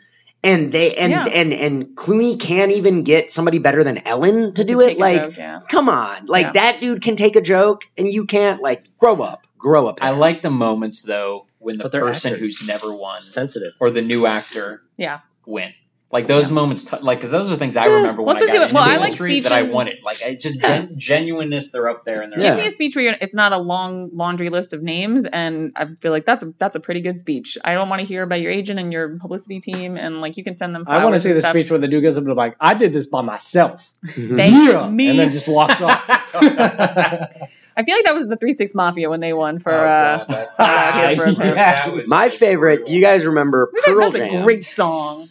and 0.43 0.70
they 0.72 0.95
and 0.95 1.11
Yeah. 1.11 1.24
and 1.26 1.53
and 1.53 1.86
Clooney 1.97 2.39
can't 2.41 2.72
even 2.72 3.03
get 3.03 3.32
somebody 3.32 3.59
better 3.59 3.82
than 3.84 4.07
Ellen 4.07 4.55
to 4.55 4.64
do 4.64 4.78
take 4.80 4.93
it, 4.97 5.01
like 5.01 5.22
joke, 5.22 5.36
yeah. 5.36 5.61
come 5.68 5.89
on, 5.89 6.26
like 6.26 6.47
Yeah. 6.47 6.53
that 6.53 6.80
dude 6.80 7.03
can 7.03 7.16
take 7.16 7.36
a 7.36 7.41
joke 7.41 7.84
and 7.97 8.07
you 8.07 8.24
can't. 8.26 8.61
Like 8.62 8.84
grow 8.99 9.20
up, 9.22 9.47
grow 9.59 9.86
up. 9.86 9.99
I 10.03 10.11
like 10.11 10.43
the 10.43 10.51
moments 10.51 11.03
though 11.03 11.47
when 11.59 11.78
the 11.78 11.89
person 11.89 12.34
actors. 12.34 12.59
who's 12.59 12.68
never 12.68 12.93
won 12.95 13.20
Sensitive. 13.20 13.72
or 13.80 13.91
the 13.91 14.03
new 14.03 14.26
actor 14.26 14.82
Yeah. 14.97 15.20
win. 15.45 15.72
Like 16.11 16.26
those 16.26 16.50
moments, 16.50 16.86
t- 16.86 16.96
like 17.02 17.18
because 17.18 17.32
those 17.32 17.52
are 17.52 17.56
things 17.56 17.76
I 17.76 17.86
Yeah. 17.86 17.96
remember 17.96 18.22
Well, 18.22 18.28
when 18.34 18.36
I 18.36 18.38
got 18.38 18.44
especially 18.46 18.62
into 18.64 18.74
when- 18.76 18.82
well, 18.82 18.92
I 18.92 18.96
like 18.96 19.06
industry 19.09 19.40
that 19.40 19.52
I 19.52 19.70
wanted. 19.70 19.98
Like 20.02 20.22
it's 20.22 20.42
just 20.42 20.59
gen- 20.59 20.94
genuineness. 20.96 21.70
They're 21.70 21.86
up 21.86 22.06
there 22.06 22.22
and 22.22 22.32
they're 22.32 22.40
Yeah. 22.40 22.50
Give 22.54 22.61
me 22.61 22.66
a 22.66 22.70
speech 22.70 22.96
where 22.96 23.04
you're, 23.04 23.14
it's 23.20 23.34
not 23.34 23.52
a 23.52 23.59
long 23.59 24.09
laundry 24.14 24.48
list 24.48 24.72
of 24.72 24.82
names, 24.82 25.26
and 25.26 25.72
I 25.76 25.86
feel 26.00 26.11
like 26.11 26.24
that's 26.24 26.42
a, 26.44 26.54
that's 26.56 26.76
a 26.76 26.80
pretty 26.80 27.02
good 27.02 27.18
speech. 27.18 27.59
I 27.62 27.74
don't 27.74 27.90
want 27.90 28.00
to 28.00 28.06
hear 28.06 28.22
about 28.22 28.40
your 28.40 28.50
agent 28.50 28.80
and 28.80 28.90
your 28.90 29.18
publicity 29.18 29.61
team, 29.61 29.98
and 29.98 30.22
like 30.22 30.38
you 30.38 30.44
can 30.44 30.54
send 30.54 30.74
them. 30.74 30.84
I 30.86 31.04
want 31.04 31.14
to 31.14 31.20
see 31.20 31.32
the 31.34 31.40
stuff. 31.40 31.50
speech 31.52 31.70
where 31.70 31.78
the 31.78 31.88
dude 31.88 32.02
goes 32.02 32.16
up 32.16 32.24
and 32.24 32.34
like, 32.34 32.56
"I 32.59 32.72
did 32.72 32.94
this 32.94 33.06
by 33.06 33.20
myself." 33.20 33.92
Thank 34.06 34.38
yeah, 34.72 34.88
me. 34.88 35.11
and 35.11 35.18
then 35.18 35.30
just 35.30 35.46
walks 35.46 35.78
off. 35.82 36.02
I 37.78 37.84
feel 37.84 37.94
like 37.96 38.06
that 38.06 38.14
was 38.14 38.26
the 38.26 38.36
Three 38.36 38.54
Six 38.54 38.74
Mafia 38.74 39.09
when 39.11 39.20
they 39.20 39.32
won 39.32 39.59
for. 39.61 39.72
Oh, 39.72 39.76
uh, 39.84 40.16
God, 40.18 40.28
that's- 40.28 40.56
Ah, 40.59 41.11
yeah. 41.11 41.14
that 41.86 42.04
My 42.09 42.28
favorite. 42.28 42.86
Do 42.86 42.94
you 42.94 43.00
guys 43.00 43.24
remember 43.24 43.68
Which 43.72 43.86
is- 43.86 43.94
Pearl 43.94 44.11
that's 44.11 44.16
a 44.24 44.28
Jam? 44.30 44.44
great 44.44 44.64
song. 44.64 45.28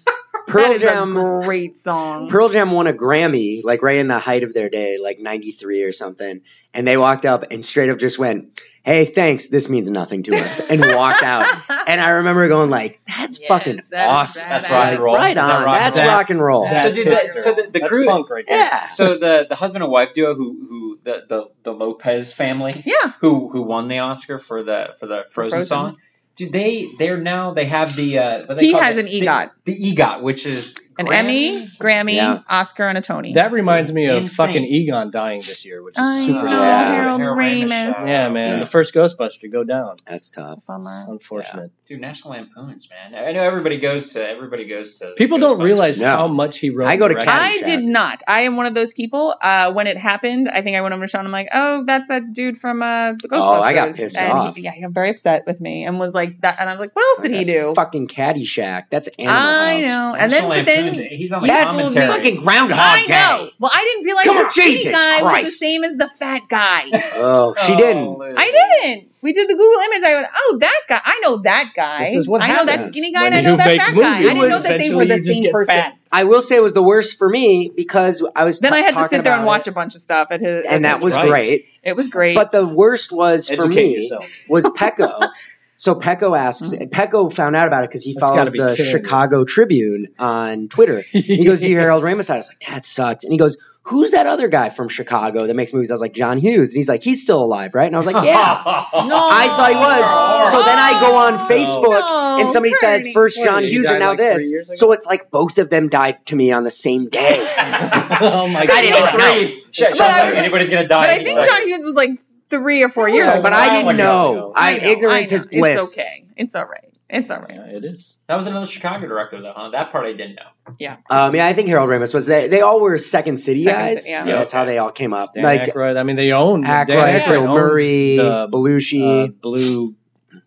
Pearl 0.48 0.64
that 0.64 0.72
is 0.72 0.82
Jam. 0.82 1.16
a 1.16 1.41
great 1.43 1.76
song. 1.76 2.30
Pearl 2.30 2.50
Jam 2.50 2.72
won 2.72 2.88
a 2.88 2.93
Grammy, 2.93 3.64
like 3.64 3.82
right 3.82 3.98
in 4.00 4.08
the 4.08 4.20
height 4.20 4.43
of 4.43 4.54
their 4.54 4.70
day, 4.70 4.98
like 4.98 5.20
93 5.20 5.84
or 5.84 5.91
something. 5.91 6.41
And 6.74 6.88
they 6.88 6.95
walked 6.98 7.26
up 7.26 7.45
and 7.52 7.64
straight 7.64 7.89
up 7.89 8.00
just 8.00 8.18
went, 8.18 8.60
Hey, 8.84 9.04
thanks. 9.04 9.50
This 9.50 9.68
means 9.68 9.91
nothing 9.91 10.24
to 10.24 10.36
us. 10.38 10.62
And 10.62 10.80
walked 10.82 11.24
out. 11.24 11.45
And 11.88 12.02
I 12.02 12.10
remember 12.10 12.48
going 12.50 12.70
like, 12.70 13.00
that's 13.08 13.39
Yes, 13.39 13.48
fucking 13.48 13.80
that 13.91 14.06
is 14.06 14.12
awesome. 14.12 14.43
badass. 14.43 14.50
That's 14.50 14.70
rock 14.70 14.88
and 14.91 15.00
roll. 15.00 15.16
Right 15.16 15.38
Is 15.38 15.48
that 15.48 15.56
on. 15.60 15.66
rock 15.66 15.76
and 15.76 15.86
That's 15.95 16.00
rock 16.00 16.30
and 16.30 16.41
roll. 16.41 16.66
That's 16.66 16.82
So, 16.84 16.91
dude, 17.04 17.08
that- 17.14 17.26
so 17.26 17.54
the- 17.54 17.70
the 17.72 17.80
That's 17.80 17.88
crew- 17.91 18.06
punk 18.06 18.30
right 18.30 18.45
there. 18.48 18.58
Yeah. 18.58 18.86
So 18.88 19.18
the 19.18 19.45
the 19.50 19.56
husband 19.56 19.84
and 19.84 19.91
wife 19.91 20.10
duo 20.14 20.36
who 20.36 20.66
who 20.70 21.00
the 21.04 21.24
the, 21.30 21.48
the 21.64 21.72
Lopez 21.74 22.34
family 22.34 22.74
Yeah. 22.86 23.14
who 23.22 23.48
who 23.50 23.62
won 23.64 23.88
the 23.88 24.00
Oscar 24.00 24.38
for 24.38 24.64
the 24.64 24.95
for 25.00 25.08
the 25.08 25.24
Frozen, 25.30 25.52
Frozen. 25.60 25.66
song. 25.68 25.98
Dude, 26.38 26.52
they 26.52 26.88
they're 26.98 27.18
now 27.20 27.54
they 27.54 27.66
have 27.66 27.96
the 27.96 28.20
uh, 28.20 28.54
they 28.56 28.66
He 28.68 28.72
call 28.72 28.82
has 28.82 28.98
it? 28.98 29.06
an 29.06 29.12
EGOT. 29.12 29.52
The, 29.66 29.74
the 29.74 29.96
EGOT, 29.96 30.22
which 30.22 30.46
is 30.46 30.76
An 31.00 31.12
Emmy, 31.14 31.66
Grammy, 31.66 32.16
Yeah. 32.16 32.39
Oscar, 32.50 32.88
and 32.88 32.98
a 32.98 33.02
Tony. 33.02 33.34
That 33.34 33.52
reminds 33.52 33.91
me 33.93 34.06
of 34.08 34.24
Insane. 34.24 34.48
fucking 34.48 34.64
Egon 34.66 35.12
dying 35.12 35.39
this 35.41 35.66
year, 35.66 35.84
which 35.84 35.93
is 35.93 36.00
I 36.00 36.26
super 36.26 36.45
know, 36.45 36.52
sad. 36.52 36.93
Harold 36.95 37.20
Harold 37.22 37.38
Ramis. 37.39 37.64
Ramis, 37.70 38.08
Yeah, 38.08 38.30
man. 38.30 38.54
Yeah. 38.54 38.60
The 38.60 38.66
first 38.66 38.93
Ghostbuster 38.93 39.52
go 39.52 39.64
down. 39.64 39.98
That's 40.08 40.30
tough. 40.30 40.66
Bummer. 40.66 41.06
Unfortunate. 41.10 41.72
Dude, 41.88 42.02
National 42.02 42.34
Lampoons, 42.34 42.89
man. 42.89 43.16
I 43.24 43.32
know 43.32 43.43
everybody 43.43 43.78
goes 43.78 44.14
to 44.14 44.28
everybody 44.28 44.66
goes 44.66 45.00
to. 45.00 45.14
People 45.16 45.38
don't 45.38 45.60
Ghostbusters. 45.60 45.64
realize 45.64 46.00
No. 46.00 46.08
how 46.08 46.28
much 46.28 46.58
he 46.60 46.70
wrote. 46.70 46.88
I 46.88 46.98
go 46.98 47.08
to 47.08 47.16
and 47.16 47.24
Cat- 47.24 47.52
directed. 47.54 47.72
I 47.72 47.76
did 47.78 47.86
not. 47.86 48.24
I 48.28 48.41
am 48.41 48.58
one 48.58 48.66
of 48.66 48.74
those 48.74 48.91
people. 48.91 49.36
Uh, 49.41 49.72
when 49.72 49.88
it 49.88 49.98
happened, 49.98 50.50
I 50.50 50.62
think 50.62 50.76
I 50.76 50.82
went 50.82 50.93
over 50.93 51.04
to 51.06 51.08
Sean. 51.10 51.26
I'm 51.26 51.32
like, 51.32 51.48
"Oh, 51.54 51.84
that's 51.86 52.08
that 52.10 52.34
dude 52.34 52.58
from 52.58 52.82
uh, 52.82 53.14
the 53.14 53.30
Ghostbusters." 53.30 53.41
Oh, 53.41 53.62
I 53.62 53.74
got 53.74 53.95
pissed 53.95 54.18
and 54.18 54.32
off. 54.34 54.56
He, 54.56 54.64
yeah, 54.64 54.72
he 54.72 54.82
got 54.82 54.91
very 54.91 55.10
upset 55.12 55.43
with 55.48 55.62
me 55.62 55.86
and 55.86 55.98
was 56.00 56.14
like 56.14 56.41
that. 56.41 56.60
And 56.60 56.70
I 56.70 56.74
was 56.74 56.80
like, 56.80 56.93
"What 56.95 57.06
else 57.08 57.20
did 57.20 57.32
he 57.32 57.45
That's 57.45 57.52
do?" 57.68 57.74
Fucking 57.76 58.08
Caddyshack. 58.08 58.86
That's 58.89 59.08
Animal 59.20 59.36
I 59.38 59.74
House. 59.76 59.84
know. 59.84 60.16
And 60.20 60.32
then, 60.32 60.41
National 60.43 60.50
but 60.58 60.66
then 60.66 60.87
Lampoons, 60.88 61.06
he's 61.08 61.32
on 61.32 61.42
the 61.42 61.48
That's 61.48 61.76
commentary. 61.76 62.08
fucking 62.08 62.36
Groundhog 62.38 62.80
I 62.80 63.06
Day. 63.06 63.14
know. 63.14 63.50
Well, 63.60 63.72
I 63.74 63.84
didn't 63.84 64.06
realize 64.06 64.26
Come 64.26 64.38
the 64.38 64.44
on, 64.44 64.52
skinny 64.52 64.72
Jesus 64.78 64.92
guy 64.92 65.22
was 65.24 65.46
the 65.46 65.52
same 65.52 65.84
as 65.84 65.96
the 65.96 66.10
fat 66.20 66.44
guy. 66.50 66.84
Oh, 67.20 67.56
she 67.66 67.74
oh, 67.74 67.78
didn't. 67.78 68.38
I 68.38 68.78
didn't. 68.84 69.10
We 69.22 69.34
did 69.34 69.50
the 69.50 69.54
Google 69.56 69.82
image. 69.82 70.04
I 70.04 70.16
went, 70.16 70.28
"Oh, 70.34 70.58
that 70.62 70.82
guy. 70.88 71.02
I 71.04 71.20
know 71.24 71.38
that 71.38 71.72
guy. 71.76 72.06
This 72.06 72.16
is 72.16 72.28
what 72.28 72.44
I 72.44 72.54
know 72.54 72.66
that 72.66 72.86
skinny 72.88 73.12
guy, 73.12 73.24
when 73.24 73.34
and 73.34 73.48
I 73.48 73.50
know 73.50 73.58
that 73.58 73.78
fat 73.78 73.94
movies. 73.96 74.04
guy. 74.10 74.18
I 74.20 74.22
didn't 74.22 74.50
know 74.50 74.60
that 74.62 74.80
they 74.80 74.94
were 74.96 75.06
the 75.06 75.24
same 75.24 75.52
person." 75.52 75.76
fat. 75.76 75.98
I 76.12 76.24
will 76.26 76.42
say 76.42 76.56
it 76.56 76.62
was 76.64 76.74
the 76.74 76.84
worst 76.84 77.18
for 77.18 77.28
me 77.28 77.72
because 77.76 78.24
I 78.36 78.46
was 78.46 78.60
Then 78.60 78.72
t- 78.72 78.78
I 78.78 78.82
had 78.82 78.96
to 78.96 79.10
sit 79.10 79.24
there 79.24 79.36
and 79.36 79.46
watch 79.46 79.68
it, 79.68 79.72
a 79.72 79.74
bunch 79.74 79.96
of 79.96 80.02
stuff 80.02 80.28
at 80.32 80.42
his, 80.42 80.66
at 80.66 80.72
and 80.72 80.86
that 80.86 81.02
was 81.02 81.16
right. 81.16 81.28
great. 81.28 81.66
it 81.84 81.96
was 81.96 82.08
great. 82.10 82.36
But 82.36 82.52
the 82.52 82.74
worst 82.76 83.12
was 83.12 83.50
for 83.50 83.68
me 83.68 84.04
yourself. 84.04 84.46
was 84.48 84.66
Pecco. 84.66 85.30
So 85.80 85.93
Pecco 85.93 86.36
asks, 86.36 86.71
mm-hmm. 86.71 86.86
Pecco 86.86 87.32
found 87.32 87.55
out 87.55 87.67
about 87.67 87.84
it 87.84 87.89
because 87.91 88.03
he 88.03 88.13
That's 88.13 88.28
follows 88.28 88.51
be 88.51 88.57
the 88.57 88.75
killing 88.75 88.91
you. 88.91 88.97
Chicago 88.97 89.45
Tribune 89.45 90.05
on 90.17 90.69
Twitter. 90.69 91.03
He 91.11 91.45
goes, 91.45 91.59
"Do 91.59 91.67
you 91.69 91.75
hear 91.75 91.82
Harold 91.82 92.03
Ramis?" 92.03 92.32
I 92.32 92.38
was 92.38 92.47
like, 92.47 92.61
"That 92.67 92.84
sucks." 92.84 93.23
And 93.25 93.32
he 93.32 93.38
goes, 93.38 93.57
"Who's 93.84 94.11
that 94.11 94.25
other 94.25 94.47
guy 94.47 94.69
from 94.69 94.89
Chicago 94.89 95.45
that 95.45 95.55
makes 95.55 95.73
movies?" 95.73 95.91
I 95.91 95.93
was 95.93 96.01
like, 96.01 96.13
"John 96.13 96.39
Hughes." 96.39 96.69
And 96.71 96.78
he's 96.78 96.89
like, 96.89 97.03
"He's 97.03 97.21
still 97.21 97.43
alive, 97.43 97.75
right?" 97.75 97.86
And 97.86 97.95
I 97.95 97.99
was 97.99 98.07
like, 98.07 98.25
"Yeah." 98.25 98.63
no, 99.05 99.30
I 99.32 99.47
thought 99.49 99.69
he 99.69 99.75
was. 99.75 100.51
So 100.51 100.63
then 100.63 100.80
I 100.80 100.99
go 100.99 101.15
on 101.15 101.47
Facebook 101.47 101.99
No, 101.99 102.38
and 102.41 102.51
somebody 102.51 102.73
says 102.73 103.01
Bernie. 103.03 103.13
first 103.13 103.43
John 103.43 103.63
Hughes 103.63 103.86
and 103.88 103.99
now 103.99 104.09
like 104.09 104.17
this. 104.17 104.51
So 104.80 104.93
it's 104.93 105.05
like 105.05 105.30
both 105.30 105.59
of 105.59 105.69
them 105.69 105.89
died 105.89 106.25
to 106.28 106.36
me 106.36 106.51
on 106.53 106.63
the 106.63 106.71
same 106.71 107.07
day. 107.09 107.38
oh 107.39 108.47
my 108.47 108.65
God. 108.65 108.65
I 108.65 108.65
god. 108.65 108.82
didn't 108.82 108.97
even 108.97 109.17
know. 109.17 109.47
Shit, 109.71 109.89
But 109.89 109.97
Sean's 109.97 109.99
I 110.01 110.25
like, 110.25 110.36
anybody's 110.36 110.69
gonna 110.71 110.88
die. 110.88 111.05
But 111.07 111.09
I 111.11 111.23
think 111.23 111.38
like- 111.38 111.47
John 111.47 111.67
Hughes 111.67 111.84
was 111.84 111.93
like 111.93 112.19
three 112.50 112.84
or 112.84 112.89
four 112.89 113.10
years 113.10 113.28
ago. 113.28 113.41
but 113.41 113.54
a 113.54 113.56
I 113.56 113.68
while 113.68 113.84
didn't 113.84 113.98
know. 113.98 114.54
I, 114.56 114.78
know, 114.78 114.84
ignorance 114.84 115.32
I 115.32 115.36
know. 115.36 115.41
is 115.41 115.45
bliss. 115.48 115.82
It's 115.82 115.93
okay. 115.98 116.26
It's 116.36 116.56
all 116.56 116.66
right. 116.66 116.84
It's 117.10 117.32
all 117.32 117.39
right. 117.39 117.54
Yeah, 117.56 117.78
it 117.78 117.86
is. 117.86 118.18
That 118.28 118.36
was 118.36 118.48
another 118.48 118.66
Chicago 118.68 119.08
director, 119.08 119.41
though, 119.41 119.54
huh? 119.56 119.70
That 119.70 119.93
part 119.93 120.06
I 120.06 120.12
didn't 120.12 120.36
know. 120.36 120.74
Yeah. 120.78 120.98
Um, 121.10 121.34
yeah, 121.36 121.48
I 121.48 121.54
think 121.54 121.70
Harold 121.70 121.89
Ramis 121.89 122.14
was. 122.14 122.26
They, 122.26 122.50
they 122.50 122.60
all 122.60 122.82
were 122.82 122.98
Second 122.98 123.38
City 123.38 123.64
Second 123.64 123.80
guys. 123.80 124.00
City, 124.04 124.12
yeah. 124.12 124.26
yeah, 124.26 124.36
that's 124.39 124.52
how 124.52 124.66
they 124.66 124.78
all 124.78 124.91
came 124.91 125.14
up. 125.14 125.34
Dan 125.34 125.43
like 125.43 125.62
Aykroyd. 125.74 125.98
I 125.98 126.04
mean, 126.04 126.18
they 126.18 126.34
own 126.34 126.62
Dan 126.64 126.86
Aykroyd, 126.86 127.22
Aykroyd 127.22 127.28
Bill 127.30 127.43
owns 127.48 127.54
Murray, 127.62 128.16
the 128.18 128.50
Belushi. 128.52 129.24
uh, 129.24 129.28
blue, 129.32 129.95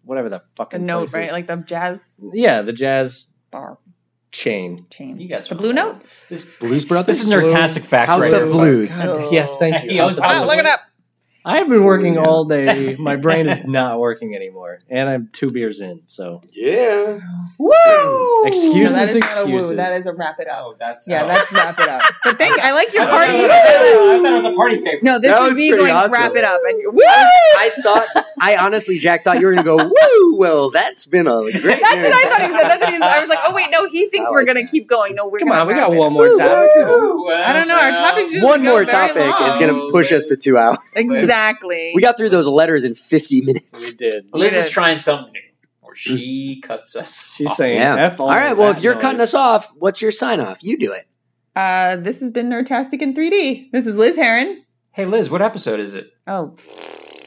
whatever 0.05 0.29
the 0.29 0.43
fucking 0.57 0.81
The 0.83 0.87
note, 0.87 0.99
place 1.09 1.15
right? 1.15 1.25
is. 1.27 1.33
Like 1.33 1.47
the 1.47 1.57
jazz 1.57 2.21
yeah, 2.35 2.61
the 2.61 2.75
jazz 2.75 3.33
bar 3.51 3.79
chain. 4.31 4.87
chain. 4.91 5.19
You 5.19 5.29
guys 5.29 5.49
The 5.49 5.55
Blue. 5.55 5.73
Note? 5.73 6.03
This, 6.29 6.45
Blues 6.45 6.85
Brothers. 6.85 7.19
this 7.19 7.27
is 7.27 7.33
Nerdtastic 7.33 7.81
Facts 7.85 8.11
House 8.11 8.33
right 8.33 8.43
of 8.43 8.51
Blues. 8.51 9.01
folks. 9.01 9.03
God, 9.03 9.33
yes, 9.33 9.57
thank 9.59 9.83
you. 9.85 9.91
He 9.93 10.01
owns 10.01 10.21
House 10.21 10.31
of 10.31 10.35
House 10.37 10.43
Oh, 10.45 10.47
look 10.47 10.59
it 10.59 10.67
up. 10.67 10.81
I 11.45 11.59
have 11.59 11.69
been 11.69 11.85
working 11.85 12.19
all 12.19 12.45
day. 12.45 12.97
My 12.99 13.17
brain 13.17 13.49
is 13.49 13.65
not 13.67 13.99
working 13.99 14.35
anymore, 14.37 14.79
and 14.91 15.09
I'm 15.09 15.29
two 15.33 15.51
beers 15.51 15.81
in. 15.81 16.03
So 16.07 16.43
Yeah. 16.53 17.19
Woo! 17.59 18.45
Excuses, 18.45 18.75
no, 18.75 19.01
that 19.01 19.09
is 19.09 19.15
Not 19.15 19.15
a 19.15 19.19
excuses. 19.19 19.71
woo. 19.71 19.77
That 19.77 19.99
is 19.99 20.07
a 20.07 20.13
wrap 20.13 20.39
it 20.41 20.49
up. 20.49 20.59
Oh, 20.61 20.77
that's 20.79 21.09
Yeah, 21.09 21.23
oh. 21.25 21.29
that's 21.29 21.53
wrap 21.53 21.79
it 21.79 21.89
up. 21.89 22.03
But 22.25 22.39
thank 22.39 22.59
I 22.63 22.73
like 22.73 22.93
your 22.93 23.05
I 23.05 23.07
thought 23.07 23.15
party. 23.17 23.33
it 23.39 23.43
was- 23.43 23.51
I 23.51 24.17
thought 24.23 24.31
it 24.31 24.35
was 24.35 24.45
a 24.45 24.53
party 24.53 24.77
paper. 24.79 24.99
No, 25.03 25.19
this 25.19 25.31
That 25.31 25.41
was, 25.41 25.49
was 25.51 25.59
me 25.59 25.71
pretty 25.71 25.85
going 25.85 25.95
awesome. 25.97 26.13
wrap 26.13 26.33
it 26.37 26.45
up, 26.45 26.61
and 26.67 26.79
you- 26.81 26.91
woo! 26.91 27.01
I 27.03 27.71
thought. 27.83 28.27
I 28.41 28.57
honestly, 28.57 28.99
Jack, 28.99 29.23
thought 29.23 29.41
you 29.41 29.47
were 29.47 29.55
gonna 29.55 29.65
go. 29.65 29.77
Woo! 29.77 29.91
Well, 30.41 30.71
that's 30.71 31.05
been 31.07 31.27
a 31.27 31.41
great. 31.43 31.53
That's 31.53 31.81
what 31.83 32.13
I 32.13 32.31
thought 32.31 32.41
he 32.43 32.49
said. 32.49 32.59
That's 32.69 32.81
what 32.85 32.93
he 32.95 32.99
was. 32.99 33.11
I 33.11 33.21
was 33.21 33.29
like, 33.29 33.39
oh 33.47 33.55
wait, 33.55 33.69
no, 33.71 33.87
he 33.89 34.09
thinks 34.09 34.31
I 34.31 34.33
we're 34.33 34.45
gonna 34.45 34.63
that. 34.63 34.71
keep 34.71 34.89
going. 34.89 35.15
No, 35.15 35.29
we're 35.29 35.39
come 35.39 35.53
on, 35.53 35.67
we 35.67 35.75
got 35.75 35.93
it 35.93 35.97
one 35.97 36.13
more 36.15 36.29
topic. 36.37 36.71
Ooh, 36.79 37.29
I 37.29 37.53
don't 37.53 37.69
know. 37.69 37.79
Our 37.79 37.91
topics 37.93 38.33
usually 38.33 38.49
One 38.51 38.63
more 38.65 38.85
topic 38.85 39.17
long. 39.17 39.51
is 39.51 39.59
gonna 39.59 39.91
push 39.91 40.13
us 40.13 40.25
to 40.27 40.37
two 40.37 40.57
hours. 40.57 40.79
Exactly. 40.95 41.21
exactly. 41.21 41.93
We 41.95 42.03
got 42.03 42.17
through 42.17 42.31
those 42.31 42.47
letters 42.49 42.85
in 42.85 42.95
50 42.95 43.43
minutes. 43.43 43.67
We 43.67 43.71
minutes. 43.79 43.93
did. 43.95 44.27
Liz 44.33 44.53
We 44.53 44.59
is 44.59 44.71
trying 44.71 44.99
something 44.99 45.33
new, 45.33 45.41
or 45.83 45.95
she 45.95 46.61
cuts 46.63 46.97
us. 46.97 47.33
She's 47.37 47.47
off. 47.49 47.57
saying 47.57 47.79
Yeah. 47.79 48.07
F 48.07 48.19
All 48.21 48.29
right. 48.29 48.57
Well, 48.57 48.71
if 48.71 48.83
you're 48.83 48.95
noise. 48.95 49.03
cutting 49.03 49.21
us 49.21 49.35
off, 49.35 49.71
what's 49.77 50.01
your 50.01 50.11
sign 50.13 50.41
off? 50.41 50.63
You 50.65 50.79
do 50.79 50.93
it. 50.93 51.07
Uh, 51.55 51.97
this 51.97 52.21
has 52.21 52.33
been 52.33 52.49
Nerdtastic 52.49 53.03
in 53.03 53.13
3D. 53.15 53.71
This 53.73 53.87
is 53.87 53.95
Liz 53.97 54.17
Heron. 54.17 54.63
Hey 54.93 55.05
Liz, 55.05 55.29
what 55.29 55.43
episode 55.43 55.81
is 55.81 55.95
it? 55.95 56.11
Oh, 56.27 56.57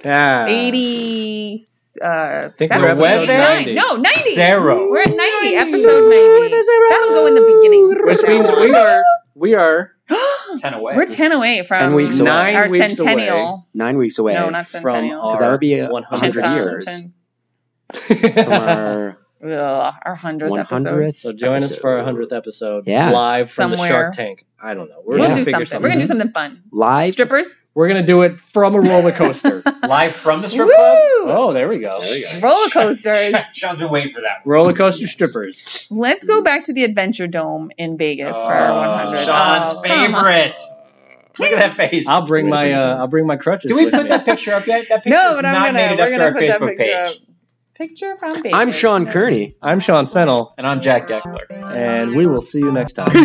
Yeah. 0.03 0.47
80. 0.47 1.63
Uh, 2.01 2.49
think 2.57 2.71
seven- 2.71 2.97
we're 2.97 3.05
at 3.05 3.13
episode 3.13 3.33
nine. 3.33 3.65
90. 3.65 3.73
No, 3.75 3.95
90. 3.95 4.31
Zero. 4.33 4.89
We're 4.89 5.01
at 5.01 5.15
90, 5.15 5.55
episode 5.55 6.09
90. 6.09 6.55
That'll 6.89 7.09
go 7.09 7.25
in 7.27 7.35
the 7.35 7.41
beginning. 7.55 8.05
Which 8.05 8.23
means 8.23 8.51
we 8.51 8.73
are 8.73 9.03
we 9.35 9.55
are 9.55 9.91
Ten 10.59 10.73
away. 10.73 10.95
We're 10.95 11.05
10 11.05 11.31
away 11.31 11.63
from 11.63 11.77
10 11.77 11.93
weeks 11.93 12.19
away. 12.19 12.29
Nine 12.29 12.55
our 12.55 12.67
weeks 12.69 12.97
centennial. 12.97 13.67
Nine 13.73 13.97
weeks 13.97 14.19
away. 14.19 14.33
No, 14.33 14.49
not 14.49 14.65
from 14.67 14.81
centennial. 14.81 15.21
our 15.21 15.39
that 15.39 15.51
would 15.51 15.59
be 15.59 15.79
a 15.79 15.89
100 15.89 16.41
100 16.43 16.55
years. 16.57 16.85
years. 16.87 18.33
From 18.43 18.53
our 18.53 19.17
Ugh, 19.43 19.93
our 20.05 20.15
100th 20.15 20.57
episode. 20.59 20.85
100th. 20.87 21.15
So 21.17 21.33
join 21.33 21.55
us 21.63 21.75
for 21.75 21.97
our 21.97 22.03
hundredth 22.03 22.31
episode. 22.31 22.87
Yeah. 22.87 23.11
live 23.11 23.49
from 23.51 23.71
the 23.71 23.77
Somewhere. 23.77 23.89
Shark 23.89 24.15
Tank. 24.15 24.45
I 24.61 24.73
don't 24.73 24.87
know. 24.89 25.01
We're 25.05 25.15
We'll 25.19 25.23
gonna 25.27 25.35
do 25.35 25.43
figure 25.45 25.65
something. 25.65 25.83
We're 25.83 25.89
going 25.89 25.99
to 25.99 26.03
do 26.05 26.07
something 26.07 26.31
fun. 26.31 26.63
live. 26.71 27.11
Strippers? 27.11 27.57
We're 27.75 27.89
gonna 27.89 28.05
do 28.05 28.21
it 28.21 28.39
from 28.39 28.75
a 28.75 28.79
roller 28.79 29.11
coaster. 29.11 29.61
live 29.87 30.13
from 30.15 30.41
the 30.41 30.47
strip 30.47 30.67
Woo! 30.67 30.73
club. 30.73 30.97
oh, 31.25 31.53
there 31.53 31.67
we 31.67 31.79
go. 31.79 31.99
Roller 32.41 32.69
coasters. 32.69 33.33
Sean's 33.53 33.79
been 33.79 33.89
waiting 33.91 34.13
for 34.13 34.21
that. 34.21 34.43
Roller 34.45 34.71
coaster 34.73 35.07
strippers. 35.07 35.87
Let's 35.91 36.23
go 36.23 36.41
back 36.41 36.63
to 36.65 36.73
the 36.73 36.85
Adventure 36.85 37.27
Dome 37.27 37.71
in 37.77 37.97
Vegas 37.97 38.37
for 38.37 38.43
our 38.45 38.71
100. 39.03 39.17
Oh, 39.17 39.25
Sean's 39.25 39.77
Oh, 39.77 39.81
come 39.83 40.15
on. 40.15 40.23
favorite. 40.23 40.59
Look 41.39 41.51
at 41.51 41.59
that 41.59 41.73
face. 41.75 42.07
I'll 42.07 42.27
bring 42.27 42.47
my 42.47 42.71
uh, 42.71 42.97
I'll 42.99 43.07
bring 43.07 43.25
my 43.27 43.35
crutches. 43.37 43.67
Do 43.69 43.75
we 43.75 43.85
with 43.85 43.93
put 43.95 44.03
me. 44.03 44.09
that 44.09 44.23
picture 44.23 44.53
up 44.53 44.67
yet? 44.67 44.85
That 44.89 45.03
picture 45.03 45.09
No, 45.19 45.31
is 45.31 45.37
but 45.37 45.45
I'm 45.45 45.53
not 45.55 45.65
gonna 45.65 45.73
made 45.73 45.91
it 45.91 45.97
we're 45.97 46.03
up 46.03 46.07
to 46.09 46.11
gonna 46.11 46.23
our 46.25 46.31
put 46.33 46.39
that 46.47 46.61
Facebook 46.61 46.77
picture 46.77 46.83
page. 46.83 47.17
up. 47.17 47.32
Picture 47.87 48.15
from 48.15 48.31
Vegas. 48.41 48.53
I'm 48.53 48.71
Sean 48.71 49.07
Kearney. 49.07 49.55
I'm 49.61 49.81
Sean 49.81 50.05
Fennel, 50.05 50.53
And 50.57 50.65
I'm 50.65 50.79
Jack 50.79 51.09
Deckler. 51.09 51.51
and 51.51 52.15
we 52.15 52.25
will 52.25 52.39
see 52.39 52.59
you 52.59 52.71
next 52.71 52.93
time. 52.93 53.11